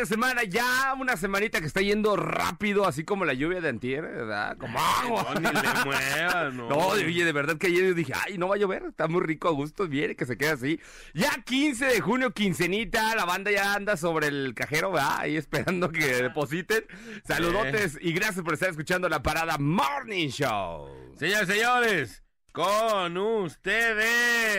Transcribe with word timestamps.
de 0.00 0.06
semana 0.06 0.42
ya, 0.44 0.94
una 0.98 1.16
semanita 1.16 1.60
que 1.60 1.66
está 1.66 1.80
yendo 1.80 2.16
rápido, 2.16 2.86
así 2.86 3.04
como 3.04 3.24
la 3.24 3.34
lluvia 3.34 3.60
de 3.60 3.68
antier, 3.68 4.02
¿verdad? 4.02 4.56
Como 4.56 4.78
agua. 4.78 5.34
No, 5.34 5.40
ni 5.40 5.46
le 5.46 5.84
muevas, 5.84 6.54
no. 6.54 6.68
No, 6.68 6.76
oye, 6.88 7.24
de 7.24 7.32
verdad 7.32 7.56
que 7.58 7.66
ayer 7.68 7.84
yo 7.88 7.94
dije, 7.94 8.12
ay, 8.14 8.38
no 8.38 8.48
va 8.48 8.54
a 8.56 8.58
llover, 8.58 8.84
está 8.88 9.06
muy 9.08 9.20
rico 9.20 9.48
a 9.48 9.52
gusto, 9.52 9.86
viene 9.86 10.16
que 10.16 10.24
se 10.26 10.36
quede 10.38 10.50
así. 10.50 10.80
Ya 11.14 11.30
15 11.44 11.84
de 11.84 12.00
junio, 12.00 12.32
quincenita, 12.32 13.14
la 13.14 13.24
banda 13.24 13.50
ya 13.50 13.74
anda 13.74 13.96
sobre 13.96 14.28
el 14.28 14.54
cajero, 14.54 14.90
¿verdad? 14.92 15.18
Ahí 15.18 15.36
esperando 15.36 15.92
que 15.92 16.06
depositen. 16.22 16.84
Saludotes 17.24 17.98
y 18.00 18.12
gracias 18.12 18.44
por 18.44 18.54
estar 18.54 18.70
escuchando 18.70 19.08
la 19.08 19.22
parada 19.22 19.58
Morning 19.58 20.28
Show. 20.28 20.88
Señores, 21.16 21.48
señores, 21.48 22.24
con 22.52 23.16
ustedes. 23.16 24.50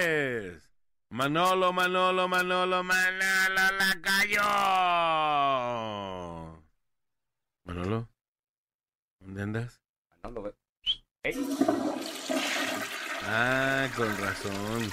Manolo, 1.11 1.73
Manolo, 1.73 2.25
Manolo, 2.29 2.83
Manolo, 2.85 3.71
la 3.77 3.99
cayó. 4.01 4.41
Manolo, 7.65 8.09
¿dónde 9.19 9.41
andas? 9.41 9.81
No 10.23 10.31
lo 10.31 10.43
veo. 10.43 10.55
Ey. 11.23 11.35
Ah, 13.27 13.89
con 13.97 14.17
razón. 14.19 14.89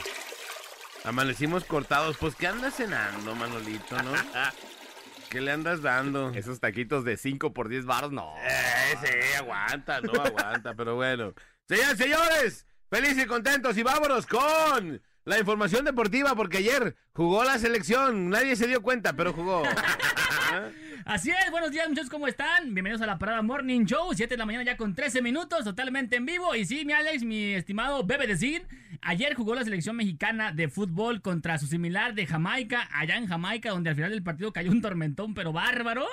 Amanecimos 1.04 1.62
cortados. 1.64 2.16
Pues, 2.18 2.34
¿qué 2.34 2.48
andas 2.48 2.74
cenando, 2.74 3.36
Manolito, 3.36 4.02
no? 4.02 4.10
¿Qué 5.30 5.40
le 5.40 5.52
andas 5.52 5.82
dando? 5.82 6.30
Esos 6.30 6.58
taquitos 6.58 7.04
de 7.04 7.16
5 7.16 7.54
por 7.54 7.68
10 7.68 7.86
baros, 7.86 8.10
no. 8.10 8.34
Eh, 8.42 8.96
sí, 9.04 9.34
aguanta, 9.36 10.00
no 10.00 10.20
aguanta, 10.20 10.74
pero 10.74 10.96
bueno. 10.96 11.32
Señores, 11.68 11.96
señores, 11.96 12.66
felices 12.90 13.22
y 13.22 13.26
contentos 13.26 13.78
y 13.78 13.84
vámonos 13.84 14.26
con 14.26 15.00
la 15.28 15.38
información 15.38 15.84
deportiva 15.84 16.34
porque 16.34 16.56
ayer 16.56 16.96
jugó 17.12 17.44
la 17.44 17.58
selección, 17.58 18.30
nadie 18.30 18.56
se 18.56 18.66
dio 18.66 18.80
cuenta, 18.80 19.12
pero 19.12 19.34
jugó. 19.34 19.62
Así 21.04 21.30
es, 21.30 21.50
buenos 21.50 21.70
días 21.70 21.86
muchachos, 21.86 22.10
¿cómo 22.10 22.26
están? 22.26 22.74
Bienvenidos 22.74 23.02
a 23.02 23.06
la 23.06 23.18
Parada 23.18 23.42
Morning 23.42 23.84
Show, 23.84 24.14
7 24.14 24.34
de 24.34 24.38
la 24.38 24.46
mañana 24.46 24.64
ya 24.64 24.78
con 24.78 24.94
13 24.94 25.20
minutos, 25.20 25.64
totalmente 25.64 26.16
en 26.16 26.24
vivo. 26.24 26.54
Y 26.54 26.64
sí, 26.64 26.86
mi 26.86 26.94
Alex, 26.94 27.24
mi 27.24 27.52
estimado 27.52 28.04
Bebe 28.04 28.26
decir, 28.26 28.66
ayer 29.02 29.34
jugó 29.34 29.54
la 29.54 29.64
selección 29.64 29.96
mexicana 29.96 30.52
de 30.52 30.68
fútbol 30.68 31.20
contra 31.20 31.58
su 31.58 31.66
similar 31.66 32.14
de 32.14 32.26
Jamaica, 32.26 32.88
allá 32.90 33.16
en 33.16 33.26
Jamaica, 33.26 33.70
donde 33.70 33.90
al 33.90 33.96
final 33.96 34.10
del 34.10 34.22
partido 34.22 34.54
cayó 34.54 34.70
un 34.70 34.80
tormentón, 34.80 35.34
pero 35.34 35.52
bárbaro. 35.52 36.06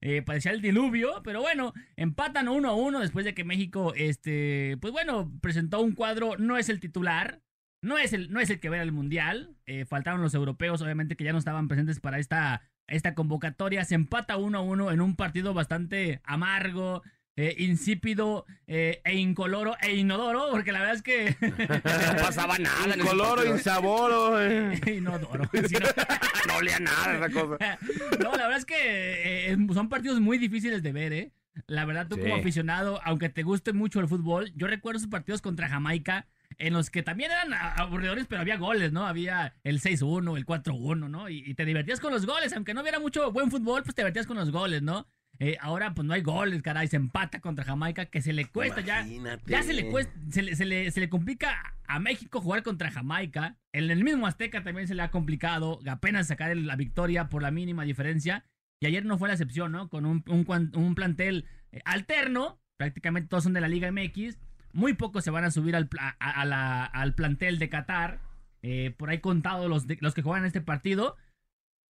Eh, 0.00 0.22
parecía 0.22 0.52
el 0.52 0.62
diluvio, 0.62 1.20
pero 1.24 1.40
bueno, 1.40 1.72
empatan 1.96 2.48
uno 2.48 2.70
a 2.70 2.74
uno 2.74 3.00
después 3.00 3.24
de 3.24 3.34
que 3.34 3.44
México, 3.44 3.92
este, 3.96 4.76
pues 4.80 4.92
bueno, 4.92 5.32
presentó 5.40 5.80
un 5.80 5.92
cuadro, 5.92 6.36
no 6.38 6.58
es 6.58 6.68
el 6.68 6.80
titular, 6.80 7.40
no 7.82 7.98
es 7.98 8.12
el, 8.12 8.32
no 8.32 8.40
es 8.40 8.48
el 8.50 8.58
que 8.60 8.70
ver 8.70 8.80
el 8.80 8.92
mundial. 8.92 9.54
eh, 9.66 9.84
faltaron 9.84 10.22
los 10.22 10.34
europeos, 10.34 10.80
obviamente, 10.82 11.16
que 11.16 11.24
ya 11.24 11.32
no 11.32 11.38
estaban 11.38 11.68
presentes 11.68 12.00
para 12.00 12.18
esta, 12.18 12.62
esta 12.86 13.14
convocatoria. 13.14 13.84
Se 13.84 13.94
empata 13.94 14.36
uno 14.36 14.58
a 14.58 14.62
uno 14.62 14.90
en 14.90 15.00
un 15.00 15.16
partido 15.16 15.52
bastante 15.54 16.20
amargo, 16.24 17.02
eh, 17.34 17.54
insípido 17.58 18.44
eh, 18.66 19.00
e 19.04 19.16
incoloro 19.16 19.74
e 19.80 19.96
inodoro, 19.96 20.48
porque 20.50 20.70
la 20.70 20.80
verdad 20.80 20.94
es 20.96 21.02
que. 21.02 21.34
No 22.16 22.22
pasaba 22.22 22.58
nada. 22.58 22.84
en 22.84 22.90
ese 22.92 23.00
Coloro, 23.00 23.34
partido. 23.36 23.56
insaboro. 23.56 24.42
eh. 24.42 24.80
inodoro. 24.96 25.44
sí, 25.52 25.74
no. 25.80 25.88
No 26.48 26.56
olía 26.56 26.78
nada 26.80 27.16
esa 27.16 27.30
cosa. 27.30 27.78
No, 28.20 28.32
la 28.32 28.42
verdad 28.48 28.56
es 28.58 28.64
que 28.64 29.52
eh, 29.52 29.56
son 29.72 29.88
partidos 29.88 30.20
muy 30.20 30.38
difíciles 30.38 30.82
de 30.82 30.92
ver, 30.92 31.12
¿eh? 31.12 31.32
La 31.66 31.84
verdad, 31.84 32.06
tú 32.08 32.16
Sí. 32.16 32.22
como 32.22 32.34
aficionado, 32.36 33.00
aunque 33.04 33.28
te 33.28 33.42
guste 33.44 33.72
mucho 33.72 34.00
el 34.00 34.08
fútbol, 34.08 34.52
yo 34.56 34.66
recuerdo 34.66 34.98
esos 34.98 35.10
partidos 35.10 35.40
contra 35.40 35.68
Jamaica 35.68 36.26
en 36.58 36.72
los 36.72 36.90
que 36.90 37.02
también 37.02 37.30
eran 37.30 37.52
aburridores, 37.54 38.26
pero 38.26 38.40
había 38.40 38.56
goles, 38.56 38.92
¿no? 38.92 39.06
Había 39.06 39.54
el 39.64 39.80
6-1, 39.80 40.36
el 40.36 40.46
4-1, 40.46 41.08
¿no? 41.08 41.28
Y, 41.28 41.42
y 41.46 41.54
te 41.54 41.64
divertías 41.64 42.00
con 42.00 42.12
los 42.12 42.26
goles, 42.26 42.52
aunque 42.52 42.74
no 42.74 42.82
hubiera 42.82 43.00
mucho 43.00 43.32
buen 43.32 43.50
fútbol, 43.50 43.82
pues 43.82 43.94
te 43.94 44.02
divertías 44.02 44.26
con 44.26 44.36
los 44.36 44.50
goles, 44.50 44.82
¿no? 44.82 45.06
Eh, 45.38 45.56
ahora 45.60 45.94
pues 45.94 46.06
no 46.06 46.14
hay 46.14 46.22
goles, 46.22 46.62
caray, 46.62 46.86
se 46.86 46.96
empata 46.96 47.40
contra 47.40 47.64
Jamaica, 47.64 48.06
que 48.06 48.22
se 48.22 48.32
le 48.32 48.46
cuesta 48.46 48.80
ya. 48.80 49.00
Imagínate. 49.00 49.50
Ya 49.50 49.62
se 49.62 49.72
le, 49.72 49.90
cuesta, 49.90 50.12
se, 50.30 50.42
le, 50.42 50.54
se, 50.54 50.64
le, 50.64 50.90
se 50.90 51.00
le 51.00 51.08
complica 51.08 51.74
a 51.86 51.98
México 51.98 52.40
jugar 52.40 52.62
contra 52.62 52.90
Jamaica. 52.90 53.56
En 53.72 53.90
el 53.90 54.04
mismo 54.04 54.26
Azteca 54.26 54.62
también 54.62 54.86
se 54.86 54.94
le 54.94 55.02
ha 55.02 55.10
complicado 55.10 55.80
apenas 55.88 56.28
sacar 56.28 56.56
la 56.56 56.76
victoria 56.76 57.28
por 57.28 57.42
la 57.42 57.50
mínima 57.50 57.84
diferencia. 57.84 58.44
Y 58.80 58.86
ayer 58.86 59.04
no 59.04 59.18
fue 59.18 59.28
la 59.28 59.34
excepción, 59.34 59.72
¿no? 59.72 59.88
Con 59.88 60.06
un, 60.06 60.22
un 60.28 60.70
un 60.74 60.94
plantel 60.94 61.46
eh, 61.72 61.80
alterno, 61.84 62.60
prácticamente 62.76 63.28
todos 63.28 63.44
son 63.44 63.52
de 63.52 63.60
la 63.60 63.68
Liga 63.68 63.90
MX. 63.90 64.38
Muy 64.72 64.94
pocos 64.94 65.24
se 65.24 65.30
van 65.30 65.44
a 65.44 65.50
subir 65.50 65.76
al, 65.76 65.88
al 66.18 67.14
plantel 67.14 67.58
de 67.58 67.68
Qatar. 67.68 68.20
Eh, 68.62 68.94
por 68.96 69.10
ahí 69.10 69.18
contados 69.18 69.68
los, 69.68 69.86
los 70.00 70.14
que 70.14 70.22
juegan 70.22 70.44
este 70.44 70.60
partido. 70.60 71.16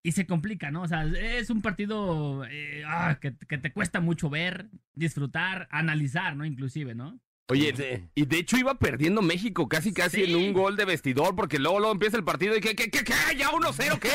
Y 0.04 0.12
se 0.12 0.26
complica, 0.26 0.72
¿no? 0.72 0.82
O 0.82 0.88
sea, 0.88 1.04
es 1.04 1.48
un 1.48 1.62
partido 1.62 2.44
eh, 2.46 2.82
ah, 2.86 3.18
que 3.20 3.30
te 3.30 3.72
cuesta 3.72 4.00
mucho 4.00 4.28
ver, 4.28 4.68
disfrutar, 4.94 5.68
analizar, 5.70 6.34
¿no? 6.34 6.44
Inclusive, 6.44 6.96
¿no? 6.96 7.20
Oye, 7.52 8.08
y 8.14 8.26
de 8.26 8.38
hecho 8.38 8.56
iba 8.56 8.74
perdiendo 8.78 9.22
México 9.22 9.68
casi 9.68 9.92
casi 9.92 10.24
Sí. 10.24 10.30
en 10.32 10.36
un 10.36 10.52
gol 10.52 10.76
de 10.76 10.84
vestidor 10.84 11.34
porque 11.36 11.58
luego, 11.58 11.78
luego 11.78 11.92
empieza 11.92 12.16
el 12.16 12.24
partido 12.24 12.56
y 12.56 12.60
¿qué, 12.60 12.74
qué, 12.74 12.90
qué, 12.90 13.04
qué? 13.04 13.14
¿Ya 13.36 13.50
1-0 13.50 13.98
qué? 13.98 14.10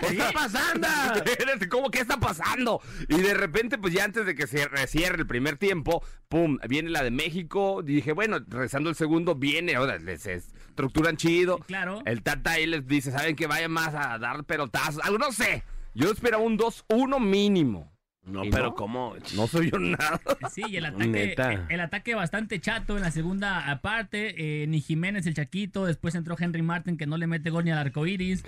¿Qué 0.00 0.06
está 0.06 0.32
pasando? 0.32 0.88
¿Cómo 1.70 1.90
qué 1.90 2.00
está 2.00 2.18
pasando? 2.18 2.80
Y 3.08 3.16
de 3.20 3.34
repente, 3.34 3.78
pues 3.78 3.94
ya 3.94 4.04
antes 4.04 4.26
de 4.26 4.34
que 4.34 4.46
se 4.46 4.68
cierre 4.86 5.16
el 5.16 5.26
primer 5.26 5.56
tiempo, 5.56 6.04
pum, 6.28 6.58
viene 6.68 6.90
la 6.90 7.02
de 7.02 7.10
México. 7.10 7.82
Dije, 7.82 8.12
bueno, 8.12 8.38
rezando 8.48 8.90
el 8.90 8.96
segundo, 8.96 9.34
viene, 9.34 9.74
ahora 9.76 9.98
les 9.98 10.26
estructuran 10.26 11.16
chido. 11.16 11.58
Claro. 11.58 12.02
El 12.04 12.22
Tata 12.22 12.52
ahí 12.52 12.66
les 12.66 12.86
dice, 12.86 13.10
¿saben 13.10 13.36
que 13.36 13.46
vayan 13.46 13.70
más 13.70 13.94
a 13.94 14.18
dar 14.18 14.44
pelotazos? 14.44 15.02
Algo, 15.04 15.18
no 15.18 15.32
sé. 15.32 15.62
Yo 15.94 16.10
esperaba 16.10 16.42
un 16.42 16.58
2-1 16.58 17.20
mínimo. 17.20 17.91
No, 18.24 18.44
¿Y 18.44 18.50
pero 18.50 18.66
no? 18.66 18.74
¿cómo? 18.74 19.14
No 19.34 19.48
soy 19.48 19.70
yo 19.72 19.78
nada. 19.80 20.20
Sí, 20.50 20.62
y 20.68 20.76
el 20.76 20.84
ataque, 20.86 21.08
Neta. 21.08 21.66
el 21.68 21.80
ataque 21.80 22.14
bastante 22.14 22.60
chato 22.60 22.96
en 22.96 23.02
la 23.02 23.10
segunda 23.10 23.80
parte. 23.82 24.62
Eh, 24.62 24.66
ni 24.68 24.80
Jiménez 24.80 25.26
el 25.26 25.34
Chaquito, 25.34 25.86
después 25.86 26.14
entró 26.14 26.36
Henry 26.38 26.62
Martin 26.62 26.96
que 26.96 27.06
no 27.06 27.16
le 27.16 27.26
mete 27.26 27.50
gol 27.50 27.64
ni 27.64 27.72
al 27.72 27.78
arco 27.78 28.06
iris. 28.06 28.44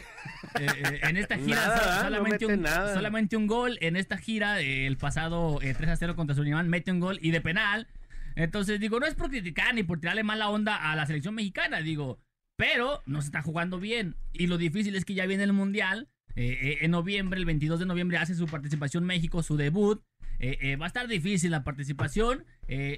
Eh, 0.60 0.66
eh, 0.66 1.00
en 1.02 1.16
esta 1.16 1.36
gira 1.38 1.56
Nada, 1.56 1.78
so-. 1.78 1.90
No 1.90 2.02
solamente, 2.04 2.46
un, 2.46 2.62
nada. 2.62 2.94
solamente 2.94 3.36
un 3.36 3.46
gol. 3.48 3.78
En 3.80 3.96
esta 3.96 4.16
gira, 4.16 4.60
eh, 4.60 4.86
el 4.86 4.96
pasado 4.96 5.60
eh, 5.60 5.74
3 5.76 5.90
a 5.90 5.96
0 5.96 6.14
contra 6.14 6.36
Surinam, 6.36 6.66
mete 6.68 6.92
un 6.92 7.00
gol 7.00 7.18
y 7.20 7.32
de 7.32 7.40
penal. 7.40 7.88
Entonces, 8.36 8.78
digo, 8.78 9.00
no 9.00 9.06
es 9.06 9.14
por 9.14 9.28
criticar 9.30 9.74
ni 9.74 9.82
por 9.82 9.98
tirarle 9.98 10.22
mala 10.22 10.48
onda 10.50 10.76
a 10.90 10.94
la 10.96 11.06
selección 11.06 11.34
mexicana, 11.34 11.78
digo, 11.80 12.20
pero 12.56 13.02
no 13.06 13.20
se 13.22 13.26
está 13.26 13.42
jugando 13.42 13.80
bien. 13.80 14.16
Y 14.32 14.46
lo 14.46 14.56
difícil 14.58 14.94
es 14.94 15.04
que 15.04 15.14
ya 15.14 15.26
viene 15.26 15.42
el 15.44 15.52
Mundial. 15.52 16.08
Eh, 16.36 16.58
eh, 16.60 16.78
en 16.82 16.90
noviembre, 16.90 17.38
el 17.38 17.46
22 17.46 17.80
de 17.80 17.86
noviembre, 17.86 18.18
hace 18.18 18.34
su 18.34 18.46
participación 18.46 19.04
México, 19.04 19.42
su 19.42 19.56
debut. 19.56 20.02
Eh, 20.40 20.76
va 20.76 20.86
a 20.86 20.88
estar 20.88 21.06
difícil 21.06 21.52
la 21.52 21.64
participación. 21.64 22.44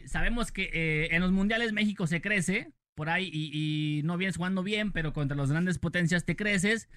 Sabemos 0.06 0.52
que 0.52 1.08
en 1.10 1.20
los 1.20 1.32
mundiales 1.32 1.72
México 1.72 2.06
se 2.06 2.20
crece 2.20 2.72
por 2.94 3.10
ahí 3.10 3.30
y, 3.32 4.00
no 4.04 4.16
vienes 4.16 4.36
jugando 4.36 4.62
bien, 4.62 4.90
pero 4.90 5.12
contra 5.12 5.36
las 5.36 5.50
grandes 5.50 5.78
potencias 5.78 6.24
te 6.24 6.34
creces. 6.34 6.88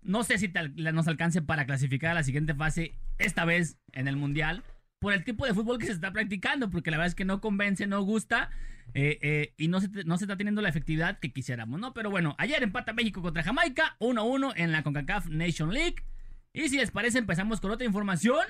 No 0.00 0.24
sé 0.24 0.38
si 0.38 0.48
te 0.48 0.68
nos 0.70 1.08
alcance 1.08 1.42
para 1.42 1.66
clasificar 1.66 2.12
a 2.12 2.14
la 2.14 2.22
siguiente 2.24 2.54
fase 2.54 2.94
esta 3.18 3.44
vez 3.44 3.78
en 3.92 4.08
el 4.08 4.16
mundial 4.16 4.64
por 5.02 5.12
el 5.12 5.24
tipo 5.24 5.44
de 5.44 5.52
fútbol 5.52 5.80
que 5.80 5.86
se 5.86 5.92
está 5.92 6.12
practicando, 6.12 6.70
porque 6.70 6.92
la 6.92 6.96
verdad 6.96 7.08
es 7.08 7.16
que 7.16 7.24
no 7.24 7.40
convence, 7.40 7.88
no 7.88 8.02
gusta 8.02 8.50
eh, 8.94 9.18
eh, 9.20 9.52
y 9.58 9.66
no 9.66 9.80
se, 9.80 9.88
no 10.04 10.16
se 10.16 10.24
está 10.24 10.36
teniendo 10.36 10.62
la 10.62 10.68
efectividad 10.68 11.18
que 11.18 11.32
quisiéramos, 11.32 11.80
¿no? 11.80 11.92
Pero 11.92 12.08
bueno, 12.08 12.36
ayer 12.38 12.62
empata 12.62 12.92
México 12.92 13.20
contra 13.20 13.42
Jamaica, 13.42 13.96
1-1 13.98 14.52
en 14.54 14.70
la 14.70 14.84
CONCACAF 14.84 15.26
Nation 15.26 15.74
League. 15.74 15.96
Y 16.52 16.68
si 16.68 16.76
les 16.76 16.92
parece, 16.92 17.18
empezamos 17.18 17.60
con 17.60 17.72
otra 17.72 17.84
información. 17.84 18.46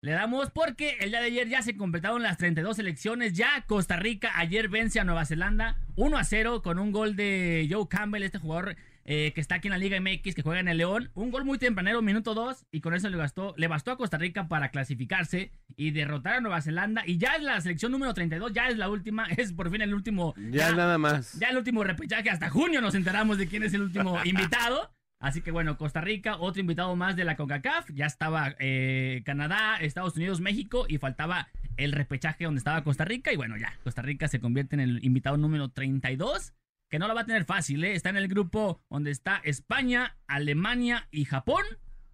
Le 0.00 0.12
damos 0.12 0.50
porque 0.50 0.96
el 1.00 1.10
día 1.10 1.18
de 1.18 1.26
ayer 1.26 1.48
ya 1.48 1.62
se 1.62 1.76
completaron 1.76 2.22
las 2.22 2.38
32 2.38 2.78
elecciones. 2.78 3.32
Ya 3.32 3.64
Costa 3.66 3.96
Rica 3.96 4.30
ayer 4.36 4.68
vence 4.68 5.00
a 5.00 5.04
Nueva 5.04 5.24
Zelanda 5.24 5.76
1 5.96 6.16
a 6.16 6.22
0 6.22 6.62
con 6.62 6.78
un 6.78 6.92
gol 6.92 7.16
de 7.16 7.66
Joe 7.68 7.88
Campbell, 7.88 8.22
este 8.22 8.38
jugador 8.38 8.76
eh, 9.08 9.32
que 9.34 9.40
está 9.40 9.56
aquí 9.56 9.68
en 9.68 9.72
la 9.72 9.78
Liga 9.78 10.00
MX, 10.00 10.34
que 10.34 10.42
juega 10.42 10.58
en 10.58 10.66
el 10.66 10.78
León. 10.78 11.10
Un 11.14 11.30
gol 11.30 11.44
muy 11.44 11.58
tempranero, 11.58 12.02
minuto 12.02 12.34
2, 12.34 12.66
y 12.72 12.80
con 12.80 12.92
eso 12.92 13.08
le 13.08 13.16
bastó, 13.16 13.54
le 13.56 13.68
bastó 13.68 13.92
a 13.92 13.96
Costa 13.96 14.18
Rica 14.18 14.48
para 14.48 14.70
clasificarse 14.70 15.52
y 15.76 15.92
derrotar 15.92 16.34
a 16.34 16.40
Nueva 16.40 16.60
Zelanda. 16.60 17.04
Y 17.06 17.16
ya 17.16 17.36
es 17.36 17.42
la 17.42 17.60
selección 17.60 17.92
número 17.92 18.12
32, 18.14 18.52
ya 18.52 18.68
es 18.68 18.76
la 18.76 18.90
última, 18.90 19.26
es 19.36 19.52
por 19.52 19.70
fin 19.70 19.80
el 19.80 19.94
último. 19.94 20.34
Ya, 20.50 20.72
nada 20.72 20.98
más. 20.98 21.38
Ya 21.38 21.50
el 21.50 21.56
último 21.56 21.84
repechaje, 21.84 22.30
hasta 22.30 22.50
junio 22.50 22.80
nos 22.80 22.96
enteramos 22.96 23.38
de 23.38 23.46
quién 23.46 23.62
es 23.62 23.72
el 23.74 23.82
último 23.82 24.18
invitado. 24.24 24.90
Así 25.18 25.40
que 25.40 25.50
bueno, 25.50 25.78
Costa 25.78 26.00
Rica, 26.00 26.36
otro 26.36 26.60
invitado 26.60 26.94
más 26.94 27.16
de 27.16 27.24
la 27.24 27.36
CONCACAF. 27.36 27.90
Ya 27.94 28.06
estaba 28.06 28.54
eh, 28.58 29.22
Canadá, 29.24 29.76
Estados 29.76 30.16
Unidos, 30.16 30.40
México 30.40 30.84
y 30.88 30.98
faltaba 30.98 31.48
el 31.76 31.92
repechaje 31.92 32.44
donde 32.44 32.58
estaba 32.58 32.82
Costa 32.82 33.04
Rica. 33.04 33.32
Y 33.32 33.36
bueno, 33.36 33.56
ya, 33.56 33.78
Costa 33.84 34.02
Rica 34.02 34.28
se 34.28 34.40
convierte 34.40 34.74
en 34.74 34.80
el 34.80 35.04
invitado 35.04 35.36
número 35.36 35.70
32, 35.70 36.52
que 36.88 36.98
no 36.98 37.08
lo 37.08 37.14
va 37.14 37.22
a 37.22 37.26
tener 37.26 37.44
fácil, 37.44 37.84
¿eh? 37.84 37.94
Está 37.94 38.10
en 38.10 38.16
el 38.16 38.28
grupo 38.28 38.80
donde 38.90 39.10
está 39.10 39.40
España, 39.44 40.16
Alemania 40.26 41.08
y 41.10 41.24
Japón. 41.24 41.64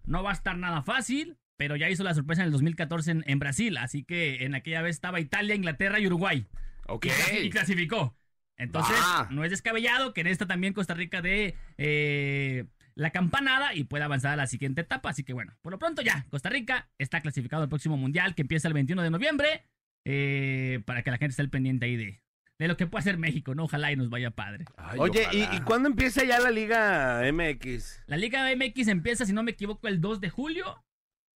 No 0.05 0.23
va 0.23 0.31
a 0.31 0.33
estar 0.33 0.57
nada 0.57 0.81
fácil, 0.83 1.37
pero 1.57 1.75
ya 1.75 1.89
hizo 1.89 2.03
la 2.03 2.13
sorpresa 2.13 2.41
en 2.41 2.47
el 2.47 2.51
2014 2.51 3.11
en, 3.11 3.23
en 3.27 3.39
Brasil. 3.39 3.77
Así 3.77 4.03
que 4.03 4.43
en 4.45 4.55
aquella 4.55 4.81
vez 4.81 4.95
estaba 4.95 5.19
Italia, 5.19 5.55
Inglaterra 5.55 5.99
y 5.99 6.07
Uruguay. 6.07 6.47
Ok. 6.87 7.05
Y, 7.05 7.09
clasi- 7.09 7.43
y 7.45 7.49
clasificó. 7.49 8.17
Entonces, 8.57 8.95
no 9.31 9.43
es 9.43 9.49
descabellado 9.51 10.13
que 10.13 10.21
en 10.21 10.27
esta 10.27 10.45
también 10.45 10.73
Costa 10.73 10.93
Rica 10.93 11.21
dé 11.21 11.55
eh, 11.77 12.65
la 12.95 13.09
campanada 13.11 13.73
y 13.75 13.83
pueda 13.83 14.05
avanzar 14.05 14.33
a 14.33 14.35
la 14.35 14.47
siguiente 14.47 14.81
etapa. 14.81 15.09
Así 15.09 15.23
que 15.23 15.33
bueno, 15.33 15.53
por 15.61 15.71
lo 15.71 15.79
pronto 15.79 16.01
ya, 16.01 16.25
Costa 16.29 16.49
Rica 16.49 16.89
está 16.97 17.21
clasificado 17.21 17.63
al 17.63 17.69
próximo 17.69 17.97
Mundial 17.97 18.35
que 18.35 18.41
empieza 18.43 18.67
el 18.67 18.73
21 18.73 19.01
de 19.03 19.09
noviembre. 19.09 19.63
eh, 20.05 20.81
para 20.85 21.01
que 21.03 21.11
la 21.11 21.17
gente 21.17 21.31
esté 21.31 21.41
al 21.43 21.49
pendiente 21.49 21.85
ahí 21.85 21.95
de, 21.95 22.22
de 22.63 22.67
lo 22.69 22.77
que 22.77 22.87
puede 22.87 23.01
hacer 23.01 23.17
México, 23.17 23.53
¿no? 23.55 23.65
Ojalá 23.65 23.91
y 23.91 23.95
nos 23.95 24.09
vaya 24.09 24.31
padre. 24.31 24.65
Ay, 24.77 24.99
Oye, 24.99 25.27
¿y, 25.31 25.41
ojalá. 25.43 25.55
¿y 25.57 25.61
cuándo 25.61 25.89
empieza 25.89 26.23
ya 26.23 26.39
la 26.39 26.51
Liga 26.51 27.21
MX? 27.31 28.01
La 28.07 28.17
Liga 28.17 28.45
MX 28.55 28.87
empieza, 28.87 29.25
si 29.25 29.33
no 29.33 29.43
me 29.43 29.51
equivoco, 29.51 29.87
el 29.87 30.01
2 30.01 30.19
de 30.21 30.29
julio. 30.29 30.83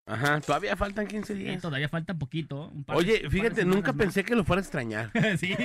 Ajá, 0.10 0.40
todavía 0.40 0.78
faltan 0.78 1.06
15 1.06 1.34
Y 1.34 1.38
días. 1.38 1.62
todavía 1.62 1.90
falta 1.90 2.14
poquito. 2.14 2.70
un 2.70 2.86
par 2.86 2.96
un 2.96 3.04
Oye, 3.04 3.30
fíjate, 3.30 3.66
nunca 3.66 3.92
más. 3.92 4.00
pensé 4.06 4.24
que 4.24 4.36
lo 4.36 4.46
fuera 4.46 4.62
a 4.62 4.64
extrañar. 4.64 5.12
sí. 5.38 5.54
Sí, 5.54 5.56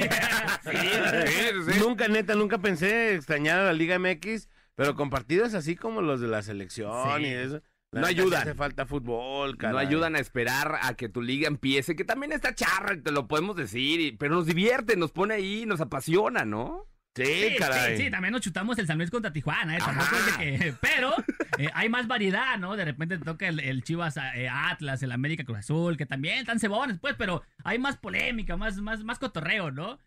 sí, 0.71 1.73
sí. 1.73 1.79
Nunca, 1.81 2.09
neta, 2.09 2.35
nunca 2.35 2.59
pensé 2.59 3.15
extrañar 3.15 3.61
a 3.61 3.65
la 3.67 3.73
Liga 3.73 3.99
MX, 3.99 4.49
pero 4.75 4.95
con 4.95 5.11
partidos 5.11 5.55
así 5.55 5.77
como 5.77 6.03
los 6.03 6.21
de 6.21 6.29
la 6.29 6.43
selección 6.43 6.93
Sí. 7.19 7.23
y 7.23 7.27
eso. 7.27 7.63
La 7.93 8.01
No 8.01 8.07
ayudan. 8.07 8.43
Hace 8.43 8.55
falta 8.55 8.87
fútbol, 8.87 9.53
No 9.53 9.57
caray. 9.59 9.87
ayudan 9.87 10.17
a 10.17 10.19
esperar 10.19 10.79
a 10.83 10.95
que 10.95 11.09
tu 11.09 11.23
liga 11.23 11.47
empiece, 11.47 11.95
que 11.95 12.05
también 12.05 12.33
está 12.33 12.55
charra, 12.55 13.01
te 13.01 13.13
lo 13.13 13.29
podemos 13.29 13.55
decir, 13.55 14.01
y- 14.01 14.13
pero 14.13 14.35
nos 14.35 14.47
divierte, 14.47 14.97
nos 14.97 15.13
pone 15.13 15.35
ahí, 15.35 15.65
nos 15.67 15.81
apasiona, 15.81 16.45
¿no? 16.45 16.87
Sí, 17.15 17.25
Sí, 17.27 17.57
caray. 17.59 17.99
sí, 17.99 18.05
sí, 18.05 18.11
también 18.11 18.33
nos 18.33 18.41
chutamos 18.41 18.79
el 18.79 18.87
San 18.87 18.97
Luis 18.97 19.11
contra 19.11 19.31
Tijuana, 19.35 19.77
¿eh? 19.77 19.81
Tampoco 19.85 20.17
es 20.17 20.39
de 20.39 20.59
que- 20.59 20.75
pero 20.81 21.13
eh, 21.59 21.69
hay 21.75 21.91
más 21.91 22.07
variedad, 22.09 22.57
¿no? 22.59 22.75
De 22.75 22.87
repente 22.87 23.19
te 23.19 23.25
toca 23.27 23.47
el, 23.47 23.61
el 23.61 23.85
Chivas 23.85 24.17
eh, 24.17 24.49
Atlas, 24.51 25.03
el 25.03 25.13
América 25.13 25.45
Cruz 25.45 25.59
Azul, 25.59 25.99
que 25.99 26.07
también 26.07 26.39
están 26.39 26.59
cebones, 26.59 26.99
pues, 26.99 27.15
pero 27.19 27.43
hay 27.65 27.79
más 27.79 27.99
polémica, 27.99 28.57
más, 28.57 28.79
más, 28.79 29.05
más 29.05 29.19
cotorreo, 29.19 29.71
¿no? 29.71 29.99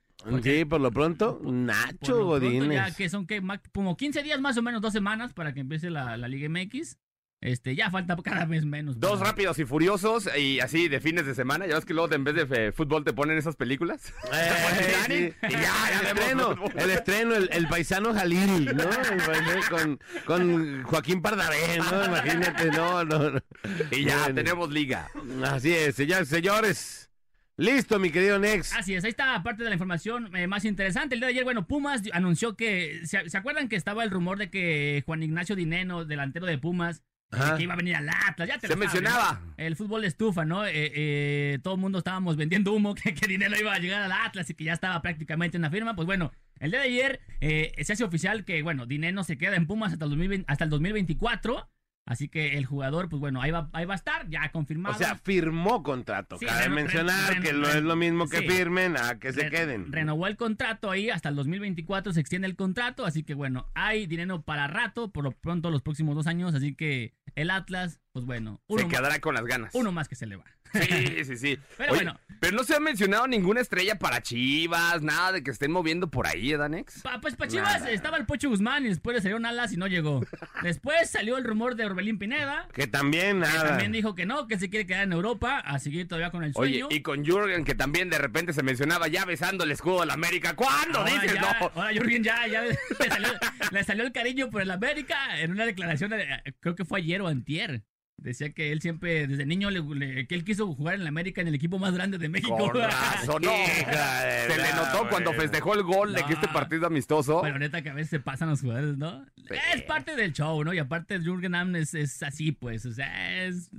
Sí, 0.41 0.65
por 0.65 0.81
lo 0.81 0.89
pronto, 0.91 1.38
Por 1.38 1.51
Nacho 1.53 1.97
pronto 1.99 2.25
Godínez. 2.25 2.71
ya 2.89 2.95
que 2.95 3.09
son 3.09 3.27
que 3.27 3.43
como 3.71 3.95
15 3.95 4.23
días 4.23 4.39
más 4.41 4.57
o 4.57 4.63
menos, 4.63 4.81
dos 4.81 4.93
semanas 4.93 5.33
para 5.33 5.53
que 5.53 5.59
empiece 5.59 5.91
la, 5.91 6.17
la 6.17 6.27
Liga 6.27 6.49
MX. 6.49 6.97
Este, 7.45 7.75
ya 7.75 7.92
falta 7.92 8.15
cada 8.24 8.45
vez 8.45 8.65
menos. 8.65 9.00
Dos 9.00 9.19
para- 9.19 9.30
rápidos 9.30 9.59
y 9.59 9.65
furiosos 9.65 10.27
y 10.36 10.59
así 10.62 10.88
de 10.88 11.00
fines 11.00 11.25
de 11.27 11.36
semana. 11.36 11.68
Ya 11.68 11.75
ves 11.75 11.86
que 11.86 11.94
luego 11.94 12.12
en 12.13 12.24
vez 12.24 12.33
de 12.36 12.47
eh, 12.68 12.71
fútbol 12.71 13.03
te 13.03 13.13
ponen 13.13 13.38
esas 13.38 13.56
películas. 13.56 14.12
Eh, 14.33 14.94
sí. 15.07 15.47
Y 15.47 15.51
ya, 15.51 15.62
ya 15.62 16.00
el 16.01 16.07
estreno, 16.18 16.56
el 16.75 16.89
estreno, 16.89 17.36
el, 17.36 17.50
el 17.51 17.68
paisano 17.68 18.13
Jalil, 18.13 18.75
¿no? 18.75 18.83
Con, 19.69 20.00
con 20.25 20.83
Joaquín 20.83 21.21
Pardavé, 21.21 21.77
¿no? 21.77 22.06
Imagínate, 22.06 22.71
no, 22.71 23.03
no. 23.06 23.30
no. 23.31 23.42
Y 23.91 24.03
ya 24.06 24.18
Bueno. 24.19 24.36
tenemos 24.36 24.71
liga. 24.71 25.09
Así 25.45 25.71
es, 25.71 25.95
señores, 25.95 26.27
señores. 26.27 27.09
Listo, 27.57 28.00
mi 28.00 28.09
querido 28.12 28.38
Nex. 28.39 28.74
Así 28.74 28.95
es, 28.95 29.03
ahí 29.06 29.12
está 29.12 29.41
parte 29.44 29.63
de 29.63 29.69
la 29.69 29.75
información 29.75 30.36
eh, 30.36 30.45
más 30.48 30.65
interesante. 30.65 31.15
El 31.15 31.21
día 31.21 31.27
de 31.27 31.33
ayer, 31.33 31.44
bueno, 31.45 31.68
Pumas 31.68 32.01
anunció 32.12 32.56
que. 32.57 33.01
¿Se, 33.06 33.30
se 33.30 33.38
acuerdan 33.38 33.69
que 33.69 33.75
estaba 33.77 34.03
el 34.03 34.09
rumor 34.12 34.38
de 34.38 34.50
que 34.50 35.03
Juan 35.06 35.24
Ignacio 35.24 35.56
Dineno, 35.56 36.03
delantero 36.03 36.45
de 36.48 36.57
Pumas, 36.57 37.01
Ajá. 37.31 37.57
que 37.57 37.63
iba 37.63 37.74
a 37.74 37.77
venir 37.77 37.95
al 37.95 38.10
Atlas? 38.10 38.48
Ya 38.48 38.56
te 38.56 38.68
Se 38.68 38.75
lo 38.75 38.81
sabes, 38.81 38.94
mencionaba. 38.94 39.42
¿no? 39.44 39.54
El 39.57 39.75
fútbol 39.75 40.01
de 40.01 40.07
estufa, 40.07 40.45
¿no? 40.45 40.66
Eh, 40.66 40.72
eh, 40.74 41.60
todo 41.63 41.75
el 41.75 41.81
mundo 41.81 41.98
estábamos 42.00 42.36
vendiendo 42.38 42.74
humo, 42.74 42.95
que, 43.04 43.13
que 43.13 43.27
Dineno 43.27 43.57
iba 43.57 43.74
a 43.74 43.80
llegar 43.80 44.01
al 44.01 44.12
Atlas 44.12 44.50
y 44.50 44.54
que 44.54 44.63
ya 44.63 44.74
estaba 44.74 45.01
prácticamente 45.01 45.57
en 45.57 45.63
la 45.63 45.69
firma. 45.69 45.95
Pues 45.95 46.06
bueno, 46.06 46.31
el 46.60 46.72
día 46.72 46.80
de 46.80 46.86
ayer 46.88 47.22
eh, 47.42 47.74
se 47.83 47.94
hace 47.94 48.04
oficial 48.04 48.45
que, 48.45 48.62
bueno, 48.63 48.86
Dineno 48.86 49.24
se 49.24 49.38
queda 49.38 49.56
en 49.56 49.68
Pumas 49.68 49.94
hasta 49.94 50.06
el, 50.06 50.12
2020 50.12 50.45
hasta 50.51 50.63
el 50.63 50.69
2024. 50.69 51.69
Así 52.07 52.27
que 52.29 52.55
el 52.57 52.65
jugador, 52.67 53.09
pues 53.09 53.19
bueno, 53.19 53.41
ahí 53.41 53.49
va, 53.49 53.67
ahí 53.73 53.85
va 53.85 53.93
a 53.93 53.97
estar, 53.97 54.29
ya 54.29 54.45
O 54.45 54.51
confirmado. 54.51 54.95
sea, 54.95 55.15
firmó 55.15 55.81
contrato. 55.81 56.37
Sí, 56.37 56.45
Cabe 56.45 56.69
mencionar 56.69 57.41
que 57.41 57.51
no 57.51 57.67
es 57.67 57.81
lo 57.81 57.95
mismo 57.95 58.27
que 58.29 58.39
sí. 58.39 58.47
firmen 58.47 58.95
a 58.95 59.17
que 59.19 59.33
se 59.33 59.49
queden. 59.49 59.91
Renovó 59.91 60.27
el 60.27 60.37
contrato 60.37 60.91
ahí 60.91 61.09
hasta 61.09 61.29
el 61.29 61.35
2024, 61.35 62.13
se 62.13 62.19
extiende 62.19 62.47
el 62.47 62.55
contrato, 62.55 63.05
así 63.05 63.23
que 63.23 63.33
bueno, 63.33 63.71
hay 63.73 64.05
dinero 64.05 64.43
para 64.43 64.67
rato, 64.67 65.11
por 65.11 65.23
lo 65.23 65.31
pronto 65.31 65.71
los 65.71 65.81
próximos 65.81 66.15
dos 66.15 66.27
años, 66.27 66.53
así 66.53 66.75
que 66.75 67.15
el 67.33 67.49
Atlas, 67.49 67.99
pues 68.11 68.23
bueno, 68.25 68.61
uno, 68.67 68.81
Se 68.81 68.87
más, 68.87 68.95
quedará 68.95 69.19
con 69.19 69.33
las 69.33 69.45
ganas. 69.45 69.73
uno 69.73 69.91
más 69.91 70.07
que 70.07 70.15
se 70.15 70.27
le 70.27 70.35
va. 70.35 70.45
Sí, 70.81 71.24
sí, 71.25 71.38
sí. 71.38 71.60
Pero 71.77 71.94
Oye, 71.94 72.04
bueno. 72.04 72.19
Pero 72.39 72.57
no 72.57 72.63
se 72.63 72.75
ha 72.75 72.80
mencionado 72.80 73.27
ninguna 73.27 73.62
estrella 73.62 73.98
para 73.98 74.22
Chivas, 74.22 75.01
nada 75.01 75.31
de 75.31 75.44
que 75.44 75.51
estén 75.51 75.72
moviendo 75.72 76.10
por 76.12 76.27
ahí, 76.27 76.51
¿eh, 76.51 76.57
Danex? 76.57 77.01
Pa- 77.01 77.19
pues 77.22 77.36
para 77.36 77.50
Chivas 77.50 77.88
estaba 77.88 78.18
el 78.18 78.25
Pocho 78.25 78.50
Guzmán 78.50 78.86
y 78.86 78.89
después 78.89 79.16
le 79.16 79.22
salieron 79.22 79.45
alas 79.45 79.72
y 79.74 79.77
no 79.77 79.88
llegó. 79.88 80.22
Después 80.62 81.10
salió 81.10 81.38
el 81.38 81.44
rumor 81.45 81.75
de 81.75 81.86
Orbelín 81.86 82.19
Pineda, 82.19 82.68
Que 82.74 82.88
también 82.88 83.41
que 83.41 83.48
nada. 83.48 83.70
también 83.70 83.91
dijo 83.94 84.15
que 84.15 84.25
no, 84.25 84.48
que 84.48 84.60
se 84.60 84.70
quiere 84.70 84.86
quedar 84.86 85.03
en 85.03 85.13
Europa, 85.13 85.60
a 85.60 85.79
seguir 85.79 86.08
todavía 86.08 86.29
con 86.32 86.44
el 86.44 86.51
Oye, 86.55 86.79
sueño. 86.79 86.88
y 86.91 87.01
con 87.01 87.24
Jürgen, 87.25 87.63
que 87.63 87.74
también 87.75 88.10
de 88.10 88.17
repente 88.17 88.53
se 88.53 88.63
mencionaba 88.63 89.08
ya 89.08 89.25
besando 89.25 89.63
el 89.63 89.72
escudo 89.72 90.01
de 90.01 90.08
la 90.08 90.13
América. 90.13 90.55
¿Cuándo 90.55 91.00
Ahora 91.00 91.12
dices 91.13 91.34
ya, 91.34 91.41
no? 91.41 91.72
ahora 91.74 91.94
Jürgen 91.94 92.24
ya, 92.24 92.46
ya 92.48 92.62
le, 92.63 92.77
salió, 93.10 93.29
le 93.72 93.84
salió 93.84 94.03
el 94.03 94.12
cariño 94.12 94.50
por 94.50 94.62
el 94.62 94.72
América 94.72 95.39
en 95.39 95.51
una 95.51 95.65
declaración, 95.65 96.12
creo 96.60 96.75
que 96.75 96.86
fue 96.86 97.00
ayer 97.00 97.22
o 97.22 97.27
antier. 97.27 97.84
Decía 98.17 98.53
que 98.53 98.72
él 98.72 98.81
siempre, 98.81 99.27
desde 99.27 99.45
niño, 99.45 99.69
le- 99.69 99.81
le- 99.81 100.25
que 100.27 100.36
él 100.36 100.43
quiso 100.43 100.74
jugar 100.74 100.95
en 100.95 101.01
el 101.01 101.07
América 101.07 101.41
en 101.41 101.48
el 101.50 101.55
equipo 101.55 101.77
más 101.79 101.93
grande 101.93 102.17
de 102.17 102.29
México. 102.29 102.57
Con 102.57 102.74
razón, 102.81 103.41
no. 103.43 103.51
Se 103.51 104.48
le 104.50 104.57
la 104.57 104.75
notó 104.75 105.07
cuando 105.10 105.34
festejó 105.34 105.74
el 105.75 105.84
gol 105.84 106.13
de 106.13 106.24
que 106.24 106.34
este 106.34 106.48
No. 106.48 106.53
partido 106.53 106.88
amistoso. 106.88 107.41
Pero 107.41 107.60
neta 107.60 107.81
que 107.81 107.89
a 107.89 107.93
veces 107.93 108.10
se 108.10 108.19
pasan 108.19 108.50
los 108.50 108.62
jugadores, 108.62 108.98
¿no? 108.98 109.25
Es 109.75 109.81
parte 109.84 110.15
del 110.15 110.34
show, 110.34 110.63
¿no? 110.63 110.74
Y 110.74 110.79
aparte 110.79 111.19
Jürgen 111.19 111.51
Damm 111.51 111.75
es, 111.75 111.93
es 111.93 112.24
así, 112.24 112.51
pues, 112.51 112.86
o 112.86 112.93
sea, 112.93 113.43
es... 113.45 113.69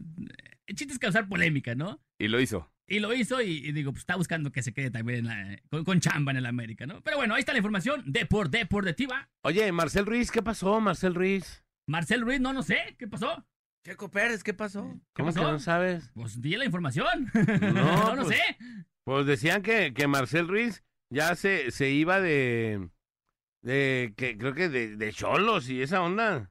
El 0.67 0.75
chiste 0.75 0.93
es 0.93 0.99
causar 0.99 1.29
polémica, 1.29 1.75
¿no? 1.75 2.01
Y 2.19 2.29
lo 2.29 2.41
hizo. 2.41 2.71
Y 2.89 2.99
lo 3.01 3.13
hizo 3.15 3.41
y, 3.43 3.51
y 3.67 3.73
digo, 3.73 3.91
pues 3.93 4.01
está 4.03 4.17
buscando 4.17 4.53
que 4.53 4.63
se 4.63 4.73
quede 4.73 4.91
también 4.91 5.21
en 5.21 5.27
la- 5.27 5.59
con, 5.71 5.85
con 5.85 5.99
chamba 6.01 6.31
en 6.33 6.39
el 6.39 6.47
América, 6.47 6.87
¿no? 6.87 7.01
Pero 7.03 7.17
bueno, 7.17 7.35
ahí 7.35 7.41
está 7.41 7.53
la 7.53 7.59
información 7.59 8.03
de 8.07 8.27
por 8.27 8.51
deportiva. 8.51 9.29
Oye, 9.43 9.73
Marcel 9.73 10.07
Ruiz, 10.07 10.31
¿qué 10.31 10.43
pasó, 10.43 10.81
Marcel 10.81 11.15
Ruiz? 11.15 11.65
Marcel 11.89 12.21
Ruiz, 12.21 12.41
no, 12.41 12.53
no 12.53 12.63
sé, 12.63 12.97
¿qué 12.99 13.07
pasó? 13.09 13.45
Checo 13.87 14.11
Pérez, 14.11 14.43
¿qué 14.43 14.53
pasó? 14.53 14.83
¿Qué 15.15 15.23
¿Cómo 15.23 15.33
que 15.33 15.39
pasó? 15.39 15.53
no 15.53 15.59
sabes? 15.61 16.11
Pues 16.13 16.41
di 16.43 16.57
la 16.57 16.65
información. 16.65 17.31
No, 17.33 17.73
No, 17.73 18.17
no 18.17 18.25
pues- 18.25 18.37
sé. 18.37 18.57
Pues 19.05 19.27
decían 19.27 19.63
que, 19.63 19.95
que 19.95 20.09
Marcel 20.09 20.49
Ruiz 20.49 20.83
ya 21.09 21.37
se, 21.37 21.71
se 21.71 21.91
iba 21.91 22.21
de, 22.21 22.91
de 23.63 24.13
que 24.17 24.37
creo 24.37 24.55
que 24.55 24.69
de, 24.69 24.97
de 24.97 25.13
cholos 25.13 25.69
y 25.69 25.83
esa 25.83 26.03
onda. 26.03 26.51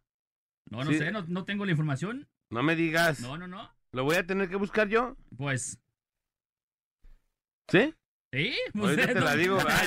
No, 0.72 0.86
no 0.86 0.92
Sí. 0.92 0.98
sé, 0.98 1.12
no, 1.12 1.24
no 1.28 1.44
tengo 1.44 1.66
la 1.66 1.72
información. 1.72 2.30
No 2.50 2.64
me 2.64 2.78
digas. 2.78 3.20
No, 3.20 3.38
no, 3.38 3.50
no. 3.50 3.70
¿Lo 3.92 4.06
voy 4.06 4.16
a 4.16 4.26
tener 4.26 4.48
que 4.48 4.56
buscar 4.56 4.88
yo? 4.88 5.18
Pues, 5.36 5.78
¿Sí? 7.70 7.94
¿sí? 8.34 8.56
Ahorita 8.80 9.04
Pues, 9.04 9.14
te 9.14 9.20
la 9.20 9.36
digo. 9.36 9.58
Ah, 9.68 9.84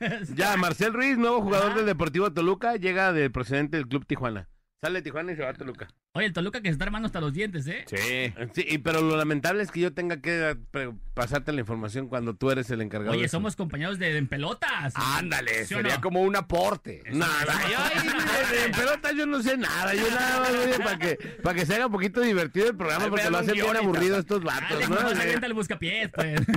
ya. 0.00 0.20
Ya, 0.34 0.56
Marcel 0.56 0.92
Ruiz, 0.92 1.18
nuevo 1.18 1.42
jugador 1.42 1.70
Ajá. 1.70 1.76
del 1.78 1.86
Deportivo 1.86 2.32
Toluca, 2.32 2.76
llega 2.76 3.12
del 3.12 3.32
procedente 3.32 3.78
del 3.78 3.88
Club 3.88 4.06
Tijuana. 4.06 4.48
Sale 4.80 5.00
de 5.00 5.02
Tijuana 5.02 5.32
y 5.32 5.36
se 5.36 5.42
va 5.42 5.48
a 5.50 5.54
Toluca. 5.54 5.88
Oye, 6.16 6.26
el 6.26 6.32
Toluca 6.32 6.60
que 6.62 6.68
se 6.68 6.72
está 6.72 6.84
armando 6.86 7.06
hasta 7.06 7.20
los 7.20 7.32
dientes, 7.32 7.66
¿eh? 7.66 7.84
Sí. 7.86 8.32
Sí, 8.54 8.66
y- 8.68 8.78
pero 8.78 9.02
lo 9.02 9.16
lamentable 9.16 9.62
es 9.62 9.70
que 9.70 9.80
yo 9.80 9.92
tenga 9.92 10.20
que 10.20 10.56
pre- 10.70 10.92
pasarte 11.14 11.52
la 11.52 11.60
información 11.60 12.08
cuando 12.08 12.34
tú 12.34 12.50
eres 12.50 12.70
el 12.70 12.80
encargado. 12.80 13.12
de 13.12 13.18
Oye, 13.18 13.26
eso. 13.26 13.36
somos 13.36 13.54
compañeros 13.56 13.98
de, 13.98 14.16
en 14.16 14.26
pelotas. 14.26 14.94
Ándale, 14.96 15.66
¿Sí 15.66 15.74
sería 15.74 15.96
no? 15.96 16.00
como 16.00 16.22
un 16.22 16.34
aporte. 16.36 17.02
Nada, 17.12 17.54
yo 17.70 17.78
ahí 17.78 18.08
de, 18.08 18.62
de 18.62 18.68
pelota 18.74 19.12
yo 19.12 19.26
no 19.26 19.42
sé 19.42 19.56
nada, 19.58 19.94
yo 19.94 20.08
nada 20.10 20.40
más 20.40 20.56
voy 20.56 20.72
para 20.84 20.98
que, 20.98 21.16
para 21.42 21.54
que 21.58 21.66
se 21.66 21.74
haga 21.74 21.86
un 21.86 21.92
poquito 21.92 22.20
divertido 22.22 22.68
el 22.68 22.76
programa 22.76 23.04
Ay, 23.04 23.10
porque 23.10 23.30
lo 23.30 23.38
hacen 23.38 23.54
bien 23.54 23.76
aburrido 23.76 24.18
estos 24.18 24.42
vatos, 24.42 24.78
le- 24.78 24.88
¿no? 24.88 25.00
no, 25.02 25.10
se 25.10 25.34
el 25.34 25.52
buscapiés, 25.54 26.10
pues. 26.14 26.40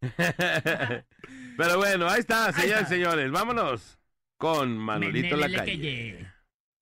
Pero 1.56 1.76
bueno, 1.76 2.08
ahí 2.08 2.20
está, 2.20 2.52
señores, 2.52 2.88
señores, 2.88 3.30
vámonos 3.30 3.98
con 4.38 4.76
Manolito 4.78 5.36
Lacalle. 5.36 6.31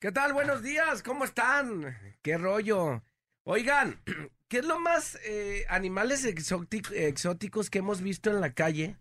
¿Qué 0.01 0.13
tal? 0.13 0.33
Buenos 0.33 0.63
días, 0.63 1.03
¿cómo 1.03 1.25
están? 1.25 1.97
¿Qué 2.23 2.39
rollo? 2.39 3.03
Oigan, 3.45 4.01
¿qué 4.49 4.59
es 4.59 4.65
lo 4.65 4.79
más 4.81 5.19
eh, 5.25 5.67
animales 5.69 6.25
exótic- 6.25 6.91
exóticos 6.93 7.69
que 7.71 7.81
hemos 7.81 8.01
visto 8.01 8.31
en 8.31 8.41
la 8.41 8.53
calle? 8.55 8.97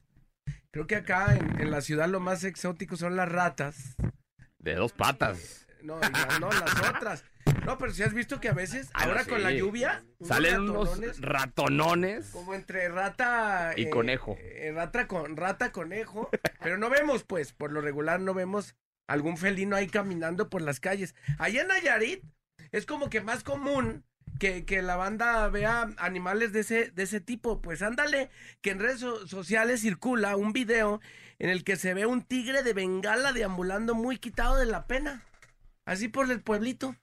Creo 0.71 0.87
que 0.87 0.97
acá 0.97 1.35
en, 1.35 1.61
en 1.61 1.71
la 1.71 1.81
ciudad 1.81 2.09
lo 2.09 2.19
más 2.19 2.43
exótico 2.43 2.97
son 2.97 3.15
las 3.15 3.29
ratas. 3.31 3.95
De 4.59 4.75
dos 4.75 4.91
patas. 4.91 5.65
No, 5.81 5.99
ya 6.01 6.39
no, 6.39 6.49
las 6.51 6.75
otras. 6.89 7.23
No, 7.65 7.77
pero 7.77 7.93
si 7.93 8.03
has 8.03 8.13
visto 8.13 8.41
que 8.41 8.49
a 8.49 8.53
veces, 8.53 8.89
Ah, 8.93 9.05
no, 9.05 9.11
ahora 9.11 9.25
con 9.25 9.41
la 9.41 9.51
lluvia, 9.51 10.03
Salen 10.21 10.59
unos 10.61 10.89
ratonones, 10.89 11.21
ratonones. 11.21 12.29
como 12.31 12.53
entre 12.53 12.89
rata 12.89 13.71
Y 13.77 13.89
conejo. 13.89 14.35
eh, 14.39 14.71
rata 14.75 15.07
con 15.07 15.37
rata 15.37 15.71
conejo, 15.71 16.29
pero 16.61 16.77
no 16.77 16.89
vemos 16.89 17.23
pues, 17.23 17.53
por 17.53 17.71
lo 17.71 17.79
regular 17.79 18.19
no 18.19 18.33
vemos 18.33 18.75
algún 19.09 19.37
felino 19.37 19.75
ahí 19.75 19.87
caminando 19.87 20.49
por 20.49 20.61
las 20.61 20.79
calles. 20.79 21.15
Allá 21.37 21.61
en 21.63 21.67
Nayarit 21.67 22.23
es 22.71 22.85
como 22.85 23.09
que 23.09 23.21
más 23.21 23.43
común 23.43 24.05
que, 24.39 24.63
que 24.63 24.81
la 24.81 24.95
banda 24.95 25.49
vea 25.49 25.89
animales 25.97 26.53
de 26.53 26.61
ese 26.61 26.91
de 26.91 27.03
ese 27.03 27.19
tipo, 27.19 27.61
pues 27.61 27.81
ándale, 27.81 28.29
que 28.61 28.71
en 28.71 28.79
redes 28.79 28.99
so- 28.99 29.27
sociales 29.27 29.81
circula 29.81 30.35
un 30.37 30.53
video 30.53 31.01
en 31.39 31.49
el 31.49 31.63
que 31.63 31.75
se 31.75 31.93
ve 31.93 32.05
un 32.05 32.21
tigre 32.21 32.63
de 32.63 32.73
Bengala 32.73 33.33
deambulando 33.33 33.95
muy 33.95 34.17
quitado 34.17 34.57
de 34.57 34.65
la 34.65 34.85
pena. 34.87 35.23
Así 35.85 36.07
por 36.07 36.31
el 36.31 36.41
pueblito. 36.41 36.95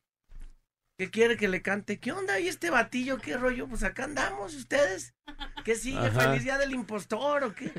¿Qué 0.98 1.10
quiere 1.10 1.36
que 1.36 1.48
le 1.48 1.60
cante? 1.60 2.00
¿Qué 2.00 2.12
onda? 2.12 2.40
¿Y 2.40 2.48
este 2.48 2.70
batillo? 2.70 3.18
¿Qué 3.18 3.36
rollo? 3.36 3.68
Pues 3.68 3.82
acá 3.82 4.04
andamos, 4.04 4.54
ustedes. 4.54 5.14
¿Qué 5.62 5.74
sigue? 5.74 5.98
Ajá. 5.98 6.20
¿Feliz 6.20 6.44
día 6.44 6.56
del 6.56 6.72
impostor 6.72 7.44
o 7.44 7.54
qué? 7.54 7.70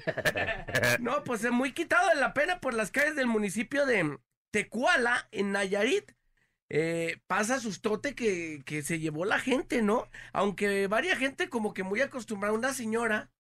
No, 1.00 1.24
pues 1.24 1.44
es 1.44 1.52
muy 1.52 1.74
quitado 1.74 2.10
de 2.10 2.16
la 2.16 2.36
pena 2.36 2.60
por 2.60 2.76
las 2.76 2.92
calles 2.92 3.16
del 3.16 3.26
municipio 3.26 3.88
de 3.88 4.20
Tecuala, 4.52 5.28
en 5.32 5.52
Nayarit. 5.52 6.12
Eh, 6.70 7.22
pasa 7.28 7.60
sustote 7.60 8.14
que, 8.14 8.62
que 8.66 8.84
se 8.84 9.00
llevó 9.00 9.26
la 9.26 9.40
gente, 9.40 9.82
¿no? 9.82 10.10
Aunque 10.32 10.86
varia 10.88 11.16
gente 11.16 11.50
como 11.50 11.74
que 11.74 11.84
muy 11.84 12.02
acostumbrada, 12.02 12.54
una 12.54 12.74
señora, 12.74 13.32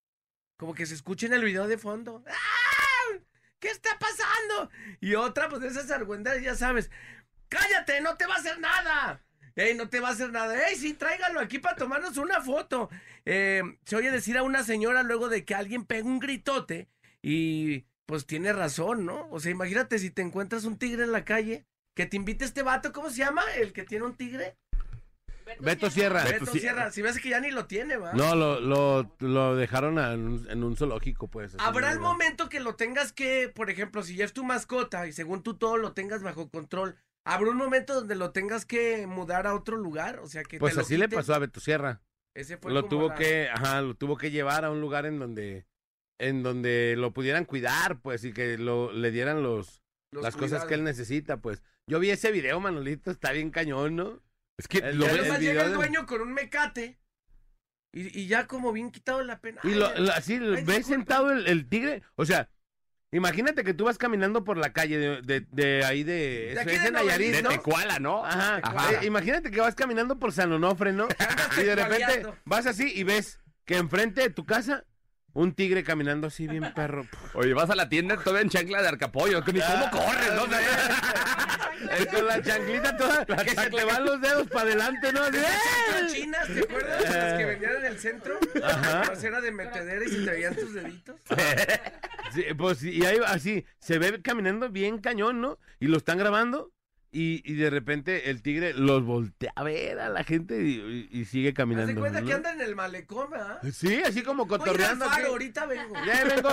como 0.58 0.74
que 0.74 0.86
se 0.88 0.96
escucha 0.96 1.28
en 1.28 1.34
el 1.34 1.44
video 1.44 1.68
de 1.68 1.78
fondo. 1.78 2.24
¡Ah! 2.28 3.18
¿Qué 3.60 3.70
está 3.70 4.00
pasando? 4.00 4.72
Y 5.02 5.16
otra, 5.16 5.50
pues 5.50 5.62
de 5.62 5.68
esas 5.68 5.92
argüendas, 5.92 6.42
ya 6.42 6.56
sabes. 6.56 6.90
¡Cállate! 7.50 8.02
¡No 8.02 8.18
te 8.18 8.26
va 8.26 8.36
a 8.36 8.40
hacer 8.40 8.60
nada! 8.60 9.24
¡Ey, 9.58 9.76
no 9.76 9.90
te 9.90 10.00
va 10.00 10.10
a 10.10 10.12
hacer 10.12 10.32
nada! 10.32 10.68
¡Ey, 10.70 10.76
sí, 10.76 10.94
tráigalo 10.94 11.40
aquí 11.40 11.58
para 11.60 11.76
tomarnos 11.76 12.16
una 12.18 12.42
foto! 12.42 12.90
Eh, 13.26 13.64
se 13.86 13.96
oye 13.96 14.12
decir 14.12 14.38
a 14.38 14.44
una 14.44 14.64
señora 14.64 15.04
luego 15.04 15.28
de 15.30 15.44
que 15.44 15.56
alguien 15.56 15.84
pega 15.86 16.06
un 16.06 16.20
gritote 16.20 16.88
y 17.22 17.86
pues 18.06 18.26
tiene 18.26 18.54
razón, 18.54 19.06
¿no? 19.06 19.28
O 19.32 19.40
sea, 19.40 19.52
imagínate 19.52 20.00
si 20.00 20.12
te 20.12 20.22
encuentras 20.22 20.64
un 20.64 20.78
tigre 20.78 21.04
en 21.04 21.12
la 21.12 21.26
calle, 21.26 21.66
que 21.96 22.06
te 22.06 22.16
invite 22.16 22.46
este 22.46 22.62
vato, 22.64 22.94
¿cómo 22.94 23.10
se 23.10 23.18
llama? 23.18 23.42
El 23.58 23.74
que 23.74 23.84
tiene 23.84 24.06
un 24.06 24.16
tigre. 24.16 24.56
Beto 25.60 25.90
Sierra. 25.90 26.24
Beto 26.24 26.40
Beto 26.46 26.52
Sierra. 26.52 26.60
Sierra. 26.76 26.92
Si 26.92 27.02
ves 27.02 27.20
que 27.20 27.30
ya 27.30 27.40
ni 27.40 27.52
lo 27.52 27.66
tiene, 27.66 27.98
¿va? 27.98 28.14
No, 28.14 28.36
lo, 28.36 28.60
lo, 28.60 29.16
lo 29.20 29.56
dejaron 29.56 29.98
a- 29.98 30.14
en 30.14 30.64
un 30.64 30.76
zoológico, 30.78 31.28
pues. 31.30 31.56
Habrá 31.58 31.92
el 31.92 32.00
momento 32.00 32.50
que 32.50 32.60
lo 32.60 32.76
tengas 32.76 33.12
que, 33.14 33.50
por 33.54 33.70
ejemplo, 33.70 34.04
si 34.04 34.16
ya 34.16 34.26
es 34.26 34.34
tu 34.34 34.44
mascota 34.44 35.08
y 35.08 35.14
según 35.14 35.44
tú 35.44 35.56
todo 35.58 35.78
lo 35.78 35.94
tengas 35.94 36.22
bajo 36.22 36.50
control, 36.50 36.98
habrá 37.28 37.50
un 37.52 37.58
momento 37.58 37.94
donde 37.94 38.16
lo 38.16 38.32
tengas 38.32 38.66
que 38.66 39.06
mudar 39.08 39.48
a 39.48 39.54
otro 39.56 39.78
lugar, 39.78 40.20
o 40.20 40.28
sea 40.28 40.44
que 40.44 40.60
Pues 40.60 40.74
te 40.74 40.78
lo 40.78 40.82
así 40.82 40.98
le 40.98 41.06
quiten. 41.06 41.20
pasó 41.20 41.34
a 41.34 41.40
Beto 41.40 41.60
Sierra. 41.60 42.02
Ese 42.36 42.58
fue 42.58 42.72
Lo 42.72 42.82
como 42.82 42.90
tuvo 42.90 43.08
la- 43.10 43.16
que, 43.16 43.50
ajá, 43.50 43.82
lo 43.82 43.96
tuvo 43.96 44.18
que 44.18 44.32
llevar 44.32 44.64
a 44.66 44.70
un 44.72 44.80
lugar 44.82 45.06
en 45.06 45.18
donde, 45.20 45.66
en 46.20 46.44
donde 46.44 46.96
lo 46.98 47.12
pudieran 47.14 47.46
cuidar, 47.46 48.00
pues, 48.02 48.24
y 48.24 48.32
que 48.34 48.58
lo, 48.58 48.92
le 48.92 49.12
dieran 49.12 49.42
los, 49.44 49.82
los 50.14 50.24
las 50.24 50.36
cosas 50.36 50.66
que 50.66 50.74
él 50.76 50.84
necesita, 50.84 51.38
pues. 51.38 51.64
Yo 51.90 52.00
vi 52.00 52.10
ese 52.12 52.32
video, 52.32 52.60
Manolito, 52.60 53.12
está 53.12 53.32
bien 53.32 53.50
cañón, 53.50 53.96
¿no? 53.96 54.22
Es 54.60 54.68
que 54.68 54.80
El 54.80 54.98
lo 54.98 55.06
día 55.06 55.14
Y 55.14 55.16
ves. 55.16 55.16
del 55.16 55.20
además 55.22 55.40
llega 55.40 55.52
video 55.54 55.64
el 55.66 55.70
de- 55.72 55.76
dueño 55.76 56.06
con 56.06 56.22
un 56.22 56.34
mecate 56.34 57.00
y, 57.94 58.20
y 58.22 58.28
ya 58.28 58.46
como 58.48 58.72
bien 58.74 58.92
quitado 58.92 59.24
la 59.24 59.40
pena. 59.40 59.62
Y 59.64 59.70
Ay, 59.70 59.74
lo, 59.76 60.00
lo- 60.00 60.12
así, 60.14 60.34
ay, 60.34 60.40
ves 60.40 60.66
disculpa. 60.66 60.84
sentado 60.88 61.32
el, 61.32 61.48
el 61.48 61.68
tigre, 61.70 62.04
o 62.16 62.26
sea, 62.26 62.50
imagínate 63.12 63.64
que 63.64 63.74
tú 63.74 63.86
vas 63.86 63.98
caminando 63.98 64.44
por 64.44 64.58
la 64.58 64.74
calle 64.74 64.98
de, 64.98 65.22
de, 65.22 65.46
de 65.52 65.86
ahí 65.86 66.04
de... 66.04 66.52
eso 66.52 66.62
aquí 66.62 66.72
es 66.72 66.82
de 66.82 66.88
en 66.88 66.94
Nayarit, 66.94 67.32
De 67.34 67.42
¿no? 67.42 67.50
Tecuala, 67.50 68.00
¿no? 68.00 68.26
Ajá, 68.26 68.60
Ajá. 68.62 68.94
eh, 68.94 69.06
imagínate 69.06 69.52
que 69.52 69.60
vas 69.62 69.76
caminando 69.76 70.20
por 70.20 70.32
San 70.32 70.52
Onofre, 70.52 70.94
¿no? 70.94 71.08
y 71.58 71.64
de 71.64 71.76
repente 71.76 72.28
vas 72.46 72.66
así 72.66 72.92
y 72.94 73.04
ves 73.04 73.40
que 73.66 73.78
enfrente 73.78 74.22
de 74.22 74.30
tu 74.30 74.46
casa 74.46 74.86
un 75.34 75.54
tigre 75.54 75.84
caminando 75.84 76.28
así 76.28 76.48
bien 76.48 76.74
perro. 76.74 77.06
Oye, 77.34 77.54
vas 77.54 77.70
a 77.70 77.76
la 77.76 77.90
tienda 77.90 78.18
todavía 78.18 78.42
en 78.42 78.50
chancla 78.50 78.82
de 78.82 78.88
arcapollo. 78.88 79.44
Que 79.44 79.54
ni 79.54 79.62
cómo 79.62 79.90
corres, 79.92 80.34
¿no? 80.34 80.46
Eh, 81.80 82.08
con 82.12 82.26
la 82.26 82.42
chanclita 82.42 82.98
toda, 82.98 83.26
que 83.26 83.52
se 83.52 83.70
te 83.70 83.84
van 83.84 84.04
los 84.04 84.20
dedos 84.20 84.48
para 84.48 84.62
adelante, 84.62 85.14
¿no? 85.14 85.28
¡eh! 85.28 85.32
chinas, 86.12 86.48
¿te 86.48 86.60
acuerdas? 86.62 87.04
de 87.04 87.10
Las 87.10 87.38
que 87.38 87.46
vendían 87.46 87.76
en 87.78 87.86
el 87.86 88.00
centro. 88.00 88.40
Ajá. 88.64 89.02
Ajá. 89.02 89.14
era 89.28 89.42
de 89.42 89.52
metedera 89.52 90.04
y 90.04 90.10
se 90.10 90.26
te 90.26 90.32
veían 90.32 90.56
tus 90.56 90.74
deditos. 90.74 91.16
Sí, 92.34 92.44
pues 92.58 92.84
y 92.84 93.06
ahí 93.06 93.20
así, 93.26 93.66
se 93.80 94.00
ve 94.00 94.22
caminando 94.22 94.70
bien 94.70 94.98
cañón, 94.98 95.40
¿no? 95.40 95.60
Y 95.80 95.88
lo 95.88 95.98
están 95.98 96.18
grabando 96.18 96.72
y, 97.12 97.42
y 97.50 97.56
de 97.56 97.70
repente 97.70 98.30
el 98.30 98.42
tigre 98.42 98.74
los 98.74 99.04
voltea 99.04 99.52
a 99.56 99.64
ver 99.64 100.00
a 100.00 100.10
la 100.10 100.24
gente 100.24 100.62
y, 100.62 101.26
sigue 101.26 101.54
caminando. 101.54 101.94
de 101.94 102.00
cuenta 102.00 102.22
¿no? 102.22 102.28
que 102.28 102.34
anda 102.34 102.54
en 102.54 102.62
el 102.62 102.76
malecón, 102.76 103.30
¿verdad? 103.30 103.62
Sí, 103.72 104.02
así 104.04 104.24
como 104.24 104.46
Voy 104.46 104.56
al 104.56 104.60
cotorreando. 104.60 105.06
faro, 105.06 105.28
ahorita 105.30 105.66
vengo. 105.66 105.94
Ya 106.06 106.24
vengo. 106.26 106.50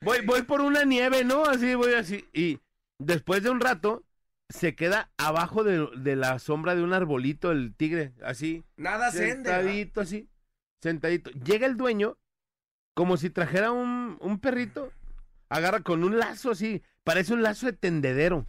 Voy, 0.00 0.18
voy 0.24 0.42
por 0.42 0.60
una 0.60 0.84
nieve, 0.84 1.24
¿no? 1.24 1.44
Así 1.44 1.74
voy 1.74 1.94
así. 1.94 2.24
Y 2.32 2.60
después 2.98 3.42
de 3.42 3.50
un 3.50 3.60
rato, 3.60 4.04
se 4.48 4.74
queda 4.74 5.10
abajo 5.16 5.64
de, 5.64 5.88
de 5.96 6.16
la 6.16 6.38
sombra 6.38 6.74
de 6.74 6.82
un 6.82 6.92
arbolito 6.92 7.50
el 7.50 7.74
tigre, 7.74 8.12
así. 8.22 8.64
Nada. 8.76 9.10
Sentadito, 9.10 10.00
así. 10.00 10.28
Sentadito. 10.80 11.30
Llega 11.30 11.66
el 11.66 11.76
dueño, 11.76 12.18
como 12.94 13.16
si 13.16 13.30
trajera 13.30 13.72
un, 13.72 14.16
un 14.20 14.38
perrito. 14.38 14.92
Agarra 15.48 15.80
con 15.80 16.02
un 16.02 16.18
lazo 16.18 16.50
así. 16.50 16.82
Parece 17.04 17.34
un 17.34 17.42
lazo 17.42 17.66
de 17.66 17.72
tendedero. 17.72 18.46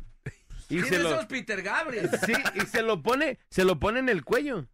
Y 0.69 0.81
se 0.81 1.00
lo, 1.00 1.09
esos 1.13 1.25
Peter 1.27 1.62
Gabriel. 1.62 2.09
sí, 2.25 2.33
y 2.55 2.62
se 2.62 2.81
lo 2.81 3.01
pone, 3.01 3.39
se 3.50 3.63
lo 3.63 3.79
pone 3.79 4.00
en 4.00 4.09
el 4.09 4.24
cuello. 4.24 4.67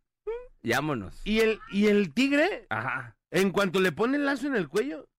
Vámonos. 0.64 1.22
Y 1.26 1.40
el, 1.42 1.60
y 1.72 1.88
el 1.88 2.14
tigre, 2.14 2.66
Ajá. 2.70 3.18
en 3.32 3.52
cuanto 3.52 3.80
le 3.82 3.92
pone 3.92 4.18
el 4.18 4.26
lazo 4.26 4.48
en 4.48 4.56
el 4.56 4.70
cuello, 4.70 5.10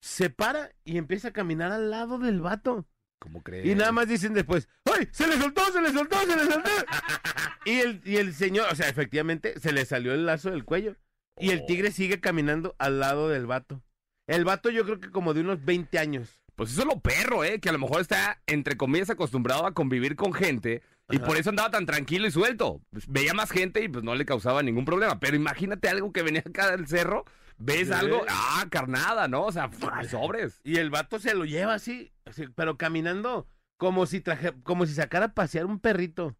se 0.00 0.30
para 0.30 0.70
y 0.84 0.96
empieza 0.98 1.28
a 1.28 1.32
caminar 1.32 1.72
al 1.72 1.90
lado 1.90 2.18
del 2.18 2.40
vato. 2.40 2.86
¿Cómo 3.20 3.42
crees? 3.42 3.66
Y 3.66 3.74
nada 3.74 3.92
más 3.92 4.08
dicen 4.08 4.34
después, 4.34 4.68
¡ay! 4.84 5.08
¡Se 5.12 5.26
le 5.26 5.38
soltó, 5.38 5.64
se 5.72 5.80
le 5.80 5.92
soltó, 5.92 6.18
se 6.20 6.36
le 6.36 6.44
soltó! 6.44 6.70
y, 7.64 7.80
el, 7.80 8.00
y 8.04 8.16
el 8.16 8.34
señor, 8.34 8.66
o 8.70 8.74
sea, 8.74 8.88
efectivamente, 8.88 9.58
se 9.60 9.72
le 9.72 9.84
salió 9.86 10.12
el 10.12 10.26
lazo 10.26 10.50
del 10.50 10.64
cuello. 10.64 10.96
Y 11.38 11.50
el 11.50 11.60
Oh. 11.62 11.66
tigre 11.66 11.90
sigue 11.90 12.20
caminando 12.20 12.76
al 12.78 13.00
lado 13.00 13.28
del 13.28 13.46
vato. 13.46 13.82
El 14.26 14.44
vato 14.44 14.70
yo 14.70 14.84
creo 14.84 15.00
que 15.00 15.10
como 15.10 15.34
de 15.34 15.40
unos 15.40 15.64
20 15.64 15.98
años. 15.98 16.42
Pues 16.56 16.70
eso 16.72 16.82
es 16.82 16.86
lo 16.86 17.00
perro, 17.00 17.42
¿eh? 17.44 17.60
Que 17.60 17.68
a 17.68 17.72
lo 17.72 17.78
mejor 17.78 18.00
está, 18.00 18.40
entre 18.46 18.76
comillas, 18.76 19.10
acostumbrado 19.10 19.66
a 19.66 19.74
convivir 19.74 20.14
con 20.16 20.32
gente 20.32 20.82
y 21.10 21.16
Ajá. 21.16 21.26
por 21.26 21.36
eso 21.36 21.50
andaba 21.50 21.70
tan 21.70 21.84
tranquilo 21.86 22.26
y 22.26 22.30
suelto. 22.30 22.80
Pues, 22.90 23.06
veía 23.08 23.34
más 23.34 23.50
gente 23.50 23.82
y 23.82 23.88
pues 23.88 24.04
no 24.04 24.14
le 24.14 24.24
causaba 24.24 24.62
ningún 24.62 24.84
problema. 24.84 25.18
Pero 25.18 25.36
imagínate 25.36 25.88
algo 25.88 26.12
que 26.12 26.22
venía 26.22 26.42
acá 26.46 26.70
del 26.70 26.86
cerro, 26.86 27.24
ves 27.58 27.90
algo, 27.90 28.24
ah, 28.28 28.66
carnada, 28.70 29.26
¿no? 29.28 29.44
O 29.44 29.52
sea, 29.52 29.68
¡fua! 29.68 30.04
sobres. 30.04 30.60
Y 30.64 30.76
el 30.76 30.90
vato 30.90 31.18
se 31.18 31.34
lo 31.34 31.44
lleva 31.44 31.74
así, 31.74 32.12
así, 32.24 32.44
pero 32.54 32.78
caminando 32.78 33.48
como 33.76 34.06
si 34.06 34.20
traje, 34.20 34.52
como 34.62 34.86
si 34.86 34.94
sacara 34.94 35.26
a 35.26 35.34
pasear 35.34 35.66
un 35.66 35.80
perrito. 35.80 36.36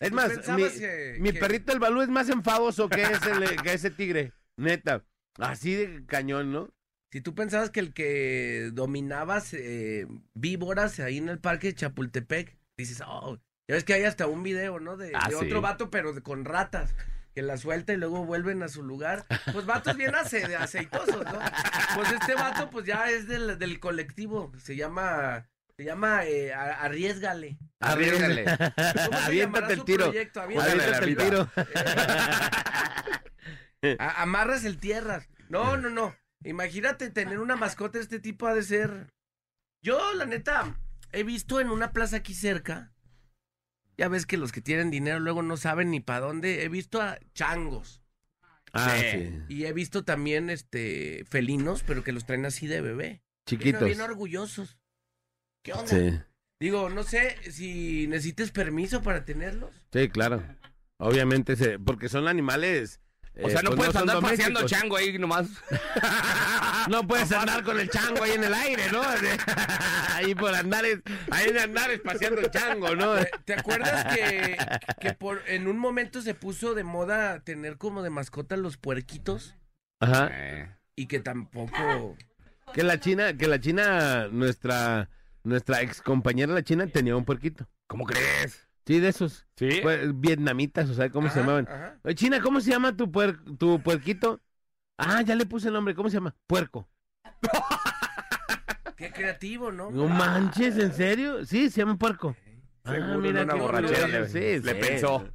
Es 0.00 0.10
¿Tú 0.10 0.14
más, 0.16 0.28
mi, 0.28 0.34
pensabas 0.36 0.72
que- 0.74 1.16
mi 1.20 1.32
que- 1.32 1.40
perrito 1.40 1.72
el 1.72 1.80
balú 1.80 2.02
es 2.02 2.08
más 2.08 2.28
enfadoso 2.28 2.88
que 2.88 3.02
ese, 3.02 3.56
que 3.62 3.72
ese 3.72 3.90
tigre. 3.90 4.32
Neta. 4.56 5.04
Así 5.38 5.74
de 5.74 6.04
cañón, 6.06 6.52
¿no? 6.52 6.68
Si 7.10 7.20
tú 7.22 7.34
pensabas 7.34 7.70
que 7.70 7.80
el 7.80 7.94
que 7.94 8.70
dominabas 8.74 9.54
eh, 9.54 10.06
víboras 10.34 11.00
ahí 11.00 11.16
en 11.18 11.28
el 11.30 11.38
parque 11.38 11.68
de 11.68 11.74
Chapultepec, 11.74 12.56
dices, 12.76 13.02
oh, 13.06 13.38
ya 13.66 13.74
ves 13.74 13.84
que 13.84 13.94
hay 13.94 14.04
hasta 14.04 14.26
un 14.26 14.42
video, 14.42 14.78
¿no? 14.78 14.96
De, 14.98 15.12
Ah, 15.14 15.28
de 15.28 15.36
sí. 15.36 15.44
otro 15.46 15.60
vato, 15.62 15.90
pero 15.90 16.12
de- 16.12 16.20
con 16.22 16.44
ratas, 16.44 16.94
que 17.34 17.40
la 17.42 17.56
suelta 17.56 17.92
y 17.94 17.96
luego 17.96 18.24
vuelven 18.26 18.62
a 18.62 18.68
su 18.68 18.82
lugar. 18.82 19.24
Pues 19.52 19.64
vatos 19.64 19.96
bien 19.96 20.14
ace- 20.14 20.54
aceitosos, 20.56 21.24
¿no? 21.24 21.38
Pues 21.94 22.12
este 22.12 22.34
vato, 22.34 22.68
pues 22.70 22.84
ya 22.84 23.08
es 23.10 23.26
del, 23.26 23.58
del 23.58 23.80
colectivo, 23.80 24.52
se 24.62 24.76
llama, 24.76 25.48
se 25.78 25.84
llama 25.84 26.26
eh, 26.26 26.52
Arriesgale. 26.52 27.56
Arriesgale. 27.80 28.44
¿Cómo 28.44 29.18
se 29.18 29.24
Aviéntate 29.24 29.72
el 29.72 29.84
tiro. 29.84 30.04
proyecto? 30.06 30.40
Aviéntate. 30.42 30.72
Aviéntate 30.72 31.10
el 31.10 31.18
Aviéntate 31.20 31.30
tiro. 31.30 31.50
A- 33.98 34.22
amarras 34.22 34.64
el 34.64 34.76
tierras. 34.78 35.28
No, 35.48 35.76
no, 35.78 35.88
no. 35.88 36.14
Imagínate 36.44 37.10
tener 37.10 37.38
una 37.40 37.56
mascota 37.56 37.98
de 37.98 38.04
este 38.04 38.20
tipo 38.20 38.46
ha 38.46 38.54
de 38.54 38.62
ser. 38.62 39.08
Yo, 39.82 40.12
la 40.14 40.24
neta, 40.26 40.78
he 41.12 41.22
visto 41.24 41.60
en 41.60 41.68
una 41.70 41.92
plaza 41.92 42.16
aquí 42.18 42.34
cerca. 42.34 42.92
Ya 43.96 44.08
ves 44.08 44.26
que 44.26 44.36
los 44.36 44.52
que 44.52 44.60
tienen 44.60 44.90
dinero 44.90 45.18
luego 45.18 45.42
no 45.42 45.56
saben 45.56 45.90
ni 45.90 46.00
para 46.00 46.20
dónde. 46.20 46.62
He 46.64 46.68
visto 46.68 47.02
a 47.02 47.18
changos. 47.34 48.02
Ah, 48.72 48.96
Sí. 49.00 49.06
sí. 49.10 49.42
Y 49.48 49.64
he 49.64 49.72
visto 49.72 50.04
también 50.04 50.50
este 50.50 51.24
felinos, 51.28 51.82
pero 51.82 52.04
que 52.04 52.12
los 52.12 52.24
traen 52.26 52.46
así 52.46 52.66
de 52.66 52.80
bebé. 52.80 53.22
Chiquitos. 53.46 53.84
bien 53.84 54.00
orgullosos. 54.02 54.78
¿Qué 55.64 55.72
onda? 55.72 55.86
Sí. 55.86 56.20
Digo, 56.60 56.90
no 56.90 57.02
sé 57.02 57.36
si 57.50 58.06
necesites 58.08 58.50
permiso 58.50 59.00
para 59.02 59.24
tenerlos. 59.24 59.74
Sí, 59.92 60.08
claro. 60.10 60.44
Obviamente, 60.98 61.56
se- 61.56 61.78
porque 61.78 62.08
son 62.10 62.28
animales 62.28 63.00
O 63.40 63.48
eh, 63.48 63.52
sea, 63.52 63.62
no 63.62 63.70
pues 63.70 63.78
puedes 63.78 63.96
andar 63.96 64.20
paseando 64.20 64.66
chango 64.66 64.96
ahí 64.96 65.18
nomás. 65.18 65.46
No 66.88 67.06
puedes 67.06 67.30
andar 67.32 67.62
con 67.64 67.78
el 67.78 67.90
chango 67.90 68.22
ahí 68.22 68.30
en 68.32 68.44
el 68.44 68.54
aire, 68.54 68.90
¿no? 68.90 69.02
ahí 70.14 70.34
por 70.34 70.54
andares, 70.54 71.00
ahí 71.30 71.52
de 71.52 71.60
andares 71.60 72.00
paseando 72.00 72.40
el 72.40 72.50
chango, 72.50 72.94
¿no? 72.94 73.16
¿Te, 73.16 73.30
te 73.44 73.54
acuerdas 73.54 74.14
que, 74.14 74.56
que 74.98 75.12
por, 75.12 75.42
en 75.48 75.68
un 75.68 75.76
momento 75.76 76.22
se 76.22 76.32
puso 76.32 76.74
de 76.74 76.84
moda 76.84 77.40
tener 77.40 77.76
como 77.76 78.02
de 78.02 78.08
mascota 78.08 78.56
los 78.56 78.78
puerquitos? 78.78 79.54
Ajá. 80.00 80.30
Eh, 80.32 80.70
Y 80.96 81.06
que 81.06 81.20
tampoco... 81.20 82.16
Que 82.72 82.82
la 82.82 82.98
China, 83.00 83.36
que 83.36 83.48
la 83.48 83.60
China, 83.60 84.28
nuestra, 84.30 85.10
nuestra 85.42 85.82
ex 85.82 86.00
compañera 86.00 86.54
la 86.54 86.62
China 86.62 86.86
tenía 86.86 87.16
un 87.16 87.24
puerquito. 87.26 87.68
¿Cómo 87.86 88.06
crees? 88.06 88.67
Sí, 88.88 89.00
de 89.00 89.08
esos. 89.08 89.46
Sí. 89.56 89.68
Pues, 89.82 90.18
vietnamitas, 90.18 90.88
o 90.88 90.94
sea, 90.94 91.10
¿cómo 91.10 91.28
se 91.28 91.40
llamaban? 91.40 91.68
ajá. 91.68 91.98
Oye, 92.04 92.14
China, 92.14 92.40
¿cómo 92.40 92.58
se 92.62 92.70
llama 92.70 92.96
tu, 92.96 93.06
puer- 93.12 93.38
tu 93.58 93.82
puerquito? 93.82 94.40
Ah, 94.96 95.20
ya 95.20 95.34
le 95.34 95.44
puse 95.44 95.68
el 95.68 95.74
nombre, 95.74 95.94
¿cómo 95.94 96.08
se 96.08 96.14
llama? 96.14 96.34
Puerco. 96.46 96.88
Qué 98.96 99.10
creativo, 99.12 99.70
¿no? 99.70 99.90
No 99.90 100.08
manches, 100.08 100.76
¿en 100.78 100.92
serio? 100.94 101.44
Sí, 101.44 101.68
se 101.68 101.82
llama 101.82 101.96
puerco. 101.98 102.34
Ah, 102.84 102.92
Seguro 102.94 103.18
mira 103.18 103.42
una 103.42 103.54
borrachera 103.56 104.06
le, 104.08 104.28
Sí, 104.28 104.38
le 104.64 104.74
sí. 104.74 104.80
pensó. 104.80 105.28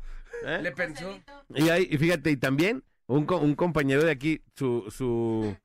¿Eh? 0.45 0.59
Le 0.63 0.71
pensó. 0.71 1.19
Y, 1.53 1.69
ahí, 1.69 1.87
y 1.91 1.97
fíjate, 1.99 2.31
y 2.31 2.37
también 2.37 2.83
un, 3.05 3.27
co- 3.27 3.37
un 3.37 3.53
compañero 3.53 4.03
de 4.03 4.09
aquí, 4.11 4.41
su, 4.57 4.85
su, 4.89 5.55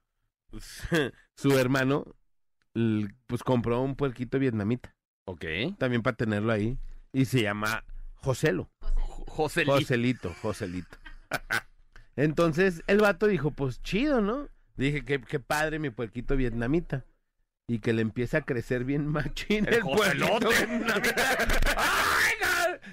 su 1.36 1.58
hermano, 1.58 2.04
pues 3.26 3.42
compró 3.42 3.80
un 3.80 3.96
puerquito 3.96 4.38
vietnamita, 4.38 4.94
Ok. 5.24 5.44
también 5.78 6.02
para 6.02 6.16
tenerlo 6.16 6.52
ahí, 6.52 6.78
y 7.12 7.24
se 7.24 7.42
llama 7.42 7.84
Joselo. 8.14 8.70
José 9.26 9.64
Lee. 9.64 9.70
Joselito, 9.70 10.34
Joselito. 10.42 10.96
Entonces 12.16 12.82
el 12.86 12.98
vato 12.98 13.26
dijo, 13.26 13.50
pues 13.52 13.80
chido, 13.82 14.20
¿no? 14.20 14.48
Dije, 14.76 15.04
qué, 15.04 15.20
qué 15.20 15.38
padre 15.40 15.78
mi 15.78 15.90
puerquito 15.90 16.36
vietnamita. 16.36 17.04
Y 17.70 17.80
que 17.80 17.92
le 17.92 18.00
empieza 18.02 18.38
a 18.38 18.42
crecer 18.42 18.84
bien 18.84 19.06
machín 19.12 19.66
El 19.68 19.74
el, 19.74 19.80
puerquito 19.82 20.26
Joselote. 20.26 20.66
vietnamita. 20.66 21.36
¡Ay, 21.76 21.86
no! 21.86 22.17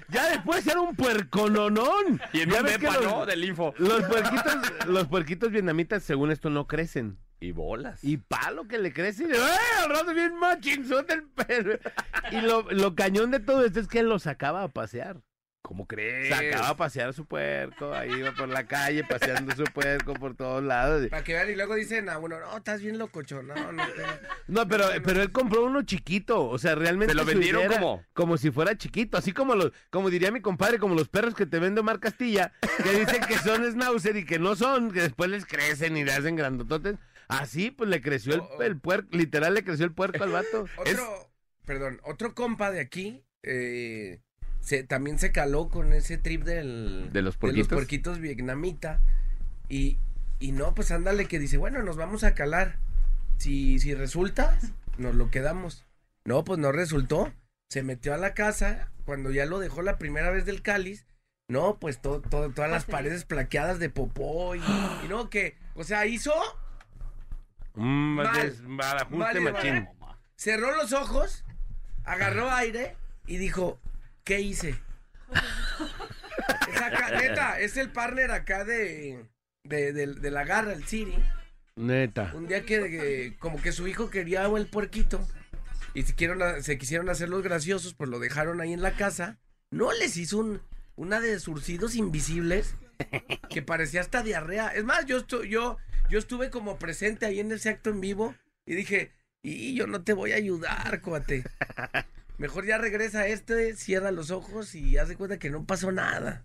Ya 0.08 0.30
después 0.30 0.66
era 0.66 0.80
un 0.80 0.94
puercononón. 0.96 2.20
Y 2.32 2.40
en 2.42 2.50
Ya 2.50 2.60
un 2.60 2.66
depa, 2.66 2.94
los- 2.94 3.04
¿no? 3.04 3.26
Del 3.26 3.44
info. 3.44 3.74
Los 3.78 4.02
puerquitos, 4.04 4.56
los 4.86 5.06
puerquitos 5.08 5.50
vietnamitas, 5.50 6.02
según 6.02 6.30
esto, 6.30 6.50
no 6.50 6.66
crecen. 6.66 7.18
Y 7.38 7.52
bolas. 7.52 8.02
Y 8.02 8.16
palo 8.16 8.66
que 8.66 8.78
le 8.78 8.92
crece. 8.92 9.24
y. 9.24 9.26
Al 9.82 9.90
rato 9.90 10.14
bien 10.14 10.34
machinzote 10.38 11.12
el 11.14 11.24
perro. 11.24 11.78
Y 12.32 12.40
lo, 12.40 12.62
lo 12.70 12.94
cañón 12.94 13.30
de 13.30 13.40
todo 13.40 13.64
esto 13.64 13.78
es 13.80 13.88
que 13.88 13.98
él 14.00 14.08
lo 14.08 14.18
sacaba 14.18 14.62
a 14.62 14.68
pasear. 14.68 15.20
¿Cómo 15.66 15.84
crees? 15.84 16.28
Sacaba 16.28 16.68
a 16.68 16.76
pasear 16.76 17.12
su 17.12 17.24
puerco, 17.26 17.92
ahí 17.92 18.08
iba 18.12 18.30
por 18.30 18.48
la 18.48 18.68
calle 18.68 19.02
paseando 19.02 19.52
su 19.56 19.64
puerco 19.64 20.14
por 20.14 20.36
todos 20.36 20.62
lados. 20.62 21.08
Para 21.08 21.24
que 21.24 21.32
vean 21.32 21.50
y 21.50 21.56
luego 21.56 21.74
dicen 21.74 22.08
a 22.08 22.18
uno, 22.18 22.38
no, 22.38 22.56
estás 22.56 22.80
bien 22.80 22.98
lococho. 22.98 23.42
No, 23.42 23.72
no. 23.72 23.84
te- 23.84 24.02
No, 24.46 24.68
pero, 24.68 24.86
pero 25.04 25.22
él 25.22 25.32
compró 25.32 25.64
uno 25.64 25.82
chiquito, 25.82 26.48
o 26.48 26.56
sea, 26.56 26.76
realmente 26.76 27.14
¿Se 27.14 27.16
lo 27.18 27.24
vendieron 27.24 27.62
idea 27.66 27.80
como? 27.80 28.04
como 28.12 28.36
si 28.36 28.52
fuera 28.52 28.78
chiquito, 28.78 29.18
así 29.18 29.32
como 29.32 29.56
los, 29.56 29.72
como 29.90 30.08
diría 30.08 30.30
mi 30.30 30.40
compadre, 30.40 30.78
como 30.78 30.94
los 30.94 31.08
perros 31.08 31.34
que 31.34 31.46
te 31.46 31.58
vende 31.58 31.80
Omar 31.80 31.98
Castilla, 31.98 32.52
que 32.84 32.92
dicen 33.00 33.22
que 33.26 33.36
son 33.38 33.68
schnauzer 33.68 34.16
y 34.18 34.24
que 34.24 34.38
no 34.38 34.54
son, 34.54 34.92
que 34.92 35.00
después 35.00 35.28
les 35.30 35.46
crecen 35.46 35.96
y 35.96 36.04
le 36.04 36.12
hacen 36.12 36.36
grandototes. 36.36 36.94
Así, 37.26 37.72
pues 37.72 37.90
le 37.90 38.00
creció 38.00 38.34
el, 38.34 38.40
Oh, 38.40 38.50
oh. 38.58 38.62
el 38.62 38.78
puerco, 38.78 39.08
literal 39.10 39.52
le 39.54 39.64
creció 39.64 39.84
el 39.84 39.92
puerco 39.92 40.22
al 40.22 40.30
vato. 40.30 40.66
Otro, 40.76 41.32
perdón, 41.64 42.00
otro 42.04 42.36
compa 42.36 42.70
de 42.70 42.78
aquí 42.78 43.24
eh, 43.42 44.20
se, 44.66 44.82
también 44.82 45.18
se 45.20 45.30
caló 45.30 45.68
con 45.68 45.92
ese 45.92 46.18
trip 46.18 46.42
del, 46.42 47.10
¿De 47.12 47.22
los 47.22 47.34
de 47.34 47.38
puerquitos? 47.38 47.68
puerquitos 47.68 48.18
vietnamita. 48.18 49.00
Y, 49.68 49.96
y 50.40 50.50
no, 50.50 50.74
pues 50.74 50.90
ándale 50.90 51.26
que 51.26 51.38
dice, 51.38 51.56
bueno, 51.56 51.82
nos 51.84 51.96
vamos 51.96 52.24
a 52.24 52.34
calar. 52.34 52.76
Si, 53.38 53.78
si 53.78 53.94
resulta, 53.94 54.58
nos 54.98 55.14
lo 55.14 55.30
quedamos. 55.30 55.84
No, 56.24 56.42
pues 56.44 56.58
no 56.58 56.72
resultó. 56.72 57.32
Se 57.70 57.82
metió 57.84 58.12
a 58.12 58.16
la 58.16 58.34
casa 58.34 58.90
cuando 59.04 59.30
ya 59.30 59.46
lo 59.46 59.58
dejó 59.60 59.82
la 59.82 59.98
primera 59.98 60.30
vez 60.30 60.44
del 60.46 60.62
cáliz. 60.62 61.06
No, 61.48 61.78
pues 61.78 62.00
todo, 62.00 62.20
todo- 62.22 62.50
todas 62.50 62.68
las 62.70 62.86
paredes 62.86 63.24
plaqueadas 63.24 63.78
de 63.78 63.88
popó 63.88 64.56
y, 64.56 64.60
y 65.04 65.08
no, 65.08 65.30
que, 65.30 65.56
o 65.74 65.84
sea, 65.84 66.06
hizo 66.06 66.32
Mm, 67.74 68.14
Mal. 68.16 68.32
des- 68.42 68.62
mal 68.62 68.96
ajuste 68.96 69.16
Mal 69.16 69.36
y 69.36 69.44
de 69.44 69.52
machín. 69.52 69.88
cerró 70.34 70.74
los 70.76 70.92
ojos, 70.92 71.44
agarró 72.04 72.50
aire 72.50 72.96
y 73.26 73.36
dijo, 73.36 73.78
¿qué 74.26 74.40
hice? 74.40 74.74
Es 76.68 76.82
acá, 76.82 77.10
neta, 77.18 77.60
es 77.60 77.76
el 77.76 77.90
partner 77.92 78.32
acá 78.32 78.64
de, 78.64 79.24
de, 79.64 79.92
de- 79.92 80.14
de 80.14 80.30
la 80.30 80.44
garra, 80.44 80.72
el 80.72 80.84
Siri. 80.84 81.14
Neta. 81.76 82.32
Un 82.34 82.48
día 82.48 82.62
que, 82.62 82.90
que 82.90 83.36
como 83.38 83.60
que 83.62 83.70
su 83.72 83.86
hijo 83.86 84.10
quería 84.10 84.44
el 84.46 84.66
puerquito 84.66 85.26
y 85.94 86.02
se, 86.02 86.14
quisieron, 86.14 86.62
se 86.62 86.76
quisieron 86.76 87.08
hacer 87.08 87.28
los 87.28 87.42
graciosos, 87.42 87.94
pues 87.94 88.10
lo 88.10 88.18
dejaron 88.18 88.60
ahí 88.60 88.72
en 88.72 88.82
la 88.82 88.92
casa. 88.96 89.38
No 89.70 89.92
les 89.92 90.16
hizo 90.16 90.38
un, 90.38 90.60
una 90.96 91.20
de 91.20 91.38
surcidos 91.38 91.94
invisibles 91.94 92.74
que 93.48 93.62
parecía 93.62 94.00
hasta 94.00 94.22
diarrea. 94.22 94.68
Es 94.68 94.84
más, 94.84 95.06
yo, 95.06 95.24
estu- 95.24 95.44
yo, 95.46 95.76
yo 96.10 96.18
estuve 96.18 96.50
como 96.50 96.78
presente 96.78 97.26
ahí 97.26 97.40
en 97.40 97.52
ese 97.52 97.68
acto 97.68 97.90
en 97.90 98.00
vivo 98.00 98.34
y 98.64 98.74
dije, 98.74 99.12
y 99.42 99.74
yo 99.76 99.86
no 99.86 100.02
te 100.02 100.14
voy 100.14 100.32
a 100.32 100.36
ayudar, 100.36 101.00
cuate. 101.00 101.44
Mejor 102.38 102.66
ya 102.66 102.78
regresa 102.78 103.26
este, 103.26 103.74
cierra 103.74 104.10
los 104.10 104.30
ojos 104.30 104.74
y 104.74 104.98
haz 104.98 105.08
de 105.08 105.16
cuenta 105.16 105.38
que 105.38 105.50
no 105.50 105.64
pasó 105.64 105.90
nada. 105.92 106.44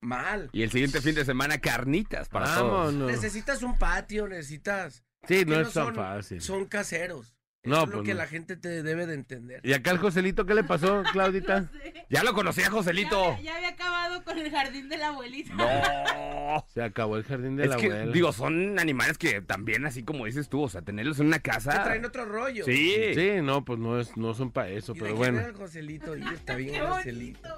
Mal. 0.00 0.50
Y 0.52 0.62
el 0.62 0.70
siguiente 0.70 1.00
fin 1.00 1.14
de 1.14 1.24
semana, 1.24 1.58
carnitas 1.58 2.28
para 2.28 2.46
todos. 2.54 2.70
Vámonos. 2.92 3.10
Necesitas 3.10 3.62
un 3.62 3.78
patio, 3.78 4.28
necesitas... 4.28 5.04
Sí, 5.26 5.44
no 5.44 5.60
es 5.60 5.72
tan 5.72 5.86
son- 5.86 5.94
fácil. 5.94 6.40
Son 6.40 6.64
caseros. 6.66 7.35
No, 7.66 7.86
lo 7.86 7.92
pues 7.92 8.04
que 8.06 8.12
no. 8.14 8.18
la 8.18 8.26
gente 8.26 8.56
te 8.56 8.82
debe 8.82 9.06
de 9.06 9.14
entender. 9.14 9.60
¿Y 9.64 9.72
acá 9.72 9.90
al 9.90 9.98
Joselito 9.98 10.46
qué 10.46 10.54
le 10.54 10.64
pasó, 10.64 11.02
Claudita? 11.12 11.70
Ya 12.08 12.22
lo 12.22 12.32
conocía, 12.34 12.70
Joselito. 12.70 13.36
Ya, 13.36 13.42
ya 13.42 13.56
había 13.56 13.68
acabado 13.70 14.24
con 14.24 14.38
el 14.38 14.50
jardín 14.50 14.88
de 14.88 14.96
la 14.98 15.08
abuelita. 15.08 15.52
No. 15.54 16.64
Se 16.74 16.82
acabó 16.82 17.16
el 17.16 17.24
jardín 17.24 17.56
de 17.56 17.64
Es 17.64 17.70
la 17.70 17.76
que, 17.76 17.86
abuela. 17.86 18.12
digo, 18.12 18.32
son 18.32 18.78
animales 18.78 19.18
que 19.18 19.40
también, 19.42 19.84
así 19.86 20.02
como 20.02 20.26
dices 20.26 20.48
tú, 20.48 20.62
o 20.62 20.68
sea, 20.68 20.82
tenerlos 20.82 21.18
en 21.20 21.26
una 21.26 21.38
Te 21.38 21.50
casa. 21.50 21.82
traen 21.84 22.04
otro 22.04 22.24
rollo. 22.24 22.64
Sí. 22.64 22.94
Sí, 23.14 23.30
no, 23.42 23.64
pues 23.64 23.78
no, 23.78 23.98
es, 24.00 24.16
no 24.16 24.34
son 24.34 24.50
para 24.52 24.68
eso, 24.68 24.92
¿Y 24.92 24.98
de 24.98 25.00
pero 25.04 25.16
bueno. 25.16 25.38
era 25.40 25.48
el 25.48 25.54
Joselito? 25.54 26.16
Y 26.16 26.22
está 26.34 26.54
bien 26.56 26.84
Joselito. 26.88 27.48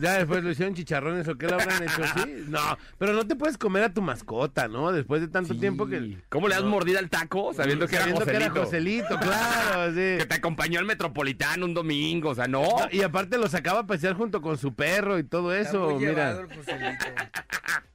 Ya 0.00 0.14
después 0.18 0.42
lo 0.42 0.50
hicieron 0.50 0.74
chicharrones 0.74 1.28
o 1.28 1.36
qué 1.36 1.46
lo 1.46 1.54
habrán 1.54 1.82
hecho, 1.82 2.02
sí. 2.16 2.44
No, 2.48 2.78
pero 2.98 3.12
no 3.12 3.26
te 3.26 3.36
puedes 3.36 3.58
comer 3.58 3.84
a 3.84 3.92
tu 3.92 4.00
mascota, 4.00 4.66
¿no? 4.66 4.90
Después 4.90 5.20
de 5.20 5.28
tanto 5.28 5.52
Sí. 5.54 5.60
tiempo 5.60 5.86
que. 5.86 6.16
¿Cómo 6.30 6.48
le 6.48 6.54
das 6.54 6.64
No. 6.64 6.70
mordida 6.70 6.98
al 6.98 7.10
taco 7.10 7.52
sabiendo 7.52 7.86
que 7.86 7.96
era 7.96 8.04
Sabiendo 8.06 8.24
que 8.24 8.36
era 8.36 8.50
Joselito? 8.50 9.18
Claro, 9.18 9.90
sí. 9.92 10.18
Que 10.18 10.26
te 10.28 10.34
acompañó 10.34 10.78
al 10.80 10.86
Metropolitano 10.86 11.66
un 11.66 11.74
domingo, 11.74 12.30
o 12.30 12.34
sea, 12.34 12.48
no. 12.48 12.62
No, 12.62 12.76
y 12.90 13.02
aparte 13.02 13.36
lo 13.38 13.48
sacaba 13.48 13.80
a 13.80 13.86
pasear 13.86 14.14
junto 14.14 14.40
con 14.40 14.56
su 14.56 14.74
perro 14.74 15.18
y 15.18 15.24
todo 15.24 15.52
Está 15.54 15.68
eso, 15.70 15.90
muy 15.90 16.06
mira. 16.06 16.30
el 16.40 16.46
Joselito. 16.56 17.04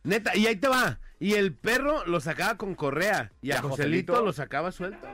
Neta, 0.04 0.38
y 0.38 0.48
ahí 0.48 0.56
te 0.56 0.68
va. 0.68 1.00
Y 1.20 1.34
el 1.34 1.54
perro 1.56 2.06
lo 2.06 2.20
sacaba 2.22 2.58
con 2.58 2.76
correa. 2.76 3.32
Y 3.42 3.48
¿Y 3.48 3.52
a 3.52 3.62
Joselito 3.62 4.14
Joselito? 4.14 4.26
lo 4.26 4.34
sacaba 4.34 4.72
suelto. 4.72 5.08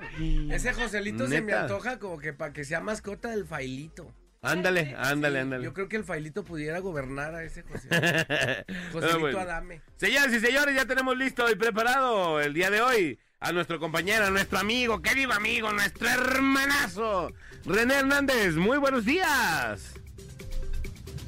Ese 0.52 0.74
Joselito 0.74 1.28
se 1.28 1.42
me 1.42 1.54
antoja 1.54 1.98
como 1.98 2.20
que 2.20 2.34
para 2.34 2.52
que 2.52 2.66
sea 2.66 2.82
mascota 2.82 3.30
del 3.30 3.46
Failito. 3.46 4.14
Ándale, 4.44 4.94
ándale, 4.98 5.38
Sí, 5.38 5.42
ándale. 5.42 5.64
Yo 5.64 5.74
creo 5.74 5.88
que 5.88 5.96
el 5.96 6.04
Failito 6.04 6.44
pudiera 6.44 6.80
gobernar 6.80 7.34
a 7.34 7.44
ese 7.44 7.64
José. 7.64 7.88
Joselito 8.92 9.20
bueno. 9.20 9.40
Adame. 9.40 9.82
Señoras 9.96 10.34
y 10.34 10.40
señores, 10.42 10.76
ya 10.76 10.86
tenemos 10.86 11.18
listo 11.18 11.50
y 11.50 11.56
preparado 11.56 12.42
el 12.42 12.54
día 12.54 12.70
de 12.70 12.82
hoy 12.82 13.20
a 13.40 13.54
nuestro 13.54 13.80
compañero, 13.80 14.26
a 14.26 14.32
nuestro 14.32 14.60
amigo, 14.60 15.02
querido 15.02 15.32
amigo, 15.32 15.72
nuestro 15.72 16.10
hermanazo, 16.10 17.32
René 17.66 17.96
Hernández. 17.96 18.56
Muy 18.56 18.78
buenos 18.80 19.06
días. 19.06 19.94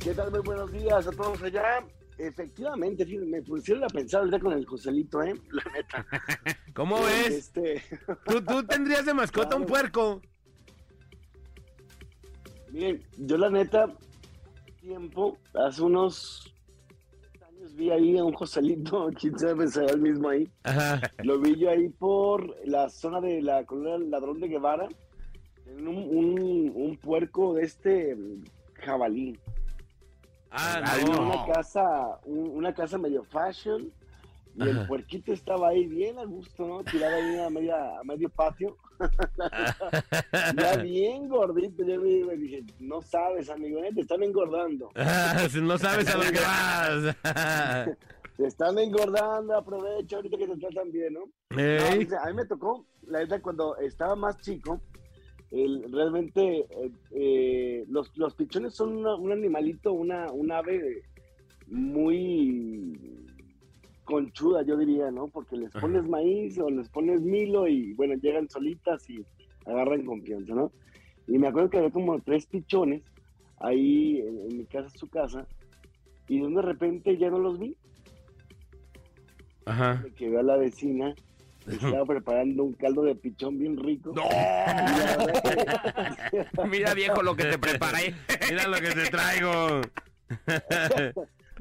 ¿Qué 0.03 0.13
tal? 0.13 0.29
Muy 0.31 0.41
buenos 0.41 0.71
días 0.73 1.07
a 1.07 1.11
todos 1.11 1.41
allá. 1.41 1.85
Efectivamente, 2.17 3.05
fíjense, 3.05 3.27
me 3.27 3.41
pusieron 3.41 3.85
a 3.85 3.87
pensar 3.87 4.19
ahorita 4.21 4.39
con 4.39 4.53
el 4.53 4.65
Joselito, 4.65 5.23
¿eh? 5.23 5.33
La 5.51 5.63
neta. 5.73 6.05
¿Cómo 6.73 7.01
ves? 7.01 7.31
Este, 7.31 7.81
¿Tú, 8.25 8.41
tú 8.43 8.63
tendrías 8.65 9.05
de 9.05 9.13
mascota 9.13 9.55
un 9.55 9.65
puerco. 9.65 10.21
Miren, 12.75 13.01
yo 13.17 13.37
la 13.37 13.49
neta, 13.49 13.87
tiempo, 14.81 15.37
hace 15.53 15.81
unos 15.81 16.53
años 17.47 17.73
vi 17.75 17.89
ahí 17.91 18.17
a 18.17 18.23
un 18.23 18.33
Joselito, 18.33 19.09
quién 19.19 19.37
sabe 19.39 19.67
será 19.67 19.93
el 19.93 20.01
mismo 20.01 20.29
ahí. 20.29 20.49
Ajá. 20.63 21.01
Lo 21.23 21.39
vi 21.39 21.55
yo 21.57 21.69
ahí 21.69 21.89
por 21.89 22.55
la 22.67 22.89
zona 22.89 23.21
de 23.21 23.41
la 23.41 23.63
colonia 23.65 23.97
Ladrón 24.09 24.39
de 24.39 24.47
Guevara, 24.49 24.87
en 25.67 25.87
un, 25.87 25.97
un, 25.97 26.71
un 26.75 26.97
puerco 26.97 27.53
de 27.55 27.63
este 27.63 28.15
jabalí. 28.75 29.37
Ah, 30.51 30.81
no. 31.05 31.21
Una 31.25 31.45
casa, 31.53 31.83
un- 32.25 32.49
una 32.51 32.73
casa 32.73 32.97
medio 32.97 33.23
fashion. 33.23 33.91
Y 34.57 34.69
el 34.69 34.87
puerquito 34.87 35.33
estaba 35.33 35.69
ahí 35.69 35.85
bien 35.85 36.17
a 36.17 36.23
gusto, 36.23 36.65
¿no? 36.65 36.83
Tirado 36.83 37.15
ahí 37.15 37.39
a, 37.39 37.49
media, 37.49 37.99
a 37.99 38.03
medio 38.03 38.29
patio. 38.29 38.77
Ya 40.57 40.77
bien 40.77 41.27
gordito. 41.27 41.85
Yo 41.85 41.99
me 42.01 42.23
me 42.25 42.35
dije, 42.37 42.63
no 42.79 43.01
sabes, 43.01 43.49
amigo, 43.49 43.79
¿eh? 43.83 43.89
te 43.93 44.01
están 44.01 44.23
engordando. 44.23 44.89
No 45.61 45.77
sabes 45.77 46.07
a 46.13 46.17
lo 46.17 46.23
que 46.31 46.39
vas. 46.39 47.15
Te 48.37 48.47
están 48.47 48.77
engordando, 48.77 49.55
aprovecha 49.55 50.17
ahorita 50.17 50.37
que 50.37 50.45
te 50.47 50.57
tratan 50.57 50.91
bien, 50.91 51.13
¿no? 51.13 51.21
A 51.51 51.95
mí 52.27 52.33
me 52.35 52.43
tocó, 52.45 52.85
la 53.07 53.19
verdad, 53.19 53.41
cuando 53.41 53.77
estaba 53.77 54.13
más 54.17 54.37
chico, 54.41 54.81
el, 55.51 55.89
realmente 55.89 56.65
eh, 56.69 56.91
eh, 57.11 57.85
los, 57.87 58.11
los 58.17 58.35
pichones 58.35 58.73
son 58.75 58.97
una- 58.97 59.15
un 59.15 59.31
animalito, 59.31 59.93
una, 59.93 60.29
un 60.33 60.51
ave 60.51 61.03
muy 61.67 63.24
conchuda, 64.05 64.63
yo 64.63 64.77
diría, 64.77 65.11
¿no? 65.11 65.27
Porque 65.27 65.57
les 65.57 65.71
pones 65.71 66.07
maíz 66.07 66.57
o 66.59 66.69
les 66.69 66.87
pones 66.89 67.21
milo 67.21 67.67
y, 67.67 67.93
bueno, 67.93 68.13
llegan 68.15 68.49
solitas 68.49 69.09
y 69.09 69.25
agarran 69.65 70.05
confianza, 70.05 70.53
¿no? 70.53 70.71
Y 71.27 71.37
me 71.39 71.47
acuerdo 71.47 71.69
que 71.71 71.77
había 71.79 71.89
como 71.89 72.19
tres 72.21 72.45
pichones 72.45 73.03
ahí 73.59 74.21
en, 74.21 74.51
en 74.51 74.57
mi 74.59 74.65
casa, 74.65 74.89
su 74.95 75.09
casa, 75.09 75.45
y 76.27 76.39
de 76.39 76.61
repente 76.61 77.17
ya 77.17 77.29
no 77.29 77.39
los 77.39 77.59
vi 77.59 77.75
Ajá. 79.65 80.01
me 80.03 80.11
quedé 80.11 80.39
a 80.39 80.43
la 80.43 80.57
vecina, 80.57 81.13
estaba 81.67 82.05
preparando 82.05 82.63
un 82.63 82.73
caldo 82.73 83.01
de 83.01 83.15
pichón 83.15 83.57
bien 83.57 83.75
rico. 83.77 84.11
¡No! 84.15 84.23
Que- 86.29 86.45
Mira, 86.69 86.93
viejo, 86.93 87.23
lo 87.23 87.35
que 87.35 87.45
te 87.45 87.57
preparé. 87.57 88.13
Mira 88.49 88.67
lo 88.67 88.77
que 88.77 88.91
te 88.91 89.09
traigo. 89.09 89.81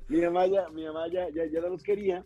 mi 0.08 0.20
mamá 0.20 0.46
ya, 0.46 0.68
mi 0.68 0.84
mamá 0.84 1.08
ya, 1.10 1.28
ya, 1.30 1.46
ya 1.46 1.60
no 1.60 1.70
los 1.70 1.82
quería. 1.82 2.22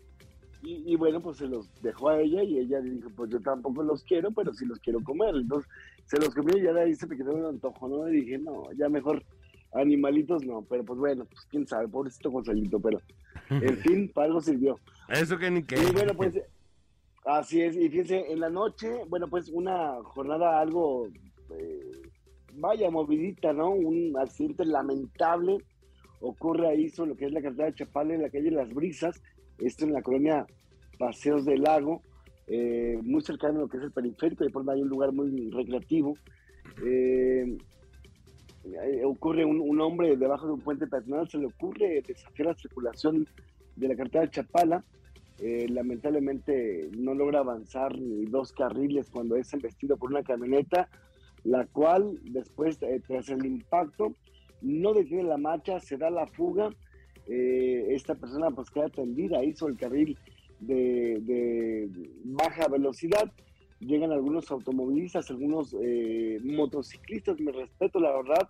Y, 0.61 0.93
y 0.93 0.95
bueno, 0.95 1.21
pues 1.21 1.37
se 1.37 1.47
los 1.47 1.69
dejó 1.81 2.09
a 2.09 2.19
ella 2.19 2.43
y 2.43 2.59
ella 2.59 2.81
dijo, 2.81 3.09
pues 3.15 3.29
yo 3.29 3.39
tampoco 3.41 3.81
los 3.83 4.03
quiero, 4.03 4.31
pero 4.31 4.53
sí 4.53 4.65
los 4.65 4.79
quiero 4.79 5.01
comer. 5.03 5.35
Entonces 5.35 5.69
se 6.05 6.17
los 6.17 6.33
comió 6.33 6.57
y 6.57 6.63
ya 6.63 6.73
de 6.73 6.81
ahí 6.81 6.95
se 6.95 7.07
me 7.07 7.15
quedó 7.15 7.33
un 7.33 7.45
antojo, 7.45 7.87
¿no? 7.87 8.09
Y 8.09 8.21
dije, 8.21 8.37
no, 8.37 8.71
ya 8.73 8.89
mejor 8.89 9.23
animalitos 9.73 10.43
no. 10.45 10.63
Pero 10.69 10.83
pues 10.83 10.99
bueno, 10.99 11.25
pues 11.25 11.45
quién 11.49 11.67
sabe, 11.67 11.87
pobrecito 11.87 12.31
Gonzalito, 12.31 12.79
pero 12.79 12.99
en 13.49 13.77
fin, 13.77 14.11
para 14.13 14.27
algo 14.27 14.41
sirvió. 14.41 14.79
Eso 15.07 15.37
que 15.37 15.49
ni 15.49 15.63
qué. 15.63 15.77
Y 15.77 15.91
bueno, 15.91 16.13
pues 16.13 16.39
así 17.25 17.61
es. 17.61 17.75
Y 17.75 17.89
fíjense, 17.89 18.31
en 18.31 18.39
la 18.39 18.49
noche, 18.49 18.89
bueno, 19.07 19.27
pues 19.27 19.49
una 19.49 19.95
jornada 20.03 20.59
algo, 20.59 21.07
eh, 21.51 22.01
vaya, 22.53 22.89
movidita, 22.89 23.53
¿no? 23.53 23.71
Un 23.71 24.17
accidente 24.17 24.65
lamentable 24.65 25.57
ocurre 26.21 26.67
ahí 26.67 26.89
sobre 26.89 27.11
lo 27.11 27.17
que 27.17 27.25
es 27.25 27.31
la 27.31 27.41
carretera 27.41 27.69
de 27.69 27.75
Chapala 27.75 28.13
en 28.13 28.21
la 28.23 28.29
calle 28.29 28.51
Las 28.51 28.73
Brisas, 28.73 29.21
esto 29.59 29.85
en 29.85 29.93
la 29.93 30.01
colonia 30.01 30.45
Paseos 30.97 31.45
del 31.45 31.61
Lago, 31.61 32.01
eh, 32.47 32.99
muy 33.03 33.21
cercano 33.21 33.59
a 33.59 33.61
lo 33.61 33.67
que 33.67 33.77
es 33.77 33.83
el 33.83 33.91
periférico, 33.91 34.43
por 34.49 34.65
donde 34.65 34.73
hay 34.73 34.81
un 34.81 34.89
lugar 34.89 35.11
muy 35.11 35.49
recreativo. 35.51 36.17
Eh, 36.83 37.57
eh, 38.65 39.01
ocurre 39.05 39.45
un, 39.45 39.59
un 39.61 39.79
hombre 39.81 40.15
debajo 40.17 40.47
de 40.47 40.53
un 40.53 40.61
puente 40.61 40.87
peatonal, 40.87 41.29
se 41.29 41.37
le 41.37 41.47
ocurre 41.47 42.01
desafiar 42.05 42.49
la 42.49 42.55
circulación 42.55 43.27
de 43.75 43.87
la 43.87 43.95
carretera 43.95 44.25
de 44.25 44.31
Chapala, 44.31 44.83
eh, 45.41 45.67
lamentablemente 45.69 46.89
no 46.97 47.13
logra 47.13 47.39
avanzar 47.39 47.97
ni 47.97 48.25
dos 48.25 48.51
carriles 48.51 49.09
cuando 49.09 49.37
es 49.37 49.53
embestido 49.53 49.95
por 49.95 50.09
una 50.09 50.21
camioneta, 50.21 50.89
la 51.45 51.65
cual 51.65 52.19
después, 52.25 52.81
eh, 52.81 53.01
tras 53.07 53.29
el 53.29 53.45
impacto, 53.45 54.13
no 54.61 54.93
detiene 54.93 55.23
la 55.23 55.37
marcha, 55.37 55.79
se 55.79 55.97
da 55.97 56.09
la 56.09 56.27
fuga. 56.27 56.69
Eh, 57.29 57.93
esta 57.93 58.15
persona 58.15 58.49
pues 58.51 58.69
queda 58.69 58.89
tendida, 58.89 59.43
hizo 59.43 59.67
el 59.67 59.77
carril 59.77 60.17
de, 60.59 61.89
baja 62.23 62.67
velocidad. 62.67 63.31
Llegan 63.79 64.11
algunos 64.11 64.51
automovilistas, 64.51 65.29
algunos 65.29 65.75
eh, 65.81 66.39
motociclistas, 66.43 67.39
me 67.39 67.51
respeto 67.51 67.99
la 67.99 68.11
verdad, 68.11 68.49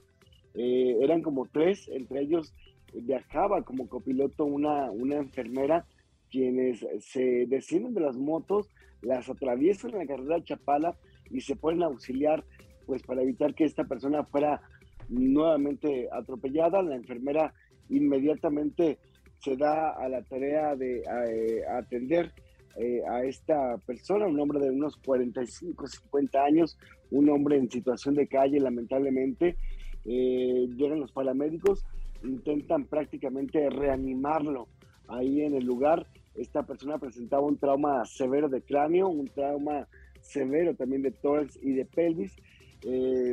eh, 0.55 0.97
eran 1.01 1.21
como 1.21 1.45
tres, 1.45 1.87
entre 1.89 2.21
ellos 2.21 2.53
viajaba 2.93 3.61
como 3.61 3.87
copiloto 3.87 4.45
una, 4.45 4.89
una 4.89 5.17
enfermera 5.17 5.85
quienes 6.31 6.85
se 7.01 7.45
descienden 7.47 7.93
de 7.93 8.01
las 8.01 8.17
motos, 8.17 8.69
las 9.01 9.29
atraviesan 9.29 9.91
en 9.91 9.99
la 9.99 10.05
carretera 10.07 10.37
de 10.37 10.43
Chapala 10.43 10.95
y 11.29 11.41
se 11.41 11.55
pueden 11.55 11.83
auxiliar 11.83 12.43
pues 12.85 13.03
para 13.03 13.21
evitar 13.21 13.53
que 13.53 13.65
esta 13.65 13.83
persona 13.83 14.23
fuera 14.23 14.61
nuevamente 15.09 16.09
atropellada. 16.11 16.81
La 16.81 16.95
enfermera 16.95 17.53
inmediatamente 17.89 18.97
se 19.39 19.55
da 19.55 19.91
a 19.91 20.09
la 20.09 20.21
tarea 20.23 20.75
de 20.75 20.99
eh, 20.99 21.63
atender 21.67 22.31
eh, 22.75 23.01
a 23.09 23.23
esta 23.23 23.77
persona, 23.85 24.27
un 24.27 24.39
hombre 24.39 24.59
de 24.59 24.69
unos 24.69 24.97
45, 24.97 25.87
50 25.87 26.43
años, 26.43 26.77
un 27.11 27.29
hombre 27.29 27.57
en 27.57 27.69
situación 27.69 28.15
de 28.15 28.27
calle 28.27 28.59
lamentablemente. 28.59 29.57
Eh, 30.05 30.67
llegan 30.75 30.99
los 30.99 31.11
paramédicos, 31.11 31.85
intentan 32.23 32.85
prácticamente 32.85 33.69
reanimarlo 33.69 34.67
ahí 35.07 35.41
en 35.41 35.55
el 35.55 35.65
lugar. 35.65 36.05
Esta 36.35 36.63
persona 36.63 36.97
presentaba 36.97 37.43
un 37.43 37.57
trauma 37.57 38.05
severo 38.05 38.49
de 38.49 38.61
cráneo, 38.61 39.07
un 39.09 39.27
trauma 39.27 39.87
severo 40.21 40.75
también 40.75 41.01
de 41.01 41.11
tórax 41.11 41.57
y 41.61 41.73
de 41.73 41.85
pelvis. 41.85 42.35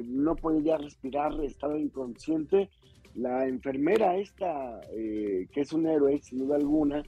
No 0.08 0.34
podía 0.34 0.76
respirar, 0.76 1.32
estaba 1.44 1.78
inconsciente. 1.78 2.68
La 3.16 3.48
enfermera 3.48 4.18
esta, 4.18 4.78
eh, 4.92 5.48
que 5.50 5.62
es 5.62 5.72
un 5.72 5.86
héroe 5.86 6.20
sin 6.20 6.40
duda 6.40 6.56
alguna, 6.56 7.02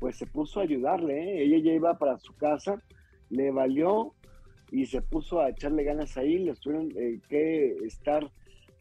pues 0.00 0.16
se 0.16 0.26
puso 0.26 0.58
a 0.58 0.64
ayudarle. 0.64 1.14
¿eh? 1.14 1.44
Ella 1.44 1.58
ya 1.58 1.72
iba 1.72 1.98
para 1.98 2.18
su 2.18 2.34
casa, 2.36 2.82
le 3.30 3.52
valió 3.52 4.12
y 4.72 4.86
se 4.86 5.02
puso 5.02 5.40
a 5.40 5.50
echarle 5.50 5.84
ganas 5.84 6.16
ahí. 6.16 6.38
Le 6.38 6.54
tuvieron 6.56 6.90
eh, 6.96 7.20
que 7.28 7.76
estar, 7.84 8.28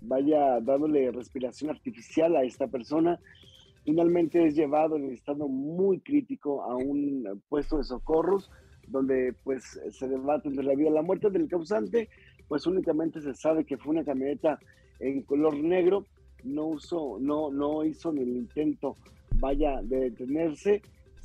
vaya, 0.01 0.60
dándole 0.60 1.12
respiración 1.12 1.69
artificial 1.69 2.36
a 2.36 2.43
esta 2.43 2.67
persona. 2.67 3.19
Finalmente 3.84 4.43
es 4.43 4.56
llevado 4.56 4.95
en 4.95 5.12
estado 5.12 5.47
muy 5.47 5.99
crítico 5.99 6.63
a 6.63 6.75
un 6.75 7.43
puesto 7.47 7.78
de 7.78 7.84
socorros, 7.84 8.49
donde 8.88 9.36
pues 9.43 9.80
se 9.91 10.08
debate 10.08 10.47
entre 10.47 10.63
la 10.63 10.73
vida 10.73 10.89
y 10.89 10.93
la 10.93 11.04
muerte 11.04 11.30
del 11.30 11.47
causante. 11.47 12.10
Pues 12.47 12.65
únicamente 12.65 13.21
se 13.21 13.36
sabe 13.36 13.65
que 13.65 13.78
fue 13.78 13.93
una 13.93 14.04
camioneta 14.04 14.58
en 14.99 15.21
color 15.21 15.56
negro, 15.58 16.06
no 16.46 16.68
usó, 16.68 17.18
no, 17.20 17.52
no 17.52 17.84
hizo 17.84 18.12
ni 18.14 18.22
el 18.22 18.30
intento, 18.30 18.96
vaya, 19.40 19.82
de 19.82 20.10
detenerse, 20.10 20.82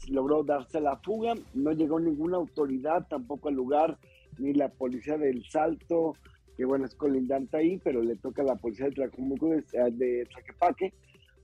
logró 0.09 0.43
darse 0.43 0.81
la 0.81 0.97
fuga, 0.97 1.35
no 1.55 1.73
llegó 1.73 2.01
ninguna 2.01 2.39
autoridad 2.39 3.07
tampoco 3.09 3.49
al 3.49 3.55
lugar, 3.55 3.99
ni 4.39 4.55
la 4.55 4.69
policía 4.69 5.19
del 5.19 5.45
Salto, 5.45 6.15
que 6.57 6.65
bueno, 6.65 6.87
es 6.87 6.95
colindante 6.95 7.57
ahí, 7.57 7.81
pero 7.83 8.03
le 8.03 8.17
toca 8.17 8.43
a 8.43 8.47
la 8.47 8.57
policía 8.57 8.87
de 8.87 8.93
Tlacomulco 8.93 9.51
de, 9.51 9.63
de 9.93 10.27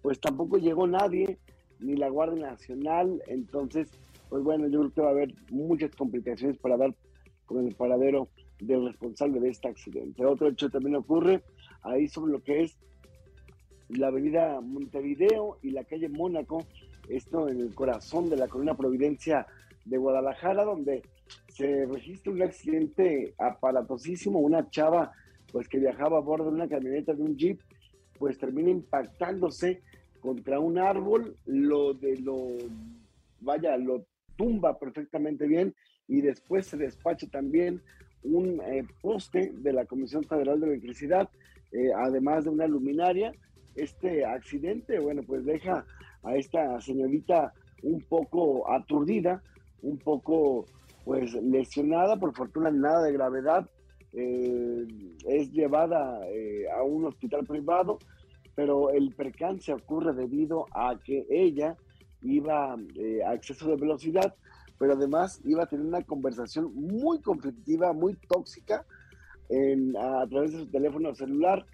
pues 0.03 0.21
tampoco 0.21 0.57
llegó 0.59 0.87
nadie, 0.87 1.39
ni 1.81 1.97
la 1.97 2.09
Guardia 2.09 2.51
Nacional, 2.51 3.23
entonces, 3.27 3.91
pues 4.29 4.43
bueno, 4.43 4.69
yo 4.69 4.81
creo 4.81 4.93
que 4.93 5.01
va 5.03 5.09
a 5.09 5.12
haber 5.12 5.35
muchas 5.51 5.95
complicaciones 5.95 6.57
para 6.59 6.77
dar 6.77 6.95
con 7.45 7.67
el 7.67 7.75
paradero 7.75 8.29
del 8.61 8.87
responsable 8.87 9.41
de 9.41 9.51
este 9.51 9.69
accidente. 9.69 10.25
Otro 10.25 10.49
hecho 10.49 10.71
también 10.71 10.97
ocurre 10.97 11.43
ahí 11.83 12.09
sobre 12.09 12.33
lo 12.33 12.43
que 12.43 12.62
es 12.62 12.77
la 13.88 14.09
avenida 14.09 14.61
Montevideo 14.61 15.59
y 15.62 15.70
la 15.70 15.85
calle 15.85 16.09
Mónaco, 16.09 16.64
esto 17.09 17.49
en 17.49 17.61
el 17.61 17.75
corazón 17.75 18.29
de 18.29 18.37
la 18.37 18.49
colonia 18.49 18.75
Providencia 18.75 19.46
de 19.85 19.96
Guadalajara, 19.96 20.64
donde 20.64 21.03
se 21.49 21.87
registra 21.87 22.33
un 22.33 22.42
accidente 22.42 23.35
aparatosísimo, 23.38 24.40
una 24.40 24.68
chava 24.70 25.12
pues 25.53 25.68
que 25.68 25.79
viajaba 25.79 26.18
a 26.18 26.20
bordo 26.20 26.51
de 26.51 26.57
una 26.57 26.68
camioneta 26.68 27.14
de 27.14 27.22
un 27.22 27.37
jeep, 27.37 27.61
pues 28.18 28.38
termina 28.38 28.70
impactándose 28.70 29.83
contra 30.20 30.59
un 30.59 30.79
árbol, 30.79 31.37
lo 31.46 31.94
de 31.94 32.18
lo, 32.18 32.57
vaya, 33.40 33.77
lo 33.77 34.05
tumba 34.37 34.79
perfectamente 34.79 35.46
bien 35.46 35.75
y 36.09 36.20
después 36.20 36.66
se 36.66 36.77
despacha 36.77 37.27
también 37.29 37.81
un 38.22 38.61
eh, 38.61 38.85
poste 39.01 39.53
de 39.55 39.72
la 39.72 39.85
Comisión 39.87 40.25
Federal 40.25 40.61
de 40.61 40.66
Electricidad, 40.66 41.29
eh, 41.72 41.90
además 41.96 42.44
de 42.44 42.51
una 42.51 42.66
luminaria. 42.66 43.33
Este 43.77 44.25
accidente, 44.25 44.99
bueno, 44.99 45.23
pues 45.27 45.45
deja 45.45 45.85
a 46.23 46.37
esta 46.37 46.81
señorita 46.81 47.53
un 47.83 48.01
poco 48.01 48.71
aturdida, 48.71 49.43
un 49.83 49.99
poco 49.99 50.67
pues 51.05 51.35
lesionada, 51.35 52.17
por 52.17 52.35
fortuna 52.35 52.71
nada 52.71 53.03
de 53.03 53.12
gravedad, 53.12 53.71
eh, 54.12 54.87
es 55.29 55.53
llevada 55.53 56.27
eh, 56.29 56.65
a 56.75 56.83
un 56.83 57.05
hospital 57.05 57.45
privado, 57.47 57.99
pero 58.55 58.91
el 58.91 59.15
percance 59.15 59.73
ocurre 59.73 60.15
debido 60.15 60.67
a 60.73 60.99
que 61.05 61.27
ella 61.29 61.77
iba 62.23 62.77
eh, 62.97 63.21
a 63.25 63.35
exceso 63.35 63.69
de 63.69 63.77
velocidad, 63.77 64.35
pero 64.79 64.95
además 64.95 65.41
iba 65.45 65.65
a 65.65 65.67
tener 65.67 65.85
una 65.85 66.03
conversación 66.03 66.75
muy 66.75 67.21
conflictiva, 67.21 67.93
muy 67.93 68.15
tóxica 68.15 68.85
a 69.49 70.27
través 70.29 70.53
de 70.53 70.59
su 70.59 70.67
teléfono 70.67 71.15
celular. 71.15 71.65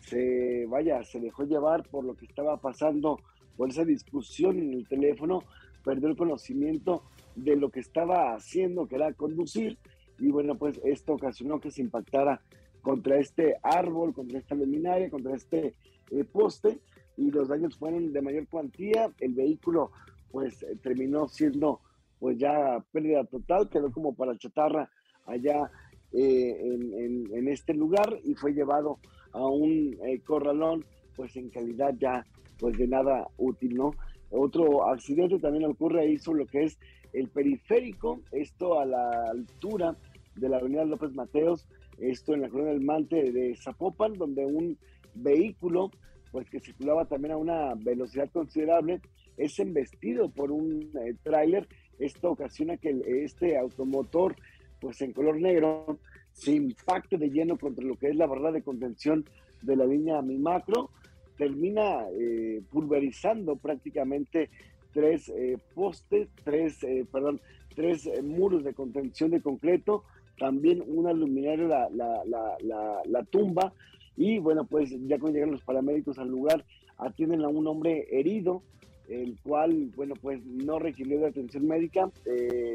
Se, 0.00 0.66
vaya, 0.66 1.02
se 1.04 1.20
dejó 1.20 1.44
llevar 1.44 1.88
por 1.88 2.04
lo 2.04 2.14
que 2.14 2.26
estaba 2.26 2.56
pasando, 2.60 3.18
por 3.56 3.68
esa 3.70 3.84
discusión 3.84 4.58
en 4.58 4.72
el 4.74 4.88
teléfono, 4.88 5.40
perdió 5.84 6.08
el 6.08 6.16
conocimiento 6.16 7.04
de 7.36 7.56
lo 7.56 7.70
que 7.70 7.80
estaba 7.80 8.34
haciendo, 8.34 8.86
que 8.86 8.96
era 8.96 9.12
conducir, 9.12 9.78
y 10.18 10.30
bueno, 10.30 10.56
pues 10.56 10.80
esto 10.84 11.14
ocasionó 11.14 11.60
que 11.60 11.70
se 11.70 11.82
impactara 11.82 12.40
contra 12.82 13.18
este 13.18 13.56
árbol, 13.62 14.12
contra 14.14 14.38
esta 14.38 14.54
luminaria, 14.54 15.10
contra 15.10 15.34
este 15.36 15.74
eh, 16.10 16.24
poste, 16.24 16.78
y 17.16 17.30
los 17.30 17.48
daños 17.48 17.76
fueron 17.78 18.12
de 18.12 18.22
mayor 18.22 18.48
cuantía, 18.48 19.10
el 19.20 19.34
vehículo 19.34 19.90
pues 20.30 20.62
eh, 20.62 20.76
terminó 20.82 21.28
siendo 21.28 21.80
pues 22.18 22.38
ya 22.38 22.82
pérdida 22.92 23.24
total, 23.24 23.68
quedó 23.68 23.90
como 23.92 24.14
para 24.14 24.36
chatarra 24.36 24.90
allá 25.26 25.70
eh, 26.12 26.56
en, 26.62 26.92
en- 26.94 27.34
en 27.36 27.48
este 27.48 27.74
lugar 27.74 28.18
y 28.24 28.34
fue 28.34 28.52
llevado 28.52 28.98
a 29.32 29.46
un 29.46 29.96
eh, 30.04 30.20
corralón 30.24 30.84
pues 31.16 31.36
en 31.36 31.50
calidad 31.50 31.94
ya 31.98 32.24
pues 32.58 32.76
de 32.76 32.86
nada 32.86 33.26
útil, 33.36 33.74
¿no? 33.74 33.92
Otro 34.30 34.88
accidente 34.88 35.38
también 35.38 35.64
ocurre 35.64 36.02
ahí 36.02 36.18
sobre 36.18 36.44
lo 36.44 36.46
que 36.46 36.64
es 36.64 36.78
el 37.12 37.28
periférico, 37.28 38.20
esto 38.30 38.78
a 38.78 38.84
la 38.84 39.10
altura 39.30 39.96
de 40.36 40.48
la 40.48 40.58
avenida 40.58 40.84
López 40.84 41.12
Mateos, 41.14 41.66
esto 41.98 42.34
en 42.34 42.42
la 42.42 42.48
colonia 42.48 42.72
del 42.72 42.82
Mante 42.82 43.32
de 43.32 43.56
Zapopan, 43.56 44.14
donde 44.14 44.46
un 44.46 44.78
vehículo 45.14 45.90
pues 46.30 46.48
que 46.48 46.60
circulaba 46.60 47.06
también 47.06 47.32
a 47.32 47.36
una 47.36 47.74
velocidad 47.74 48.30
considerable 48.30 49.00
es 49.36 49.58
embestido 49.58 50.30
por 50.30 50.52
un 50.52 50.90
eh, 51.04 51.14
tráiler. 51.22 51.66
Esto 51.98 52.30
ocasiona 52.30 52.76
que 52.76 52.94
este 53.24 53.58
automotor 53.58 54.36
pues 54.80 55.00
en 55.02 55.12
color 55.12 55.40
negro 55.40 55.98
se 56.40 56.52
impacte 56.52 57.18
de 57.18 57.28
lleno 57.28 57.58
contra 57.58 57.84
lo 57.84 57.96
que 57.96 58.08
es 58.08 58.16
la 58.16 58.26
barrera 58.26 58.50
de 58.50 58.62
contención 58.62 59.26
de 59.60 59.76
la 59.76 59.84
línea 59.84 60.22
Mi 60.22 60.38
Macro, 60.38 60.88
termina 61.36 62.06
eh, 62.18 62.62
pulverizando 62.70 63.56
prácticamente 63.56 64.48
tres 64.94 65.28
eh, 65.28 65.58
postes, 65.74 66.28
tres, 66.42 66.82
eh, 66.82 67.04
perdón, 67.12 67.42
tres 67.74 68.08
muros 68.22 68.64
de 68.64 68.72
contención 68.72 69.30
de 69.30 69.42
concreto, 69.42 70.04
también 70.38 70.82
una 70.86 71.12
luminaria 71.12 71.66
la, 71.66 71.90
la, 71.90 72.22
la, 72.24 73.02
la, 73.04 73.24
tumba 73.24 73.74
y 74.16 74.38
bueno, 74.38 74.64
pues 74.64 74.90
ya 75.08 75.18
cuando 75.18 75.36
llegan 75.36 75.52
los 75.52 75.62
paramédicos 75.62 76.18
al 76.18 76.28
lugar, 76.28 76.64
atienden 76.96 77.42
a 77.42 77.48
un 77.48 77.66
hombre 77.66 78.06
herido, 78.10 78.62
el 79.10 79.38
cual, 79.42 79.90
bueno, 79.94 80.14
pues 80.14 80.42
no 80.46 80.78
requirió 80.78 81.20
de 81.20 81.26
atención 81.26 81.66
médica, 81.66 82.10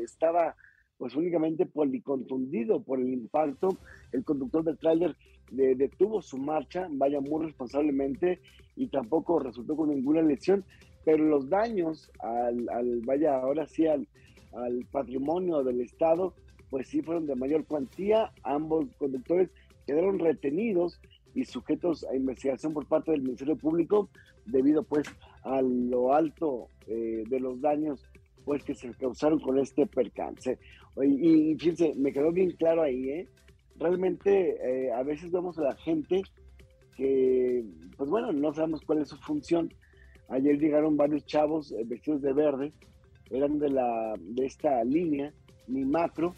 estaba 0.04 0.56
pues 0.98 1.16
únicamente 1.16 1.66
policontundido 1.66 2.82
por 2.82 3.00
el 3.00 3.12
impacto, 3.14 3.70
el 4.12 4.24
conductor 4.24 4.64
del 4.64 4.78
tráiler 4.78 5.16
de- 5.52 5.76
detuvo 5.76 6.22
su 6.22 6.38
marcha, 6.38 6.88
vaya 6.92 7.20
muy 7.20 7.46
responsablemente, 7.46 8.40
y 8.76 8.88
tampoco 8.88 9.40
resultó 9.40 9.76
con 9.76 9.90
ninguna 9.90 10.22
lesión, 10.22 10.64
pero 11.04 11.24
los 11.24 11.50
daños 11.50 12.12
al, 12.20 12.68
al 12.70 13.02
vaya, 13.02 13.36
ahora 13.36 13.66
sí, 13.68 13.88
al, 13.88 14.08
al 14.54 14.86
patrimonio 14.92 15.64
del 15.64 15.82
Estado, 15.82 16.34
pues 16.70 16.88
sí 16.88 17.02
fueron 17.02 17.28
de 17.28 17.36
mayor 17.36 17.66
cuantía, 17.66 18.32
ambos 18.44 18.86
conductores 18.98 19.50
quedaron 19.86 20.18
retenidos 20.20 21.00
y 21.36 21.46
sujetos 21.46 22.06
a 22.06 22.16
investigación 22.16 22.74
por 22.74 22.86
parte 22.88 23.12
del 23.12 23.22
Ministerio 23.22 23.56
Público 23.56 24.10
debido 24.46 24.84
pues 24.84 25.06
a 25.44 25.62
lo 25.62 26.14
alto 26.14 26.70
eh, 26.88 27.24
de 27.30 27.40
los 27.40 27.62
daños 27.62 28.04
pues 28.46 28.64
que 28.64 28.76
se 28.76 28.94
causaron 28.94 29.40
con 29.40 29.58
este 29.60 29.88
percance. 29.88 30.60
Y, 31.02 31.52
y 31.52 31.56
fíjense, 31.56 31.94
me 31.96 32.14
quedó 32.14 32.32
bien 32.32 32.52
claro 32.52 32.84
ahí, 32.84 33.10
¿eh? 33.10 33.28
Realmente 33.78 34.56
eh, 34.64 34.92
a 34.94 35.04
veces 35.04 35.32
vemos 35.32 35.58
a 35.58 35.64
la 35.64 35.76
gente 35.76 36.22
que, 36.96 37.66
pues 37.98 38.10
bueno, 38.10 38.32
no 38.32 38.54
sabemos 38.54 38.82
cuál 38.86 39.02
es 39.02 39.10
su 39.10 39.18
función. 39.18 39.74
Ayer 40.30 40.58
llegaron 40.58 40.96
varios 40.96 41.26
chavos 41.26 41.72
eh, 41.72 41.84
vestidos 41.86 42.22
de 42.22 42.34
verde, 42.34 42.72
eran 43.32 43.60
de, 43.60 43.70
la, 43.70 44.14
de 44.18 44.46
esta 44.46 44.82
línea, 44.84 45.34
mi 45.68 45.84
macro. 45.84 46.34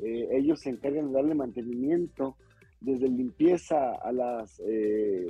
Eh, 0.00 0.28
ellos 0.32 0.60
se 0.60 0.70
encargan 0.70 1.08
de 1.08 1.12
darle 1.12 1.34
mantenimiento 1.34 2.36
desde 2.80 3.08
limpieza 3.08 3.90
a 3.96 4.12
las, 4.12 4.62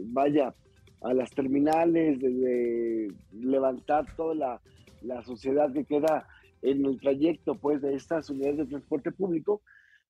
vaya, 0.04 0.54
a 1.00 1.14
las 1.14 1.30
terminales, 1.30 2.20
desde 2.20 3.08
levantar 3.32 4.04
toda 4.14 4.34
la, 4.34 4.60
la 5.02 5.22
suciedad 5.24 5.72
que 5.72 5.84
queda 5.84 6.26
en 6.62 6.84
el 6.84 6.98
trayecto 7.00 7.54
pues 7.54 7.80
de 7.82 7.94
estas 7.94 8.28
unidades 8.30 8.58
de 8.58 8.66
transporte 8.66 9.12
público, 9.12 9.62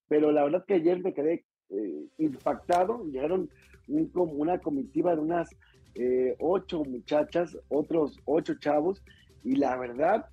pero 0.09 0.33
la 0.33 0.45
verdad 0.45 0.65
que 0.67 0.75
ayer 0.75 1.01
me 1.03 1.13
quedé 1.13 1.45
eh, 1.71 2.05
impactado, 2.19 3.05
llegaron 3.05 3.51
un, 3.89 4.11
una 4.15 4.59
comitiva 4.59 5.15
de 5.15 5.21
unas 5.21 5.51
eh, 5.95 6.35
ocho 6.39 6.85
muchachas, 6.85 7.59
otros 7.69 8.19
ocho 8.25 8.55
chavos, 8.55 9.03
y 9.45 9.57
la 9.57 9.77
verdad 9.77 10.27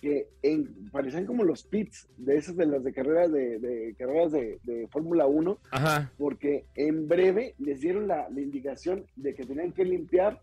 que 0.00 0.26
en- 0.42 0.90
parecían 0.90 1.26
como 1.26 1.44
los 1.44 1.62
pits 1.64 2.08
de 2.16 2.36
esas 2.36 2.56
de 2.56 2.66
las 2.66 2.82
de 2.82 2.92
carreras 2.92 3.30
de, 3.32 3.58
de 3.60 3.94
carreras 3.96 4.32
de, 4.32 4.58
de 4.64 4.88
Fórmula 4.88 5.26
1, 5.26 5.58
Ajá. 5.70 6.12
porque 6.18 6.64
en 6.74 7.06
breve 7.08 7.54
les 7.58 7.80
dieron 7.80 8.08
la, 8.08 8.28
la 8.28 8.40
indicación 8.40 9.06
de 9.16 9.34
que 9.34 9.44
tenían 9.46 9.72
que 9.72 9.84
limpiar, 9.84 10.40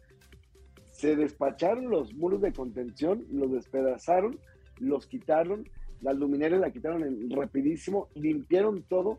se 1.00 1.16
despacharon 1.16 1.90
los 1.90 2.14
muros 2.14 2.42
de 2.42 2.52
contención, 2.52 3.26
los 3.32 3.50
despedazaron, 3.54 4.38
los 4.80 5.08
quitaron, 5.08 5.64
las 6.02 6.18
luminarias 6.18 6.60
la 6.60 6.72
quitaron 6.72 7.04
en- 7.04 7.32
rapidísimo, 7.32 8.10
limpiaron 8.16 8.84
todo 8.84 9.18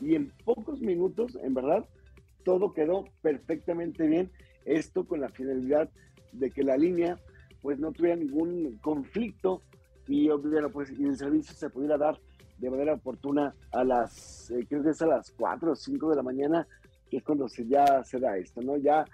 y 0.00 0.14
en 0.14 0.32
pocos 0.46 0.80
minutos, 0.80 1.36
en 1.42 1.52
verdad, 1.52 1.84
todo 2.44 2.72
quedó 2.72 3.04
perfectamente 3.20 4.06
bien. 4.06 4.30
Esto 4.64 5.04
con 5.06 5.20
la 5.20 5.28
finalidad 5.28 5.90
de 6.32 6.50
que 6.50 6.62
la 6.62 6.78
línea 6.78 7.18
pues 7.60 7.78
no 7.78 7.92
tuviera 7.92 8.16
ningún 8.16 8.78
conflicto 8.80 9.60
y 10.06 10.30
bueno, 10.30 10.70
pues 10.70 10.88
el 10.90 11.14
servicio 11.18 11.54
se 11.54 11.68
pudiera 11.68 11.98
dar 11.98 12.18
de 12.56 12.70
manera 12.70 12.94
oportuna 12.94 13.54
a 13.70 13.84
las, 13.84 14.50
eh, 14.50 14.66
es 14.70 15.02
a 15.02 15.06
las 15.06 15.30
4 15.32 15.72
o 15.72 15.76
5 15.76 16.08
de 16.08 16.16
la 16.16 16.22
mañana, 16.22 16.66
que 17.08 17.18
es 17.18 17.22
cuando 17.22 17.48
se, 17.48 17.66
ya 17.66 18.02
se 18.04 18.18
da 18.18 18.36
esto, 18.36 18.60
¿no? 18.62 18.76
Ya 18.76 19.04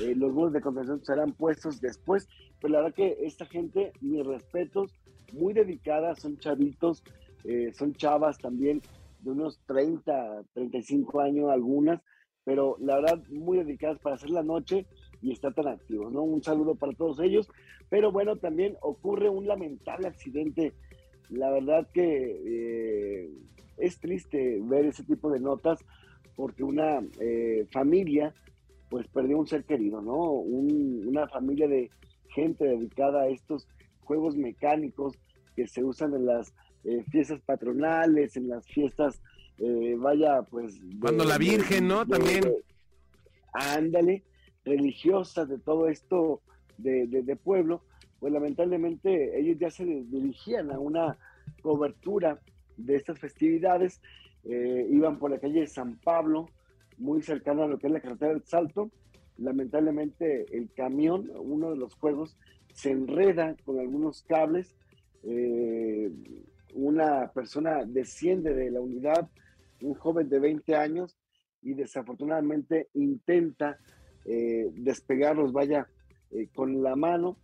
eh, 0.00 0.14
los 0.16 0.32
muros 0.32 0.52
de 0.52 0.60
contención 0.60 1.04
serán 1.04 1.32
puestos 1.32 1.80
después, 1.80 2.28
pero 2.60 2.74
la 2.74 2.80
verdad 2.80 2.94
que 2.94 3.18
esta 3.22 3.46
gente, 3.46 3.92
mis 4.00 4.24
respetos, 4.24 4.94
muy 5.32 5.52
dedicada, 5.52 6.14
son 6.14 6.38
chavitos, 6.38 7.02
eh, 7.44 7.72
son 7.74 7.94
chavas 7.94 8.38
también 8.38 8.82
de 9.20 9.30
unos 9.30 9.60
30, 9.66 10.44
35 10.52 11.20
años 11.20 11.50
algunas, 11.50 12.00
pero 12.44 12.76
la 12.80 12.96
verdad 12.96 13.22
muy 13.28 13.58
dedicadas 13.58 13.98
para 14.00 14.16
hacer 14.16 14.30
la 14.30 14.42
noche 14.42 14.86
y 15.20 15.32
estar 15.32 15.54
tan 15.54 15.68
activos, 15.68 16.12
¿no? 16.12 16.22
Un 16.22 16.42
saludo 16.42 16.74
para 16.74 16.92
todos 16.92 17.20
ellos, 17.20 17.48
pero 17.88 18.10
bueno, 18.10 18.36
también 18.36 18.76
ocurre 18.80 19.28
un 19.28 19.46
lamentable 19.46 20.08
accidente, 20.08 20.72
la 21.30 21.50
verdad 21.50 21.88
que 21.92 22.42
eh, 22.44 23.30
es 23.78 23.98
triste 24.00 24.60
ver 24.62 24.86
ese 24.86 25.04
tipo 25.04 25.30
de 25.30 25.40
notas 25.40 25.84
porque 26.36 26.64
una 26.64 27.00
eh, 27.20 27.66
familia 27.72 28.34
pues 28.88 29.06
perdió 29.08 29.38
un 29.38 29.46
ser 29.46 29.64
querido, 29.64 30.02
¿no? 30.02 30.32
Un- 30.32 31.04
una 31.06 31.26
familia 31.28 31.66
de 31.66 31.90
gente 32.28 32.64
dedicada 32.66 33.22
a 33.22 33.28
estos 33.28 33.66
juegos 34.00 34.36
mecánicos 34.36 35.14
que 35.56 35.66
se 35.66 35.82
usan 35.82 36.14
en 36.14 36.26
las 36.26 36.54
eh, 36.84 37.04
fiestas 37.10 37.40
patronales, 37.42 38.36
en 38.36 38.48
las 38.48 38.66
fiestas, 38.66 39.22
eh, 39.58 39.94
vaya, 39.98 40.42
pues... 40.42 40.80
de- 40.80 40.98
Cuando 40.98 41.24
la 41.24 41.34
de- 41.38 41.44
Virgen, 41.44 41.86
¿no? 41.88 42.04
de- 42.04 42.10
También. 42.18 42.44
ándale, 43.52 44.24
religiosas 44.64 45.48
de 45.48 45.58
todo 45.58 45.88
esto 45.88 46.40
de- 46.78 47.06
de 47.06 47.36
pueblo, 47.36 47.82
pues 48.18 48.32
lamentablemente 48.32 49.38
ellos 49.38 49.58
ya 49.58 49.70
se 49.70 49.84
dirigían 49.84 50.70
a 50.72 50.78
una 50.78 51.16
cobertura 51.62 52.40
de 52.76 52.96
estas 52.96 53.18
festividades, 53.18 54.00
eh, 54.44 54.86
iban 54.90 55.18
por 55.18 55.30
la 55.30 55.38
calle 55.38 55.60
de 55.60 55.66
San 55.66 55.98
Pablo, 55.98 56.48
muy 56.98 57.22
cercana 57.22 57.64
a 57.64 57.68
lo 57.68 57.78
que 57.78 57.86
es 57.86 57.92
la 57.92 58.00
carretera 58.00 58.32
del 58.32 58.44
Salto, 58.44 58.90
lamentablemente 59.38 60.46
el 60.56 60.70
camión, 60.72 61.30
uno 61.34 61.70
de 61.70 61.76
los 61.76 61.94
juegos, 61.94 62.36
se 62.72 62.90
enreda 62.90 63.56
con 63.64 63.78
algunos 63.78 64.22
cables, 64.22 64.74
eh, 65.24 66.10
una 66.74 67.30
persona 67.32 67.84
desciende 67.84 68.54
de 68.54 68.70
la 68.70 68.80
unidad, 68.80 69.28
un 69.80 69.94
joven 69.94 70.28
de 70.28 70.38
20 70.38 70.74
años, 70.76 71.18
y 71.62 71.74
desafortunadamente 71.74 72.88
intenta 72.94 73.78
eh, 74.24 74.70
despegarlos, 74.74 75.52
vaya, 75.52 75.86
eh, 76.30 76.48
con 76.54 76.82
la 76.82 76.96
mano. 76.96 77.38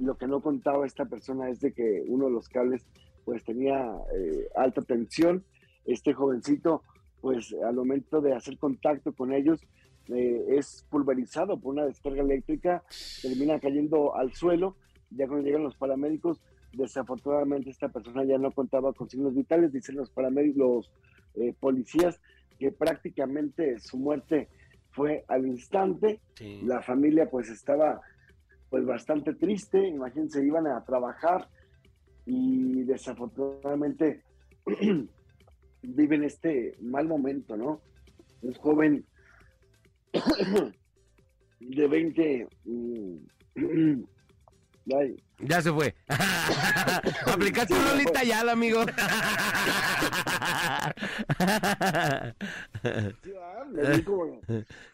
Lo 0.00 0.16
que 0.16 0.26
no 0.26 0.40
contaba 0.40 0.86
esta 0.86 1.06
persona 1.06 1.48
es 1.48 1.60
de 1.60 1.72
que 1.72 2.04
uno 2.06 2.26
de 2.26 2.32
los 2.32 2.48
cables 2.48 2.86
pues 3.24 3.44
tenía 3.44 3.90
eh, 4.14 4.48
alta 4.54 4.82
tensión. 4.82 5.44
Este 5.88 6.12
jovencito 6.12 6.82
pues 7.20 7.54
al 7.64 7.74
momento 7.74 8.20
de 8.20 8.34
hacer 8.34 8.58
contacto 8.58 9.12
con 9.12 9.32
ellos 9.32 9.60
eh, 10.08 10.44
es 10.50 10.86
pulverizado 10.88 11.58
por 11.58 11.74
una 11.74 11.86
descarga 11.86 12.22
eléctrica, 12.22 12.82
termina 13.22 13.58
cayendo 13.58 14.14
al 14.14 14.32
suelo. 14.32 14.76
Ya 15.10 15.26
cuando 15.26 15.44
llegan 15.46 15.64
los 15.64 15.76
paramédicos, 15.76 16.40
desafortunadamente 16.72 17.70
esta 17.70 17.88
persona 17.88 18.24
ya 18.24 18.38
no 18.38 18.52
contaba 18.52 18.92
con 18.92 19.08
signos 19.08 19.34
vitales, 19.34 19.72
dicen 19.72 19.96
los 19.96 20.10
paramédicos, 20.10 20.56
los 20.56 20.92
eh, 21.34 21.54
policías, 21.58 22.20
que 22.58 22.72
prácticamente 22.72 23.78
su 23.78 23.98
muerte 23.98 24.48
fue 24.90 25.24
al 25.28 25.46
instante. 25.46 26.20
Sí. 26.34 26.60
La 26.64 26.82
familia 26.82 27.28
pues 27.30 27.50
estaba 27.50 28.00
pues 28.70 28.84
bastante 28.84 29.34
triste, 29.34 29.86
imagínense, 29.86 30.44
iban 30.44 30.66
a 30.66 30.84
trabajar 30.84 31.48
y 32.26 32.82
desafortunadamente 32.84 34.22
viven 35.82 36.24
este 36.24 36.76
mal 36.80 37.06
momento, 37.06 37.56
¿no? 37.56 37.80
Un 38.42 38.54
joven 38.54 39.04
de 41.60 41.88
20, 41.88 42.48
mm, 42.64 43.16
Ay, 44.96 45.16
Ya 45.40 45.60
se 45.60 45.72
fue. 45.72 45.94
Aplicaste 47.26 47.74
Sí, 47.74 47.80
un 47.80 47.86
ya 47.86 47.92
Lolita. 47.92 48.22
Yala, 48.24 48.52
amigo. 48.52 48.84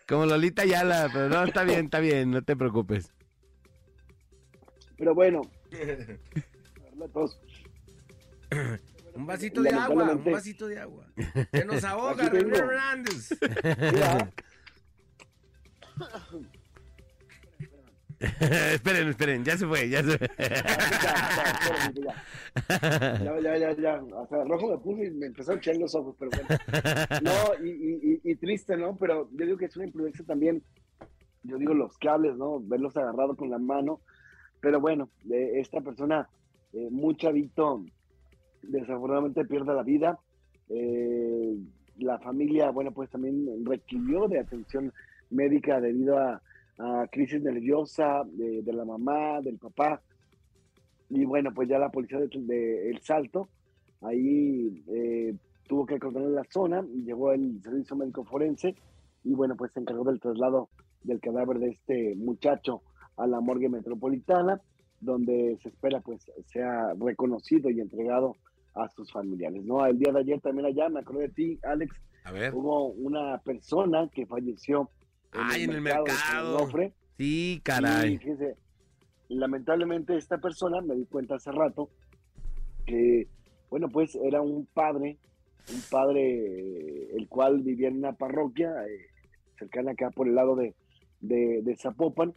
Como 0.09 0.27
Lolita 0.27 0.65
Yala, 0.65 1.09
pero 1.13 1.29
no, 1.29 1.45
está 1.45 1.63
bien, 1.63 1.85
está 1.85 2.01
bien, 2.01 2.31
no 2.31 2.43
te 2.43 2.57
preocupes. 2.57 3.13
Pero 4.97 5.15
bueno. 5.15 5.43
Un 9.15 9.27
vasito 9.27 9.63
de 9.63 9.71
agua, 9.71 10.13
un 10.13 10.25
vasito 10.25 10.67
de 10.67 10.79
agua. 10.79 11.07
Se 11.53 11.65
nos 11.65 11.85
ahoga. 11.85 12.29
René 12.29 12.59
Hernández. 12.59 13.31
Esperen, 18.21 19.09
esperen, 19.09 19.45
ya 19.45 19.57
se 19.57 19.67
fue, 19.67 19.89
ya 19.89 20.03
se 20.03 20.17
fue. 20.19 20.29
Ya, 23.23 23.41
ya, 23.41 23.59
ya, 23.59 23.73
ya. 23.77 24.03
Hasta 24.23 24.45
rojo 24.45 24.71
me 24.71 24.79
puse 24.79 25.07
y 25.07 25.11
me 25.11 25.27
empezó 25.27 25.53
a 25.53 25.57
echar 25.57 25.77
los 25.77 25.95
ojos, 25.95 26.17
pero 26.19 26.31
bueno. 26.31 26.49
No, 27.23 27.65
y, 27.65 27.71
y, 27.71 28.21
y, 28.25 28.31
y 28.33 28.37
triste, 28.37 28.77
¿no? 28.77 28.97
Pero 28.97 29.29
yo 29.33 29.47
digo 29.47 29.59
que 29.59 29.67
es 29.67 29.77
una 29.77 29.87
imprudencia 29.87 30.25
también. 30.25 30.63
Yo 31.43 31.59
digo 31.59 31.75
los 31.75 31.99
cables, 31.99 32.37
¿no? 32.37 32.61
Verlos 32.61 32.97
agarrados 32.97 33.37
con 33.37 33.51
la 33.51 33.59
mano. 33.59 34.01
Pero 34.61 34.81
bueno, 34.81 35.11
eh, 35.31 35.53
esta 35.57 35.81
persona, 35.83 36.29
eh, 36.73 36.89
muy 36.91 37.17
chavito, 37.17 37.85
desafortunadamente 38.69 39.45
pierde 39.45 39.75
la 39.75 39.83
vida. 39.83 40.19
Eh, 40.69 41.57
la 41.99 42.19
familia, 42.19 42.71
bueno, 42.71 42.93
pues 42.93 43.11
también 43.11 43.65
requirió 43.65 44.27
de 44.29 44.41
atención 44.41 44.93
médica 45.31 45.81
debido 45.81 46.19
a, 46.19 46.43
a 46.79 47.07
crisis 47.11 47.41
nerviosa 47.41 48.23
de, 48.25 48.73
la 48.73 48.85
mamá, 48.85 49.41
del 49.41 49.59
papá. 49.59 50.01
Y 51.11 51.25
bueno, 51.25 51.53
pues 51.55 51.69
ya 51.69 51.79
la 51.79 51.91
policía 51.91 52.19
de, 52.19 52.91
El 52.91 53.01
Salto 53.01 53.49
ahí 54.01 54.83
eh, 54.89 55.35
tuvo 55.67 55.87
que 55.87 55.99
controlar 55.99 56.31
la 56.31 56.45
zona, 56.51 56.83
llegó 56.83 57.33
el 57.33 57.63
servicio 57.63 57.97
médico 57.97 58.25
forense 58.25 58.75
y 59.23 59.33
bueno, 59.33 59.57
pues 59.57 59.73
se 59.73 59.81
encargó 59.81 60.05
del 60.05 60.21
traslado 60.21 60.69
del 61.03 61.21
cadáver 61.21 61.59
de 61.59 61.71
este 61.71 62.15
muchacho 62.17 62.83
a 63.17 63.27
la 63.27 63.41
morgue 63.41 63.69
metropolitana, 63.69 64.61
donde 65.01 65.59
se 65.63 65.69
espera 65.69 66.01
pues 66.01 66.31
sea 66.47 66.93
reconocido 66.99 67.71
y 67.71 67.81
entregado 67.81 68.37
a 68.75 68.89
sus 68.89 69.11
familiares, 69.13 69.63
¿no? 69.65 69.85
El 69.87 69.99
día 69.99 70.13
de 70.13 70.21
ayer 70.21 70.41
también 70.41 70.67
allá, 70.67 70.89
me 70.89 71.01
acuerdo 71.01 71.21
de 71.23 71.29
ti, 71.29 71.59
Alex, 71.63 71.97
A 72.25 72.33
ver. 72.33 72.55
hubo 72.55 72.89
una 72.89 73.39
persona 73.39 74.09
que 74.13 74.27
falleció 74.27 74.91
Ay, 75.33 75.65
en 75.65 75.71
el 75.71 75.77
San 75.77 75.83
mercado. 75.85 76.57
Onofre. 76.57 76.93
Sí, 77.17 77.55
Y 77.57 77.61
caray. 77.61 78.19
fíjense, 78.19 78.57
lamentablemente 79.29 80.17
esta 80.17 80.39
persona, 80.39 80.81
me 80.81 80.95
di 80.97 81.07
cuenta 81.07 81.37
hace 81.37 81.53
rato, 81.53 81.91
que, 82.87 83.29
bueno, 83.71 83.89
pues 83.89 84.15
era 84.17 84.41
un 84.43 84.67
padre, 84.67 85.19
un 85.73 85.81
padre 85.91 86.35
eh, 86.35 87.11
el 87.17 87.29
cual 87.29 87.63
vivía 87.63 87.89
en 87.89 87.99
una 87.99 88.13
parroquia 88.13 88.71
eh, 88.87 89.07
cercana 89.59 89.93
acá 89.93 90.11
por 90.11 90.29
el 90.29 90.35
lado 90.35 90.57
de, 90.57 90.75
de, 91.21 91.63
de 91.63 91.77
Zapopan. 91.77 92.35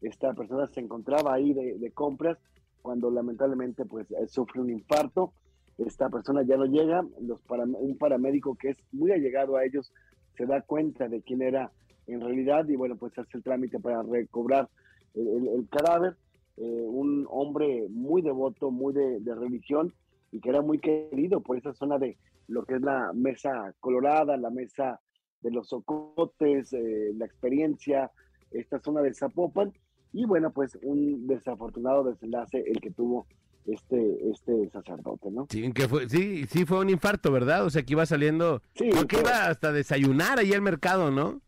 Esta 0.00 0.32
persona 0.34 0.66
se 0.66 0.80
encontraba 0.80 1.32
ahí 1.34 1.52
de, 1.54 1.78
de 1.78 1.90
compras 1.92 2.38
cuando 2.82 3.10
lamentablemente 3.10 3.84
pues 3.84 4.10
eh, 4.10 4.26
sufre 4.26 4.60
un 4.60 4.70
infarto. 4.70 5.32
Esta 5.78 6.08
persona 6.08 6.42
ya 6.42 6.56
no 6.56 6.66
llega, 6.66 7.02
un 7.02 7.98
paramédico 7.98 8.54
que 8.54 8.70
es 8.70 8.76
muy 8.92 9.10
allegado 9.12 9.56
a 9.56 9.64
ellos 9.64 9.92
se 10.36 10.46
da 10.46 10.62
cuenta 10.62 11.08
de 11.08 11.22
quién 11.22 11.42
era 11.42 11.70
en 12.06 12.20
realidad 12.20 12.68
y 12.68 12.76
bueno 12.76 12.96
pues 12.96 13.16
hace 13.18 13.38
el 13.38 13.42
trámite 13.42 13.80
para 13.80 14.02
recobrar 14.02 14.68
el, 15.14 15.66
cadáver. 15.70 16.16
Eh, 16.56 16.86
un 16.86 17.26
hombre 17.30 17.86
muy 17.90 18.22
devoto, 18.22 18.70
muy 18.70 18.94
de, 18.94 19.18
de 19.20 19.34
religión 19.34 19.92
y 20.30 20.40
que 20.40 20.50
era 20.50 20.62
muy 20.62 20.78
querido 20.78 21.40
por 21.40 21.56
esa 21.56 21.72
zona 21.74 21.98
de 21.98 22.16
lo 22.46 22.64
que 22.64 22.74
es 22.74 22.80
la 22.80 23.12
mesa 23.12 23.74
colorada, 23.80 24.36
la 24.36 24.50
mesa 24.50 25.00
de 25.40 25.50
los 25.50 25.68
socotes, 25.68 26.72
eh, 26.72 27.12
la 27.16 27.26
experiencia, 27.26 28.10
esta 28.50 28.80
zona 28.80 29.02
de 29.02 29.14
Zapopan. 29.14 29.72
Y 30.12 30.24
bueno, 30.26 30.52
pues 30.52 30.78
un 30.82 31.26
desafortunado 31.26 32.04
desenlace 32.04 32.64
el 32.66 32.80
que 32.80 32.90
tuvo 32.90 33.26
este, 33.66 34.30
este 34.30 34.68
sacerdote, 34.70 35.30
¿no? 35.30 35.46
Sí, 35.50 35.72
que 35.72 35.88
fue, 35.88 36.08
sí, 36.08 36.44
sí 36.46 36.64
fue 36.66 36.80
un 36.80 36.90
infarto, 36.90 37.32
¿verdad? 37.32 37.64
O 37.64 37.70
sea, 37.70 37.82
que 37.82 37.92
iba 37.94 38.04
saliendo. 38.06 38.60
Sí, 38.74 38.88
Creo 38.90 39.06
que 39.06 39.16
fue- 39.16 39.24
iba 39.24 39.46
hasta 39.46 39.72
desayunar 39.72 40.38
ahí 40.38 40.52
al 40.52 40.62
mercado, 40.62 41.10
¿no? 41.10 41.40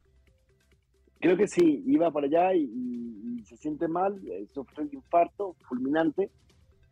Creo 1.20 1.36
que 1.36 1.48
sí, 1.48 1.82
iba 1.86 2.10
para 2.10 2.26
allá 2.26 2.54
y, 2.54 2.64
y- 2.64 3.36
y 3.40 3.44
se 3.44 3.56
siente 3.56 3.88
mal, 3.88 4.20
eh, 4.30 4.46
sufre 4.52 4.82
un 4.84 4.90
infarto 4.92 5.56
fulminante 5.68 6.30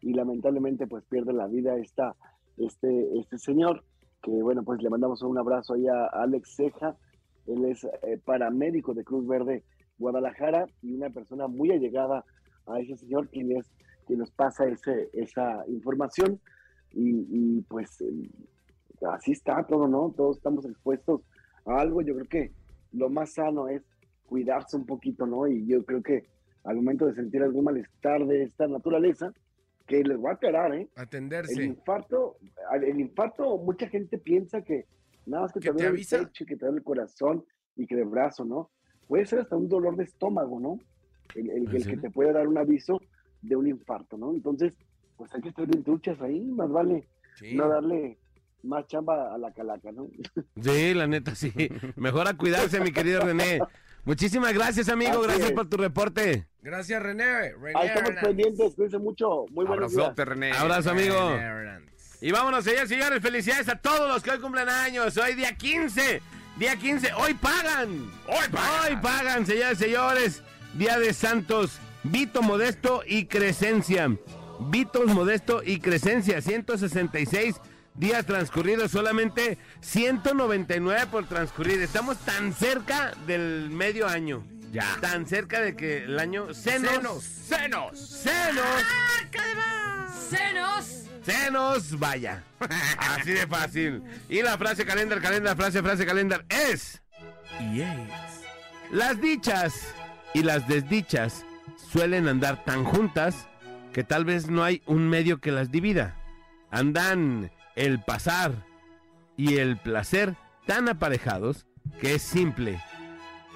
y 0.00 0.12
lamentablemente 0.14 0.86
pues 0.86 1.04
pierde 1.04 1.32
la 1.32 1.46
vida 1.46 1.76
esta, 1.76 2.14
este, 2.56 3.18
este 3.18 3.38
señor, 3.38 3.84
que 4.22 4.30
bueno, 4.30 4.62
pues 4.64 4.82
le 4.82 4.90
mandamos 4.90 5.22
un 5.22 5.38
abrazo 5.38 5.74
ahí 5.74 5.86
a 5.86 6.06
Alex 6.06 6.56
Ceja, 6.56 6.96
él 7.46 7.64
es 7.66 7.84
eh, 7.84 8.18
paramédico 8.24 8.94
de 8.94 9.04
Cruz 9.04 9.26
Verde 9.26 9.62
Guadalajara 9.98 10.66
y 10.82 10.94
una 10.94 11.10
persona 11.10 11.46
muy 11.46 11.70
allegada 11.70 12.24
a 12.66 12.80
ese 12.80 12.96
señor 12.96 13.28
quien 13.28 13.52
es 13.52 13.70
quien 14.04 14.18
nos 14.20 14.30
pasa 14.30 14.66
ese, 14.66 15.10
esa 15.12 15.64
información 15.68 16.40
y, 16.92 17.26
y, 17.30 17.62
pues 17.62 18.00
eh, 18.00 18.30
así 19.10 19.32
está 19.32 19.64
todo, 19.66 19.88
¿no? 19.88 20.12
Todos 20.16 20.36
estamos 20.36 20.64
expuestos 20.64 21.22
a 21.66 21.80
algo, 21.80 22.02
yo 22.02 22.14
creo 22.14 22.28
que 22.28 22.52
lo 22.92 23.08
más 23.08 23.34
sano 23.34 23.68
es 23.68 23.82
cuidarse 24.26 24.76
un 24.76 24.86
poquito, 24.86 25.26
¿no? 25.26 25.46
Y 25.46 25.66
yo 25.66 25.84
creo 25.84 26.02
que 26.02 26.26
al 26.64 26.76
momento 26.76 27.06
de 27.06 27.14
sentir 27.14 27.42
algún 27.42 27.64
malestar 27.64 28.24
de 28.26 28.44
esta 28.44 28.66
naturaleza, 28.66 29.32
que 29.86 30.02
les 30.02 30.16
voy 30.16 30.30
a 30.30 30.34
aclarar, 30.34 30.74
¿eh? 30.74 30.88
El 30.96 31.02
Atenderse. 31.02 31.62
infarto, 31.62 32.36
al- 32.70 32.84
el 32.84 33.00
infarto, 33.00 33.58
mucha 33.58 33.86
gente 33.88 34.16
piensa 34.18 34.62
que 34.62 34.86
nada 35.26 35.42
más 35.42 35.52
que, 35.52 35.60
¿Que 35.60 35.68
te 35.68 35.72
duele 35.72 35.88
el 35.88 35.92
avisa? 35.94 36.18
pecho, 36.20 36.46
que 36.46 36.56
te 36.56 36.64
duele 36.64 36.78
el 36.78 36.84
corazón 36.84 37.44
y 37.76 37.86
que 37.86 37.94
el 37.96 38.04
brazo, 38.06 38.44
¿no? 38.46 38.70
Puede 39.08 39.26
ser 39.26 39.40
hasta 39.40 39.56
un 39.56 39.68
dolor 39.68 39.96
de 39.96 40.04
estómago, 40.04 40.58
¿no? 40.58 40.78
El, 41.34 41.50
el- 41.50 41.68
¿Ah, 41.68 41.70
el 41.74 41.82
sí? 41.82 41.90
que 41.90 41.96
te 41.98 42.10
puede 42.10 42.32
dar 42.32 42.48
un 42.48 42.56
aviso 42.56 42.98
de 43.46 43.56
un 43.56 43.66
infarto, 43.68 44.16
¿no? 44.16 44.32
Entonces, 44.32 44.74
pues 45.16 45.32
hay 45.34 45.42
que 45.42 45.48
estar 45.50 45.66
bien 45.66 45.84
truchas 45.84 46.20
ahí, 46.20 46.40
más 46.40 46.70
vale 46.70 47.06
Sí. 47.36 47.54
no 47.54 47.68
darle 47.68 48.16
más 48.62 48.86
chamba 48.86 49.34
a 49.34 49.38
la 49.38 49.52
calaca, 49.52 49.90
¿no? 49.92 50.08
Sí, 50.62 50.94
la 50.94 51.06
neta, 51.06 51.34
sí. 51.34 51.52
Mejor 51.96 52.28
a 52.28 52.34
cuidarse, 52.36 52.80
mi 52.80 52.92
querido 52.92 53.20
René. 53.20 53.60
Muchísimas 54.04 54.52
gracias, 54.52 54.88
amigo. 54.88 55.12
Así 55.18 55.22
Gracias 55.28 55.48
es. 55.48 55.52
por 55.52 55.68
tu 55.68 55.76
reporte. 55.78 56.46
Gracias, 56.62 57.02
René. 57.02 57.52
René 57.54 57.72
Ahí 57.78 57.88
estamos 57.88 58.10
Hernández. 58.10 58.22
pendientes, 58.24 58.74
cuídense 58.74 58.98
mucho, 58.98 59.46
muy 59.50 59.64
buenos 59.66 59.90
días. 59.92 60.02
Abrazote, 60.02 60.24
René. 60.26 60.52
Abrazo, 60.52 60.90
amigo. 60.90 61.30
René. 61.36 61.86
Y 62.20 62.30
vámonos, 62.32 62.64
señores, 62.64 62.88
señores. 62.88 63.20
Felicidades 63.20 63.68
a 63.68 63.76
todos 63.76 64.08
los 64.08 64.22
que 64.22 64.30
hoy 64.30 64.38
cumplen 64.40 64.68
años. 64.68 65.16
Hoy 65.18 65.34
día 65.34 65.54
15. 65.56 66.20
Día 66.58 66.76
15. 66.76 67.12
Hoy 67.14 67.34
pagan. 67.34 67.90
Hoy 68.28 68.48
pagan. 68.52 68.92
Hoy 68.92 68.96
pagan, 69.02 69.46
señores, 69.46 69.78
señores. 69.78 70.42
Día 70.74 70.98
de 70.98 71.12
Santos. 71.12 71.80
Vito 72.04 72.42
Modesto 72.42 73.02
y 73.06 73.24
Crescencia. 73.26 74.14
Vitos 74.60 75.06
Modesto 75.06 75.62
y 75.64 75.80
Crescencia. 75.80 76.40
166 76.40 77.56
días 77.94 78.26
transcurridos. 78.26 78.90
Solamente 78.90 79.58
199 79.80 81.06
por 81.10 81.26
transcurrir. 81.26 81.80
Estamos 81.80 82.18
tan 82.18 82.52
cerca 82.52 83.14
del 83.26 83.70
medio 83.70 84.06
año. 84.06 84.46
Ya. 84.70 84.98
Tan 85.00 85.26
cerca 85.26 85.60
de 85.60 85.76
que 85.76 86.04
el 86.04 86.18
año 86.18 86.52
senos. 86.52 86.92
Senos. 86.92 87.24
¡Senos! 87.24 87.98
Senos. 87.98 88.82
¡Senos! 90.28 91.04
Se 91.24 91.50
nos 91.50 91.98
vaya. 91.98 92.42
Así 92.98 93.32
de 93.32 93.46
fácil. 93.46 94.02
Y 94.28 94.42
la 94.42 94.58
frase 94.58 94.84
calendar, 94.84 95.22
calendar, 95.22 95.56
frase, 95.56 95.82
frase 95.82 96.04
calendar 96.04 96.44
es... 96.50 97.00
Las 98.90 99.20
dichas 99.20 99.94
y 100.34 100.42
las 100.42 100.68
desdichas 100.68 101.44
suelen 101.94 102.26
andar 102.26 102.64
tan 102.64 102.82
juntas 102.82 103.48
que 103.92 104.02
tal 104.02 104.24
vez 104.24 104.50
no 104.50 104.64
hay 104.64 104.82
un 104.84 105.08
medio 105.08 105.40
que 105.40 105.52
las 105.52 105.70
divida. 105.70 106.16
Andan 106.72 107.52
el 107.76 108.02
pasar 108.02 108.66
y 109.36 109.58
el 109.58 109.76
placer 109.76 110.34
tan 110.66 110.88
aparejados 110.88 111.66
que 112.00 112.16
es 112.16 112.22
simple. 112.22 112.80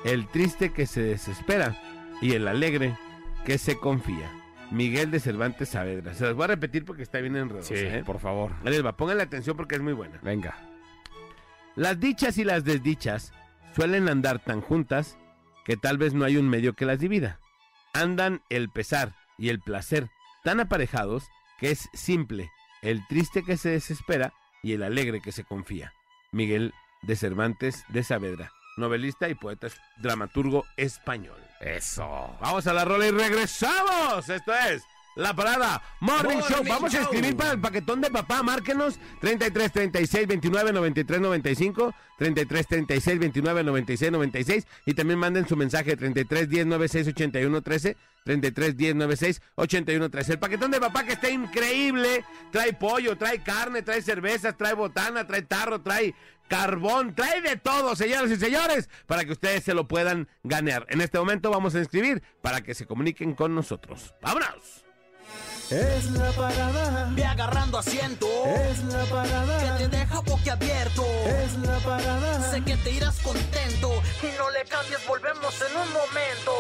El 0.05 0.29
triste 0.29 0.73
que 0.73 0.87
se 0.87 1.03
desespera 1.03 1.77
y 2.23 2.35
el 2.35 2.47
alegre 2.47 2.97
que 3.45 3.59
se 3.59 3.77
confía. 3.77 4.31
Miguel 4.71 5.11
de 5.11 5.19
Cervantes 5.19 5.71
Saavedra. 5.71 6.15
Se 6.15 6.25
las 6.25 6.35
voy 6.35 6.45
a 6.45 6.49
repetir 6.49 6.85
porque 6.85 7.03
está 7.03 7.19
bien 7.19 7.35
enredosa. 7.35 7.75
Sí, 7.75 7.75
¿eh? 7.75 8.05
por 8.07 8.21
favor. 8.21 8.53
Va, 8.65 8.97
pónganle 8.97 9.25
atención 9.25 9.57
porque 9.57 9.75
es 9.75 9.81
muy 9.81 9.95
buena. 9.95 10.21
Venga. 10.23 10.55
Las 11.75 11.99
dichas 11.99 12.39
y 12.39 12.45
las 12.45 12.63
desdichas 12.63 13.33
suelen 13.75 14.09
andar 14.09 14.39
tan 14.39 14.61
juntas 14.61 15.19
que 15.65 15.77
tal 15.77 15.99
vez 15.99 16.15
no 16.15 16.25
hay 16.25 16.37
un 16.37 16.49
medio 16.49 16.75
que 16.75 16.87
las 16.87 17.01
divida. 17.01 17.41
Andan 17.99 18.43
el 18.49 18.71
pesar 18.71 19.17
y 19.39 19.49
el 19.49 19.59
placer 19.59 20.09
tan 20.45 20.61
aparejados 20.61 21.25
que 21.59 21.73
es 21.73 21.89
simple, 21.93 22.49
el 22.81 23.05
triste 23.09 23.43
que 23.43 23.57
se 23.57 23.71
desespera 23.71 24.33
y 24.63 24.75
el 24.75 24.85
alegre 24.85 25.21
que 25.21 25.33
se 25.33 25.43
confía. 25.43 25.93
Miguel 26.31 26.75
de 27.03 27.17
Cervantes 27.17 27.85
de 27.89 28.05
Saavedra, 28.05 28.53
novelista 28.77 29.29
y 29.29 29.35
poeta 29.35 29.67
dramaturgo 29.97 30.65
español. 30.77 31.43
Eso. 31.59 32.07
Vamos 32.41 32.69
a 32.69 32.73
la 32.73 32.85
rola 32.85 33.09
y 33.09 33.11
regresamos. 33.11 34.29
Esto 34.29 34.55
es 34.55 34.85
La 35.19 35.35
Parada 35.35 35.83
Morning, 35.99 36.37
Morning 36.37 36.49
Show. 36.49 36.65
Vamos 36.65 36.95
a 36.95 37.01
escribir 37.03 37.37
para 37.37 37.51
el 37.51 37.61
paquetón 37.61 38.01
de 38.01 38.09
papá. 38.09 38.41
Márquenos 38.45 39.01
33 39.21 39.73
36 39.73 40.29
29 40.29 40.73
93 40.73 41.21
95. 41.21 41.93
33 42.19 42.67
36 42.69 43.19
29 43.19 43.65
96 43.65 44.13
96. 44.13 44.67
Y 44.87 44.95
también 44.95 45.19
manden 45.19 45.49
su 45.49 45.57
mensaje 45.57 45.97
33 45.97 46.49
10 46.49 46.67
96 46.67 47.09
81 47.09 47.63
13. 47.63 47.97
33 48.23 48.77
10 48.77 48.95
96 48.95 49.43
81 49.57 50.09
13. 50.09 50.33
El 50.35 50.39
paquetón 50.39 50.71
de 50.71 50.79
papá 50.79 51.03
que 51.03 51.15
está 51.15 51.29
increíble. 51.29 52.25
Trae 52.53 52.73
pollo, 52.75 53.19
trae 53.19 53.43
carne, 53.43 53.83
trae 53.83 54.01
cervezas, 54.03 54.57
trae 54.57 54.75
botana, 54.75 55.27
trae 55.27 55.43
tarro, 55.43 55.81
trae 55.81 56.15
carbón, 56.49 57.17
trae 57.17 57.43
de 57.43 57.57
todo, 57.57 57.97
señoras 57.97 58.31
y 58.31 58.37
señores, 58.37 58.89
para 59.07 59.25
que 59.25 59.33
ustedes 59.33 59.65
se 59.65 59.75
lo 59.75 59.89
puedan 59.89 60.29
ganar. 60.45 60.87
En 60.91 61.01
este 61.01 61.19
momento 61.19 61.51
vamos 61.51 61.75
a 61.75 61.81
inscribir 61.81 62.23
para 62.41 62.61
que 62.61 62.75
se 62.75 62.87
comuniquen 62.87 63.35
con 63.35 63.53
nosotros. 63.57 64.15
¡Vámonos! 64.23 64.88
Es 65.71 66.11
la 66.13 66.31
parada, 66.33 67.11
Ve 67.15 67.25
agarrando 67.25 67.79
asiento. 67.79 68.27
es 68.47 68.83
la 68.85 69.05
parada, 69.05 69.77
Que 69.79 69.85
te 69.85 69.97
deja 69.99 70.21
boquiabierto. 70.21 71.05
es 71.27 71.59
la 71.59 71.79
parada. 71.81 72.51
Sé 72.51 72.63
que 72.65 72.77
te 72.79 72.91
irás 72.93 73.19
contento. 73.21 73.93
Y 74.23 74.39
no 74.39 74.51
le 74.51 74.65
cambies, 74.65 75.07
volvemos 75.07 75.55
en 75.61 75.77
un 75.77 75.93
momento. 75.93 76.53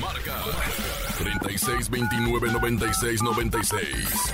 Marca 0.00 0.34
36 1.22 1.88
29 1.88 2.52
96 2.52 3.22
96 3.22 3.86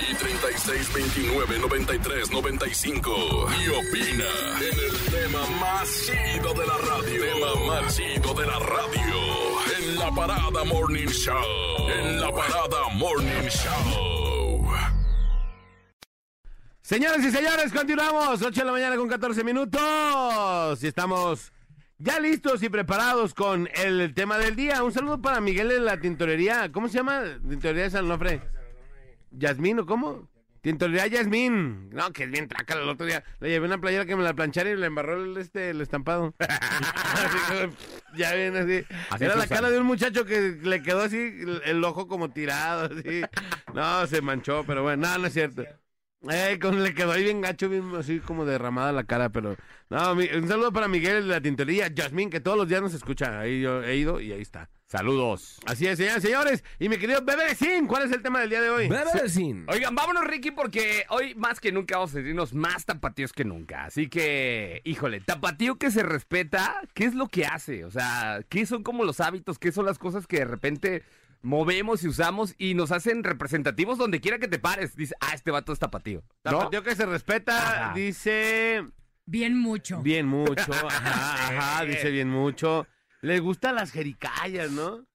y 0.09 0.15
36 0.15 0.93
29 0.93 1.59
93 1.59 2.31
95 2.31 3.47
y 3.59 3.69
opina 3.69 4.25
en 4.57 4.79
el 4.79 4.97
tema 5.11 5.45
más 5.59 5.87
chido 6.05 6.53
de 6.53 6.65
la 6.65 6.77
radio. 6.77 7.23
Tema 7.23 7.65
más 7.67 7.95
chido 7.95 8.33
de 8.33 8.45
la 8.47 8.59
radio 8.59 9.39
en 9.77 9.99
la 9.99 10.11
parada 10.11 10.63
Morning 10.65 11.07
Show. 11.07 11.89
En 11.95 12.21
la 12.21 12.31
parada 12.31 12.89
Morning 12.95 13.49
Show. 13.49 14.67
Señoras 16.81 17.23
y 17.23 17.29
señores, 17.29 17.71
continuamos. 17.71 18.41
8 18.41 18.49
de 18.49 18.65
la 18.65 18.71
mañana 18.71 18.95
con 18.95 19.07
14 19.07 19.43
minutos. 19.43 20.83
Y 20.83 20.87
estamos 20.87 21.51
ya 21.99 22.19
listos 22.19 22.63
y 22.63 22.69
preparados 22.69 23.33
con 23.33 23.69
el 23.75 24.13
tema 24.13 24.37
del 24.37 24.55
día. 24.55 24.83
Un 24.83 24.93
saludo 24.93 25.21
para 25.21 25.41
Miguel 25.41 25.67
de 25.67 25.79
la 25.81 25.99
tintorería. 25.99 26.71
¿Cómo 26.71 26.87
se 26.87 26.97
llama? 26.97 27.23
Tintorería 27.47 27.83
de 27.83 27.89
San 27.89 28.05
Onofre. 28.05 28.41
¿Yasmín 29.31 29.79
o 29.79 29.85
cómo? 29.85 30.29
Tintorería 30.61 31.07
Yasmín. 31.07 31.89
No, 31.89 32.11
que 32.11 32.23
es 32.23 32.31
bien 32.31 32.47
trácala. 32.47 32.83
El 32.83 32.89
otro 32.89 33.05
día 33.05 33.23
le 33.41 33.49
llevé 33.49 33.67
una 33.67 33.79
playera 33.79 34.05
que 34.05 34.15
me 34.15 34.23
la 34.23 34.33
planchara 34.33 34.69
y 34.69 34.77
le 34.77 34.87
embarró 34.87 35.21
el, 35.21 35.37
este, 35.37 35.71
el 35.71 35.81
estampado. 35.81 36.33
Así 36.39 37.37
como, 37.47 37.73
ya 38.15 38.33
viene 38.33 38.59
así. 38.59 38.85
Así 39.09 39.25
Era 39.25 39.35
la 39.35 39.47
cara 39.47 39.69
de 39.69 39.79
un 39.79 39.85
muchacho 39.85 40.25
que 40.25 40.57
le 40.61 40.81
quedó 40.81 41.01
así 41.01 41.17
el, 41.17 41.61
el 41.65 41.83
ojo 41.83 42.07
como 42.07 42.29
tirado. 42.31 42.85
Así. 42.85 43.21
No, 43.73 44.07
se 44.07 44.21
manchó, 44.21 44.63
pero 44.65 44.83
bueno, 44.83 45.07
no, 45.07 45.17
no 45.17 45.27
es 45.27 45.33
cierto. 45.33 45.63
Eh, 46.29 46.59
con, 46.61 46.83
le 46.83 46.93
quedó 46.93 47.13
ahí 47.13 47.23
bien 47.23 47.39
gacho, 47.39 47.69
bien 47.69 47.91
así 47.97 48.19
como 48.19 48.43
derramada 48.45 48.91
la 48.91 49.05
cara, 49.05 49.29
pero... 49.29 49.55
No, 49.89 50.13
mi- 50.15 50.27
un 50.27 50.47
saludo 50.47 50.71
para 50.73 50.87
Miguel 50.87 51.23
de 51.23 51.29
la 51.33 51.41
tintorería, 51.41 51.91
Jasmine, 51.95 52.29
que 52.29 52.41
todos 52.41 52.57
los 52.57 52.67
días 52.67 52.81
nos 52.81 52.93
escucha. 52.93 53.39
Ahí 53.39 53.61
yo 53.61 53.81
he 53.83 53.95
ido 53.95 54.19
y 54.19 54.31
ahí 54.31 54.41
está. 54.41 54.69
Saludos. 54.85 55.59
Así 55.65 55.87
es, 55.87 55.97
señoras 55.97 56.23
y 56.23 56.27
señores. 56.27 56.63
Y 56.77 56.89
mi 56.89 56.97
querido 56.97 57.23
Sin, 57.55 57.87
¿cuál 57.87 58.03
es 58.03 58.11
el 58.11 58.21
tema 58.21 58.41
del 58.41 58.49
día 58.49 58.61
de 58.61 58.69
hoy? 58.69 58.87
Bebecín. 58.87 59.65
Oigan, 59.67 59.95
vámonos, 59.95 60.25
Ricky, 60.25 60.51
porque 60.51 61.05
hoy 61.09 61.33
más 61.35 61.59
que 61.59 61.71
nunca 61.71 61.95
vamos 61.95 62.11
a 62.11 62.13
sentirnos 62.15 62.53
más 62.53 62.85
tapatíos 62.85 63.31
que 63.33 63.45
nunca. 63.45 63.85
Así 63.85 64.09
que, 64.09 64.81
híjole, 64.83 65.21
tapatío 65.21 65.77
que 65.77 65.89
se 65.89 66.03
respeta, 66.03 66.81
¿qué 66.93 67.05
es 67.05 67.15
lo 67.15 67.27
que 67.27 67.45
hace? 67.45 67.85
O 67.85 67.91
sea, 67.91 68.41
¿qué 68.49 68.65
son 68.65 68.83
como 68.83 69.05
los 69.05 69.19
hábitos? 69.21 69.57
¿Qué 69.57 69.71
son 69.71 69.85
las 69.85 69.97
cosas 69.97 70.27
que 70.27 70.39
de 70.39 70.45
repente 70.45 71.03
movemos 71.41 72.03
y 72.03 72.07
usamos 72.07 72.53
y 72.57 72.73
nos 72.73 72.91
hacen 72.91 73.23
representativos 73.23 73.97
donde 73.97 74.19
quiera 74.21 74.39
que 74.39 74.47
te 74.47 74.59
pares? 74.59 74.95
Dice, 74.95 75.15
ah, 75.21 75.31
este 75.33 75.51
vato 75.51 75.71
es 75.73 75.79
tapatío. 75.79 76.23
¿No? 76.45 76.51
Tapateo 76.51 76.83
que 76.83 76.95
se 76.95 77.05
respeta, 77.05 77.57
Ajá. 77.87 77.93
dice 77.93 78.83
Bien 79.25 79.57
mucho. 79.57 80.01
bien 80.01 80.25
mucho. 80.27 80.71
Ajá, 80.87 81.57
ajá, 81.59 81.85
dice 81.85 82.09
bien 82.11 82.29
mucho. 82.29 82.87
Les 83.21 83.41
gustan 83.41 83.75
las 83.75 83.91
jericayas, 83.91 84.71
¿no? 84.71 85.05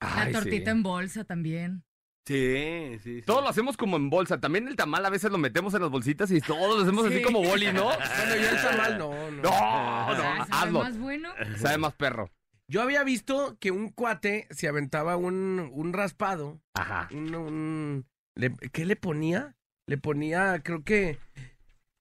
La 0.00 0.22
Ay, 0.22 0.32
tortita 0.32 0.70
sí. 0.70 0.76
en 0.76 0.82
bolsa 0.82 1.24
también. 1.24 1.84
Sí, 2.24 2.98
sí, 3.02 3.20
sí. 3.20 3.22
Todo 3.22 3.40
lo 3.40 3.48
hacemos 3.48 3.76
como 3.76 3.96
en 3.96 4.10
bolsa. 4.10 4.38
También 4.38 4.68
el 4.68 4.76
tamal 4.76 5.04
a 5.04 5.10
veces 5.10 5.30
lo 5.32 5.38
metemos 5.38 5.72
en 5.74 5.80
las 5.80 5.90
bolsitas 5.90 6.30
y 6.30 6.40
todos 6.42 6.76
lo 6.76 6.82
hacemos 6.82 7.06
así 7.06 7.16
Sí. 7.16 7.22
como 7.22 7.42
boli, 7.42 7.72
¿no? 7.72 7.84
Bueno, 8.18 8.36
yo 8.36 8.48
el 8.50 8.56
tamal 8.62 8.98
no, 8.98 9.30
no. 9.30 9.42
No, 9.42 9.50
Ah, 9.52 10.14
no, 10.14 10.22
¿sabe 10.46 10.66
hazlo. 10.66 10.78
más 10.82 10.98
bueno? 10.98 11.30
Sabe 11.56 11.78
más 11.78 11.94
perro. 11.94 12.30
Yo 12.70 12.82
había 12.82 13.02
visto 13.02 13.56
que 13.58 13.70
un 13.70 13.88
cuate 13.90 14.46
se 14.50 14.68
aventaba 14.68 15.16
un, 15.16 15.70
un 15.72 15.92
raspado. 15.92 16.60
Ajá. 16.74 17.08
Un, 17.12 17.34
un- 17.34 18.06
le- 18.34 18.54
¿Qué 18.72 18.84
le 18.84 18.94
ponía? 18.96 19.56
Le 19.86 19.96
ponía, 19.98 20.60
creo 20.62 20.84
que... 20.84 21.18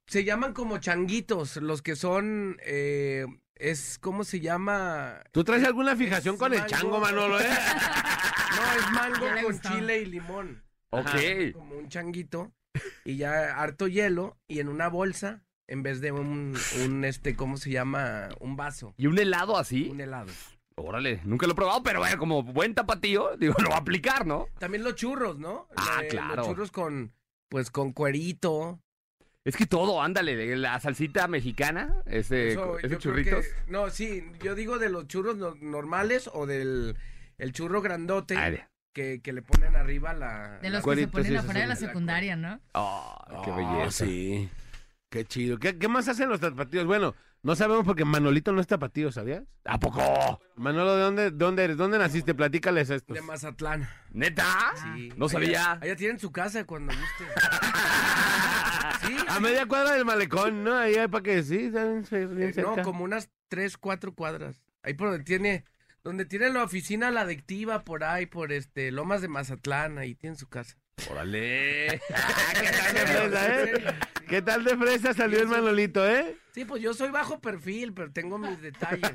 Se 0.07 0.23
llaman 0.23 0.53
como 0.53 0.77
changuitos, 0.77 1.57
los 1.57 1.81
que 1.81 1.95
son... 1.95 2.57
eh, 2.63 3.25
es, 3.55 3.97
¿cómo 3.99 4.23
se 4.23 4.39
llama? 4.39 5.21
¿Tú 5.31 5.43
traes 5.43 5.63
alguna 5.65 5.95
fijación 5.95 6.35
Es 6.35 6.39
con 6.39 6.53
el 6.53 6.65
chango, 6.65 6.99
Manolo, 6.99 7.39
eh? 7.39 7.47
No, 8.55 8.73
es 8.79 8.91
mango 8.91 9.41
con 9.43 9.59
chile 9.61 9.99
y 10.01 10.05
limón. 10.05 10.63
Ok. 10.91 11.09
Como 11.53 11.75
un 11.77 11.89
changuito. 11.89 12.53
Y 13.05 13.17
ya 13.17 13.59
harto 13.61 13.87
hielo 13.87 14.37
y 14.47 14.59
en 14.59 14.67
una 14.69 14.87
bolsa 14.89 15.43
en 15.67 15.81
vez 15.83 15.99
de 16.01 16.11
un, 16.11 16.55
un 16.85 17.03
este, 17.05 17.35
¿cómo 17.35 17.57
se 17.57 17.71
llama? 17.71 18.29
Un 18.39 18.55
vaso. 18.55 18.93
¿Y 18.97 19.07
un 19.07 19.17
helado 19.19 19.57
así? 19.57 19.89
Un 19.91 19.99
helado. 20.01 20.31
Órale, 20.79 21.21
nunca 21.25 21.47
lo 21.47 21.53
he 21.53 21.55
probado, 21.55 21.81
pero 21.81 21.99
bueno, 21.99 22.17
como 22.19 22.43
buen 22.43 22.75
tapatío, 22.75 23.35
digo, 23.39 23.55
lo 23.61 23.69
va 23.69 23.77
a 23.77 23.79
aplicar, 23.79 24.25
¿no? 24.27 24.47
También 24.59 24.83
los 24.83 24.95
churros, 24.95 25.39
¿no? 25.39 25.67
Ah, 25.75 26.01
Eh, 26.03 26.07
claro. 26.07 26.35
Los 26.37 26.47
churros 26.47 26.71
con, 26.71 27.13
pues, 27.49 27.71
con 27.71 27.93
cuerito. 27.93 28.79
Es 29.43 29.55
que 29.55 29.65
todo, 29.65 30.01
ándale, 30.03 30.35
de 30.35 30.55
la 30.57 30.79
salsita 30.79 31.27
mexicana, 31.27 31.95
ese, 32.05 32.49
Eso, 32.51 32.77
ese 32.77 32.83
yo 32.83 32.87
creo 32.89 32.99
churritos. 32.99 33.45
que- 33.45 33.71
no, 33.71 33.89
sí, 33.89 34.23
yo 34.43 34.55
digo 34.55 34.77
de 34.77 34.89
los 34.89 35.07
churros 35.07 35.37
no- 35.37 35.55
normales 35.61 36.29
o 36.33 36.45
del 36.45 36.95
el 37.37 37.53
churro 37.53 37.81
grandote 37.81 38.35
Ay, 38.35 38.59
que, 38.93 39.21
que 39.21 39.31
le 39.31 39.41
ponen 39.43 39.75
arriba 39.75 40.13
la... 40.13 40.57
De 40.59 40.69
la- 40.69 40.77
los 40.79 40.79
que 40.79 40.79
se 40.79 40.83
Cueritos, 40.83 41.11
ponen 41.11 41.31
sí, 41.31 41.35
afuera 41.37 41.59
de 41.61 41.67
la 41.67 41.75
secundaria, 41.77 42.35
¿no? 42.35 42.59
ay, 42.73 43.37
qué 43.45 43.51
Ah, 43.51 43.55
belleza. 43.55 44.05
sí. 44.05 44.49
Qué 45.09 45.23
chido. 45.23 45.57
¿Qué, 45.59 45.77
qué 45.79 45.87
más 45.87 46.07
hacen 46.09 46.27
los 46.27 46.41
tapatíos? 46.41 46.85
Bueno, 46.85 47.15
no 47.43 47.55
sabemos 47.55 47.85
porque 47.85 48.03
Manolito 48.05 48.51
no 48.51 48.59
es 48.61 48.67
tapatío, 48.67 49.11
¿sabías? 49.11 49.43
¿A 49.65 49.79
poco? 49.79 50.39
Manolo, 50.55 50.95
¿de 50.95 51.01
dónde, 51.03 51.23
de 51.23 51.31
dónde 51.31 51.63
eres? 51.63 51.77
¿Dónde 51.77 51.97
naciste? 51.97 52.33
Platícales 52.35 52.89
esto. 52.89 53.13
De 53.13 53.21
Mazatlán. 53.21 53.87
¿Neta? 54.11 54.45
Sí. 54.95 55.11
No 55.15 55.29
sabía. 55.29 55.71
Allá, 55.73 55.79
allá 55.81 55.95
tienen 55.95 56.19
su 56.19 56.31
casa 56.31 56.65
cuando 56.65 56.93
guste. 56.93 57.25
sí. 59.07 59.15
A 59.29 59.39
media 59.39 59.65
cuadra 59.65 59.93
del 59.93 60.05
malecón, 60.05 60.63
¿no? 60.63 60.75
Ahí 60.75 60.95
hay 60.95 61.07
para 61.07 61.23
que 61.23 61.43
sí, 61.43 61.71
saben, 61.71 61.99
Eh, 62.11 62.51
cerca. 62.53 62.75
no, 62.77 62.81
como 62.83 63.03
unas 63.03 63.29
tres, 63.47 63.77
cuatro 63.77 64.13
cuadras. 64.13 64.61
Ahí 64.83 64.93
por 64.93 65.09
donde 65.09 65.23
tiene, 65.23 65.65
donde 66.03 66.25
tiene 66.25 66.49
la 66.49 66.63
oficina 66.63 67.11
la 67.11 67.21
adictiva, 67.21 67.83
por 67.83 68.03
ahí, 68.03 68.25
por 68.25 68.51
este, 68.51 68.91
Lomas 68.91 69.21
de 69.21 69.27
Mazatlán, 69.27 69.97
ahí 69.97 70.15
tiene 70.15 70.35
su 70.35 70.47
casa. 70.47 70.77
Órale. 71.09 72.01
¿Qué 72.09 72.71
tal 72.71 72.93
de 72.93 73.05
fresa, 73.05 73.63
eh? 73.63 73.95
¿Qué 74.27 74.41
tal 74.41 74.63
de 74.63 74.77
fresa 74.77 75.13
salió 75.13 75.39
el 75.39 75.47
Manolito, 75.47 76.05
eh? 76.07 76.37
Sí, 76.53 76.65
pues 76.65 76.81
yo 76.81 76.93
soy 76.93 77.11
bajo 77.11 77.39
perfil, 77.39 77.93
pero 77.93 78.11
tengo 78.11 78.37
mis 78.37 78.59
detalles. 78.61 79.01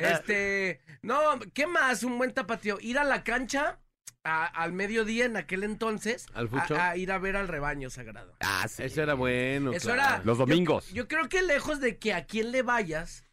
Este, 0.00 0.80
no, 1.02 1.18
¿qué 1.52 1.66
más? 1.66 2.02
Un 2.02 2.16
buen 2.18 2.32
tapatío. 2.32 2.78
Ir 2.80 2.98
a 2.98 3.04
la 3.04 3.22
cancha 3.24 3.78
a- 4.24 4.46
al 4.46 4.72
mediodía 4.72 5.24
en 5.26 5.36
aquel 5.36 5.62
entonces. 5.64 6.26
¿Al 6.34 6.48
fucho? 6.48 6.76
A, 6.76 6.90
a 6.90 6.96
ir 6.96 7.12
a 7.12 7.18
ver 7.18 7.36
al 7.36 7.48
rebaño 7.48 7.90
sagrado. 7.90 8.34
Ah, 8.40 8.66
sí. 8.68 8.82
Eso 8.84 9.02
era 9.02 9.14
bueno. 9.14 9.72
Eso 9.72 9.92
claro. 9.92 10.14
era. 10.16 10.24
Los 10.24 10.38
yo- 10.38 10.46
domingos. 10.46 10.88
Yo, 10.92 11.06
creo 11.08 11.28
que 11.28 11.42
lejos 11.42 11.80
de 11.80 11.98
que 11.98 12.14
a 12.14 12.24
quien 12.26 12.52
le 12.52 12.62
vayas, 12.62 13.24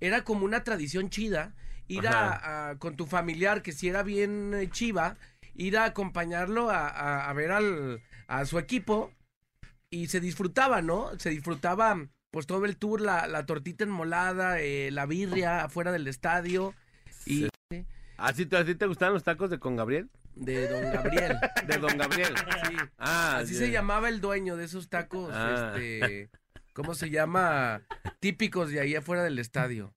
era 0.00 0.24
como 0.24 0.44
una 0.44 0.64
tradición 0.64 1.10
chida. 1.10 1.54
Ir 1.98 2.06
a, 2.08 2.70
a- 2.70 2.78
con 2.78 2.96
tu 2.96 3.06
familiar, 3.06 3.62
que 3.62 3.72
si 3.72 3.88
era 3.88 4.02
bien 4.02 4.52
eh, 4.54 4.68
chiva, 4.70 5.16
ir 5.54 5.76
a 5.78 5.84
acompañarlo 5.84 6.70
a, 6.70 6.88
a- 6.88 7.28
a 7.28 7.32
ver 7.32 7.50
al, 7.52 8.00
a 8.28 8.44
su 8.44 8.58
equipo. 8.58 9.12
Y 9.90 10.06
se 10.06 10.20
disfrutaba, 10.20 10.82
¿no? 10.82 11.10
Se 11.18 11.30
disfrutaba 11.30 11.98
pues 12.30 12.46
todo 12.46 12.64
el 12.64 12.76
tour, 12.76 13.00
la, 13.00 13.26
la 13.26 13.44
tortita 13.44 13.82
enmolada, 13.82 14.60
eh, 14.60 14.90
la 14.92 15.04
birria 15.06 15.64
afuera 15.64 15.90
del 15.90 16.06
estadio. 16.06 16.74
Y 17.26 17.48
¿Así 18.16 18.46
te, 18.46 18.56
así 18.56 18.74
te 18.76 18.86
gustaban 18.86 19.14
los 19.14 19.24
tacos 19.24 19.50
de 19.50 19.58
con 19.58 19.74
Gabriel? 19.76 20.08
de 20.36 20.68
Don 20.68 20.92
Gabriel. 20.92 21.36
De 21.66 21.76
Don 21.78 21.98
Gabriel. 21.98 22.32
Sí. 22.68 22.76
Ah, 22.98 23.38
Así 23.38 23.54
se 23.56 23.70
llamaba 23.72 24.08
el 24.08 24.20
dueño 24.20 24.56
de 24.56 24.64
esos 24.66 24.88
tacos, 24.88 25.32
Ah. 25.34 25.72
este, 25.74 26.30
¿cómo 26.72 26.94
se 26.94 27.10
llama? 27.10 27.82
Típicos 28.20 28.70
de 28.70 28.78
ahí 28.80 28.94
afuera 28.94 29.24
del 29.24 29.40
estadio. 29.40 29.92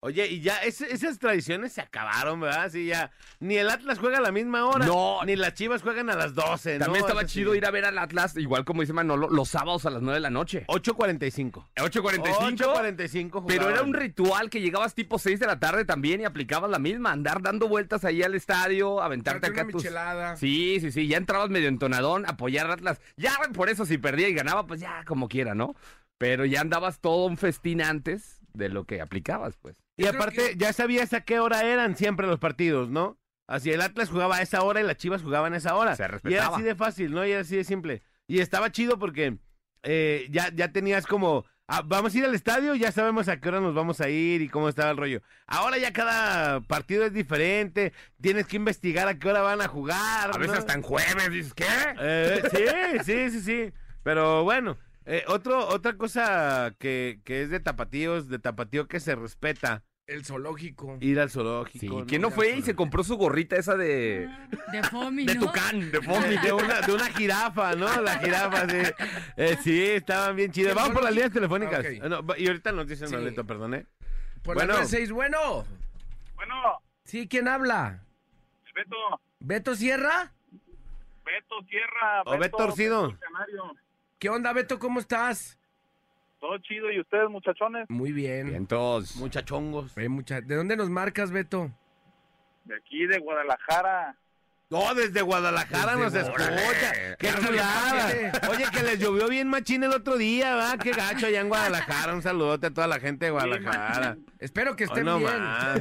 Oye, 0.00 0.28
y 0.28 0.40
ya 0.40 0.58
ese- 0.58 0.92
esas 0.92 1.18
tradiciones 1.18 1.72
se 1.72 1.80
acabaron, 1.80 2.38
¿verdad? 2.40 2.70
Sí, 2.70 2.86
ya. 2.86 3.10
Ni 3.40 3.56
el 3.56 3.68
Atlas 3.68 3.98
juega 3.98 4.18
a 4.18 4.20
la 4.20 4.30
misma 4.30 4.64
hora. 4.64 4.86
No. 4.86 5.18
Ni 5.24 5.34
las 5.34 5.54
Chivas 5.54 5.82
juegan 5.82 6.08
a 6.08 6.14
las 6.14 6.34
12, 6.36 6.78
¿no? 6.78 6.84
También 6.84 7.04
estaba 7.04 7.22
Eso 7.22 7.28
sí. 7.30 7.34
chido 7.40 7.54
ir 7.56 7.66
a 7.66 7.72
ver 7.72 7.84
al 7.84 7.98
Atlas, 7.98 8.36
igual 8.36 8.64
como 8.64 8.82
dice 8.82 8.92
Manolo, 8.92 9.28
los 9.28 9.48
sábados 9.48 9.86
a 9.86 9.90
las 9.90 10.00
9 10.00 10.14
de 10.18 10.20
la 10.20 10.30
noche. 10.30 10.64
8.45. 10.68 11.66
8.45. 11.74 12.56
8.45 12.56 13.44
Pero 13.48 13.68
era 13.70 13.82
un 13.82 13.92
ritual 13.92 14.50
que 14.50 14.60
llegabas 14.60 14.94
tipo 14.94 15.18
6 15.18 15.40
de 15.40 15.46
la 15.48 15.58
tarde 15.58 15.84
también 15.84 16.20
y 16.20 16.24
aplicabas 16.26 16.70
la 16.70 16.78
misma, 16.78 17.10
andar 17.10 17.42
dando 17.42 17.66
vueltas 17.66 18.04
ahí 18.04 18.22
al 18.22 18.36
estadio, 18.36 19.02
aventarte 19.02 19.40
Darte 19.48 19.52
acá 19.60 19.64
una 19.64 19.72
tus... 19.72 19.82
michelada. 19.82 20.36
Sí, 20.36 20.78
sí, 20.80 20.92
sí, 20.92 21.08
ya 21.08 21.16
entrabas 21.16 21.50
medio 21.50 21.66
entonadón, 21.68 22.24
apoyar 22.24 22.66
al 22.66 22.72
Atlas. 22.74 23.00
Ya 23.16 23.32
por 23.52 23.68
eso 23.68 23.84
si 23.84 23.98
perdía 23.98 24.28
y 24.28 24.34
ganaba, 24.34 24.64
pues 24.64 24.78
ya 24.80 25.02
como 25.06 25.28
quiera, 25.28 25.56
¿no? 25.56 25.74
Pero 26.18 26.44
ya 26.44 26.60
andabas 26.60 27.00
todo 27.00 27.26
un 27.26 27.36
festín 27.36 27.82
antes 27.82 28.40
de 28.54 28.68
lo 28.68 28.84
que 28.84 29.00
aplicabas, 29.00 29.56
pues. 29.56 29.76
Y 29.98 30.04
Yo 30.04 30.10
aparte, 30.10 30.50
que- 30.52 30.56
ya 30.56 30.72
sabías 30.72 31.12
a 31.12 31.20
qué 31.20 31.38
hora 31.40 31.62
eran 31.64 31.94
siempre 31.96 32.26
los 32.26 32.38
partidos, 32.38 32.88
¿no? 32.88 33.18
Así 33.46 33.70
el 33.70 33.80
Atlas 33.82 34.08
jugaba 34.10 34.36
a 34.36 34.42
esa 34.42 34.62
hora 34.62 34.80
y 34.80 34.84
las 34.84 34.96
Chivas 34.96 35.22
jugaban 35.22 35.52
a 35.52 35.56
esa 35.58 35.74
hora. 35.74 35.96
Se 35.96 36.02
Y 36.02 36.04
era 36.04 36.12
respetaba. 36.12 36.56
así 36.56 36.62
de 36.64 36.74
fácil, 36.74 37.10
¿no? 37.12 37.26
Y 37.26 37.32
era 37.32 37.40
así 37.42 37.56
de 37.56 37.64
simple. 37.64 38.02
Y 38.26 38.40
estaba 38.40 38.70
chido 38.72 38.98
porque 38.98 39.38
eh, 39.82 40.26
ya, 40.30 40.50
ya 40.54 40.70
tenías 40.72 41.06
como, 41.06 41.44
ah, 41.66 41.82
vamos 41.84 42.14
a 42.14 42.18
ir 42.18 42.24
al 42.24 42.34
estadio, 42.34 42.74
ya 42.74 42.92
sabemos 42.92 43.28
a 43.28 43.40
qué 43.40 43.48
hora 43.48 43.60
nos 43.60 43.74
vamos 43.74 44.00
a 44.00 44.08
ir 44.10 44.42
y 44.42 44.48
cómo 44.48 44.68
estaba 44.68 44.90
el 44.90 44.96
rollo. 44.98 45.22
Ahora 45.46 45.78
ya 45.78 45.92
cada 45.92 46.60
partido 46.60 47.04
es 47.04 47.12
diferente, 47.14 47.92
tienes 48.20 48.46
que 48.46 48.56
investigar 48.56 49.08
a 49.08 49.18
qué 49.18 49.28
hora 49.28 49.40
van 49.40 49.62
a 49.62 49.68
jugar. 49.68 50.30
A 50.34 50.38
veces 50.38 50.58
hasta 50.58 50.74
en 50.74 50.82
jueves, 50.82 51.30
dices, 51.30 51.54
¿qué? 51.54 51.64
Eh, 52.00 52.42
sí, 52.52 53.04
sí, 53.04 53.30
sí, 53.30 53.40
sí. 53.40 53.72
Pero 54.02 54.44
bueno, 54.44 54.76
eh, 55.06 55.24
otro, 55.28 55.66
otra 55.68 55.96
cosa 55.96 56.74
que, 56.78 57.20
que 57.24 57.42
es 57.42 57.50
de 57.50 57.60
tapatíos, 57.60 58.28
de 58.28 58.38
tapatío 58.40 58.88
que 58.88 59.00
se 59.00 59.14
respeta, 59.14 59.84
El 60.08 60.24
zoológico. 60.24 60.96
ir 61.00 61.20
al 61.20 61.28
Sí, 61.28 61.34
zoológico. 61.34 62.06
¿quién 62.06 62.22
no 62.22 62.30
fue 62.30 62.56
y 62.56 62.62
se 62.62 62.74
compró 62.74 63.04
su 63.04 63.16
gorrita 63.18 63.56
esa 63.56 63.76
de... 63.76 64.26
De 64.72 64.82
Fomi, 64.84 65.26
De 65.26 65.34
¿no? 65.34 65.46
tucán, 65.46 65.90
de 65.92 66.00
Fomi. 66.00 66.38
de 66.38 66.50
una, 66.50 66.80
de 66.80 66.92
una 66.94 67.04
jirafa, 67.12 67.74
¿no? 67.74 68.00
La 68.00 68.18
jirafa, 68.18 68.66
sí. 68.68 68.78
Eh, 69.36 69.58
sí, 69.62 69.82
estaban 69.90 70.34
bien 70.34 70.50
chidas. 70.50 70.70
¿El 70.70 70.76
Vamos 70.76 70.92
por 70.94 71.04
las 71.04 71.12
líneas 71.12 71.30
telefónicas. 71.30 71.84
Ah, 72.02 72.08
no, 72.08 72.24
va- 72.26 72.38
y 72.38 72.46
ahorita 72.48 72.72
nos 72.72 72.88
dicen 72.88 73.08
Sí. 73.08 73.14
Noleto, 73.14 73.44
perdón, 73.44 73.74
¿eh? 73.74 73.86
Por 74.42 74.54
Bueno. 74.54 74.78
la 74.78 74.84
6, 74.86 75.12
bueno. 75.12 75.66
Bueno, 76.36 76.54
Sí, 77.04 77.28
¿quién 77.28 77.46
habla? 77.46 78.02
Beto, 78.74 78.96
¿Beto 79.40 79.74
Sierra? 79.74 80.32
Beto 81.24 81.62
Sierra. 81.68 82.22
O 82.24 82.38
Beto 82.38 82.56
Torcido. 82.56 83.14
¿Qué 84.18 84.30
onda, 84.30 84.54
Beto? 84.54 84.78
¿Cómo 84.78 85.00
estás? 85.00 85.57
Todo 86.40 86.56
chido. 86.58 86.90
¿Y 86.92 87.00
ustedes, 87.00 87.28
muchachones? 87.28 87.86
Muy 87.88 88.12
bien. 88.12 88.54
Entonces, 88.54 89.16
Muchachongos. 89.16 89.94
Ve, 89.94 90.08
mucha- 90.08 90.40
¿De 90.40 90.54
dónde 90.54 90.76
nos 90.76 90.88
marcas, 90.90 91.30
Beto? 91.30 91.70
De 92.64 92.76
aquí, 92.76 93.06
de 93.06 93.18
Guadalajara. 93.18 94.14
No, 94.70 94.94
desde 94.94 95.22
Guadalajara 95.22 95.96
nos 95.96 96.14
escucha. 96.14 96.50
¡Qué 97.18 97.28
chulada! 97.44 98.08
Oye, 98.50 98.64
que 98.70 98.82
les 98.82 98.98
llovió 99.00 99.26
bien 99.28 99.48
machín 99.48 99.82
el 99.82 99.92
otro 99.92 100.18
día, 100.18 100.54
¿verdad? 100.54 100.78
Qué 100.78 100.90
gacho 100.90 101.26
allá 101.26 101.40
en 101.40 101.48
Guadalajara. 101.48 102.14
Un 102.14 102.20
saludote 102.22 102.66
a 102.66 102.70
toda 102.70 102.86
la 102.86 103.00
gente 103.00 103.24
de 103.24 103.30
Guadalajara. 103.30 104.18
Espero 104.38 104.76
que 104.76 104.84
Hoy 104.84 104.88
estén 104.90 105.06
no 105.06 105.18
bien. 105.18 105.40
más. 105.42 105.76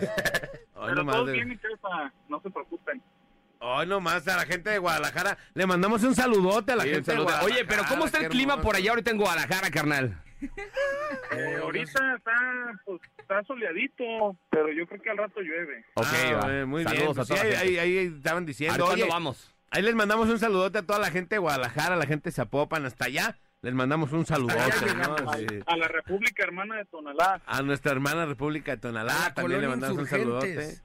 Hoy 0.75 0.85
Pero 0.85 0.95
no 0.95 1.03
más. 1.03 1.15
todos 1.15 1.27
de- 1.27 1.33
bien 1.33 1.51
y 1.51 1.57
jefa. 1.57 2.13
No 2.29 2.39
se 2.41 2.49
preocupen. 2.49 3.01
Hoy 3.59 3.87
nomás 3.87 4.25
a 4.27 4.37
la 4.37 4.45
gente 4.45 4.69
de 4.69 4.77
Guadalajara. 4.77 5.37
Le 5.53 5.65
mandamos 5.67 6.01
un 6.03 6.15
saludote 6.15 6.71
a 6.71 6.75
la 6.77 6.83
sí, 6.83 6.89
un 6.89 6.95
gente 6.95 7.11
de 7.11 7.17
saludo. 7.17 7.23
Guadalajara. 7.25 7.53
Oye, 7.55 7.65
pero 7.65 7.83
¿cómo 7.89 8.05
está 8.05 8.19
el 8.19 8.23
qué 8.23 8.29
clima 8.29 8.53
hermoso. 8.53 8.67
por 8.67 8.75
allá 8.77 8.89
ahorita 8.91 9.11
en 9.11 9.17
Guadalajara, 9.17 9.69
carnal? 9.69 10.23
Eh, 10.41 11.57
ahorita 11.61 12.15
está, 12.15 12.31
pues, 12.85 13.01
está 13.17 13.43
soleadito, 13.43 14.37
pero 14.49 14.71
yo 14.71 14.85
creo 14.87 15.01
que 15.01 15.09
al 15.09 15.17
rato 15.17 15.39
llueve. 15.41 15.85
Ok, 15.95 16.05
Ah, 16.05 16.33
va. 16.43 16.53
eh, 16.59 16.65
muy 16.65 16.83
Saludos 16.83 17.15
bien. 17.15 17.19
a 17.19 17.23
sí, 17.25 17.33
toda 17.33 17.43
la 17.43 17.49
ahí, 17.49 17.57
gente. 17.67 17.79
ahí- 17.81 17.97
ahí 17.97 18.13
estaban 18.15 18.43
A 18.43 18.45
diciendo. 18.45 18.85
¿cuándo 18.85 19.03
Oye, 19.03 19.11
vamos? 19.11 19.55
ahí 19.71 19.81
les 19.83 19.95
mandamos 19.95 20.29
un 20.29 20.39
saludote 20.39 20.79
a 20.79 20.81
toda 20.83 20.99
la 20.99 21.11
gente 21.11 21.35
de 21.35 21.39
Guadalajara, 21.39 21.95
a 21.95 21.97
la 21.97 22.05
gente 22.05 22.29
de 22.29 22.33
Zapopan, 22.33 22.85
hasta 22.85 23.05
allá. 23.05 23.37
Les 23.63 23.73
mandamos 23.73 24.11
un 24.13 24.25
saludote, 24.25 24.61
¿no? 24.95 25.15
A 25.65 25.77
la 25.77 25.87
República 25.87 26.43
Hermana 26.43 26.75
de 26.77 26.85
Tonalá. 26.85 27.41
A 27.45 27.61
nuestra 27.63 27.91
hermana 27.91 28.25
República 28.27 28.71
de 28.71 28.77
A 28.77 28.81
Tonalá 28.81 29.13
la 29.19 29.33
también 29.33 29.61
le 29.61 29.67
mandamos 29.67 29.97
un 29.97 30.07
saludote. 30.07 30.77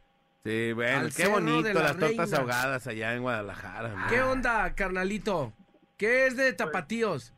Sí, 0.44 0.72
bueno, 0.72 1.00
Al 1.00 1.14
qué 1.14 1.28
bonito 1.28 1.68
la 1.72 1.80
las 1.82 1.96
tortas 1.98 2.30
Reina. 2.30 2.36
ahogadas 2.38 2.86
allá 2.88 3.14
en 3.14 3.22
Guadalajara. 3.22 4.06
¿Qué 4.08 4.22
onda, 4.22 4.74
carnalito? 4.74 5.52
¿Qué 5.96 6.26
es 6.26 6.36
de 6.36 6.52
tapatíos? 6.54 7.32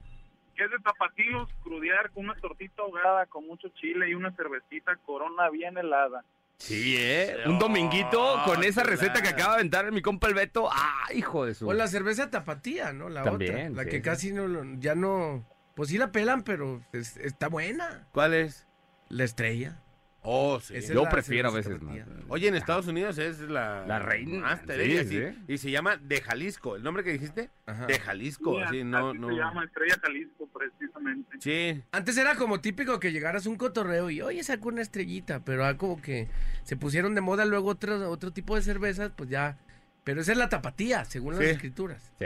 Que 0.56 0.64
es 0.64 0.70
de 0.70 0.78
tapatíos, 0.78 1.48
crudear 1.62 2.10
con 2.12 2.24
una 2.26 2.34
tortita 2.36 2.82
ahogada 2.82 3.26
con 3.26 3.46
mucho 3.46 3.68
chile 3.80 4.08
y 4.10 4.14
una 4.14 4.30
cervecita 4.36 4.96
corona 5.04 5.50
bien 5.50 5.76
helada. 5.76 6.24
Sí, 6.58 6.94
¿eh? 6.96 7.38
Un 7.46 7.58
dominguito 7.58 8.36
con 8.44 8.62
esa 8.62 8.84
receta 8.84 9.20
que 9.20 9.28
acaba 9.30 9.54
de 9.54 9.60
aventar 9.60 9.90
mi 9.90 10.00
compa 10.00 10.28
el 10.28 10.34
Beto. 10.34 10.68
¡Ah, 10.72 11.08
hijo 11.12 11.44
de 11.44 11.54
su! 11.54 11.68
O 11.68 11.72
la 11.72 11.88
cerveza 11.88 12.30
tapatía, 12.30 12.92
¿no? 12.92 13.08
La 13.08 13.24
También, 13.24 13.52
otra. 13.54 13.70
La 13.70 13.82
sí, 13.82 13.88
que 13.90 13.96
sí. 13.96 14.02
casi 14.02 14.32
no, 14.32 14.46
lo- 14.46 14.64
ya 14.78 14.94
no... 14.94 15.44
Pues 15.74 15.88
sí 15.88 15.98
la 15.98 16.12
pelan, 16.12 16.44
pero 16.44 16.80
es- 16.92 17.16
está 17.16 17.48
buena. 17.48 18.06
¿Cuál 18.12 18.34
es? 18.34 18.68
La 19.08 19.24
estrella. 19.24 19.80
Oh, 20.26 20.58
sí. 20.58 20.74
Esa 20.76 20.94
Yo 20.94 21.04
prefiero 21.04 21.50
a 21.50 21.52
veces 21.52 21.82
más. 21.82 21.98
Oye, 22.28 22.48
en 22.48 22.54
Estados 22.54 22.86
Unidos 22.86 23.18
es 23.18 23.40
la... 23.40 23.86
La 23.86 23.98
reina. 23.98 24.40
Master, 24.40 24.80
Sí, 24.82 24.90
ella, 24.92 25.02
sí. 25.04 25.08
sí. 25.36 25.44
Y 25.52 25.58
se 25.58 25.70
llama 25.70 25.98
De 25.98 26.20
Jalisco. 26.22 26.76
¿El 26.76 26.82
nombre 26.82 27.04
que 27.04 27.12
dijiste? 27.12 27.50
Ajá. 27.66 27.84
De 27.86 27.98
Jalisco. 27.98 28.58
Sí, 28.70 28.78
Sí, 28.78 28.84
no, 28.84 29.10
así 29.10 29.18
no. 29.18 29.28
se 29.28 29.34
llama 29.34 29.64
Estrella 29.64 29.96
Jalisco, 30.02 30.48
precisamente. 30.48 31.36
Sí. 31.40 31.82
Antes 31.92 32.16
era 32.16 32.36
como 32.36 32.60
típico 32.62 32.98
que 32.98 33.12
llegaras 33.12 33.46
a 33.46 33.50
un 33.50 33.56
cotorreo 33.56 34.08
y, 34.08 34.22
oye, 34.22 34.42
sacó 34.42 34.68
una 34.70 34.80
estrellita, 34.80 35.44
pero 35.44 35.66
ah, 35.66 35.76
como 35.76 36.00
que 36.00 36.28
se 36.62 36.76
pusieron 36.76 37.14
de 37.14 37.20
moda 37.20 37.44
luego 37.44 37.68
otro, 37.68 38.10
otro 38.10 38.32
tipo 38.32 38.56
de 38.56 38.62
cervezas, 38.62 39.12
pues 39.14 39.28
ya. 39.28 39.58
Pero 40.04 40.22
esa 40.22 40.32
es 40.32 40.38
la 40.38 40.48
tapatía, 40.48 41.04
según 41.04 41.34
Sí. 41.34 41.42
las 41.42 41.50
escrituras. 41.50 42.14
Sí. 42.18 42.24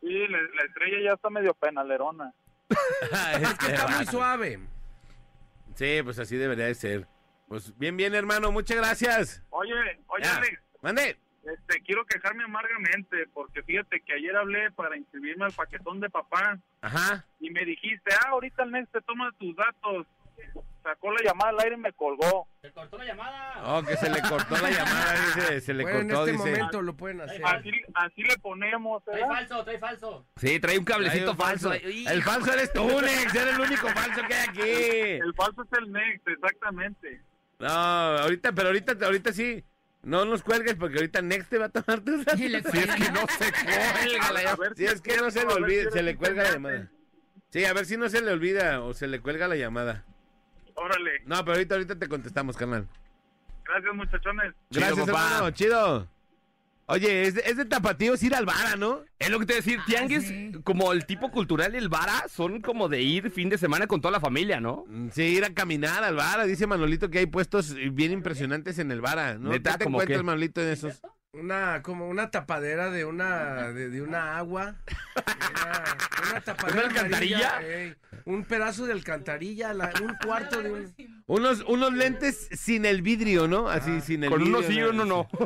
Sí, 0.00 0.26
la, 0.28 0.38
la 0.42 0.62
estrella 0.66 0.96
ya 1.04 1.12
está 1.12 1.30
medio 1.30 1.54
penalerona. 1.54 2.32
Es 3.40 3.54
que 3.54 3.66
está 3.74 3.86
muy 3.88 4.06
suave. 4.06 4.58
Sí, 5.76 6.00
pues 6.02 6.18
así 6.18 6.36
debería 6.36 6.66
de 6.66 6.74
ser. 6.74 7.06
Pues 7.48 7.76
bien, 7.78 7.96
bien, 7.96 8.14
hermano. 8.14 8.52
Muchas 8.52 8.76
gracias. 8.76 9.42
Oye, 9.50 9.72
oye. 10.08 10.24
Alex, 10.28 10.60
Mande. 10.82 11.16
este, 11.44 11.80
quiero 11.82 12.04
quejarme 12.06 12.44
amargamente 12.44 13.26
porque 13.32 13.62
fíjate 13.62 14.00
que 14.02 14.12
ayer 14.14 14.36
hablé 14.36 14.70
para 14.72 14.96
inscribirme 14.96 15.46
al 15.46 15.52
paquetón 15.52 15.98
de 16.00 16.10
papá 16.10 16.58
Ajá. 16.82 17.24
y 17.40 17.50
me 17.50 17.64
dijiste, 17.64 18.10
ah, 18.22 18.28
ahorita 18.30 18.62
el 18.64 18.70
mes 18.70 18.88
te 18.92 19.00
toma 19.00 19.32
tus 19.38 19.56
datos. 19.56 20.06
Sacó 20.84 21.10
la 21.12 21.20
llamada 21.22 21.50
al 21.50 21.60
aire 21.60 21.74
y 21.74 21.78
me 21.80 21.92
colgó. 21.92 22.48
Se 22.62 22.70
cortó 22.70 22.96
la 22.96 23.04
llamada. 23.04 23.60
Oh, 23.64 23.82
que 23.82 23.96
se 23.96 24.08
le 24.08 24.22
cortó 24.22 24.56
la 24.56 24.70
llamada, 24.70 25.12
dice. 25.34 25.60
Se 25.60 25.74
le 25.74 25.82
Bueno, 25.82 25.98
en 25.98 26.06
cortó, 26.08 26.20
este 26.26 26.32
dice. 26.32 26.50
momento 26.50 26.82
lo 26.82 26.94
pueden 26.94 27.20
hacer. 27.20 27.42
Así, 27.44 27.70
así 27.94 28.22
le 28.22 28.38
ponemos, 28.38 29.04
Trae 29.04 29.16
¿verdad? 29.16 29.28
falso, 29.28 29.64
trae 29.64 29.78
falso. 29.78 30.26
Sí, 30.36 30.60
trae 30.60 30.78
un 30.78 30.84
cablecito 30.84 31.34
falso. 31.34 31.72
El 31.74 32.22
falso 32.22 32.52
eres 32.54 32.72
tú, 32.72 32.86
Nex. 33.02 33.34
Eres 33.34 33.54
el 33.54 33.60
único 33.60 33.88
falso 33.88 34.22
que 34.28 34.34
hay 34.34 34.48
aquí. 34.48 34.60
El 35.22 35.34
falso 35.34 35.62
es 35.62 35.78
el 35.78 35.92
next, 35.92 36.28
exactamente. 36.28 37.20
No, 37.58 37.68
ahorita, 37.68 38.52
pero 38.52 38.68
ahorita, 38.68 38.96
ahorita 39.04 39.32
sí. 39.32 39.64
No 40.02 40.24
nos 40.24 40.42
cuelgues 40.42 40.76
porque 40.76 40.96
ahorita 40.98 41.20
Next 41.22 41.50
te 41.50 41.58
va 41.58 41.66
a 41.66 41.68
tomar 41.70 42.00
tus 42.00 42.24
datos. 42.24 42.38
Si 42.40 42.54
es 42.54 42.62
que 42.62 43.10
no 43.10 43.26
se 43.26 43.52
cuelga 43.64 44.32
la 44.32 44.40
A 44.40 44.42
llamada. 44.44 44.56
ver 44.56 44.76
Si 44.76 44.84
es 44.86 45.00
que 45.00 45.16
no 45.16 45.30
se 45.30 45.40
le 45.44 45.52
a 45.52 45.54
ver 45.54 45.62
olvida, 45.64 45.84
si 45.84 45.90
se 45.90 46.02
le 46.02 46.16
cuelga 46.16 46.42
la 46.44 46.52
llamada. 46.52 46.88
Sí, 47.50 47.64
a 47.64 47.72
ver 47.72 47.84
si 47.86 47.96
no 47.96 48.08
se 48.08 48.22
le 48.22 48.30
olvida 48.32 48.80
o 48.82 48.94
se 48.94 49.08
le 49.08 49.20
cuelga 49.20 49.48
la 49.48 49.56
llamada. 49.56 50.04
Órale, 50.74 51.20
No, 51.26 51.36
pero 51.44 51.54
ahorita, 51.54 51.74
ahorita 51.74 51.98
te 51.98 52.06
contestamos, 52.08 52.56
carnal. 52.56 52.86
gracias 53.64 53.94
muchachones. 53.94 54.54
Chido, 54.70 54.86
Gracias, 54.86 55.06
papá. 55.06 55.24
hermano. 55.26 55.50
Chido. 55.50 56.08
Oye, 56.90 57.24
es 57.26 57.34
de, 57.34 57.42
es 57.44 57.56
de 57.58 57.66
tapatíos 57.66 58.22
ir 58.22 58.34
al 58.34 58.46
Vara, 58.46 58.76
¿no? 58.76 59.02
Es 59.18 59.28
lo 59.28 59.38
que 59.38 59.44
te 59.46 59.52
voy 59.52 59.58
a 59.58 59.62
decir, 59.64 59.78
Ah, 59.80 59.84
tianguis, 59.86 60.24
sí. 60.26 60.52
como 60.64 60.90
el 60.92 61.04
tipo 61.04 61.30
cultural 61.30 61.74
y 61.74 61.78
el 61.78 61.88
vara, 61.90 62.24
son 62.34 62.62
como 62.62 62.88
de 62.88 63.02
ir 63.02 63.30
fin 63.30 63.50
de 63.50 63.58
semana 63.58 63.86
con 63.86 64.00
toda 64.00 64.12
la 64.12 64.20
familia, 64.20 64.58
¿no? 64.60 64.84
Mm, 64.88 65.08
Sí, 65.10 65.22
ir 65.22 65.44
a 65.44 65.52
caminar 65.52 66.02
al 66.02 66.14
Vara. 66.16 66.44
Dice 66.46 66.66
Manolito 66.66 67.10
que 67.10 67.18
hay 67.18 67.26
puestos 67.26 67.74
bien 67.92 68.10
impresionantes 68.12 68.78
en 68.78 68.90
el 68.90 69.02
Vara, 69.02 69.34
¿no? 69.34 69.50
¿Neta? 69.50 69.72
¿Qué 69.72 69.78
te 69.78 69.84
¿Cómo 69.84 69.98
encuentras, 69.98 70.18
qué? 70.20 70.24
Manolito, 70.24 70.62
en 70.62 70.68
esos? 70.68 71.02
Una, 71.34 71.82
como 71.82 72.08
una 72.08 72.30
tapadera 72.30 72.90
de 72.90 73.04
una, 73.04 73.70
de, 73.72 73.90
de 73.90 74.00
una 74.00 74.38
agua. 74.38 74.76
Una, 75.58 76.30
una 76.30 76.40
tapadera 76.40 76.78
¿Una 76.78 76.88
alcantarilla? 76.88 77.48
amarilla, 77.56 77.76
ey. 77.82 77.94
un 78.24 78.44
pedazo 78.44 78.86
de 78.86 78.92
alcantarilla, 78.92 79.74
la- 79.74 79.92
un 80.02 80.14
cuarto 80.26 80.62
de 80.62 80.70
un... 80.72 80.94
Unos, 81.26 81.62
unos 81.68 81.92
lentes 81.92 82.48
sin 82.52 82.86
el 82.86 83.02
vidrio, 83.02 83.46
¿no? 83.48 83.68
Así, 83.68 84.00
sin 84.00 84.24
el 84.24 84.30
Con 84.30 84.38
vidrio. 84.40 84.58
uno 84.58 84.66
sí 84.66 84.74
y 84.78 84.82
uno 84.82 85.04
no. 85.04 85.28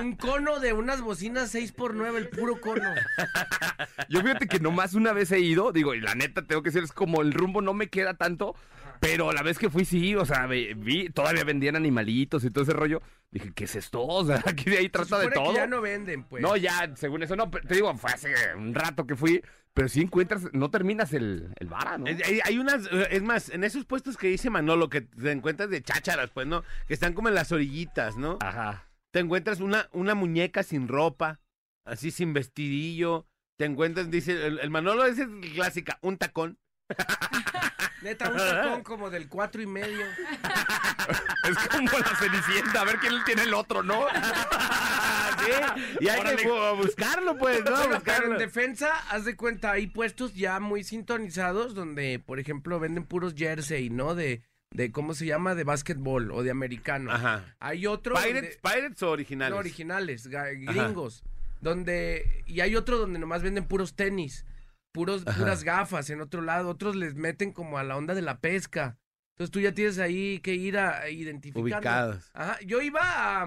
Un, 0.00 0.06
un 0.06 0.16
cono 0.16 0.60
de 0.60 0.72
unas 0.72 1.00
bocinas 1.00 1.54
6x9, 1.54 2.16
el 2.16 2.28
puro 2.28 2.60
cono. 2.60 2.82
Yo 4.08 4.20
fíjate 4.20 4.46
que 4.46 4.60
nomás 4.60 4.94
una 4.94 5.12
vez 5.12 5.30
he 5.32 5.40
ido, 5.40 5.72
digo, 5.72 5.94
y 5.94 6.00
la 6.00 6.14
neta 6.14 6.42
tengo 6.46 6.62
que 6.62 6.70
decir, 6.70 6.84
es 6.84 6.92
como 6.92 7.22
el 7.22 7.32
rumbo 7.32 7.60
no 7.62 7.74
me 7.74 7.88
queda 7.88 8.14
tanto, 8.14 8.54
Pero 9.00 9.32
la 9.32 9.42
vez 9.42 9.58
que 9.58 9.68
fui, 9.70 9.84
sí, 9.84 10.14
o 10.14 10.24
sea, 10.24 10.46
vi, 10.46 11.10
todavía 11.10 11.44
vendían 11.44 11.76
animalitos 11.76 12.44
y 12.44 12.50
todo 12.50 12.64
ese 12.64 12.72
rollo. 12.72 13.02
Dije, 13.30 13.52
¿qué 13.54 13.64
es 13.64 13.76
esto? 13.76 14.00
O 14.06 14.24
sea, 14.24 14.42
aquí 14.46 14.70
de 14.70 14.78
ahí 14.78 14.84
Se 14.84 14.90
trata 14.90 15.18
de 15.18 15.28
que 15.28 15.34
todo. 15.34 15.54
ya 15.54 15.66
no 15.66 15.80
venden, 15.80 16.24
pues. 16.24 16.42
No, 16.42 16.56
ya, 16.56 16.90
según 16.96 17.22
eso, 17.22 17.36
no, 17.36 17.50
pero 17.50 17.66
te 17.66 17.74
digo, 17.74 17.92
fue 17.96 18.12
hace 18.12 18.32
un 18.56 18.74
rato 18.74 19.06
que 19.06 19.16
fui, 19.16 19.42
pero 19.74 19.88
sí 19.88 20.00
encuentras, 20.02 20.48
no 20.52 20.70
terminas 20.70 21.12
el, 21.12 21.52
el 21.58 21.66
vara, 21.66 21.98
¿no? 21.98 22.06
Hay, 22.06 22.40
hay 22.44 22.58
unas, 22.58 22.86
eh, 22.92 23.08
es 23.10 23.22
más, 23.22 23.48
en 23.50 23.64
esos 23.64 23.84
puestos 23.84 24.16
que 24.16 24.28
dice 24.28 24.48
Manolo, 24.50 24.88
que 24.88 25.00
te 25.02 25.32
encuentras 25.32 25.68
de 25.68 25.82
chácharas, 25.82 26.30
pues, 26.30 26.46
¿no? 26.46 26.62
Que 26.86 26.94
están 26.94 27.12
como 27.12 27.28
en 27.28 27.34
las 27.34 27.50
orillitas, 27.52 28.16
¿no? 28.16 28.38
Ajá. 28.40 28.84
Te 29.14 29.20
encuentras 29.20 29.60
una, 29.60 29.88
una 29.92 30.16
muñeca 30.16 30.64
sin 30.64 30.88
ropa, 30.88 31.38
así 31.84 32.10
sin 32.10 32.32
vestidillo. 32.32 33.28
Te 33.56 33.64
encuentras, 33.64 34.10
dice, 34.10 34.44
el, 34.44 34.58
el 34.58 34.70
Manolo 34.70 35.04
es 35.04 35.20
el 35.20 35.40
clásica, 35.52 36.00
un 36.02 36.18
tacón. 36.18 36.58
Neta, 38.02 38.28
un 38.28 38.36
tacón 38.36 38.82
como 38.82 39.10
del 39.10 39.28
cuatro 39.28 39.62
y 39.62 39.66
medio. 39.66 40.04
Es 41.48 41.58
como 41.68 41.90
la 41.98 42.16
cenicienta, 42.16 42.80
a 42.80 42.84
ver 42.84 42.96
quién 42.96 43.12
tiene 43.26 43.42
el 43.42 43.54
otro, 43.54 43.82
¿no? 43.84 44.06
Sí, 45.44 45.50
y 46.00 46.08
hay 46.08 46.20
Órale. 46.20 46.36
que 46.36 46.48
bu- 46.48 46.76
buscarlo, 46.78 47.36
pues, 47.36 47.58
¿no? 47.64 47.76
Pero 47.76 47.94
Buscarlo. 47.96 48.32
en 48.32 48.38
defensa, 48.38 48.90
haz 49.10 49.26
de 49.26 49.36
cuenta, 49.36 49.72
hay 49.72 49.86
puestos 49.88 50.34
ya 50.34 50.58
muy 50.58 50.82
sintonizados 50.84 51.74
donde, 51.74 52.18
por 52.18 52.40
ejemplo, 52.40 52.80
venden 52.80 53.04
puros 53.04 53.34
jersey, 53.36 53.90
¿no? 53.90 54.14
De, 54.14 54.42
de 54.74 54.92
¿cómo 54.92 55.14
se 55.14 55.24
llama? 55.24 55.54
De 55.54 55.64
básquetbol 55.64 56.30
o 56.32 56.42
de 56.42 56.50
americano. 56.50 57.10
Ajá. 57.10 57.56
Hay 57.60 57.86
otro 57.86 58.14
¿Pirates, 58.16 58.58
donde- 58.62 58.76
Pirates 58.76 59.02
o 59.02 59.10
originales? 59.10 59.52
no, 59.54 59.58
originales, 59.58 60.26
gringos. 60.26 61.22
Donde, 61.60 62.44
y 62.46 62.60
hay 62.60 62.76
otro 62.76 62.98
donde 62.98 63.18
nomás 63.18 63.42
venden 63.42 63.64
puros 63.64 63.94
tenis, 63.94 64.44
puros, 64.92 65.22
Ajá. 65.26 65.38
puras 65.38 65.64
gafas 65.64 66.10
en 66.10 66.20
otro 66.20 66.42
lado. 66.42 66.68
Otros 66.68 66.94
les 66.94 67.14
meten 67.14 67.52
como 67.52 67.78
a 67.78 67.84
la 67.84 67.96
onda 67.96 68.14
de 68.14 68.20
la 68.22 68.40
pesca. 68.40 68.98
Entonces 69.34 69.50
tú 69.50 69.60
ya 69.60 69.72
tienes 69.72 69.98
ahí 69.98 70.40
que 70.40 70.54
ir 70.54 70.76
a 70.78 71.08
identificar. 71.08 71.62
Ubicados. 71.62 72.30
Ajá. 72.34 72.58
Yo 72.66 72.82
iba 72.82 73.00
a, 73.02 73.46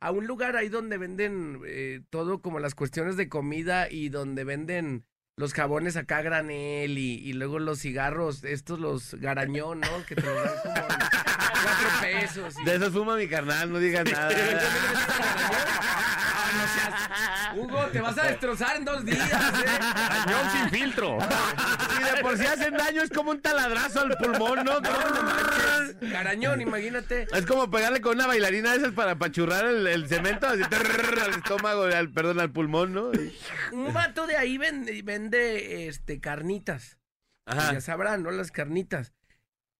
a 0.00 0.10
un 0.10 0.26
lugar 0.26 0.56
ahí 0.56 0.68
donde 0.68 0.98
venden 0.98 1.60
eh, 1.66 2.02
todo 2.10 2.42
como 2.42 2.60
las 2.60 2.74
cuestiones 2.74 3.16
de 3.16 3.28
comida 3.28 3.90
y 3.90 4.10
donde 4.10 4.44
venden 4.44 5.06
los 5.36 5.52
jabones 5.52 5.96
acá 5.96 6.22
granel 6.22 6.96
y, 6.96 7.14
y 7.18 7.32
luego 7.32 7.58
los 7.58 7.80
cigarros, 7.80 8.44
estos 8.44 8.78
los 8.78 9.14
garañón, 9.14 9.80
¿no? 9.80 10.06
Que 10.06 10.14
te 10.14 10.22
los 10.22 10.44
dan 10.44 10.54
como 10.62 10.74
cuatro 10.86 11.88
pesos. 12.02 12.54
y- 12.60 12.64
De 12.64 12.76
esos 12.76 12.92
fuma 12.92 13.16
mi 13.16 13.26
carnal, 13.26 13.72
no 13.72 13.80
digas 13.80 14.04
nada. 14.04 14.30
Hugo, 17.56 17.86
te 17.92 18.00
vas 18.00 18.16
a 18.18 18.26
destrozar 18.26 18.76
en 18.76 18.84
dos 18.84 19.04
días, 19.04 19.28
¿eh? 19.28 19.34
Cañón 20.24 20.50
sin 20.52 20.70
filtro. 20.70 21.18
Si 21.96 22.02
de 22.16 22.22
por 22.22 22.38
si 22.38 22.46
hacen 22.46 22.76
daño 22.76 23.02
es 23.02 23.10
como 23.10 23.32
un 23.32 23.40
taladrazo 23.40 24.02
al 24.02 24.16
pulmón, 24.16 24.64
¿no? 24.64 24.74
Garañón, 26.00 26.60
imagínate. 26.60 27.26
Es 27.32 27.46
como 27.46 27.70
pegarle 27.70 28.00
con 28.00 28.16
una 28.16 28.26
bailarina 28.26 28.72
de 28.72 28.78
esas 28.78 28.92
para 28.92 29.12
apachurrar 29.12 29.66
el, 29.66 29.86
el 29.86 30.08
cemento 30.08 30.46
así, 30.46 30.62
trrr, 30.68 31.20
al 31.20 31.30
estómago, 31.30 31.84
al, 31.84 32.12
perdón, 32.12 32.40
al 32.40 32.52
pulmón, 32.52 32.92
¿no? 32.92 33.10
Un 33.72 33.92
vato 33.92 34.26
de 34.26 34.36
ahí 34.36 34.58
vende, 34.58 35.02
vende 35.02 35.88
este, 35.88 36.20
carnitas. 36.20 36.98
Ajá. 37.46 37.72
Ya 37.74 37.80
sabrán, 37.80 38.22
¿no? 38.22 38.30
Las 38.30 38.50
carnitas. 38.50 39.12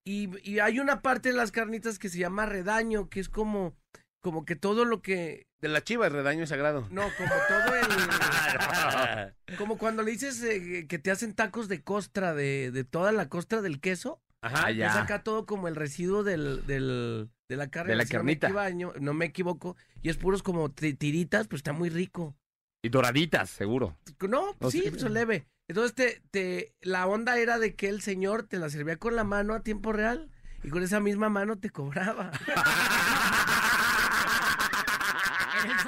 Y, 0.07 0.31
y 0.49 0.59
hay 0.59 0.81
una 0.81 1.01
parte 1.01 1.31
de 1.31 1.35
las 1.35 1.51
carnitas 1.51 1.99
que 1.99 2.11
se 2.11 2.19
llama 2.19 2.45
redaño, 2.45 3.09
que 3.09 3.21
es 3.21 3.31
como, 3.31 3.75
como 4.21 4.45
que 4.45 4.55
todo 4.55 4.85
lo 4.85 5.01
que. 5.01 5.47
De 5.63 5.69
la 5.69 5.83
chiva, 5.83 6.07
el 6.07 6.13
redaño 6.13 6.47
sagrado. 6.47 6.87
No, 6.91 7.09
como 7.17 7.33
todo 7.49 7.75
el. 7.75 7.87
Como 9.59 9.79
cuando 9.79 10.03
le 10.03 10.11
dices 10.11 10.43
eh, 10.43 10.87
que 10.89 10.99
te 10.99 11.11
hacen 11.11 11.35
tacos 11.35 11.69
de 11.69 11.83
costra, 11.83 12.35
de, 12.35 12.71
de 12.71 12.85
toda 12.85 13.13
la 13.13 13.29
costra 13.29 13.63
del 13.63 13.81
queso. 13.81 14.21
Ajá, 14.47 14.71
Es 14.71 14.83
acá 14.97 15.23
todo 15.23 15.47
como 15.47 15.69
el 15.69 15.77
residuo 15.77 16.23
del, 16.23 16.67
del, 16.67 17.31
de 17.49 17.57
la 17.57 17.69
carne. 17.71 17.93
De 17.93 17.97
la 17.97 18.05
si 18.05 18.13
no 18.13 18.19
carnita. 18.21 18.49
me 18.49 18.69
equivoco- 18.69 19.01
No 19.01 19.15
me 19.15 19.25
equivoco. 19.25 19.77
Y 20.03 20.11
es 20.11 20.17
puros 20.19 20.43
como 20.43 20.71
ti- 20.71 20.95
tiritas, 20.95 21.49
pues 21.49 21.61
está 21.61 21.73
muy 21.73 21.89
rico. 21.89 22.37
Y 22.83 22.91
doraditas, 22.91 23.49
seguro. 23.49 23.97
No, 24.29 24.55
No, 24.61 24.71
sí, 24.71 24.83
sí. 24.83 24.91
pues 24.91 25.03
leve. 25.11 25.47
Entonces 25.69 25.95
te, 25.95 26.23
te, 26.31 26.75
la 26.83 27.07
onda 27.07 27.39
era 27.39 27.59
de 27.59 27.75
que 27.75 27.89
el 27.89 28.03
señor 28.03 28.43
te 28.43 28.59
la 28.59 28.69
servía 28.69 28.99
con 28.99 29.17
la 29.17 29.25
mano 29.25 29.55
a 29.55 29.63
tiempo 29.63 29.95
real 29.95 30.31
y 30.63 30.69
con 30.69 30.83
esa 30.83 31.01
misma 31.01 31.31
mano 31.31 31.59
te 31.59 31.71
cobraba. 31.71 32.31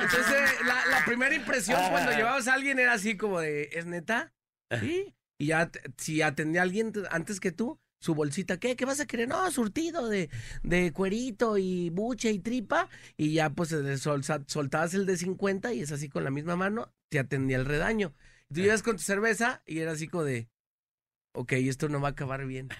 Entonces 0.01 0.27
eh, 0.31 0.65
la, 0.65 0.87
la 0.87 1.05
primera 1.05 1.35
impresión 1.35 1.79
cuando 1.91 2.13
llevabas 2.13 2.49
a 2.49 2.55
alguien 2.55 2.79
era 2.79 2.93
así 2.95 3.17
como 3.17 3.41
de, 3.41 3.69
¿es 3.73 3.85
neta? 3.87 4.33
Sí. 4.81 5.15
Y 5.39 5.47
ya 5.49 5.71
si 5.99 6.23
atendía 6.23 6.63
a 6.63 6.65
alguien 6.65 6.93
antes 7.11 7.41
que 7.41 7.53
tú, 7.53 7.79
su 7.99 8.15
bolsita, 8.15 8.59
¿qué? 8.59 8.77
¿Qué 8.77 8.85
vas 8.85 9.01
a 9.01 9.07
querer? 9.07 9.29
No, 9.29 9.51
surtido 9.51 10.09
de, 10.09 10.31
de 10.63 10.93
cuerito 10.93 11.59
y 11.59 11.91
buche 11.91 12.31
y 12.31 12.39
tripa. 12.39 12.89
Y 13.17 13.33
ya 13.33 13.51
pues 13.51 13.71
sol- 14.01 14.23
soltabas 14.47 14.95
el 14.95 15.07
de 15.07 15.17
50 15.17 15.73
y 15.75 15.81
es 15.83 15.93
así 15.93 16.09
con 16.09 16.25
la 16.25 16.31
misma 16.31 16.57
mano, 16.57 16.93
te 17.09 17.19
atendía 17.19 17.57
el 17.57 17.65
redaño. 17.65 18.15
Y 18.51 18.55
tú 18.55 18.61
ibas 18.61 18.83
con 18.83 18.97
tu 18.97 19.03
cerveza 19.03 19.63
y 19.67 19.81
era 19.81 19.93
así 19.93 20.09
como 20.09 20.25
de, 20.25 20.49
ok, 21.35 21.53
esto 21.53 21.89
no 21.89 22.01
va 22.01 22.09
a 22.09 22.11
acabar 22.13 22.47
bien. 22.47 22.69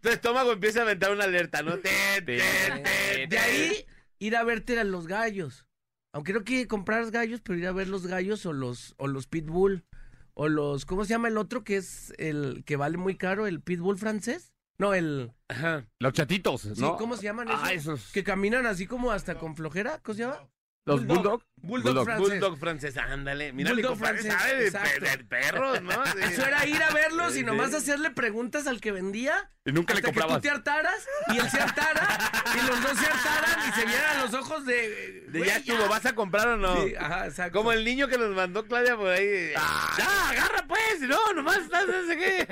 Tu 0.00 0.08
estómago 0.10 0.52
empieza 0.52 0.80
a 0.80 0.82
aventar 0.82 1.12
una 1.12 1.24
alerta, 1.24 1.62
¿no? 1.62 1.76
De 1.76 3.38
ahí, 3.38 3.86
ir 4.18 4.36
a 4.36 4.44
verte 4.44 4.78
a 4.78 4.84
los 4.84 5.06
gallos. 5.06 5.66
Aunque 6.12 6.32
no 6.32 6.44
quiere 6.44 6.68
comprar 6.68 7.10
gallos, 7.10 7.40
pero 7.42 7.58
ir 7.58 7.66
a 7.66 7.72
ver 7.72 7.88
los 7.88 8.06
gallos 8.06 8.46
o 8.46 8.52
los, 8.52 8.94
o 8.98 9.08
los 9.08 9.26
pitbull. 9.26 9.84
O 10.34 10.48
los, 10.48 10.84
¿cómo 10.84 11.04
se 11.04 11.10
llama 11.10 11.28
el 11.28 11.38
otro 11.38 11.62
que 11.64 11.76
es 11.76 12.12
el 12.18 12.64
que 12.66 12.76
vale 12.76 12.96
muy 12.96 13.16
caro? 13.16 13.46
¿El 13.46 13.60
pitbull 13.60 13.96
francés? 13.98 14.52
No, 14.78 14.92
el... 14.92 15.32
Ajá. 15.48 15.86
Los 16.00 16.12
chatitos, 16.12 16.62
Sí, 16.62 16.80
¿no? 16.80 16.96
¿cómo 16.96 17.16
se 17.16 17.22
llaman 17.22 17.48
esos? 17.48 17.60
Ah, 17.62 17.72
esos. 17.72 18.10
Que 18.12 18.24
caminan 18.24 18.66
así 18.66 18.86
como 18.88 19.12
hasta 19.12 19.38
con 19.38 19.54
flojera, 19.54 20.00
¿cómo 20.02 20.14
se 20.16 20.22
llama? 20.22 20.48
Los 20.86 21.06
bulldog. 21.06 21.42
Bulldog, 21.56 21.94
Bulldog. 21.94 22.04
francés. 22.04 22.28
Bulldog 22.28 22.58
francés, 22.58 22.96
ándale. 22.98 23.52
Mira, 23.54 23.70
mi 23.70 23.76
Bulldog 23.80 23.98
francés, 23.98 24.32
sabe 24.32 24.70
de, 25.00 25.16
de 25.16 25.24
perros, 25.24 25.80
¿no? 25.82 26.04
Sí. 26.14 26.18
Eso 26.22 26.46
era 26.46 26.66
ir 26.66 26.82
a 26.82 26.90
verlos 26.92 27.36
y 27.36 27.42
nomás 27.42 27.72
hacerle 27.72 28.10
preguntas 28.10 28.66
al 28.66 28.82
que 28.82 28.92
vendía. 28.92 29.50
Y 29.64 29.72
nunca 29.72 29.94
le 29.94 30.00
hasta 30.00 30.10
que 30.10 30.14
tú 30.14 30.20
comprabas. 30.20 30.42
te 30.42 30.50
hartaras 30.50 31.06
y 31.32 31.38
él 31.38 31.48
se 31.48 31.58
hartara 31.58 32.18
y 32.54 32.66
los 32.66 32.82
dos 32.82 32.98
se 32.98 33.06
hartaran 33.06 33.68
y 33.68 33.72
se 33.72 33.86
vieran 33.86 34.20
los 34.20 34.34
ojos 34.34 34.66
de... 34.66 35.24
De 35.28 35.38
güey, 35.38 35.48
ya 35.48 35.56
estuvo, 35.56 35.88
¿vas 35.88 36.04
a 36.04 36.14
comprar 36.14 36.48
o 36.48 36.56
no? 36.58 36.84
Sí, 36.84 36.94
ajá, 36.96 37.26
exacto. 37.26 37.58
Como 37.58 37.72
el 37.72 37.82
niño 37.82 38.06
que 38.08 38.18
nos 38.18 38.34
mandó 38.34 38.66
Claudia 38.66 38.94
por 38.94 39.08
ahí. 39.08 39.52
¡Ya, 39.96 40.28
agarra 40.30 40.66
pues! 40.68 41.00
No, 41.00 41.32
nomás 41.32 41.58
estás, 41.60 41.86
qué. 42.08 42.46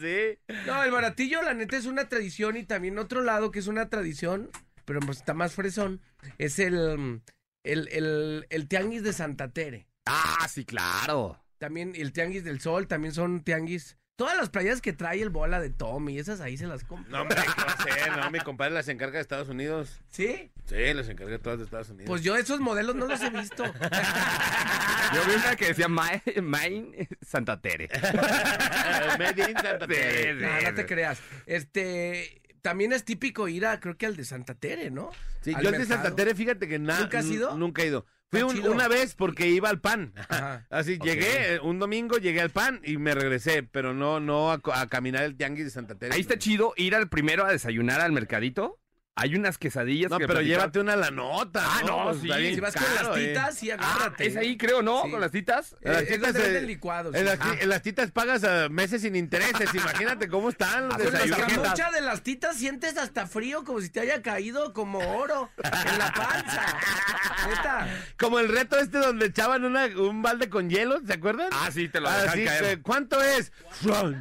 sí. 0.48 0.54
No, 0.66 0.82
el 0.82 0.90
baratillo, 0.90 1.42
la 1.42 1.52
neta, 1.52 1.76
es 1.76 1.84
una 1.84 2.08
tradición 2.08 2.56
y 2.56 2.64
también 2.64 2.98
otro 2.98 3.22
lado 3.22 3.50
que 3.50 3.58
es 3.58 3.66
una 3.66 3.90
tradición, 3.90 4.50
pero 4.90 4.98
pues 4.98 5.18
está 5.18 5.34
más 5.34 5.54
fresón, 5.54 6.00
es 6.36 6.58
el, 6.58 7.22
el, 7.62 7.86
el, 7.92 8.44
el 8.50 8.66
tianguis 8.66 9.04
de 9.04 9.12
Santa 9.12 9.52
Tere. 9.52 9.86
Ah, 10.04 10.48
sí, 10.50 10.64
claro. 10.64 11.38
También 11.58 11.92
el 11.94 12.12
tianguis 12.12 12.42
del 12.42 12.60
sol, 12.60 12.88
también 12.88 13.14
son 13.14 13.44
tianguis. 13.44 13.96
Todas 14.16 14.36
las 14.36 14.50
playas 14.50 14.80
que 14.80 14.92
trae 14.92 15.22
el 15.22 15.30
bola 15.30 15.60
de 15.60 15.70
Tommy, 15.70 16.18
esas 16.18 16.40
ahí 16.40 16.56
se 16.56 16.66
las 16.66 16.82
compro. 16.82 17.08
No, 17.08 17.22
hombre, 17.22 17.36
¿qué 17.40 17.62
va 17.62 17.70
a 17.70 17.74
hacer? 17.74 18.16
No, 18.16 18.30
mi 18.32 18.40
compadre 18.40 18.74
las 18.74 18.88
encarga 18.88 19.18
de 19.18 19.20
Estados 19.20 19.48
Unidos. 19.48 20.00
¿Sí? 20.08 20.50
Sí, 20.66 20.92
las 20.92 21.08
encarga 21.08 21.38
todas 21.38 21.60
de 21.60 21.66
Estados 21.66 21.90
Unidos. 21.90 22.08
Pues 22.08 22.22
yo 22.24 22.34
esos 22.34 22.58
modelos 22.58 22.96
no 22.96 23.06
los 23.06 23.22
he 23.22 23.30
visto. 23.30 23.62
Yo 25.14 25.24
vi 25.24 25.34
una 25.36 25.54
que 25.54 25.66
decía 25.66 25.86
Main, 25.88 26.20
Main 26.42 27.08
Santa 27.20 27.60
Tere. 27.60 27.88
Made 29.18 29.50
in 29.50 29.56
Santa 29.56 29.86
Tere. 29.86 30.34
no, 30.34 30.60
no 30.62 30.74
te 30.74 30.86
creas. 30.86 31.20
Este, 31.46 32.40
también 32.62 32.92
es 32.92 33.04
típico 33.04 33.48
ir 33.48 33.66
a, 33.66 33.80
creo 33.80 33.96
que 33.96 34.06
al 34.06 34.16
de 34.16 34.24
Santa 34.24 34.54
Tere, 34.54 34.90
¿no? 34.90 35.10
Sí, 35.42 35.52
Al 35.54 35.62
yo 35.64 35.70
de 35.70 35.78
mercado. 35.78 36.02
Santa 36.02 36.16
Tere, 36.16 36.34
fíjate 36.34 36.68
que 36.68 36.78
nada. 36.78 37.00
¿Nunca 37.00 37.18
has 37.18 37.26
ido? 37.26 37.56
Nunca 37.56 37.82
he 37.82 37.86
ido. 37.86 38.06
Fui 38.30 38.42
un- 38.42 38.68
una 38.68 38.86
vez 38.86 39.14
porque 39.14 39.48
iba 39.48 39.68
al 39.68 39.80
pan. 39.80 40.12
Ajá. 40.28 40.66
Así, 40.70 40.98
llegué 40.98 41.54
eh, 41.54 41.60
un 41.60 41.78
domingo, 41.78 42.18
llegué 42.18 42.40
al 42.40 42.50
pan 42.50 42.80
y 42.84 42.96
me 42.96 43.14
regresé, 43.14 43.62
pero 43.64 43.92
no, 43.92 44.20
no 44.20 44.52
a, 44.52 44.60
caminar 44.88 45.24
el 45.24 45.36
tianguis 45.36 45.64
de 45.64 45.70
Santa 45.70 45.96
Tere. 45.96 46.14
Ahí 46.14 46.20
está 46.20 46.38
chido 46.38 46.72
ir 46.76 46.94
al 46.94 47.08
primero 47.08 47.44
a 47.44 47.50
desayunar 47.50 48.00
al 48.00 48.12
mercadito. 48.12 48.79
Hay 49.22 49.34
unas 49.34 49.58
quesadillas 49.58 50.10
No, 50.10 50.16
que 50.16 50.26
pero 50.26 50.40
llévate 50.40 50.80
una 50.80 50.96
la 50.96 51.10
nota. 51.10 51.62
Ah, 51.62 51.82
no, 51.86 52.04
Pues 52.04 52.20
sí. 52.22 52.26
bien 52.28 52.54
Si 52.54 52.60
vas 52.60 52.74
con 52.74 52.84
las 52.94 53.16
eh. 53.18 53.26
titas, 53.28 53.54
sí, 53.58 53.70
Ah, 53.70 53.74
agárrate. 53.74 54.26
es 54.28 54.36
ahí 54.36 54.56
creo, 54.56 54.80
¿no? 54.80 55.02
Sí. 55.04 55.10
Con 55.10 55.20
las 55.20 55.30
citas. 55.30 55.76
Eh, 55.82 55.92
Las 55.92 56.02
es 56.02 56.08
titas, 56.08 56.34
eh, 56.34 56.38
venden 56.38 56.66
licuados. 56.66 57.14
En 57.14 57.26
las, 57.26 57.38
Ah. 57.38 57.54
en 57.60 57.68
las 57.68 57.82
titas 57.82 58.10
pagas 58.12 58.44
a 58.44 58.70
meses 58.70 59.02
sin 59.02 59.14
intereses. 59.16 59.74
Imagínate 59.74 60.26
cómo 60.28 60.48
están 60.48 60.86
los 60.88 60.94
Ah, 60.94 60.98
pues, 60.98 61.12
desayunos. 61.12 61.68
mucha 61.68 61.90
de 61.90 62.00
las 62.00 62.22
titas 62.22 62.56
sientes 62.56 62.96
hasta 62.96 63.26
frío, 63.26 63.62
como 63.64 63.82
si 63.82 63.90
te 63.90 64.00
haya 64.00 64.22
caído 64.22 64.72
como 64.72 64.98
oro 65.18 65.50
en 65.62 65.98
la 65.98 66.12
panza. 66.12 66.66
Neta. 67.48 67.88
Como 68.18 68.38
el 68.38 68.48
reto 68.48 68.78
este 68.78 68.98
donde 68.98 69.26
echaban 69.26 69.64
una- 69.66 69.84
un 69.86 70.22
balde 70.22 70.48
con 70.48 70.70
hielo, 70.70 70.98
¿se 71.06 71.12
acuerdan? 71.12 71.48
Ah, 71.52 71.68
sí, 71.70 71.90
te 71.90 72.00
lo 72.00 72.08
Ah, 72.08 72.22
dejan 72.22 72.38
sí, 72.38 72.44
caer. 72.46 72.80
¿Cuánto 72.80 73.22
es? 73.22 73.52
Ay. 73.84 74.14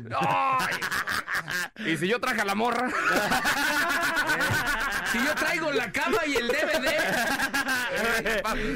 Y 1.86 1.96
si 1.98 2.08
yo 2.10 2.20
traje 2.20 2.42
a 2.42 2.46
la 2.46 2.56
morra. 2.56 2.90
Si 5.12 5.18
yo 5.18 5.36
traigo 5.36 5.72
la 5.72 5.92
cama 5.92 6.26
y 6.28 6.36
el 6.36 6.48
DVD. 6.48 6.90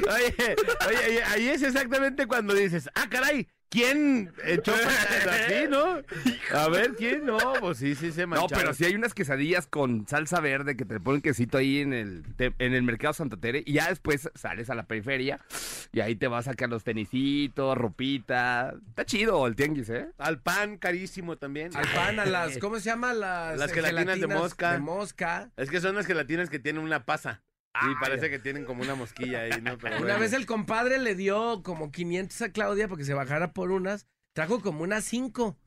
oye, 0.10 0.56
oye, 0.88 1.24
ahí 1.24 1.50
es 1.50 1.64
exactamente 1.64 2.28
cuando 2.28 2.54
dices, 2.54 2.90
ah, 2.96 3.08
caray, 3.10 3.48
¿quién 3.74 4.32
echó 4.46 4.72
así, 5.30 5.66
no? 5.68 5.98
A 6.56 6.70
ver, 6.70 6.94
¿quién? 6.96 7.26
No, 7.26 7.38
pues 7.60 7.80
sí, 7.80 7.96
sí 7.96 8.12
se 8.12 8.22
No, 8.22 8.28
mancharon. 8.28 8.60
pero 8.60 8.74
sí 8.76 8.86
hay 8.86 8.94
unas 8.96 9.16
quesadillas 9.16 9.66
con 9.66 10.08
salsa 10.08 10.40
verde 10.40 10.78
que 10.78 10.86
te 10.86 11.00
ponen 11.00 11.22
quesito 11.22 11.58
ahí 11.58 11.80
en 11.80 11.92
el, 11.94 12.24
te- 12.36 12.54
en 12.60 12.74
el 12.76 12.84
mercado 12.84 13.14
Santa 13.14 13.38
Tere 13.38 13.64
y 13.66 13.74
ya 13.74 13.90
después 13.90 14.30
sales 14.36 14.70
a 14.70 14.76
la 14.76 14.84
periferia 14.84 15.40
y 15.92 16.02
ahí 16.02 16.16
te 16.16 16.28
vas 16.28 16.48
a 16.48 16.52
sacar 16.52 16.70
los 16.70 16.84
tenisitos, 16.84 17.76
ropita. 17.78 18.76
Está 18.90 19.06
chido 19.06 19.46
el 19.48 19.56
tianguis, 19.56 19.90
¿eh? 19.90 20.08
Al 20.20 20.40
pan 20.40 20.78
carísimo 20.78 21.38
también. 21.38 21.76
Al 21.76 21.88
pan, 21.90 22.20
a 22.20 22.26
las, 22.26 22.58
¿cómo 22.60 22.78
se 22.80 22.86
llama? 22.86 23.14
Las, 23.14 23.58
Las 23.58 23.72
gelatinas 23.72 24.20
de 24.20 24.28
mosca. 24.28 24.74
De 24.74 24.80
mosca. 24.80 25.50
Es 25.58 25.70
que 25.72 25.82
son 25.82 25.96
las 25.96 26.06
gelatinas 26.06 26.50
que 26.52 26.60
tienen 26.60 26.84
una 26.84 27.06
pasa. 27.06 27.42
Ah, 27.74 27.92
y 27.92 27.96
parece 28.00 28.30
que 28.30 28.40
tienen 28.40 28.66
como 28.66 28.84
una 28.84 28.96
mosquilla 28.96 29.42
ahí, 29.42 29.62
¿no? 29.62 29.78
Pero 29.78 30.00
Una 30.02 30.18
vez 30.18 30.34
el 30.34 30.46
compadre 30.46 31.00
le 31.00 31.16
dio 31.16 31.64
como 31.64 31.92
500 31.92 32.42
a 32.44 32.52
Claudia 32.52 32.88
porque 32.88 33.04
se 33.04 33.14
bajara 33.14 33.52
por 33.52 33.72
unas. 33.72 34.08
Trajo 34.34 34.62
como 34.62 34.84
unas 34.84 35.04
5. 35.06 35.58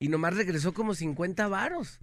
Y 0.00 0.08
nomás 0.08 0.36
regresó 0.36 0.74
como 0.74 0.94
50 0.94 1.46
varos. 1.46 2.00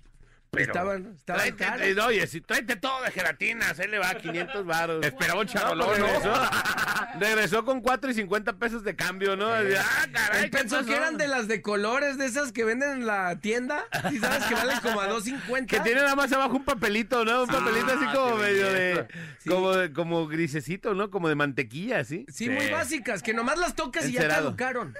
Pero- 0.52 0.72
estaban, 0.72 1.16
estaban 1.16 1.42
Tráete, 1.42 1.58
caras. 1.64 1.82
eh, 1.88 1.96
oye, 2.02 2.26
si 2.28 2.42
tráete 2.42 2.76
todo 2.76 3.04
de 3.04 3.12
gelatinas, 3.12 3.78
ahí 3.80 3.88
le 3.88 4.00
va 4.00 4.16
500 4.16 4.66
varos. 4.66 5.06
Esperaba 5.06 5.42
un 5.42 5.46
No, 5.46 5.52
charolón, 5.54 6.00
¿no? 6.00 6.06
regresó, 6.08 6.34
regresó 7.20 7.66
con 7.66 7.82
4 7.82 8.10
y 8.10 8.14
50 8.16 8.54
pesos 8.58 8.84
de 8.84 8.96
cambio, 8.96 9.36
¿no? 9.36 9.48
Así, 9.54 9.68
ah, 9.78 10.08
caray, 10.12 10.44
Él 10.46 10.50
¿qué 10.50 10.58
pensó 10.58 10.84
que 10.86 10.96
eran 10.96 11.18
de 11.18 11.28
las 11.28 11.48
de 11.48 11.62
colores, 11.62 12.18
de 12.18 12.26
esas 12.26 12.52
que 12.52 12.64
venden 12.64 12.90
en 12.92 13.06
la 13.06 13.40
tienda. 13.40 13.86
¿Sí 14.10 14.18
sabes 14.18 14.44
que 14.46 14.56
valen 14.56 14.80
como 14.80 15.00
a 15.02 15.08
2.50? 15.08 15.68
Que 15.68 15.80
tiene 15.82 16.02
nada 16.02 16.16
más 16.16 16.32
abajo 16.32 16.56
un 16.56 16.66
papelito, 16.66 17.24
¿no? 17.24 17.44
Un 17.44 17.48
papelito 17.50 17.86
así 17.94 18.06
como 18.16 18.36
medio 18.38 18.74
de... 18.74 19.08
Sí. 19.40 19.50
Como, 19.50 19.72
de- 19.76 19.94
como 19.94 20.28
grisecito, 20.28 20.96
¿no? 20.96 21.12
Como 21.12 21.30
de 21.30 21.36
mantequilla, 21.36 22.04
¿sí? 22.04 22.26
Sí, 22.28 22.50
muy 22.50 22.70
básicas, 22.70 23.22
que 23.22 23.34
nomás 23.34 23.58
las 23.60 23.76
tocas 23.76 24.06
y 24.08 24.14
ya 24.14 24.22
Encerado. 24.22 24.46
caducaron. 24.48 24.96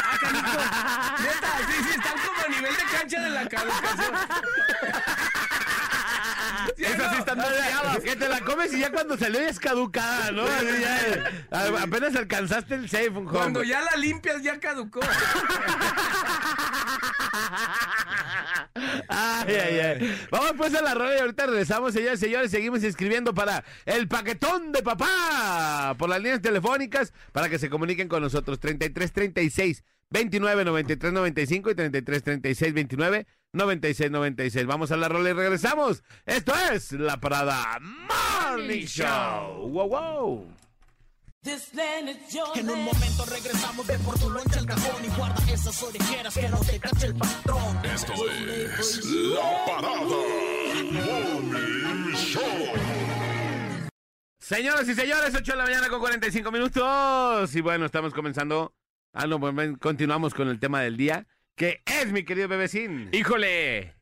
Ah. 0.00 1.16
Neta, 1.20 1.58
sí, 1.68 1.82
sí, 1.84 1.90
están 1.90 2.14
como 2.26 2.40
a 2.44 2.48
nivel 2.48 2.74
de 2.74 2.82
cancha 2.98 3.20
de 3.22 3.30
la 3.30 3.48
caducación. 3.48 4.12
¿Sí 6.76 6.84
no? 6.96 7.10
sí 7.10 7.16
están 7.18 7.38
desviadas. 7.38 7.98
Que 8.00 8.16
te 8.16 8.28
la 8.28 8.40
comes 8.40 8.72
y 8.72 8.80
ya 8.80 8.90
cuando 8.92 9.16
salió 9.16 9.40
ya 9.40 9.48
es 9.48 9.58
caducada, 9.58 10.30
¿no? 10.32 10.44
Así 10.44 10.66
ya, 10.80 11.24
a- 11.50 11.82
apenas 11.82 12.14
alcanzaste 12.14 12.74
el 12.74 12.88
safe, 12.88 13.08
un 13.10 13.26
Cuando 13.26 13.62
ya 13.64 13.80
la 13.82 13.96
limpias 13.96 14.42
ya 14.42 14.58
caducó. 14.60 15.00
Ay, 19.08 19.54
ay, 19.54 19.78
ay. 19.80 20.18
Vamos 20.30 20.52
pues 20.56 20.74
a 20.74 20.82
la 20.82 20.94
rola 20.94 21.16
y 21.16 21.20
ahorita 21.20 21.46
regresamos, 21.46 21.92
señores 21.92 22.20
y 22.20 22.26
señores. 22.26 22.50
Seguimos 22.50 22.82
escribiendo 22.82 23.34
para 23.34 23.64
el 23.86 24.08
paquetón 24.08 24.72
de 24.72 24.82
papá 24.82 25.94
por 25.98 26.08
las 26.08 26.18
líneas 26.20 26.40
telefónicas 26.42 27.12
para 27.32 27.48
que 27.48 27.58
se 27.58 27.70
comuniquen 27.70 28.08
con 28.08 28.22
nosotros. 28.22 28.60
33 28.60 29.12
36 29.12 29.84
29 30.10 30.64
93 30.64 31.12
95 31.12 31.70
y 31.70 31.74
33 31.74 32.22
36 32.22 32.74
29 32.74 33.26
96 33.52 34.10
96. 34.10 34.66
Vamos 34.66 34.90
a 34.92 34.96
la 34.96 35.08
rola 35.08 35.30
y 35.30 35.32
regresamos. 35.32 36.02
Esto 36.26 36.52
es 36.72 36.92
La 36.92 37.18
Parada 37.18 37.78
Morning 37.80 38.84
Show. 38.84 39.68
Wow, 39.68 39.88
wow. 39.88 40.46
En 42.56 42.68
un 42.68 42.84
momento 42.84 43.24
regresamos 43.24 43.86
de 43.86 43.98
por 44.00 44.18
tu 44.18 44.28
loncha 44.28 44.58
al 44.58 44.66
cajón 44.66 45.04
y 45.04 45.08
guarda 45.16 45.52
esas 45.52 45.82
orejeras 45.82 46.34
que 46.34 46.48
no 46.48 46.58
te 46.60 46.78
cache 46.78 47.06
el 47.06 47.14
patrón. 47.14 47.84
Esto 47.84 48.12
es 48.12 49.04
La 49.04 49.64
Parada 49.66 50.04
Morning 50.92 52.14
Show. 52.14 52.42
Señoras 54.40 54.88
y 54.88 54.94
señores, 54.94 55.34
8 55.34 55.52
de 55.52 55.58
la 55.58 55.64
mañana 55.64 55.88
con 55.88 56.00
45 56.00 56.50
minutos. 56.50 57.54
Y 57.54 57.60
bueno, 57.60 57.86
estamos 57.86 58.12
comenzando. 58.12 58.74
Ah, 59.12 59.26
no, 59.26 59.40
pues 59.40 59.54
continuamos 59.78 60.34
con 60.34 60.48
el 60.48 60.58
tema 60.58 60.82
del 60.82 60.96
día, 60.96 61.26
que 61.58 61.82
es 61.84 62.10
mi 62.12 62.24
querido 62.24 62.48
bebecín. 62.48 63.10
Híjole. 63.12 63.94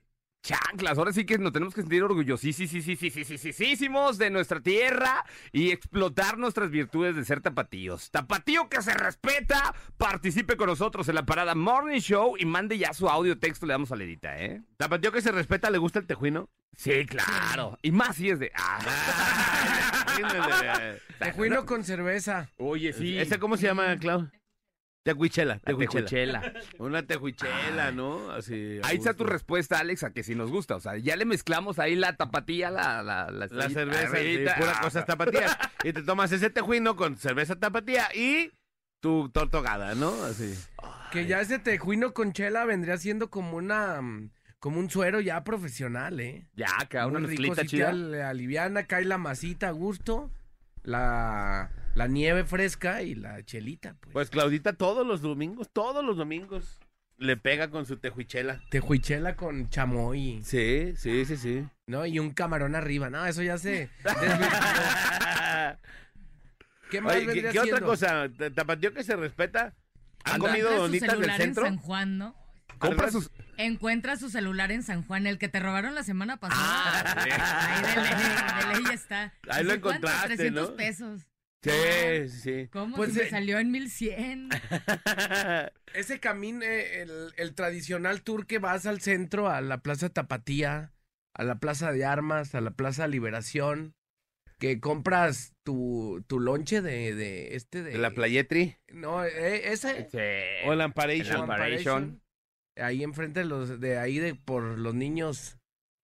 Chanclas, 0.43 0.99
ahora 0.99 1.13
sí 1.13 1.27
que 1.27 1.39
nos 1.39 1.53
tenemos 1.53 1.75
que 1.75 1.81
sentir 1.81 2.05
orgullosísimos 2.05 4.19
de 4.19 4.31
nuestra 4.31 4.61
tierra 4.61 5.25
y 5.51 5.73
explotar 5.73 6.39
nuestras 6.39 6.71
virtudes 6.71 7.17
de 7.17 7.25
ser 7.25 7.41
tapatíos. 7.41 8.13
Tapatío 8.13 8.69
que 8.69 8.81
se 8.81 8.95
respeta, 8.95 9.75
participe 9.97 10.57
con 10.57 10.69
nosotros 10.69 11.09
en 11.09 11.17
la 11.17 11.27
parada 11.27 11.57
Morning 11.57 11.99
Show 11.99 12.37
y 12.39 12.45
mande 12.45 12.79
ya 12.79 12.93
su 12.93 13.09
audio 13.09 13.41
texto, 13.41 13.67
le 13.67 13.73
damos 13.73 13.91
a 13.91 13.97
Ledita, 13.97 14.39
¿eh? 14.39 14.63
Tapatío 14.77 15.11
que 15.11 15.23
se 15.23 15.33
respeta, 15.33 15.69
¿le 15.69 15.79
gusta 15.79 15.99
el 15.99 16.07
tejuino? 16.07 16.49
Sí, 16.77 17.07
claro. 17.07 17.77
Y 17.83 17.91
más 17.91 18.15
si 18.15 18.31
es 18.31 18.39
de... 18.39 18.53
Ah. 18.55 18.79
Tejuino 21.19 21.67
con 21.67 21.83
cerveza. 21.83 22.49
Oye, 22.59 22.93
sí. 22.93 23.19
¿Ese 23.19 23.41
cómo 23.41 23.57
se 23.57 23.67
llama, 23.67 23.97
Clau? 23.97 24.31
Tehuichela, 25.07 25.59
tehuichela. 25.61 26.53
Una 26.79 27.07
tehuichela, 27.07 27.93
¿no? 27.93 28.31
Así. 28.33 28.81
Ahí 28.83 28.97
está 28.97 29.15
tu 29.15 29.23
respuesta, 29.25 29.79
Alex, 29.79 30.03
a 30.03 30.13
que 30.13 30.23
sí 30.25 30.35
nos 30.35 30.51
gusta. 30.51 30.75
O 30.77 30.81
sea, 30.81 30.97
ya 30.99 31.15
le 31.15 31.25
mezclamos 31.25 31.79
ahí 31.79 31.95
la 31.95 32.17
tapatía, 32.17 32.71
la... 32.71 33.03
La, 33.05 33.31
la, 33.31 33.47
La 33.47 33.69
cerveza, 33.71 34.11
sí, 34.11 34.17
arribita. 34.17 34.57
pura 34.57 34.81
cosas 34.83 35.07
tapatías. 35.07 35.57
Y 35.85 35.93
te 35.93 36.03
tomas 36.03 36.33
ese 36.33 36.51
tejuino 36.51 36.97
con 36.97 37.17
cerveza 37.17 37.55
tapatía 37.57 38.09
y 38.15 38.51
tu 39.01 39.29
tortogada, 39.29 39.95
¿no? 39.95 40.13
Así. 40.25 40.53
Que 41.13 41.27
ya 41.27 41.41
ese 41.41 41.61
tejuino 41.61 42.13
con 42.13 42.33
chela 42.33 42.65
vendría 42.65 42.99
siendo 42.99 43.31
como 43.31 43.57
una... 43.57 44.03
mm, 44.03 44.31
Como 44.59 44.81
un 44.81 44.91
suero 44.91 45.21
ya 45.21 45.45
profesional, 45.45 46.19
¿eh? 46.19 46.49
Ya, 46.55 46.67
acá 46.81 47.07
una 47.07 47.21
rico, 47.21 47.55
chida. 47.65 47.91
al- 47.91 48.15
aliviana, 48.23 48.85
cae 48.89 49.05
la 49.05 49.19
masita 49.19 49.69
a 49.69 49.71
gusto, 49.73 50.33
la, 50.87 51.71
la 51.95 52.07
nieve 52.07 52.45
fresca 52.45 53.03
y 53.03 53.15
la 53.15 53.43
chelita, 53.45 53.95
pues. 54.01 54.13
Pues 54.13 54.31
Claudita 54.31 54.73
todos 54.73 55.07
los 55.07 55.21
domingos, 55.21 55.69
todos 55.73 56.05
los 56.05 56.17
domingos, 56.17 56.81
le 57.19 57.37
pega 57.37 57.71
con 57.71 57.85
su 57.87 57.97
tejuichela. 57.99 58.61
Tejuichela 58.71 59.37
con 59.37 59.69
chamoy, 59.69 60.41
Sí, 60.45 60.95
sí, 60.97 61.25
sí, 61.25 61.37
sí. 61.37 61.67
¿no? 61.87 62.07
Y 62.07 62.19
un 62.19 62.31
camarón 62.31 62.75
arriba. 62.75 63.11
No, 63.11 63.27
eso 63.27 63.43
ya 63.43 63.59
se... 63.59 63.91
¿Qué 66.91 67.01
más 67.01 67.15
Oye, 67.17 67.21
¿qué, 67.23 67.27
vendría 67.27 67.53
qué 67.53 67.61
otra 67.61 67.81
cosa? 67.81 68.29
Ta- 68.37 68.51
Tapatío 68.51 68.93
que 68.95 69.03
se 69.03 69.17
respeta. 69.17 69.75
¿Han 70.25 70.37
Encuentra 70.37 70.63
comido 70.63 70.83
donitas 70.83 71.09
del 71.09 71.19
celular 71.19 71.37
centro? 71.41 71.67
en 71.67 71.75
San 71.75 71.83
Juan, 71.83 72.19
¿no? 72.19 72.37
Compra 72.79 73.11
sus... 73.11 73.31
Encuentra 73.57 74.17
su 74.17 74.31
celular 74.31 74.71
en 74.73 74.83
San 74.83 75.03
Juan, 75.03 75.27
el 75.27 75.39
que 75.39 75.49
te 75.49 75.61
robaron 75.61 75.95
la 75.95 76.03
semana 76.03 76.39
pasada. 76.39 76.63
Ah, 76.65 77.23
sí. 77.23 77.31
Ahí 77.33 77.95
de 77.95 78.03
ley, 78.03 78.75
de 78.75 78.83
ley 78.85 78.95
está. 78.95 79.33
Ahí 79.49 79.65
lo 79.65 79.73
encontraste, 79.73 80.37
300 80.37 80.71
¿no? 80.71 80.77
pesos. 80.77 81.27
Sí, 81.63 82.29
sí. 82.29 82.69
¿Cómo? 82.69 82.97
Pues, 82.97 83.13
si 83.13 83.21
me 83.21 83.25
eh, 83.25 83.31
salió 83.31 83.59
en 83.59 83.71
1100. 83.71 84.51
Ese 85.95 86.21
camino, 86.21 86.63
eh, 86.63 87.03
el, 87.03 87.33
el 87.37 87.55
tradicional 87.55 88.23
tour 88.23 88.47
que 88.47 88.59
vas 88.59 88.87
al 88.87 89.01
centro, 89.01 89.49
a 89.49 89.61
la 89.61 89.79
Plaza 89.79 90.11
Tapatía, 90.11 90.93
a 91.35 91.45
la 91.45 91.59
Plaza 91.59 91.93
de 91.93 92.05
Armas, 92.05 92.55
a 92.55 92.61
la 92.61 92.73
Plaza 92.73 93.09
Liberación, 93.09 93.95
que 94.59 94.81
compras 94.81 95.55
tu, 95.65 96.25
tu 96.27 96.41
lonche 96.41 96.83
de, 96.83 97.15
de 97.15 97.57
este 97.57 97.83
de... 97.83 97.93
¿De 97.93 97.99
la 97.99 98.11
Playetri? 98.11 98.77
No, 98.89 99.25
eh, 99.25 99.73
ese... 99.73 100.09
¿O 100.67 100.73
el 100.73 100.81
Amparation? 100.81 101.37
El 101.37 101.43
Amparation. 101.43 102.23
Ahí 102.77 103.03
enfrente 103.03 103.41
de 103.41 103.47
los 103.47 103.81
de 103.81 103.99
ahí 103.99 104.19
de 104.19 104.35
por 104.35 104.63
los 104.63 104.95
niños 104.95 105.57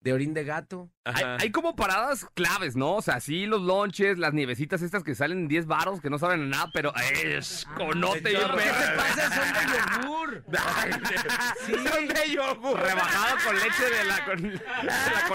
de 0.01 0.13
orín 0.15 0.33
de 0.33 0.45
gato. 0.45 0.91
Hay, 1.05 1.51
como 1.51 1.77
paradas 1.77 2.27
claves, 2.35 2.75
¿no? 2.75 2.95
O 2.97 3.03
sea, 3.03 3.21
sí, 3.21 3.45
los 3.47 3.61
lonches, 3.61 4.17
las 4.19 4.33
nievecitas 4.33 4.81
estas 4.81 5.05
que 5.05 5.15
salen 5.15 5.41
en 5.41 5.49
10 5.49 5.67
varos, 5.67 6.01
que 6.01 6.09
no 6.09 6.19
saben 6.19 6.49
nada, 6.49 6.71
pero 6.73 6.95
es 6.97 7.67
conote 7.77 8.33
y 8.33 8.35
chorro. 8.35 8.55
un 8.55 8.61
¿Qué 8.61 8.65
¿Qué 8.65 8.71
te 8.71 8.97
pasa? 8.97 9.29
Son 9.35 9.53
de 9.53 9.61
yogur. 9.77 10.43
Sí, 11.67 11.73
son 11.73 12.09
de 12.09 12.31
yogur. 12.35 12.81
Rebajado 12.81 13.37
con 13.45 13.55
leche 13.57 13.85
de 13.85 14.05
la 14.05 14.25
con, 14.25 14.43
de 14.43 14.61
la. 14.85 15.27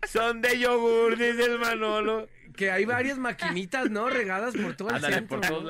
Son 0.06 0.40
de 0.40 0.58
yogur, 0.58 1.16
dice 1.16 1.44
el 1.44 1.58
Manolo. 1.58 2.28
Que 2.56 2.70
hay 2.70 2.84
varias 2.84 3.18
maquinitas, 3.18 3.90
¿no? 3.90 4.08
Regadas 4.08 4.54
por 4.56 4.76
todo 4.76 4.90
el 4.90 4.96
Ándale, 4.96 5.14
centro. 5.14 5.40
por 5.40 5.48
todos 5.48 5.64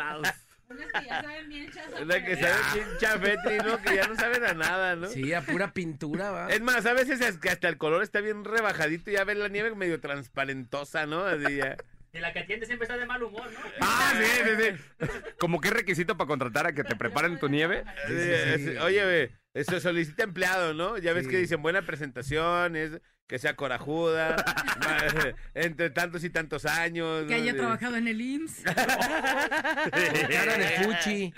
la 0.74 2.24
que 2.24 2.36
sabe 2.36 2.54
bien 2.74 2.86
chafetri, 2.98 3.58
¿no? 3.58 3.82
Que 3.82 3.96
ya 3.96 4.06
no 4.06 4.14
saben 4.16 4.44
a 4.44 4.54
nada, 4.54 4.96
¿no? 4.96 5.08
Sí, 5.08 5.32
a 5.32 5.40
pura 5.42 5.72
pintura, 5.72 6.30
va. 6.30 6.48
Es 6.50 6.60
más, 6.60 6.86
a 6.86 6.92
veces 6.92 7.20
es 7.20 7.38
que 7.38 7.50
hasta 7.50 7.68
el 7.68 7.76
color 7.76 8.02
está 8.02 8.20
bien 8.20 8.44
rebajadito 8.44 9.10
y 9.10 9.14
ya 9.14 9.24
ves 9.24 9.36
la 9.38 9.48
nieve 9.48 9.74
medio 9.74 10.00
transparentosa, 10.00 11.06
¿no? 11.06 11.24
Así 11.24 11.56
ya. 11.56 11.76
Y 12.12 12.18
la 12.18 12.32
que 12.32 12.40
atiende 12.40 12.66
siempre 12.66 12.86
está 12.86 12.96
de 12.96 13.06
mal 13.06 13.22
humor, 13.22 13.48
¿no? 13.52 13.60
Ah, 13.80 14.12
sí, 14.16 14.24
sí, 14.24 14.74
sí. 15.00 15.06
Como 15.38 15.60
qué 15.60 15.70
requisito 15.70 16.16
para 16.16 16.26
contratar 16.26 16.66
a 16.66 16.72
que 16.72 16.82
te 16.82 16.96
preparen 16.96 17.38
tu 17.38 17.48
nieve. 17.48 17.84
Eh, 18.08 18.56
es- 18.74 18.80
Oye, 18.82 19.04
ve, 19.04 19.30
eso 19.54 19.80
solicita 19.80 20.22
empleado, 20.24 20.74
¿no? 20.74 20.98
Ya 20.98 21.12
ves 21.12 21.24
Sí. 21.24 21.30
que 21.30 21.38
dicen 21.38 21.62
buena 21.62 21.82
presentación, 21.82 22.76
es 22.76 23.00
que 23.26 23.38
sea 23.38 23.54
corajuda, 23.54 24.36
entre 25.54 25.90
tantos 25.90 26.24
y 26.24 26.30
tantos 26.30 26.66
años. 26.66 27.24
Que 27.28 27.36
¿no? 27.36 27.42
haya 27.42 27.54
trabajado 27.56 27.96
en 27.96 28.08
el 28.08 28.20
IMSS. 28.20 28.62
Cara 28.64 30.56
de 30.58 30.68
fuchi. 30.84 31.34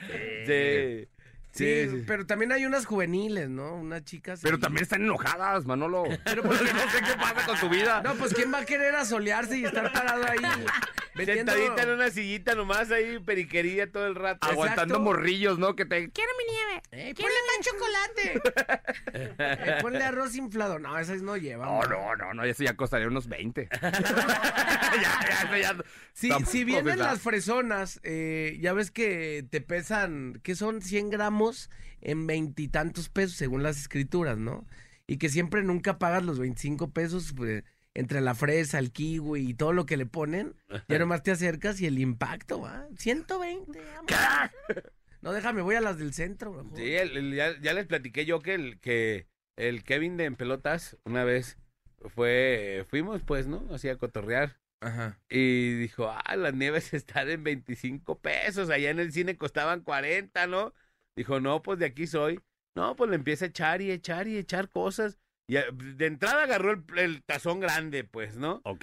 Sí. 0.46 1.08
Sí, 1.54 1.84
Sí, 1.84 1.90
sí. 1.98 2.04
pero 2.06 2.24
también 2.24 2.50
hay 2.50 2.64
unas 2.64 2.86
juveniles, 2.86 3.50
¿no? 3.50 3.74
Unas 3.74 4.04
chicas. 4.04 4.40
Pero 4.42 4.56
ahí. 4.56 4.60
también 4.62 4.84
están 4.84 5.02
enojadas, 5.02 5.66
Manolo. 5.66 6.04
Pero 6.24 6.42
pues 6.44 6.62
no 6.62 6.66
sé 6.90 6.98
qué 7.06 7.14
pasa 7.18 7.44
con 7.44 7.60
tu 7.60 7.68
vida. 7.68 8.00
No, 8.02 8.14
pues 8.14 8.32
¿quién 8.32 8.50
va 8.50 8.60
a 8.60 8.64
querer 8.64 8.94
asolearse 8.94 9.58
y 9.58 9.64
estar 9.66 9.92
parado 9.92 10.24
ahí 10.26 10.38
Vendiendo- 11.14 11.52
Sentadita 11.52 11.82
en 11.82 11.90
una 11.90 12.10
sillita 12.10 12.54
nomás 12.54 12.90
ahí, 12.90 13.18
periquería 13.18 13.90
todo 13.90 14.06
el 14.06 14.14
rato. 14.14 14.46
Aguantando 14.46 14.98
morrillos, 15.00 15.58
¿no? 15.58 15.76
Que 15.76 15.84
te... 15.84 16.10
Quiero 16.10 16.30
mi 16.38 16.52
nieve. 16.52 16.82
Eh, 16.92 17.14
ponle 17.14 17.34
más 17.48 17.66
chocolate. 17.66 18.42
Eh, 19.14 19.78
ponle 19.82 20.02
arroz 20.02 20.36
inflado. 20.36 20.78
No, 20.78 20.98
esas 20.98 21.22
no 21.22 21.36
llevan. 21.36 21.68
No, 21.68 21.82
no, 21.82 22.16
no, 22.16 22.34
no, 22.34 22.44
eso 22.44 22.64
ya 22.64 22.76
costaría 22.76 23.08
unos 23.08 23.28
20. 23.28 23.68
ya, 23.82 23.90
ya, 25.00 25.42
eso 25.44 25.56
ya... 25.56 25.76
Si, 26.14 26.64
vienen 26.64 26.98
las 26.98 27.20
fresonas, 27.20 28.00
eh, 28.02 28.58
ya 28.60 28.72
ves 28.72 28.90
que 28.90 29.46
te 29.50 29.60
pesan, 29.60 30.40
que 30.42 30.54
son 30.54 30.82
100 30.82 31.10
gramos 31.10 31.70
en 32.00 32.26
veintitantos 32.26 33.08
pesos 33.08 33.36
según 33.36 33.62
las 33.62 33.78
escrituras, 33.78 34.38
¿no? 34.38 34.66
Y 35.06 35.18
que 35.18 35.28
siempre 35.28 35.62
nunca 35.62 35.98
pagas 35.98 36.24
los 36.24 36.38
25 36.38 36.90
pesos 36.92 37.32
pues, 37.36 37.64
entre 37.94 38.20
la 38.20 38.34
fresa, 38.34 38.78
el 38.78 38.90
kiwi 38.92 39.50
y 39.50 39.54
todo 39.54 39.72
lo 39.72 39.86
que 39.86 39.96
le 39.96 40.06
ponen. 40.06 40.54
Ya 40.88 40.98
nomás 40.98 41.22
te 41.22 41.30
acercas 41.30 41.80
y 41.80 41.86
el 41.86 41.98
impacto, 41.98 42.60
¿va? 42.60 42.86
120. 42.96 43.78
vámonos. 43.80 44.84
No, 45.20 45.32
déjame, 45.32 45.62
voy 45.62 45.74
a 45.76 45.80
las 45.80 45.98
del 45.98 46.12
centro. 46.14 46.52
mejor. 46.52 46.76
Sí, 46.76 46.94
el- 46.94 47.16
el- 47.16 47.34
ya, 47.34 47.58
ya 47.60 47.74
les 47.74 47.86
platiqué 47.86 48.24
yo 48.24 48.40
que 48.40 48.54
el, 48.54 48.80
que 48.80 49.26
el 49.56 49.84
Kevin 49.84 50.16
de 50.16 50.24
En 50.24 50.34
Pelotas 50.36 50.96
una 51.04 51.22
vez 51.24 51.58
fue, 52.14 52.84
fuimos 52.88 53.22
pues, 53.22 53.46
¿no? 53.46 53.66
Así 53.72 53.88
a 53.88 53.96
cotorrear. 53.96 54.58
Ajá. 54.80 55.20
Y 55.30 55.74
dijo, 55.74 56.10
ah, 56.10 56.34
las 56.36 56.54
nieves 56.54 56.92
están 56.94 57.28
en 57.30 57.44
25 57.44 58.18
pesos, 58.18 58.68
allá 58.70 58.90
en 58.90 58.98
el 58.98 59.12
cine 59.12 59.36
costaban 59.36 59.82
40, 59.82 60.46
¿no? 60.48 60.74
Dijo, 61.14 61.38
no, 61.40 61.62
pues 61.62 61.78
de 61.78 61.86
aquí 61.86 62.06
soy. 62.06 62.40
No, 62.74 62.96
pues 62.96 63.10
le 63.10 63.16
empieza 63.16 63.44
a 63.44 63.48
echar 63.48 63.80
y 63.82 63.90
echar 63.90 64.26
y 64.26 64.38
echar 64.38 64.68
cosas. 64.70 65.18
Y 65.52 65.58
a- 65.58 65.66
de 65.70 66.06
entrada 66.06 66.44
agarró 66.44 66.70
el, 66.72 66.82
el 66.96 67.22
tazón 67.24 67.60
grande, 67.60 68.04
pues, 68.04 68.36
¿no? 68.36 68.62
Ok. 68.64 68.80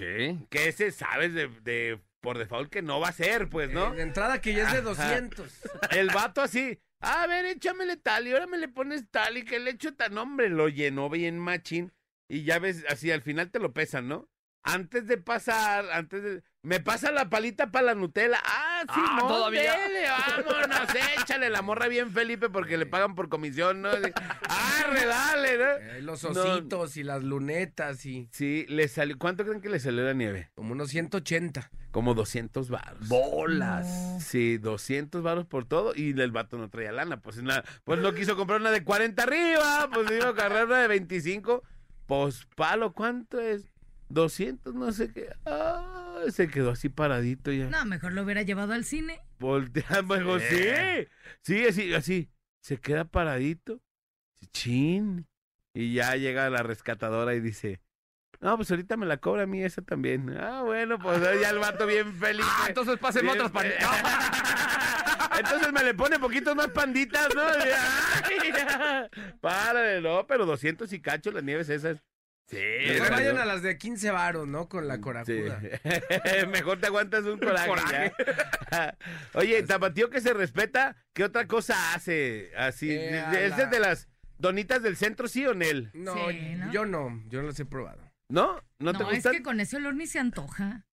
Que 0.52 0.68
ese 0.68 0.92
sabes 0.92 1.34
de, 1.34 1.48
de 1.64 2.00
por 2.22 2.38
default 2.38 2.70
que 2.72 2.84
no 2.84 3.00
va 3.00 3.08
a 3.08 3.12
ser, 3.12 3.50
pues, 3.50 3.72
¿no? 3.72 3.92
Eh, 3.92 3.96
de 3.96 4.02
entrada 4.04 4.40
que 4.40 4.54
ya 4.54 4.68
es 4.68 4.74
de 4.74 4.92
Ajá. 4.92 5.08
200. 5.08 5.52
El 5.98 6.10
vato 6.10 6.42
así, 6.44 6.80
a 7.02 7.26
ver, 7.26 7.46
échamele 7.46 7.98
tal 7.98 8.28
y 8.28 8.34
ahora 8.34 8.46
me 8.46 8.60
le 8.60 8.68
pones 8.68 9.10
tal 9.10 9.38
y 9.38 9.46
que 9.46 9.58
le 9.60 9.72
echo 9.72 9.96
tan 9.96 10.16
hombre, 10.20 10.50
lo 10.50 10.70
llenó 10.70 11.10
bien 11.10 11.40
machín 11.40 11.92
y 12.30 12.44
ya 12.44 12.60
ves, 12.60 12.86
así 12.88 13.10
al 13.10 13.24
final 13.24 13.50
te 13.50 13.58
lo 13.58 13.74
pesan, 13.74 14.08
¿no? 14.08 14.30
Antes 14.64 15.08
de 15.08 15.18
pasar, 15.18 15.86
antes 15.92 16.22
de... 16.22 16.44
Me 16.62 16.82
pasa 16.82 17.12
la 17.14 17.30
palita 17.30 17.72
para 17.72 17.86
la 17.88 17.96
Nutella. 17.96 18.38
Ah, 18.44 18.82
sí, 18.82 19.00
Ah, 19.02 19.18
todavía. 19.26 19.78
dele, 19.78 20.08
vámonos, 20.10 20.90
échale 21.22 21.50
la 21.50 21.62
morra 21.62 21.88
bien 21.88 22.12
Felipe 22.12 22.50
porque 22.50 22.78
le 22.78 22.86
pagan 22.86 23.16
por 23.16 23.30
comisión, 23.30 23.82
¿no? 23.82 23.90
Así, 23.90 24.12
Arre, 24.50 25.06
dale, 25.06 25.58
¿no? 25.58 25.64
Eh, 25.96 26.02
los 26.02 26.22
No. 26.26 26.32
ositos 26.32 26.98
y 26.98 27.04
las 27.04 27.24
lunetas 27.24 28.06
y 28.06 28.28
Sí, 28.34 28.66
le 28.68 28.90
salió, 28.90 29.18
¿cuánto 29.18 29.46
creen 29.46 29.62
que 29.62 29.70
le 29.70 29.80
salió 29.80 30.04
la 30.04 30.14
nieve? 30.14 30.52
como 30.56 30.74
unos 30.74 30.90
180. 30.90 31.72
Como 31.92 32.14
200 32.14 32.70
baros. 32.70 33.08
Bolas. 33.08 34.22
Sí, 34.24 34.58
200 34.58 35.24
varos 35.24 35.46
por 35.46 35.66
todo 35.66 35.94
y 35.96 36.10
el 36.20 36.32
vato 36.32 36.58
no 36.58 36.70
traía 36.70 36.92
lana. 36.92 37.22
Pues, 37.22 37.42
nada, 37.42 37.64
pues 37.86 38.00
no 38.02 38.14
quiso 38.14 38.36
comprar 38.36 38.60
una 38.60 38.70
de 38.72 38.84
40 38.84 39.24
arriba, 39.24 39.90
pues 39.92 40.12
iba 40.12 40.26
a 40.26 40.30
agarrar 40.30 40.66
una 40.66 40.82
de 40.82 40.88
25. 40.90 41.64
Pues 42.06 42.46
palo, 42.56 42.92
¿cuánto 42.94 43.40
es? 43.40 43.64
200, 44.10 44.74
no 44.76 44.92
sé 44.92 45.12
qué. 45.14 45.30
Ah, 45.46 46.22
se 46.30 46.48
quedó 46.48 46.72
así 46.72 46.90
paradito 46.90 47.52
ya. 47.52 47.66
No, 47.70 47.86
mejor 47.86 48.14
lo 48.14 48.24
hubiera 48.24 48.42
llevado 48.42 48.74
al 48.74 48.84
cine. 48.86 49.20
Volteamos, 49.40 50.20
dijo, 50.20 50.40
sí. 50.40 51.08
Sí, 51.42 51.66
así, 51.66 51.94
así. 51.94 52.30
Se 52.62 52.78
queda 52.78 53.06
paradito. 53.06 53.82
Chin. 54.52 55.28
Y 55.74 55.94
ya 55.94 56.16
llega 56.16 56.50
la 56.50 56.64
rescatadora 56.64 57.36
y 57.36 57.40
dice, 57.40 57.80
no, 58.42 58.58
pues 58.58 58.72
ahorita 58.72 58.98
me 58.98 59.06
la 59.06 59.18
cobra 59.18 59.44
a 59.44 59.48
mí 59.48 59.64
esa 59.64 59.82
también. 59.82 60.36
Ah, 60.40 60.64
bueno, 60.64 60.98
pues 61.00 61.22
ya 61.42 61.50
el 61.52 61.60
vato 61.60 61.86
bien 61.86 62.14
feliz. 62.14 62.46
Ah, 62.48 62.66
entonces 62.70 62.98
pásenme 62.98 63.32
Bien 63.34 63.46
otras 63.46 63.52
pan- 63.52 63.72
fe- 63.72 63.78
Entonces 65.40 65.72
me 65.72 65.84
le 65.84 65.94
pone 65.94 66.20
poquitos 66.20 66.54
más 66.56 66.68
panditas, 66.70 67.30
¿no? 67.34 67.42
Párale, 69.42 70.02
no, 70.02 70.26
pero 70.28 70.46
200 70.46 70.92
y 70.94 71.00
cacho 71.02 71.32
las 71.32 71.44
nieves 71.44 71.70
esas. 71.70 72.04
Sí, 72.50 72.58
Mejor 72.88 73.12
vayan 73.12 73.38
a 73.38 73.46
las 73.46 73.62
de 73.62 73.78
15 73.78 74.10
varos, 74.12 74.48
¿no? 74.48 74.68
Con 74.68 74.88
la 74.88 74.96
Sí. 74.96 75.02
corajuda. 75.02 75.62
Mejor 76.52 76.80
te 76.80 76.88
aguantas 76.88 77.24
un 77.26 77.38
coraje. 77.38 77.68
Coraje. 77.68 78.14
ya. 78.72 78.98
Oye, 79.36 79.62
Tapatío 79.64 80.10
que 80.10 80.20
se 80.20 80.34
respeta, 80.34 80.96
¿qué 81.14 81.24
otra 81.26 81.46
cosa 81.48 81.94
hace? 81.94 82.52
Así, 82.58 82.90
Eh, 82.92 83.24
¿es 83.46 83.58
la- 83.58 83.66
de 83.68 83.80
las 83.80 84.08
donitas 84.40 84.82
del 84.82 84.96
centro, 84.98 85.28
sí 85.28 85.46
o 85.46 85.54
Nel? 85.54 85.92
No, 85.94 86.16
Sí, 86.30 86.56
¿no? 86.58 86.72
yo 86.72 86.86
no, 86.86 87.24
yo 87.28 87.42
no 87.42 87.48
los 87.50 87.60
he 87.60 87.66
probado. 87.66 88.02
¿No? 88.30 88.56
¿No, 88.80 88.94
No, 88.94 88.98
te 88.98 89.04
es 89.06 89.10
gustan? 89.16 89.34
que 89.34 89.44
con 89.44 89.60
ese 89.60 89.78
olor 89.78 89.94
ni 89.96 90.08
se 90.08 90.18
antoja. 90.20 90.86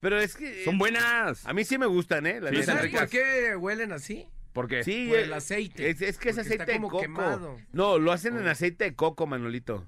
Pero 0.00 0.18
es 0.18 0.34
que... 0.36 0.64
Son 0.64 0.78
buenas. 0.78 1.46
A 1.46 1.52
mí 1.52 1.64
sí 1.64 1.78
me 1.78 1.86
gustan, 1.86 2.26
¿eh? 2.26 2.40
La 2.40 2.50
Sí, 2.50 2.62
¿Sabes 2.64 2.90
por 2.92 3.08
qué 3.08 3.56
huelen 3.56 3.92
así? 3.92 4.28
¿Por 4.52 4.68
qué? 4.68 4.84
Sí, 4.84 5.06
Por 5.08 5.18
eh, 5.18 5.22
el 5.22 5.32
aceite. 5.32 5.90
Es, 5.90 6.02
es 6.02 6.18
que 6.18 6.28
es 6.30 6.36
Porque 6.36 6.40
aceite 6.40 6.62
está 6.64 6.72
de 6.72 6.80
coco. 6.80 7.00
quemado. 7.00 7.56
No, 7.72 7.98
lo 7.98 8.12
hacen 8.12 8.36
en 8.36 8.46
aceite 8.46 8.84
de 8.84 8.94
coco, 8.94 9.26
Manolito. 9.26 9.86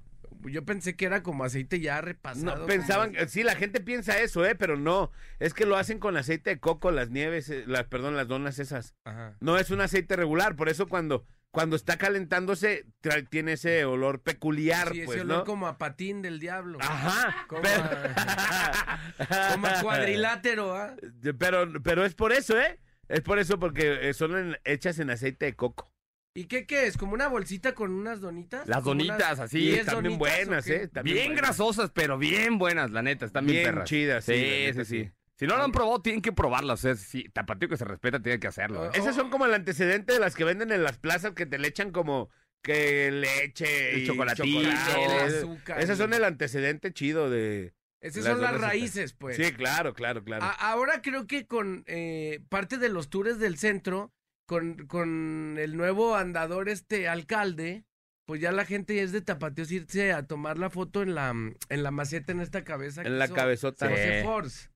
Yo 0.48 0.64
pensé 0.64 0.96
que 0.96 1.06
era 1.06 1.22
como 1.22 1.44
aceite 1.44 1.80
ya 1.80 2.00
repasado. 2.00 2.56
No, 2.60 2.66
pensaban, 2.66 3.14
sí, 3.28 3.42
la 3.42 3.54
gente 3.56 3.80
piensa 3.80 4.18
eso, 4.18 4.44
¿eh? 4.44 4.54
Pero 4.54 4.76
no, 4.76 5.10
es 5.38 5.54
que 5.54 5.66
lo 5.66 5.76
hacen 5.76 5.98
con 5.98 6.16
aceite 6.16 6.50
de 6.50 6.60
coco, 6.60 6.90
las 6.90 7.10
nieves, 7.10 7.48
eh, 7.50 7.64
las, 7.66 7.84
perdón, 7.84 8.16
las 8.16 8.28
donas 8.28 8.58
esas. 8.58 8.94
Ajá. 9.04 9.36
No 9.40 9.58
es 9.58 9.70
un 9.70 9.80
aceite 9.80 10.16
regular, 10.16 10.56
por 10.56 10.68
eso 10.68 10.86
cuando, 10.86 11.26
cuando 11.50 11.76
está 11.76 11.96
calentándose 11.96 12.84
tiene 13.30 13.52
ese 13.54 13.84
olor 13.84 14.22
peculiar, 14.22 14.90
Sí, 14.92 14.98
ese 15.00 15.06
pues, 15.06 15.20
olor 15.22 15.38
¿no? 15.38 15.44
como 15.44 15.66
a 15.68 15.78
patín 15.78 16.22
del 16.22 16.38
diablo. 16.40 16.78
Ajá. 16.80 17.46
Como 17.48 17.62
pero... 17.62 17.82
Como 19.52 19.66
a 19.66 19.80
cuadrilátero, 19.82 20.76
¿ah? 20.76 20.94
pero, 21.38 21.68
pero 21.82 22.04
es 22.04 22.14
por 22.14 22.32
eso, 22.32 22.58
¿eh? 22.58 22.78
Es 23.08 23.20
por 23.20 23.38
eso 23.38 23.58
porque 23.58 24.08
eh, 24.08 24.14
son 24.14 24.36
en- 24.36 24.56
hechas 24.64 24.98
en 24.98 25.10
aceite 25.10 25.46
de 25.46 25.54
coco. 25.54 25.90
¿Y 26.36 26.44
qué, 26.46 26.66
qué 26.66 26.86
es? 26.86 26.96
¿Como 26.96 27.14
una 27.14 27.28
bolsita 27.28 27.74
con 27.74 27.92
unas 27.92 28.20
donitas? 28.20 28.66
Las 28.68 28.78
¿Como 28.82 28.90
donitas, 28.94 29.16
unas 29.38 29.40
así, 29.40 29.72
están 29.72 30.02
bien 30.02 30.18
buenas? 30.18 30.66
¿eh? 30.68 30.82
Están 30.84 31.04
bien 31.04 31.28
buenas. 31.28 31.36
grasosas, 31.42 31.90
pero 31.94 32.18
bien 32.18 32.58
buenas, 32.58 32.90
la 32.90 33.02
neta. 33.02 33.24
Están 33.26 33.46
bien, 33.46 33.56
Bien 33.62 33.66
perras. 33.70 33.88
chidas, 33.88 34.24
sí, 34.24 34.32
Sí, 34.34 34.40
neta, 34.66 34.84
sí. 34.84 35.10
Si 35.38 35.46
no 35.46 35.56
lo 35.56 35.64
han 35.64 35.72
probado, 35.72 36.00
tienen 36.02 36.22
que 36.22 36.32
probarlas. 36.32 36.78
O 36.80 36.82
sea, 36.82 36.94
sí, 36.94 37.28
tapatío 37.32 37.68
que 37.68 37.76
se 37.76 37.84
respeta 37.84 38.20
tiene 38.20 38.38
que 38.40 38.46
hacerlo. 38.46 38.86
¿eh? 38.86 38.90
Esas 38.94 39.14
son 39.14 39.30
como 39.30 39.44
el 39.46 39.52
antecedente 39.54 40.12
de 40.14 40.18
las 40.20 40.34
que 40.34 40.44
venden 40.44 40.72
en 40.72 40.82
las 40.82 40.98
plazas 40.98 41.32
que 41.32 41.46
te 41.46 41.58
le 41.58 41.68
echan 41.68 41.90
como 41.90 42.30
que 42.62 43.10
leche 43.10 43.98
y 43.98 44.06
chocolatito, 44.06 44.44
chocolate. 44.44 45.38
azúcar 45.38 45.80
Esas 45.80 45.98
son 45.98 46.12
el 46.14 46.24
antecedente 46.24 46.92
chido 46.92 47.30
de... 47.30 47.74
Esas 48.00 48.24
Las 48.24 48.32
son 48.34 48.42
las 48.42 48.60
raíces, 48.60 49.14
pues. 49.14 49.36
Sí, 49.36 49.52
claro, 49.52 49.94
claro, 49.94 50.22
claro. 50.22 50.44
A- 50.44 50.50
ahora 50.70 51.00
creo 51.02 51.26
que 51.26 51.46
con 51.46 51.82
eh, 51.86 52.40
parte 52.48 52.76
de 52.78 52.88
los 52.88 53.08
tours 53.10 53.38
del 53.38 53.56
centro, 53.58 54.12
con, 54.46 54.86
con 54.86 55.56
el 55.58 55.76
nuevo 55.76 56.16
andador 56.16 56.68
este 56.68 57.08
alcalde, 57.08 57.84
pues 58.26 58.40
ya 58.40 58.52
la 58.52 58.64
gente 58.64 59.02
es 59.02 59.12
de 59.12 59.20
tapateos 59.20 59.70
irse 59.70 60.12
a 60.12 60.26
tomar 60.26 60.58
la 60.58 60.70
foto 60.70 61.02
en 61.02 61.14
la, 61.14 61.30
en 61.30 61.82
la 61.82 61.90
maceta 61.90 62.32
en 62.32 62.40
esta 62.40 62.64
cabeza. 62.64 63.02
que 63.02 63.08
en 63.08 63.18
la 63.18 63.26
hizo 63.26 63.34
cabezota. 63.34 63.88
José 63.88 64.20
Sí. 64.20 64.24
Force. 64.26 64.68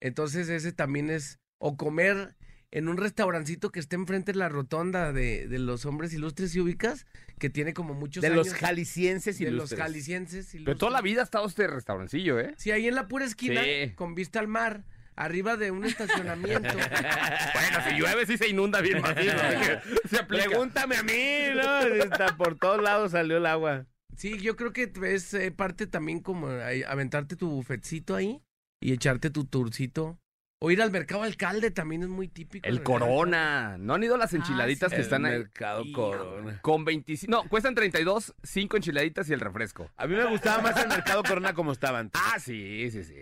Entonces 0.00 0.48
ese 0.48 0.72
también 0.72 1.10
es, 1.10 1.38
o 1.58 1.76
comer 1.76 2.36
en 2.72 2.88
un 2.88 2.96
restaurancito 2.98 3.70
que 3.70 3.80
esté 3.80 3.96
enfrente 3.96 4.32
de 4.32 4.38
la 4.38 4.48
rotonda 4.48 5.12
de, 5.12 5.46
de 5.48 5.58
los 5.58 5.86
hombres 5.86 6.12
ilustres 6.12 6.54
y 6.54 6.60
ubicas, 6.60 7.06
que 7.38 7.48
tiene 7.48 7.72
como 7.72 7.94
muchos 7.94 8.20
De 8.22 8.26
años. 8.28 8.48
los 8.48 8.54
jaliscienses 8.54 9.38
de 9.38 9.44
los 9.46 9.52
ilustres. 9.70 9.80
jaliscienses 9.80 10.46
Pero 10.50 10.62
ilustres. 10.62 10.78
toda 10.78 10.92
la 10.92 11.00
vida 11.00 11.20
ha 11.20 11.24
estado 11.24 11.46
este 11.46 11.66
restaurancillo, 11.68 12.38
¿eh? 12.40 12.54
Sí, 12.58 12.72
ahí 12.72 12.86
en 12.88 12.94
la 12.94 13.08
pura 13.08 13.24
esquina, 13.24 13.62
Sí. 13.62 13.92
con 13.94 14.14
vista 14.14 14.40
al 14.40 14.48
mar, 14.48 14.84
arriba 15.16 15.56
de 15.56 15.70
un 15.70 15.84
estacionamiento. 15.84 16.68
bueno, 16.74 17.78
si 17.88 17.96
llueve 17.98 18.26
sí 18.26 18.36
se 18.36 18.48
inunda 18.48 18.80
bien 18.80 19.02
que 19.02 19.80
se 20.08 20.18
aplica. 20.18 20.44
Pregúntame 20.44 20.96
a 20.96 21.02
mí, 21.02 21.54
¿no? 21.54 21.80
Está 21.80 22.36
por 22.36 22.56
todos 22.56 22.82
lados 22.82 23.12
salió 23.12 23.38
el 23.38 23.46
agua. 23.46 23.86
Sí, 24.16 24.38
yo 24.38 24.56
creo 24.56 24.72
que 24.72 24.92
es 25.02 25.34
eh, 25.34 25.50
parte 25.50 25.86
también 25.86 26.20
como 26.20 26.48
ahí, 26.48 26.82
aventarte 26.82 27.36
tu 27.36 27.50
bufetcito 27.50 28.14
ahí 28.14 28.42
y 28.80 28.92
echarte 28.92 29.30
tu 29.30 29.44
tourcito. 29.44 30.18
O 30.58 30.70
ir 30.70 30.80
al 30.80 30.90
mercado 30.90 31.22
alcalde 31.22 31.70
también 31.70 32.02
es 32.02 32.08
muy 32.08 32.28
típico. 32.28 32.66
El 32.66 32.76
mercado 32.76 33.00
Corona. 33.00 33.76
¿No 33.78 33.92
han 33.94 34.02
ido 34.02 34.16
las 34.16 34.32
enchiladitas 34.32 34.88
que 34.88 34.96
El 34.96 35.02
están 35.02 35.26
ahí? 35.26 35.32
mercado 35.32 35.82
Híjole. 35.84 36.16
Corona. 36.18 36.58
Con 36.62 36.84
25. 36.86 37.30
No, 37.30 37.46
cuestan 37.50 37.74
32, 37.74 38.34
5 38.42 38.76
enchiladitas 38.78 39.28
y 39.28 39.34
el 39.34 39.40
refresco. 39.40 39.90
A 39.98 40.06
mí 40.06 40.14
me 40.14 40.24
gustaba 40.24 40.62
más 40.62 40.82
el 40.82 40.88
mercado 40.88 41.22
Corona 41.24 41.52
como 41.52 41.72
estaba 41.72 41.98
antes. 41.98 42.18
Ah, 42.24 42.38
sí, 42.40 42.90
sí, 42.90 43.04
sí. 43.04 43.14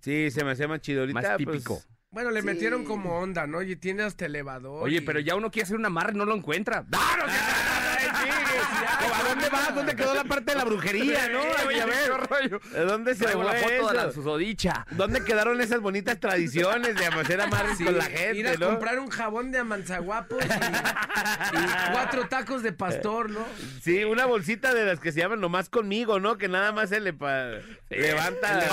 Sí, 0.00 0.30
se 0.30 0.44
me 0.44 0.50
hacía 0.50 0.68
más 0.68 0.80
chido. 0.82 1.00
Ahorita, 1.00 1.14
Más 1.20 1.24
pues, 1.28 1.38
típico. 1.38 1.82
Bueno, 2.10 2.30
le 2.30 2.40
Sí. 2.40 2.46
metieron 2.46 2.84
como 2.84 3.18
onda, 3.18 3.46
¿no? 3.46 3.62
Y 3.62 3.74
tiene 3.76 4.02
hasta 4.02 4.26
elevador. 4.26 4.82
Oye, 4.84 4.98
y- 4.98 5.00
pero 5.00 5.18
ya 5.18 5.34
uno 5.34 5.50
quiere 5.50 5.64
hacer 5.64 5.76
un 5.78 5.86
amarre 5.86 6.12
y 6.12 6.16
no 6.18 6.26
lo 6.26 6.36
encuentra. 6.36 6.84
¡Ah, 6.92 7.16
no, 7.18 7.24
Ay, 7.26 8.08
sí, 8.26 8.51
¿A 8.62 9.22
dónde 9.28 9.48
vas? 9.48 9.74
¿Dónde 9.74 9.96
quedó 9.96 10.14
la 10.14 10.24
parte 10.24 10.52
de 10.52 10.58
la 10.58 10.64
brujería, 10.64 11.28
no? 11.28 11.40
Ay, 11.68 11.80
a 11.80 11.86
ver. 11.86 12.60
¿De 12.72 12.84
¿Dónde 12.84 13.14
se 13.14 13.24
Traigo 13.24 13.42
la 13.42 13.52
fue 13.54 13.78
foto 13.78 13.88
de 13.90 13.94
la 13.96 14.02
eso? 14.04 14.12
susodicha. 14.12 14.86
¿Dónde 14.90 15.24
quedaron 15.24 15.60
esas 15.60 15.80
bonitas 15.80 16.18
tradiciones 16.20 16.94
de 16.96 17.06
hacer 17.06 17.40
amarres 17.40 17.78
Sí, 17.78 17.84
con 17.84 17.96
la 17.98 18.08
ir 18.10 18.16
gente, 18.16 18.48
a 18.48 18.54
no? 18.56 18.66
comprar 18.68 18.98
un 18.98 19.08
jabón 19.10 19.50
de 19.50 19.58
amanzaguapos 19.58 20.42
y, 20.44 20.46
y 20.46 21.92
cuatro 21.92 22.28
tacos 22.28 22.62
de 22.62 22.72
pastor, 22.72 23.30
¿no? 23.30 23.44
Sí, 23.82 24.04
una 24.04 24.26
bolsita 24.26 24.74
de 24.74 24.84
las 24.84 25.00
que 25.00 25.12
se 25.12 25.20
llaman 25.20 25.40
nomás 25.40 25.68
conmigo, 25.68 26.20
¿no? 26.20 26.38
Que 26.38 26.48
nada 26.48 26.72
más 26.72 26.88
se 26.90 27.00
le 27.00 27.12
pa- 27.12 27.50
levanta. 27.90 28.58
le 28.60 28.66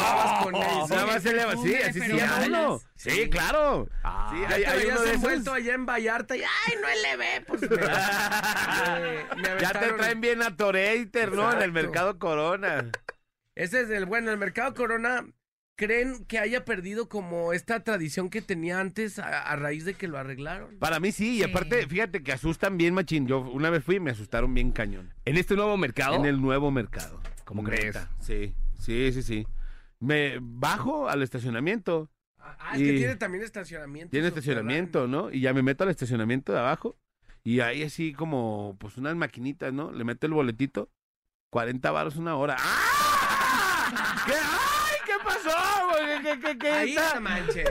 con 0.44 0.56
eso. 0.56 0.88
Nada 0.90 1.06
más 1.06 1.24
se 1.24 1.34
levanta. 1.34 1.62
Sí, 1.64 1.76
así 1.76 2.00
se 2.00 2.08
llama 2.16 2.40
uno. 2.46 2.82
Sí, 2.96 3.30
claro. 3.30 3.88
Ah. 4.04 4.30
Sí, 4.32 4.38
hay, 4.42 4.48
te 4.48 4.56
hay 4.56 4.66
habías 4.66 4.86
uno 4.92 5.02
de 5.02 5.06
esos. 5.08 5.16
envuelto 5.16 5.54
allá 5.54 5.74
en 5.74 5.86
Vallarta 5.86 6.36
y 6.36 6.42
¡ay, 6.42 6.74
no 6.82 6.88
le 7.02 7.18
ve! 7.18 7.44
Pues 7.48 7.62
me, 7.62 7.68
me- 9.36 9.56
me 9.56 9.62
Ya 9.62 9.72
te 9.80 9.94
traen 9.94 10.22
bien 10.22 10.42
a 10.42 10.56
Toreiter, 10.56 11.32
¿no? 11.34 11.52
En 11.52 11.62
el 11.62 11.72
mercado 11.72 12.18
Corona. 12.20 12.92
Ese 13.56 13.82
es 13.82 13.90
el 13.90 14.06
bueno, 14.06 14.32
el 14.32 14.38
mercado 14.38 14.74
Corona. 14.74 15.26
¿Creen 15.76 16.26
que 16.26 16.40
haya 16.40 16.66
perdido 16.66 17.08
como 17.08 17.54
esta 17.54 17.86
tradición 17.86 18.30
que 18.30 18.42
tenía 18.42 18.82
antes 18.82 19.18
a, 19.18 19.44
a 19.44 19.56
raíz 19.56 19.86
de 19.86 19.94
que 19.94 20.10
lo 20.10 20.18
arreglaron? 20.18 20.78
Para 20.78 21.00
mí 21.00 21.14
sí, 21.14 21.36
y 21.36 21.38
Sí. 21.38 21.44
aparte, 21.50 21.88
fíjate 21.88 22.22
que 22.22 22.34
asustan 22.34 22.78
bien, 22.78 22.94
machín. 22.94 23.28
Yo 23.28 23.40
una 23.40 23.70
vez 23.70 23.84
fui 23.86 23.96
y 23.96 24.00
me 24.02 24.12
asustaron 24.12 24.54
bien 24.54 24.72
cañón. 24.74 25.14
En 25.24 25.38
este 25.38 25.56
nuevo 25.56 25.78
mercado. 25.78 26.16
En 26.16 26.26
el 26.26 26.42
nuevo 26.42 26.70
mercado. 26.70 27.22
¿Cómo 27.46 27.64
Neta, 27.64 27.76
crees? 27.78 27.98
Sí, 28.20 28.54
sí, 28.78 29.14
sí, 29.14 29.24
sí. 29.24 29.48
Me 30.00 30.38
bajo 30.42 31.08
al 31.08 31.24
estacionamiento. 31.24 32.12
Ah, 32.38 32.72
es 32.74 32.82
Y- 32.82 32.86
que 32.86 32.94
tiene 32.98 33.16
también 33.16 33.44
estacionamiento. 33.46 34.12
Tiene 34.12 34.28
subterráneo. 34.32 34.52
estacionamiento, 34.84 35.08
¿no? 35.08 35.32
Y 35.32 35.40
ya 35.40 35.54
me 35.54 35.62
meto 35.64 35.86
al 35.86 35.92
estacionamiento 35.92 36.52
de 36.52 36.60
abajo. 36.60 36.98
Y 37.44 37.62
ahí 37.62 37.84
así 37.84 38.14
como, 38.14 38.76
pues 38.80 38.98
unas 38.98 39.16
maquinitas, 39.16 39.74
¿no? 39.74 39.92
Le 39.92 40.04
meto 40.04 40.28
el 40.28 40.34
boletito. 40.34 40.92
40 41.52 41.92
varos 41.92 42.16
una 42.16 42.36
hora. 42.36 42.58
¡Ah! 42.60 44.24
¿Qué? 44.26 44.34
¡Ay! 44.34 44.98
¿Qué 45.06 45.14
pasó? 45.24 45.58
¿Qué, 46.22 46.40
qué, 46.40 46.58
qué 46.58 46.72
Ahí 46.72 46.96
está? 46.96 47.22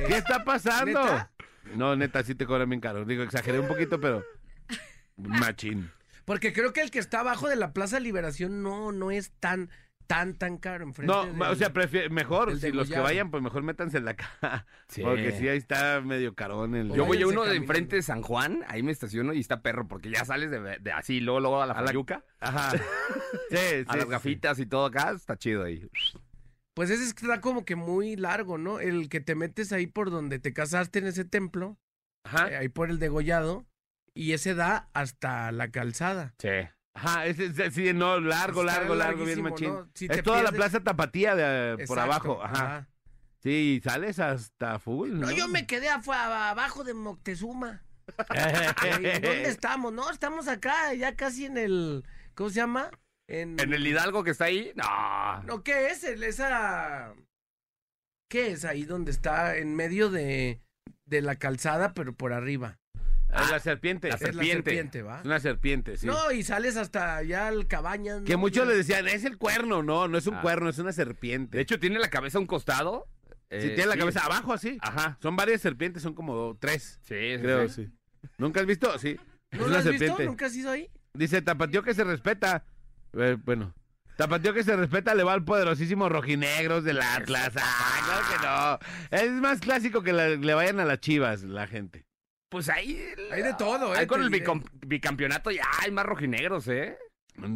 ¿Qué 0.07 0.17
está 0.17 0.45
pasando? 0.45 1.05
¿Neta? 1.05 1.31
No, 1.77 1.95
neta, 1.97 2.23
sí 2.23 2.35
te 2.35 2.47
cobran 2.47 2.69
bien 2.69 2.81
caro. 2.81 3.05
Digo, 3.05 3.23
exageré 3.23 3.61
un 3.61 3.69
poquito, 3.69 4.01
pero. 4.01 4.25
Machín. 5.17 5.91
Porque 6.25 6.53
creo 6.53 6.73
que 6.73 6.83
el 6.83 6.91
que 6.91 6.99
está 6.99 7.21
abajo 7.21 7.49
de 7.49 7.57
la 7.57 7.73
Plaza 7.73 8.01
Liberación 8.01 8.63
no, 8.63 8.93
no 8.93 9.11
es 9.11 9.33
tan, 9.41 9.71
tan, 10.09 10.35
tan 10.35 10.59
caro 10.59 10.83
enfrente. 10.85 11.13
No, 11.15 11.25
del- 11.27 11.41
o 11.43 11.55
sea, 11.55 11.73
prefiero, 11.73 12.11
mejor, 12.11 12.59
si 12.59 12.73
los 12.73 12.89
que 12.91 12.99
vayan, 12.99 13.31
pues 13.31 13.43
mejor 13.43 13.63
métanse 13.63 13.99
en 13.99 14.05
la 14.07 14.15
caja. 14.17 14.67
Sí. 14.89 15.03
Porque 15.03 15.31
sí, 15.33 15.47
ahí 15.47 15.59
está 15.59 16.01
medio 16.01 16.35
carón 16.35 16.75
el. 16.75 16.93
Yo 16.93 17.05
voy 17.05 17.23
a 17.23 17.27
uno 17.27 17.45
de 17.45 17.55
enfrente 17.57 17.97
de 17.97 18.03
San 18.03 18.23
Juan, 18.23 18.65
ahí 18.69 18.83
me 18.83 18.91
estaciono 18.91 19.35
y 19.35 19.39
está 19.41 19.61
perro, 19.63 19.87
porque 19.87 20.11
ya 20.11 20.25
sales 20.25 20.51
de, 20.51 20.79
de 20.81 20.93
así, 20.93 21.21
luego, 21.21 21.41
luego 21.41 21.63
a 21.63 21.67
la 21.67 21.75
fayuca, 21.75 22.25
Ajá. 22.41 22.71
Sí, 22.71 22.79
sí, 23.51 23.85
a 23.87 23.97
las 23.97 24.07
sí. 24.07 24.11
gafitas 24.11 24.59
y 24.59 24.67
todo 24.67 24.87
acá, 24.87 25.11
está 25.11 25.37
chido 25.37 25.63
ahí. 25.65 25.87
Pues 26.75 26.89
ese 26.91 27.05
está 27.05 27.41
como 27.43 27.65
que 27.67 27.77
muy 27.77 28.17
largo, 28.17 28.57
¿no? 28.57 28.81
El 28.81 29.09
que 29.11 29.21
te 29.21 29.35
metes 29.35 29.73
ahí 29.73 29.87
por 29.87 30.11
donde 30.11 30.39
te 30.39 30.53
casaste 30.55 31.01
en 31.01 31.07
ese 31.09 31.25
templo, 31.27 31.77
Ajá. 32.25 32.51
eh, 32.51 32.57
ahí 32.57 32.69
por 32.69 32.89
el 32.89 32.99
degollado, 32.99 33.67
y 34.15 34.33
ese 34.33 34.55
da 34.55 34.89
hasta 34.95 35.53
la 35.53 35.71
calzada. 35.71 36.35
Sí. 36.39 36.49
Ajá, 36.99 37.27
ese, 37.27 37.47
ese- 37.47 37.71
sí, 37.71 37.93
no, 37.93 38.19
largo, 38.21 38.63
Está 38.63 38.79
largo, 38.79 38.95
largo, 38.95 39.25
bien 39.25 39.43
machín. 39.43 39.69
¿no? 39.69 39.89
Si 39.95 40.07
es 40.11 40.23
toda 40.23 40.43
la 40.43 40.51
plaza 40.53 40.81
tapatía 40.81 41.35
de, 41.37 41.87
por 41.87 41.99
Exacto, 41.99 42.01
abajo, 42.03 42.43
ajá. 42.43 42.89
Sí, 43.41 43.77
y 43.77 43.81
sales 43.81 44.19
hasta 44.19 44.81
full, 44.81 45.11
¿no? 45.13 45.27
No, 45.27 45.31
yo 45.31 45.47
me 45.47 45.65
quedé 45.67 45.89
abajo 45.91 46.83
de 46.83 46.95
Moctezuma. 46.95 47.85
¿Dónde 48.83 49.49
estamos? 49.49 49.93
No, 49.93 50.11
estamos 50.11 50.49
acá, 50.49 50.93
ya 50.95 51.15
casi 51.15 51.45
en 51.45 51.57
el. 51.57 52.05
¿Cómo 52.35 52.51
se 52.51 52.57
llama? 52.57 52.91
En, 53.29 53.61
En 53.61 53.73
el 53.75 53.87
Hidalgo 53.87 54.25
que 54.25 54.31
está 54.31 54.47
ahí, 54.47 54.73
no. 54.75 55.43
No, 55.45 55.63
¿qué 55.63 55.91
es? 55.91 56.03
Esa. 56.03 57.15
¿Qué 58.29 58.51
es 58.53 58.65
ahí 58.65 58.83
donde 58.85 59.11
está 59.11 59.57
en 59.57 59.75
medio 59.75 60.11
de, 60.11 60.61
de 61.07 61.23
la 61.23 61.37
calzada, 61.37 61.95
pero 61.95 62.15
por 62.15 62.33
arriba? 62.33 62.79
Ah, 63.31 63.49
la 63.51 63.61
serpiente. 63.61 64.09
la 64.09 64.15
Es 64.15 64.21
la 64.23 64.27
serpiente. 64.29 64.71
serpiente, 64.71 65.03
¿va? 65.03 65.21
Es 65.21 65.25
una 65.27 65.39
serpiente, 65.41 65.97
sí. 65.97 66.07
No, 66.07 66.33
y 66.33 66.43
sales 66.43 66.77
hasta 66.77 67.17
allá 67.17 67.49
al 67.49 67.67
cabañas. 67.67 68.23
que 68.23 68.37
muchos 68.37 68.67
le 68.67 68.75
decían, 68.77 69.07
es 69.09 69.25
el 69.25 69.37
cuerno. 69.39 69.83
No, 69.83 70.09
no 70.09 70.17
es 70.19 70.27
un 70.27 70.35
Ah. 70.37 70.41
cuerno, 70.41 70.69
es 70.71 70.79
una 70.79 70.93
serpiente. 70.93 71.57
De 71.59 71.63
hecho, 71.63 71.79
tiene 71.79 71.99
la 71.99 72.09
cabeza 72.11 72.39
a 72.39 72.41
un 72.41 72.47
costado. 72.47 73.07
si 73.51 73.57
eh, 73.57 73.71
tiene 73.71 73.87
la 73.87 73.93
sí. 73.95 73.99
cabeza 74.01 74.21
abajo 74.27 74.53
así. 74.53 74.77
Ajá. 74.83 75.17
Son 75.23 75.35
varias 75.35 75.63
serpientes, 75.63 76.03
son 76.03 76.13
como 76.15 76.57
tres, 76.61 76.99
Sí, 77.03 77.15
sí, 77.37 77.39
creo, 77.41 77.67
sí. 77.69 77.87
sí. 77.87 77.93
¿Nunca 78.37 78.61
has 78.61 78.67
visto? 78.67 78.99
Sí. 78.99 79.17
Es 79.51 79.59
¿No 79.59 79.69
lo 79.69 79.77
has 79.79 79.85
visto? 79.85 79.99
serpiente. 79.99 80.25
¿Nunca 80.27 80.47
has 80.47 80.55
ido 80.55 80.71
ahí? 80.71 80.91
Dice, 81.15 81.41
tapatío 81.41 81.83
que 81.83 81.95
se 81.95 82.05
respeta. 82.05 82.65
Eh, 83.15 83.39
bueno. 83.45 83.75
Tapatío 84.19 84.53
que 84.53 84.65
se 84.65 84.75
respeta 84.77 85.15
le 85.15 85.23
va 85.23 85.33
al 85.33 85.45
poderosísimo 85.45 86.09
rojinegros 86.09 86.85
del 86.85 87.01
Atlas. 87.01 87.53
Ah, 87.57 88.01
claro 88.05 88.79
que 89.11 89.17
no. 89.17 89.19
Es 89.23 89.31
más 89.41 89.61
clásico 89.61 90.03
que 90.03 90.13
la- 90.13 90.29
le 90.29 90.55
vayan 90.55 90.81
a 90.81 90.85
las 90.85 91.01
chivas 91.01 91.43
la 91.45 91.67
gente. 91.67 92.05
Pues 92.49 92.69
ahí. 92.69 93.05
Hay 93.31 93.43
de 93.43 93.55
todo, 93.55 93.95
¿eh? 93.95 93.99
Ahí 93.99 94.07
con 94.07 94.23
el 94.23 94.31
bicampeonato 94.87 95.51
ya 95.51 95.65
hay 95.83 95.91
más 95.91 96.07
rojinegros, 96.07 96.67
¿eh? 96.69 96.97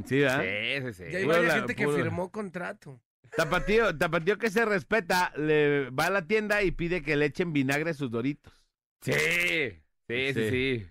Sí, 0.07 0.21
¿verdad? 0.21 0.43
Sí, 0.43 0.87
sí, 0.87 0.93
sí. 0.93 1.03
Y 1.11 1.17
hay 1.17 1.25
Puro 1.25 1.37
varias 1.37 1.53
la- 1.55 1.59
gente 1.61 1.75
que 1.75 1.85
puro- 1.85 1.97
firmó 1.97 2.31
contrato. 2.31 3.01
Tapatío, 3.37 3.97
tapatío 3.97 4.37
que 4.39 4.51
se 4.51 4.65
respeta 4.67 5.33
le 5.37 5.89
va 5.91 6.07
a 6.07 6.11
la 6.11 6.27
tienda 6.27 6.63
y 6.63 6.71
pide 6.71 7.03
que 7.03 7.17
le 7.17 7.25
echen 7.27 7.53
vinagre 7.55 7.91
a 7.91 7.95
sus 7.95 8.11
doritos. 8.11 8.53
Sí, 9.01 9.13
sí, 9.13 9.81
sí, 10.07 10.33
Sí. 10.35 10.51
sí. 10.51 10.89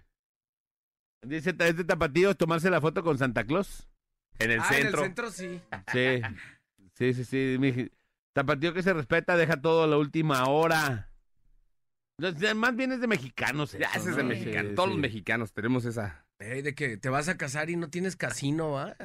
Dice 1.24 1.54
ta- 1.54 1.68
este 1.68 1.84
tapatío 1.84 2.34
tomarse 2.36 2.72
la 2.72 2.82
foto 2.82 3.04
con 3.04 3.18
Santa 3.20 3.44
Claus. 3.46 3.88
En 4.40 4.50
el 4.50 4.60
ah, 4.60 4.64
centro. 4.64 4.88
en 4.90 4.96
el 4.96 5.02
centro 5.04 5.30
sí. 5.32 5.62
Sí, 5.94 6.22
sí, 6.96 7.14
sí, 7.14 7.26
sí. 7.26 7.58
mi- 7.60 7.90
Tapatío 8.34 8.74
que 8.74 8.82
se 8.82 8.94
respeta 8.94 9.38
deja 9.38 9.62
todo 9.62 9.84
a 9.84 9.88
la 9.88 9.98
última 9.98 10.46
hora. 10.46 11.11
Más 12.18 12.76
bien 12.76 12.92
es 12.92 13.02
de 13.02 13.08
mexicanos. 13.08 13.74
Ese 13.74 14.10
es 14.10 14.16
de 14.16 14.24
¿no? 14.24 14.30
mexicano. 14.30 14.70
Sí, 14.70 14.76
Todos 14.76 14.90
sí. 14.90 14.94
los 14.94 15.02
mexicanos 15.02 15.54
tenemos 15.54 15.86
esa. 15.86 16.26
Eh, 16.40 16.62
de 16.64 16.74
que 16.74 16.98
te 16.98 17.10
vas 17.10 17.30
a 17.30 17.38
casar 17.38 17.70
y 17.70 17.76
no 17.76 17.90
tienes 17.90 18.16
casino, 18.16 18.72
¿va? 18.74 18.96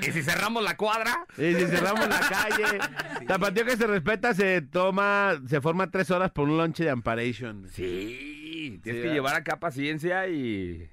Y 0.00 0.12
si 0.12 0.22
cerramos 0.22 0.62
la 0.62 0.76
cuadra. 0.76 1.26
Y 1.36 1.54
si 1.54 1.66
cerramos 1.66 2.08
la 2.08 2.20
calle. 2.20 2.78
Tapatío 3.26 3.64
que 3.66 3.76
se 3.76 3.86
respeta 3.86 4.34
se 4.34 4.62
toma, 4.62 5.40
se 5.46 5.60
forma 5.60 5.90
tres 5.90 6.10
horas 6.10 6.30
por 6.30 6.48
un 6.48 6.56
lunch 6.56 6.78
de 6.78 6.90
Amparation. 6.90 7.68
Sí, 7.70 8.80
tienes 8.82 9.02
Sí, 9.02 9.08
que 9.08 9.14
llevar 9.14 9.34
acá 9.34 9.58
paciencia 9.60 10.26
y. 10.28 10.90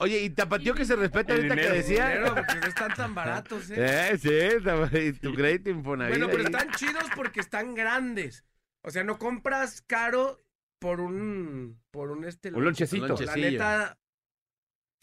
Oye, 0.00 0.20
y 0.22 0.30
tapatío 0.30 0.74
que 0.74 0.84
se 0.84 0.94
respeta 0.94 1.32
El 1.34 1.38
ahorita 1.50 1.54
que 1.56 1.60
dinero. 1.62 1.74
decía. 1.76 2.08
Dinero, 2.10 2.34
porque 2.36 2.54
no 2.60 2.66
están 2.68 2.94
tan 2.94 3.14
baratos, 3.14 3.70
¿eh? 3.70 3.74
Eh, 4.12 4.18
sí, 4.18 4.98
y 4.98 5.12
tu 5.14 5.34
crédito 5.34 5.70
Infonavit. 5.70 6.16
Bueno, 6.18 6.26
pero 6.28 6.38
ahí. 6.40 6.44
están 6.46 6.70
chidos 6.72 7.04
porque 7.16 7.40
están 7.40 7.74
grandes. 7.74 8.44
O 8.88 8.90
sea, 8.90 9.04
no 9.04 9.18
compras 9.18 9.82
caro 9.82 10.42
por 10.78 11.00
un 11.00 11.78
por 11.90 12.10
un 12.10 12.24
este 12.24 12.48
Un 12.54 12.64
lonchecito. 12.64 13.06
lonche. 13.06 13.26
La 13.26 13.36
neta 13.36 13.98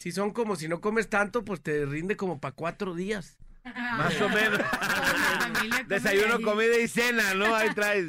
si 0.00 0.10
son 0.10 0.32
como 0.32 0.56
si 0.56 0.66
no 0.66 0.80
comes 0.80 1.08
tanto, 1.08 1.44
pues 1.44 1.62
te 1.62 1.86
rinde 1.86 2.16
como 2.16 2.40
para 2.40 2.52
cuatro 2.52 2.96
días. 2.96 3.38
Más 3.64 4.20
o 4.20 4.28
menos. 4.28 4.58
Desayuno, 5.86 6.40
comida 6.42 6.76
y 6.80 6.88
cena, 6.88 7.34
¿no? 7.34 7.54
Ahí 7.54 7.72
traes. 7.74 8.06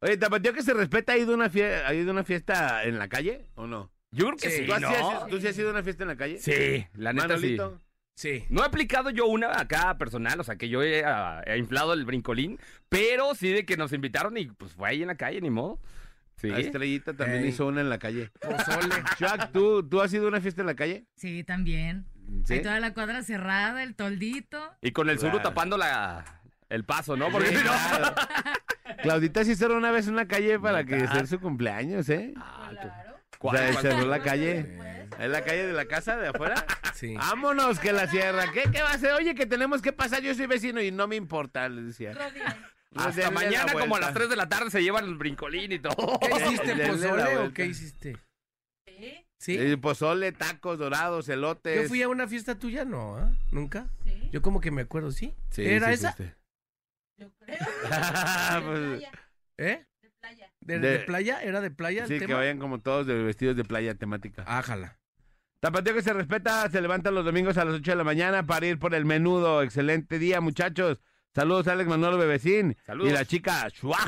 Oye, 0.00 0.16
Tapatío 0.16 0.52
que 0.52 0.62
se 0.64 0.74
respeta, 0.74 1.12
¿ha 1.12 1.16
ido 1.18 1.32
una, 1.32 1.48
fie- 1.48 1.80
¿ha 1.86 1.94
ido 1.94 2.10
una 2.10 2.24
fiesta 2.24 2.82
en 2.82 2.98
la 2.98 3.08
calle 3.08 3.46
o 3.54 3.68
no? 3.68 3.92
Yo 4.10 4.26
creo 4.26 4.36
que 4.36 4.50
Sí, 4.50 4.56
sí, 4.62 4.66
¿Tú, 4.66 4.76
sí 4.78 4.84
has, 4.84 5.00
¿no? 5.00 5.26
¿Tú 5.28 5.40
sí 5.40 5.46
has 5.46 5.56
ido 5.58 5.68
a 5.68 5.72
una 5.72 5.84
fiesta 5.84 6.02
en 6.02 6.08
la 6.08 6.16
calle? 6.16 6.38
Sí, 6.38 6.86
la 6.94 7.12
neta. 7.12 7.28
Manolito. 7.28 7.78
Sí. 7.78 7.89
No 8.48 8.62
he 8.62 8.66
aplicado 8.66 9.10
yo 9.10 9.26
una 9.26 9.58
acá 9.60 9.96
personal, 9.98 10.38
o 10.40 10.44
sea 10.44 10.56
que 10.56 10.68
yo 10.68 10.82
he, 10.82 11.04
ah, 11.04 11.42
he 11.46 11.56
inflado 11.58 11.92
el 11.94 12.04
brincolín, 12.04 12.58
pero 12.88 13.34
sí 13.34 13.50
de 13.50 13.64
que 13.64 13.76
nos 13.76 13.92
invitaron 13.92 14.36
y 14.36 14.46
pues 14.46 14.72
fue 14.74 14.88
ahí 14.90 15.02
en 15.02 15.08
la 15.08 15.14
calle, 15.16 15.40
ni 15.40 15.50
modo. 15.50 15.80
Sí. 16.36 16.48
La 16.48 16.58
Estrellita 16.58 17.12
también 17.14 17.42
Ey. 17.42 17.48
hizo 17.50 17.66
una 17.66 17.80
en 17.82 17.90
la 17.90 17.98
calle. 17.98 18.30
Pozole. 18.40 18.94
Chuck, 19.18 19.52
¿tú, 19.52 19.82
¿tú 19.88 20.00
has 20.00 20.12
ido 20.14 20.24
a 20.24 20.28
una 20.28 20.40
fiesta 20.40 20.62
en 20.62 20.66
la 20.68 20.74
calle? 20.74 21.04
Sí, 21.16 21.44
también. 21.44 22.06
¿Sí? 22.46 22.54
Hay 22.54 22.62
toda 22.62 22.80
la 22.80 22.94
cuadra 22.94 23.22
cerrada, 23.22 23.82
el 23.82 23.94
toldito. 23.94 24.58
Y 24.80 24.92
con 24.92 25.10
el 25.10 25.18
suru 25.18 25.32
Claro. 25.32 25.48
tapando 25.50 25.76
la, 25.76 26.24
el 26.70 26.84
paso, 26.84 27.14
¿no? 27.16 27.28
Porque 27.30 27.48
Sí, 27.48 27.56
si 27.56 27.64
no... 27.64 27.70
claro. 27.72 28.14
Claudita 29.02 29.44
sí 29.44 29.54
cerró 29.54 29.76
una 29.76 29.90
vez 29.90 30.08
una 30.08 30.26
calle 30.28 30.58
para 30.58 30.84
que 30.84 31.06
sea 31.08 31.26
su 31.26 31.40
cumpleaños, 31.40 32.08
¿eh? 32.08 32.32
Ah, 32.36 32.70
Claro. 32.70 33.09
O 33.42 33.50
sea, 33.52 33.70
¿cuál- 33.72 33.82
cerró 33.82 33.96
cuál- 33.96 34.10
la 34.10 34.22
calle. 34.22 34.78
¿Es 35.18 35.28
la 35.28 35.42
calle 35.42 35.66
de 35.66 35.72
la 35.72 35.86
casa 35.86 36.16
de 36.16 36.28
afuera? 36.28 36.64
Sí. 36.94 37.14
Vámonos, 37.14 37.78
que 37.78 37.92
la 37.92 38.06
cierra. 38.06 38.50
¿Qué, 38.52 38.64
¿Qué 38.70 38.82
va 38.82 38.90
a 38.90 38.94
hacer? 38.94 39.12
Oye, 39.12 39.34
que 39.34 39.46
tenemos 39.46 39.82
que 39.82 39.92
pasar. 39.92 40.22
Yo 40.22 40.34
soy 40.34 40.46
vecino 40.46 40.80
y 40.80 40.90
no 40.90 41.06
me 41.08 41.16
importa, 41.16 41.68
le 41.68 41.82
decía. 41.82 42.12
Hasta 42.94 43.30
mañana 43.30 43.66
la 43.66 43.72
como 43.72 43.96
a 43.96 44.00
las 44.00 44.08
vuelta. 44.08 44.12
3 44.14 44.28
de 44.30 44.36
la 44.36 44.48
tarde 44.48 44.70
se 44.70 44.82
llevan 44.82 45.04
el 45.04 45.14
brincolín 45.16 45.72
y 45.72 45.78
todo. 45.78 46.18
¿Qué 46.20 46.44
hiciste, 46.46 46.66
Denle 46.74 46.84
la 46.84 46.88
pozole 46.92 47.36
o 47.38 47.52
qué 47.52 47.66
hiciste? 47.66 48.16
Sí. 48.86 49.26
Sí. 49.38 49.56
Eh, 49.58 49.76
pozole, 49.78 50.32
tacos 50.32 50.78
dorados, 50.78 51.28
elotes. 51.28 51.82
Yo 51.82 51.88
fui 51.88 52.02
a 52.02 52.08
una 52.08 52.26
fiesta 52.28 52.58
tuya, 52.58 52.84
no, 52.84 53.16
¿ah? 53.16 53.30
¿Nunca? 53.52 53.86
Sí. 54.04 54.28
Yo 54.32 54.42
como 54.42 54.60
que 54.60 54.70
me 54.70 54.82
acuerdo, 54.82 55.12
¿sí? 55.12 55.34
Sí, 55.50 55.64
¿Era 55.64 55.88
sí 55.88 55.94
esa? 55.94 56.12
fuiste. 56.12 56.36
Yo 57.18 57.30
creo. 57.38 57.58
Pues, 58.66 59.02
¿Eh? 59.58 59.86
De 60.60 60.78
playa. 60.78 60.80
¿De, 60.80 60.88
De- 60.88 60.98
de 60.98 61.04
playa? 61.04 61.42
¿Era 61.42 61.60
de 61.60 61.70
playa 61.70 62.02
el 62.04 62.08
sí, 62.08 62.18
que 62.26 62.34
vayan 62.34 62.58
como 62.58 62.80
todos 62.80 63.06
de 63.06 63.14
vestidos 63.22 63.56
de 63.56 63.64
playa 63.64 63.94
temática. 63.94 64.44
Ájala. 64.46 64.96
Tapatío 65.60 65.94
que 65.94 66.02
se 66.02 66.12
respeta, 66.14 66.70
se 66.70 66.80
levantan 66.80 67.14
los 67.14 67.24
domingos 67.24 67.58
a 67.58 67.64
las 67.64 67.74
8 67.74 67.90
de 67.90 67.96
la 67.96 68.04
mañana 68.04 68.46
para 68.46 68.66
ir 68.66 68.78
por 68.78 68.94
el 68.94 69.04
menudo. 69.04 69.62
Excelente 69.62 70.18
día, 70.18 70.40
muchachos. 70.40 71.02
Saludos, 71.34 71.68
Alex 71.68 71.88
Manuel 71.88 72.16
Bebecín. 72.18 72.76
Saludos. 72.86 73.10
Y 73.10 73.14
la 73.14 73.24
chica 73.24 73.68
Shuaj. 73.68 74.06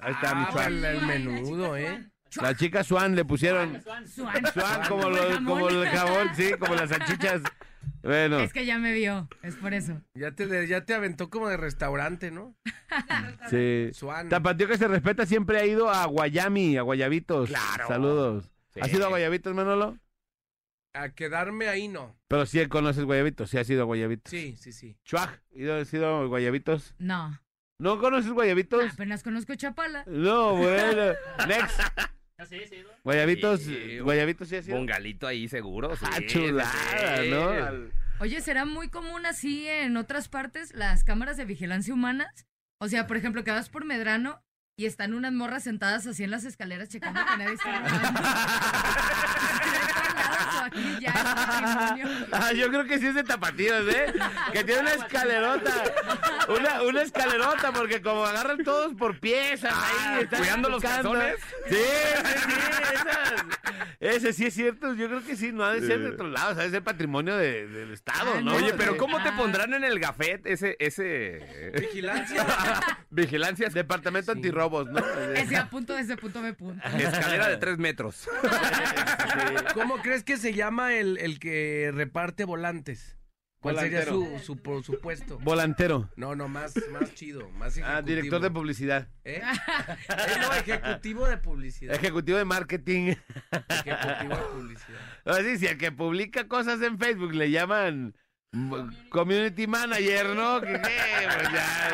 Ahí 0.00 0.12
está 0.12 0.34
mi 0.34 0.44
Ah, 0.46 0.50
Shuaj. 0.52 0.66
el, 0.68 0.84
el 0.84 1.06
menudo, 1.06 1.76
¿eh? 1.76 2.08
La 2.40 2.54
chica 2.56 2.82
Swan 2.82 3.14
le 3.14 3.24
pusieron 3.26 3.82
Suan. 3.82 4.06
Swan 4.06 4.42
como, 4.88 5.02
Como 5.02 5.08
el 5.08 5.14
lo- 5.16 5.34
jamón. 5.34 5.44
como 5.60 5.68
el 5.68 5.88
jabón, 5.88 6.28
sí, 6.34 6.52
como 6.58 6.74
las 6.74 6.88
salchichas. 6.90 7.42
Bueno, 8.02 8.40
Es 8.40 8.52
que 8.52 8.66
ya 8.66 8.78
me 8.78 8.92
vio, 8.92 9.28
es 9.42 9.54
por 9.56 9.74
eso. 9.74 10.00
Ya 10.14 10.32
te, 10.32 10.66
ya 10.66 10.84
te 10.84 10.94
aventó 10.94 11.30
como 11.30 11.48
de 11.48 11.56
restaurante, 11.56 12.30
¿no? 12.30 12.56
sí. 13.50 13.90
Swan. 13.92 14.28
Tapatío 14.28 14.66
que 14.68 14.78
se 14.78 14.88
respeta 14.88 15.24
siempre 15.26 15.58
ha 15.58 15.66
ido 15.66 15.88
a 15.88 16.04
Guayami, 16.06 16.76
a 16.76 16.82
Guayabitos. 16.82 17.48
Claro. 17.48 17.86
Saludos. 17.86 18.50
Sí. 18.74 18.80
¿Has 18.82 18.92
ido 18.92 19.06
a 19.06 19.08
Guayabitos, 19.08 19.54
Manolo? 19.54 19.98
A 20.94 21.10
quedarme 21.10 21.68
ahí 21.68 21.88
no. 21.88 22.16
Pero 22.28 22.44
sí 22.44 22.66
conoces 22.66 23.04
Guayabitos, 23.04 23.48
sí 23.50 23.58
has 23.58 23.70
ido 23.70 23.82
a 23.82 23.84
Guayabitos. 23.86 24.30
Sí, 24.30 24.56
sí, 24.56 24.72
sí. 24.72 24.98
Chuaj, 25.04 25.30
¿has 25.80 25.94
ido 25.94 26.16
a 26.22 26.26
Guayabitos? 26.26 26.94
No, 26.98 27.38
¿No 27.82 27.98
conoces 27.98 28.30
Guayabitos? 28.30 28.92
apenas 28.92 29.24
conozco 29.24 29.56
Chapala. 29.56 30.04
No, 30.06 30.54
bueno. 30.54 31.14
Next. 31.48 31.80
Ah, 32.42 32.46
sí, 32.46 32.60
sí, 32.68 32.76
¿no? 32.82 32.88
Guayabitos, 33.04 33.60
Sí, 33.62 33.98
Guayabitos 34.00 34.48
sí 34.48 34.56
ha 34.56 34.62
sido. 34.62 34.76
Un 34.78 34.86
galito 34.86 35.26
ahí 35.26 35.48
seguro. 35.48 35.94
Sí, 35.96 36.04
Ah, 36.08 36.16
sí, 36.18 36.26
chulada, 36.26 37.22
sí. 37.22 37.30
¿no? 37.30 37.48
Al- 37.50 37.92
Oye, 38.20 38.40
¿será 38.40 38.64
muy 38.64 38.88
común 38.88 39.26
así 39.26 39.66
en 39.68 39.96
otras 39.96 40.28
partes 40.28 40.72
las 40.74 41.04
cámaras 41.04 41.36
de 41.36 41.44
vigilancia 41.44 41.92
humanas? 41.94 42.46
O 42.78 42.88
sea, 42.88 43.06
por 43.06 43.16
ejemplo, 43.16 43.42
que 43.44 43.50
vas 43.50 43.68
por 43.68 43.84
Medrano 43.84 44.42
y 44.76 44.86
están 44.86 45.12
unas 45.14 45.32
morras 45.32 45.64
sentadas 45.64 46.06
así 46.06 46.24
en 46.24 46.30
las 46.30 46.44
escaleras 46.44 46.88
checando 46.88 47.20
que 47.24 47.36
nadie 47.36 47.54
está 47.54 47.68
grabando. 47.80 48.20
O 50.72 50.78
aquí 50.96 51.00
ya 51.00 51.10
es 51.10 51.14
patrimonio. 51.14 52.26
Ah, 52.32 52.52
yo 52.52 52.68
creo 52.68 52.84
que 52.86 52.98
sí 52.98 53.06
es 53.08 53.14
de 53.14 53.24
tapatíos, 53.24 53.86
¿eh? 53.94 54.12
Que 54.52 54.64
tiene 54.64 54.80
una 54.82 54.94
escalerota. 54.94 55.72
Una, 56.48 56.82
una 56.82 57.02
escalerota, 57.02 57.72
porque 57.72 58.00
como 58.02 58.24
agarran 58.24 58.64
todos 58.64 58.94
por 58.94 59.18
piezas 59.20 59.72
Ah, 59.74 60.14
ahí. 60.16 60.22
están 60.24 60.38
¿cuidando 60.40 60.68
los 60.70 60.82
calzones? 60.82 61.36
Sí, 61.68 61.74
sí, 61.76 62.38
sí. 62.46 62.52
esas. 62.94 63.44
Ese 64.00 64.32
sí 64.32 64.46
es 64.46 64.54
cierto. 64.54 64.94
Yo 64.94 65.06
creo 65.08 65.24
que 65.24 65.36
sí, 65.36 65.52
no 65.52 65.64
ha 65.64 65.72
de 65.72 65.86
ser 65.86 66.00
de 66.00 66.08
otro 66.10 66.26
lado. 66.28 66.58
Ha 66.60 66.64
de 66.64 66.70
ser 66.70 66.82
patrimonio 66.82 67.36
de- 67.36 67.66
del 67.68 67.92
Estado, 67.92 68.32
Ah, 68.36 68.40
¿no? 68.40 68.54
Oye, 68.54 68.72
pero 68.74 68.92
Sí. 68.92 68.98
¿cómo 68.98 69.22
te 69.22 69.28
Ah. 69.28 69.36
pondrán 69.36 69.74
en 69.74 69.84
el 69.84 70.00
gafet 70.00 70.44
ese, 70.46 70.76
ese... 70.80 71.72
Vigilancia. 71.78 72.44
Vigilancia 73.10 73.68
Departamento 73.68 74.32
antirrobos, 74.32 74.88
¿no? 74.90 74.98
Ese 75.34 75.56
a 75.56 75.68
punto 75.68 75.96
ese 75.96 76.16
punto 76.16 76.40
B 76.42 76.52
punto. 76.54 76.82
escalera 76.98 77.48
de 77.48 77.56
tres 77.58 77.78
metros. 77.78 78.28
¿Cómo 79.74 79.98
crees 80.02 80.24
que 80.24 80.36
se 80.36 80.52
llama 80.54 80.61
el, 80.68 81.18
el 81.18 81.38
que 81.38 81.90
reparte 81.92 82.44
volantes? 82.44 83.18
¿Cuál 83.60 83.78
sería 83.78 84.04
su, 84.04 84.40
su, 84.42 84.56
por 84.56 84.82
supuesto? 84.82 85.38
Volantero. 85.38 86.10
No, 86.16 86.34
no, 86.34 86.48
más, 86.48 86.74
más 86.90 87.14
chido, 87.14 87.48
más 87.50 87.76
ejecutivo. 87.76 87.96
Ah, 87.96 88.02
director 88.02 88.42
de 88.42 88.50
publicidad. 88.50 89.08
¿Eh? 89.24 89.40
Eh, 89.40 90.40
no, 90.40 90.52
ejecutivo 90.52 91.26
de 91.26 91.36
publicidad. 91.36 91.94
Ejecutivo 91.94 92.38
de 92.38 92.44
marketing. 92.44 93.14
Ejecutivo 93.68 94.36
de 94.36 94.42
publicidad. 94.52 95.00
Así, 95.24 95.58
si 95.58 95.68
al 95.68 95.78
que 95.78 95.92
publica 95.92 96.48
cosas 96.48 96.82
en 96.82 96.98
Facebook 96.98 97.34
le 97.34 97.52
llaman 97.52 98.16
mm, 98.50 99.08
community 99.10 99.68
manager, 99.68 100.34
¿no? 100.34 100.60
Que, 100.60 100.72
qué? 100.72 101.28
Pues 101.38 101.52
ya, 101.52 101.86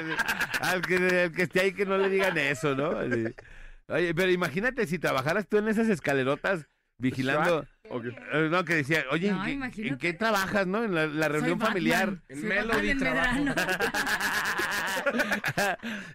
al, 0.62 0.80
que, 0.80 0.96
al 0.96 1.32
que 1.32 1.42
esté 1.42 1.60
ahí 1.60 1.72
que 1.74 1.84
no 1.84 1.98
le 1.98 2.08
digan 2.08 2.38
eso, 2.38 2.74
¿no? 2.74 2.94
Oye, 3.88 4.14
pero 4.14 4.30
imagínate 4.30 4.86
si 4.86 4.98
trabajaras 4.98 5.46
tú 5.46 5.58
en 5.58 5.68
esas 5.68 5.88
escalerotas 5.88 6.66
vigilando. 6.98 7.66
Eh, 7.84 8.48
No, 8.50 8.64
que 8.64 8.74
decía, 8.74 9.04
oye, 9.10 9.30
No, 9.30 9.38
¿en, 9.38 9.44
qué, 9.44 9.50
imagínate. 9.52 9.92
en 9.92 9.98
qué 9.98 10.12
trabajas, 10.12 10.66
no? 10.66 10.84
En 10.84 10.94
la, 10.94 11.28
reunión 11.28 11.58
familiar. 11.58 12.20
En 12.28 12.40
Soy 12.40 12.48
Melody 12.48 12.94
Batman 12.94 12.98
trabajo. 12.98 13.44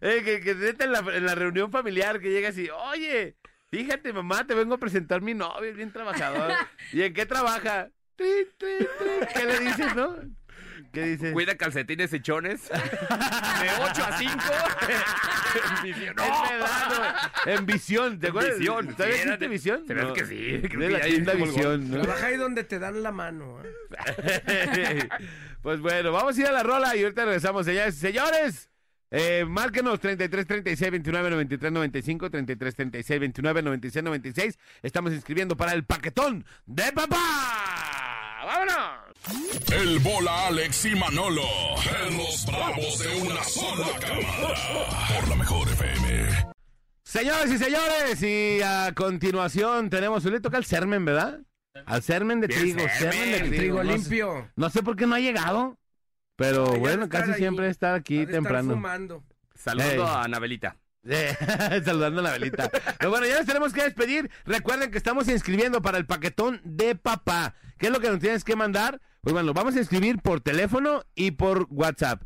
Eh, 0.01 0.21
que, 0.23 0.41
que 0.41 0.51
en 0.51 0.91
la, 0.91 0.99
en 0.99 1.25
la 1.25 1.33
reunión 1.33 1.71
familiar 1.71 2.19
que 2.19 2.29
llega 2.29 2.49
así, 2.49 2.69
oye, 2.69 3.37
fíjate 3.71 4.13
mamá, 4.13 4.45
te 4.45 4.53
vengo 4.53 4.75
a 4.75 4.77
presentar 4.77 5.21
mi 5.21 5.33
novio, 5.33 5.69
es 5.69 5.75
bien 5.75 5.91
trabajador. 5.91 6.51
¿Y 6.91 7.01
en 7.01 7.13
qué 7.13 7.25
trabaja? 7.25 7.89
¿Qué 8.17 9.45
le 9.45 9.59
dices, 9.59 9.95
no? 9.95 10.15
¿Qué 10.91 11.01
dices? 11.03 11.33
Cuida 11.33 11.55
calcetines 11.55 12.11
hechones. 12.13 12.69
De 12.69 13.69
8 13.81 14.03
a 14.03 14.17
5. 14.17 14.33
Visión. 15.83 16.15
Es 16.19 16.49
verdad, 16.49 17.31
no. 17.45 17.51
En 17.51 17.65
visión, 17.65 18.19
¿te 18.19 18.27
acuerdas? 18.29 18.57
Visión. 18.57 18.87
¿Todavía 18.95 19.15
Sí, 19.17 19.21
existe 19.23 19.47
visión? 19.47 19.87
se 19.87 19.93
No. 19.93 20.13
que 20.13 20.25
sí, 20.25 20.61
creo 20.67 20.79
De 20.79 20.87
que 20.87 20.89
la 20.89 20.97
hay 21.05 21.19
visión, 21.37 21.91
¿no? 21.91 22.01
Trabaja 22.01 22.25
ahí 22.27 22.37
donde 22.37 22.63
te 22.63 22.79
dan 22.79 23.03
la 23.03 23.11
mano. 23.11 23.59
¿eh? 23.63 25.07
pues 25.61 25.79
bueno, 25.79 26.11
vamos 26.11 26.37
a 26.37 26.41
ir 26.41 26.47
a 26.47 26.51
la 26.51 26.63
rola 26.63 26.95
y 26.95 27.03
ahorita 27.03 27.25
regresamos, 27.25 27.65
señores. 27.65 27.95
Señores, 27.95 28.69
eh, 29.11 29.45
márquenos 29.47 29.99
33 29.99 30.47
36 30.47 30.91
29 30.91 31.29
93 31.29 31.71
95, 31.71 32.31
33 32.31 32.75
36 32.75 33.19
29 33.19 33.61
96 33.61 34.03
96. 34.03 34.59
Estamos 34.81 35.13
inscribiendo 35.13 35.55
para 35.55 35.73
el 35.73 35.83
paquetón 35.85 36.43
de 36.65 36.91
papá. 36.93 37.19
¡Vámonos! 38.45 39.02
El 39.71 39.99
bola 39.99 40.47
Alex 40.47 40.85
y 40.85 40.95
Manolo. 40.95 41.43
En 42.07 42.17
los 42.17 42.45
bravos 42.45 42.99
de 42.99 43.21
una 43.21 43.43
sola 43.43 43.87
cámara. 43.99 44.55
Por 45.19 45.27
la 45.29 45.35
mejor 45.35 45.67
FM. 45.69 46.45
Señores 47.03 47.51
y 47.51 47.57
señores, 47.57 48.21
y 48.23 48.61
a 48.61 48.91
continuación 48.93 49.89
tenemos, 49.89 50.25
le 50.25 50.39
toca 50.41 50.57
al 50.57 50.65
Sermen, 50.65 51.05
¿verdad? 51.05 51.39
Al 51.85 52.01
Sermen 52.03 52.41
de 52.41 52.47
Bien, 52.47 52.59
trigo, 52.59 52.79
Sermen, 52.79 52.97
Sermen 52.99 53.31
de 53.31 53.37
trigo. 53.57 53.57
Trigo 53.57 53.83
No 53.83 53.91
sé- 53.91 53.97
limpio. 53.97 54.51
No 54.55 54.69
sé 54.69 54.83
por 54.83 54.95
qué 54.95 55.05
no 55.07 55.15
ha 55.15 55.19
llegado, 55.19 55.77
pero 56.35 56.65
bueno, 56.77 57.07
casi 57.07 57.33
siempre 57.35 57.69
está 57.69 57.93
aquí 57.95 58.25
temprano. 58.25 58.73
fumando. 58.73 59.23
Saludando 59.55 60.03
Ey. 60.03 60.09
a 60.09 60.23
Anabelita. 60.23 60.77
Saludando 61.85 62.19
a 62.21 62.23
la 62.23 62.31
velita. 62.31 62.69
Pero 62.97 63.09
bueno, 63.09 63.25
ya 63.27 63.37
nos 63.37 63.45
tenemos 63.45 63.73
que 63.73 63.83
despedir. 63.83 64.29
Recuerden 64.45 64.89
que 64.91 64.97
estamos 64.97 65.27
inscribiendo 65.27 65.81
para 65.81 65.97
el 65.97 66.05
paquetón 66.05 66.61
de 66.63 66.95
papá. 66.95 67.55
¿Qué 67.77 67.87
es 67.87 67.91
lo 67.93 67.99
que 67.99 68.09
nos 68.09 68.19
tienes 68.19 68.43
que 68.43 68.55
mandar? 68.55 69.01
Pues 69.23 69.33
bueno, 69.33 69.53
vamos 69.53 69.73
a 69.75 69.79
inscribir 69.79 70.19
por 70.21 70.41
teléfono 70.41 71.05
y 71.15 71.31
por 71.31 71.65
WhatsApp. 71.69 72.21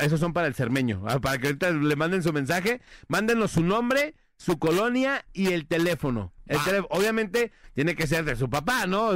Esos 0.00 0.18
son 0.18 0.32
para 0.32 0.48
el 0.48 0.54
cermeño. 0.54 1.04
ah, 1.06 1.20
Para 1.20 1.38
que 1.38 1.46
ahorita 1.46 1.70
le 1.70 1.94
manden 1.94 2.24
su 2.24 2.32
mensaje. 2.32 2.80
Mándenos 3.06 3.52
su 3.52 3.62
nombre, 3.62 4.16
su 4.36 4.58
colonia 4.58 5.24
y 5.32 5.52
el 5.52 5.66
teléfono. 5.68 6.32
El 6.48 6.58
Va. 6.58 6.64
tele- 6.64 6.86
obviamente 6.90 7.52
tiene 7.74 7.94
que 7.94 8.08
ser 8.08 8.24
de 8.24 8.34
su 8.34 8.50
papá, 8.50 8.88
¿no? 8.88 9.12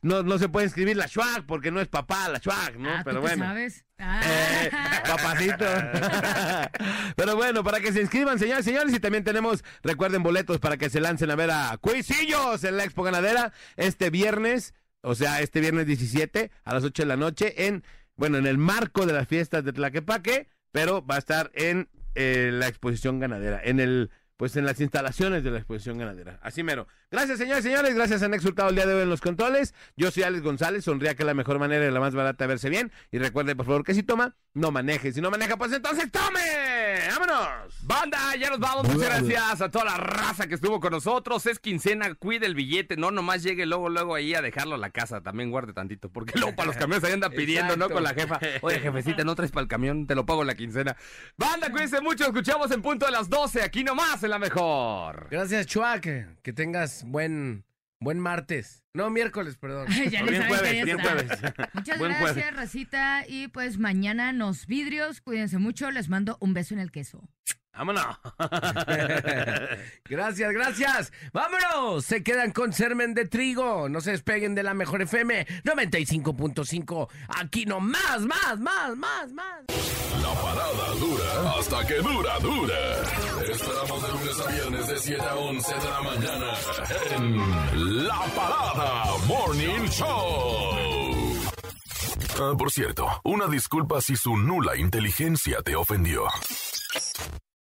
No, 0.00 0.22
no 0.22 0.38
se 0.38 0.48
puede 0.48 0.66
escribir 0.66 0.96
la 0.96 1.08
Schwag 1.08 1.44
porque 1.46 1.70
no 1.70 1.78
es 1.78 1.88
papá 1.88 2.26
la 2.30 2.38
Schwag, 2.38 2.78
¿no? 2.78 2.88
Ah, 2.90 3.02
Pero 3.04 3.20
¿tú 3.20 3.26
qué 3.26 3.28
bueno. 3.36 3.44
sabes? 3.44 3.84
Ah. 3.98 4.20
Eh, 4.24 4.70
papacito. 5.06 5.66
Pero 7.16 7.36
bueno, 7.36 7.62
para 7.62 7.80
que 7.80 7.92
se 7.92 8.00
inscriban, 8.00 8.38
señores 8.38 8.66
y 8.66 8.70
señores, 8.70 8.94
y 8.94 8.98
también 9.00 9.24
tenemos, 9.24 9.62
recuerden, 9.82 10.22
boletos 10.22 10.58
para 10.58 10.78
que 10.78 10.88
se 10.88 11.00
lancen 11.00 11.30
a 11.30 11.34
ver 11.36 11.50
a 11.50 11.76
Cuisillos 11.78 12.64
en 12.64 12.78
la 12.78 12.84
Expo 12.84 13.02
Ganadera 13.02 13.52
este 13.76 14.08
viernes, 14.08 14.72
o 15.02 15.14
sea, 15.14 15.40
este 15.40 15.60
viernes 15.60 15.86
17 15.86 16.50
a 16.64 16.74
las 16.74 16.84
8 16.84 17.02
de 17.02 17.06
la 17.06 17.16
noche 17.16 17.66
en, 17.66 17.84
bueno, 18.16 18.38
en 18.38 18.46
el 18.46 18.58
marco 18.58 19.06
de 19.06 19.12
las 19.12 19.28
fiestas 19.28 19.64
de 19.64 19.72
Tlaquepaque, 19.72 20.48
pero 20.72 21.04
va 21.04 21.16
a 21.16 21.18
estar 21.18 21.50
en 21.54 21.88
eh, 22.14 22.50
la 22.52 22.68
exposición 22.68 23.18
ganadera, 23.18 23.60
en 23.62 23.80
el 23.80 24.10
pues 24.40 24.56
en 24.56 24.64
las 24.64 24.80
instalaciones 24.80 25.44
de 25.44 25.50
la 25.50 25.58
exposición 25.58 25.98
ganadera. 25.98 26.40
Así 26.40 26.62
mero. 26.62 26.88
Gracias, 27.10 27.36
señores 27.36 27.62
y 27.62 27.68
señores. 27.68 27.94
Gracias 27.94 28.22
a 28.22 28.28
Nex 28.28 28.42
Hurtado 28.42 28.70
el 28.70 28.74
día 28.74 28.86
de 28.86 28.94
hoy 28.94 29.02
en 29.02 29.10
los 29.10 29.20
controles. 29.20 29.74
Yo 29.98 30.10
soy 30.10 30.22
Alex 30.22 30.42
González. 30.42 30.84
Sonría 30.84 31.14
que 31.14 31.24
es 31.24 31.26
la 31.26 31.34
mejor 31.34 31.58
manera 31.58 31.86
y 31.86 31.90
la 31.90 32.00
más 32.00 32.14
barata 32.14 32.44
de 32.44 32.48
verse 32.48 32.70
bien. 32.70 32.90
Y 33.12 33.18
recuerde, 33.18 33.54
por 33.54 33.66
favor, 33.66 33.84
que 33.84 33.92
si 33.92 34.02
toma, 34.02 34.34
no 34.54 34.70
maneje. 34.70 35.12
Si 35.12 35.20
no 35.20 35.30
maneja, 35.30 35.58
pues 35.58 35.74
entonces 35.74 36.10
tome. 36.10 36.40
¡Vámonos! 37.08 37.74
Banda, 37.82 38.36
ya 38.36 38.50
nos 38.50 38.58
vamos. 38.58 38.88
Muchas 38.88 39.22
gracias 39.22 39.60
a 39.60 39.70
toda 39.70 39.84
la 39.84 39.96
raza 39.96 40.46
que 40.46 40.54
estuvo 40.54 40.80
con 40.80 40.92
nosotros. 40.92 41.46
Es 41.46 41.58
quincena, 41.58 42.14
cuide 42.14 42.46
el 42.46 42.54
billete. 42.54 42.96
No 42.96 43.10
nomás 43.10 43.42
llegue 43.42 43.66
luego, 43.66 43.88
luego 43.88 44.14
ahí 44.14 44.34
a 44.34 44.42
dejarlo 44.42 44.74
a 44.74 44.78
la 44.78 44.90
casa. 44.90 45.20
También 45.20 45.50
guarde 45.50 45.72
tantito. 45.72 46.08
Porque 46.10 46.38
luego 46.38 46.54
para 46.56 46.68
los 46.68 46.76
camiones 46.76 47.04
ahí 47.04 47.12
anda 47.12 47.30
pidiendo, 47.30 47.76
¿no? 47.76 47.88
Con 47.88 48.02
la 48.02 48.14
jefa. 48.14 48.38
Oye, 48.62 48.78
jefecita, 48.80 49.24
no 49.24 49.34
traes 49.34 49.52
para 49.52 49.62
el 49.62 49.68
camión. 49.68 50.06
Te 50.06 50.14
lo 50.14 50.26
pago 50.26 50.42
en 50.42 50.48
la 50.48 50.54
quincena. 50.54 50.96
Banda, 51.36 51.70
cuídense 51.70 52.00
mucho. 52.00 52.24
Escuchamos 52.24 52.70
en 52.70 52.82
punto 52.82 53.06
de 53.06 53.12
las 53.12 53.28
12. 53.28 53.62
Aquí 53.62 53.84
nomás 53.84 54.22
en 54.22 54.30
la 54.30 54.38
mejor. 54.38 55.28
Gracias, 55.30 55.66
Chua, 55.66 56.00
que, 56.00 56.26
que 56.42 56.52
tengas 56.52 57.04
buen, 57.06 57.64
buen 58.00 58.18
martes. 58.18 58.82
No, 58.94 59.10
miércoles, 59.10 59.56
perdón. 59.56 59.88
ya 60.10 60.22
ni 60.22 60.30
Bien 60.30 60.46
jueves, 60.48 60.70
que 60.70 60.76
ya 60.76 60.84
bien 60.84 61.00
está. 61.00 61.12
jueves. 61.12 61.30
Muchas 61.74 61.98
Buen 61.98 62.10
gracias, 62.12 62.32
jueves. 62.32 62.56
Racita. 62.56 63.24
Y 63.28 63.48
pues 63.48 63.78
mañana 63.78 64.32
nos 64.32 64.66
vidrios. 64.66 65.20
Cuídense 65.20 65.58
mucho. 65.58 65.90
Les 65.90 66.08
mando 66.08 66.36
un 66.40 66.54
beso 66.54 66.74
en 66.74 66.80
el 66.80 66.90
queso. 66.90 67.28
¡Vámonos! 67.80 68.04
Gracias, 70.04 70.52
gracias. 70.52 71.12
¡Vámonos! 71.32 72.04
Se 72.04 72.22
quedan 72.22 72.52
con 72.52 72.74
Sermen 72.74 73.14
de 73.14 73.26
Trigo. 73.26 73.88
No 73.88 74.02
se 74.02 74.10
despeguen 74.10 74.54
de 74.54 74.62
la 74.62 74.74
mejor 74.74 75.00
FM 75.00 75.46
95.5. 75.64 77.08
Aquí 77.28 77.64
no 77.64 77.80
más, 77.80 78.20
más, 78.20 78.58
más, 78.58 78.94
más, 78.96 79.32
más. 79.32 79.64
La 80.20 80.34
parada 80.42 80.94
dura 80.98 81.58
hasta 81.58 81.86
que 81.86 81.94
dura, 82.02 82.38
dura. 82.40 83.02
Te 83.46 83.52
esperamos 83.52 84.02
de 84.02 84.08
lunes 84.12 84.40
a 84.40 84.50
viernes 84.50 84.86
de 84.86 84.98
7 84.98 85.22
a 85.22 85.34
11 85.36 85.74
de 85.74 85.88
la 85.88 86.00
mañana 86.02 86.52
en 87.16 88.06
La 88.06 88.20
Parada 88.36 89.04
Morning 89.26 89.88
Show. 89.88 91.40
Ah, 92.38 92.52
por 92.58 92.70
cierto, 92.70 93.06
una 93.24 93.46
disculpa 93.46 94.02
si 94.02 94.16
su 94.16 94.36
nula 94.36 94.76
inteligencia 94.76 95.62
te 95.62 95.74
ofendió. 95.76 96.26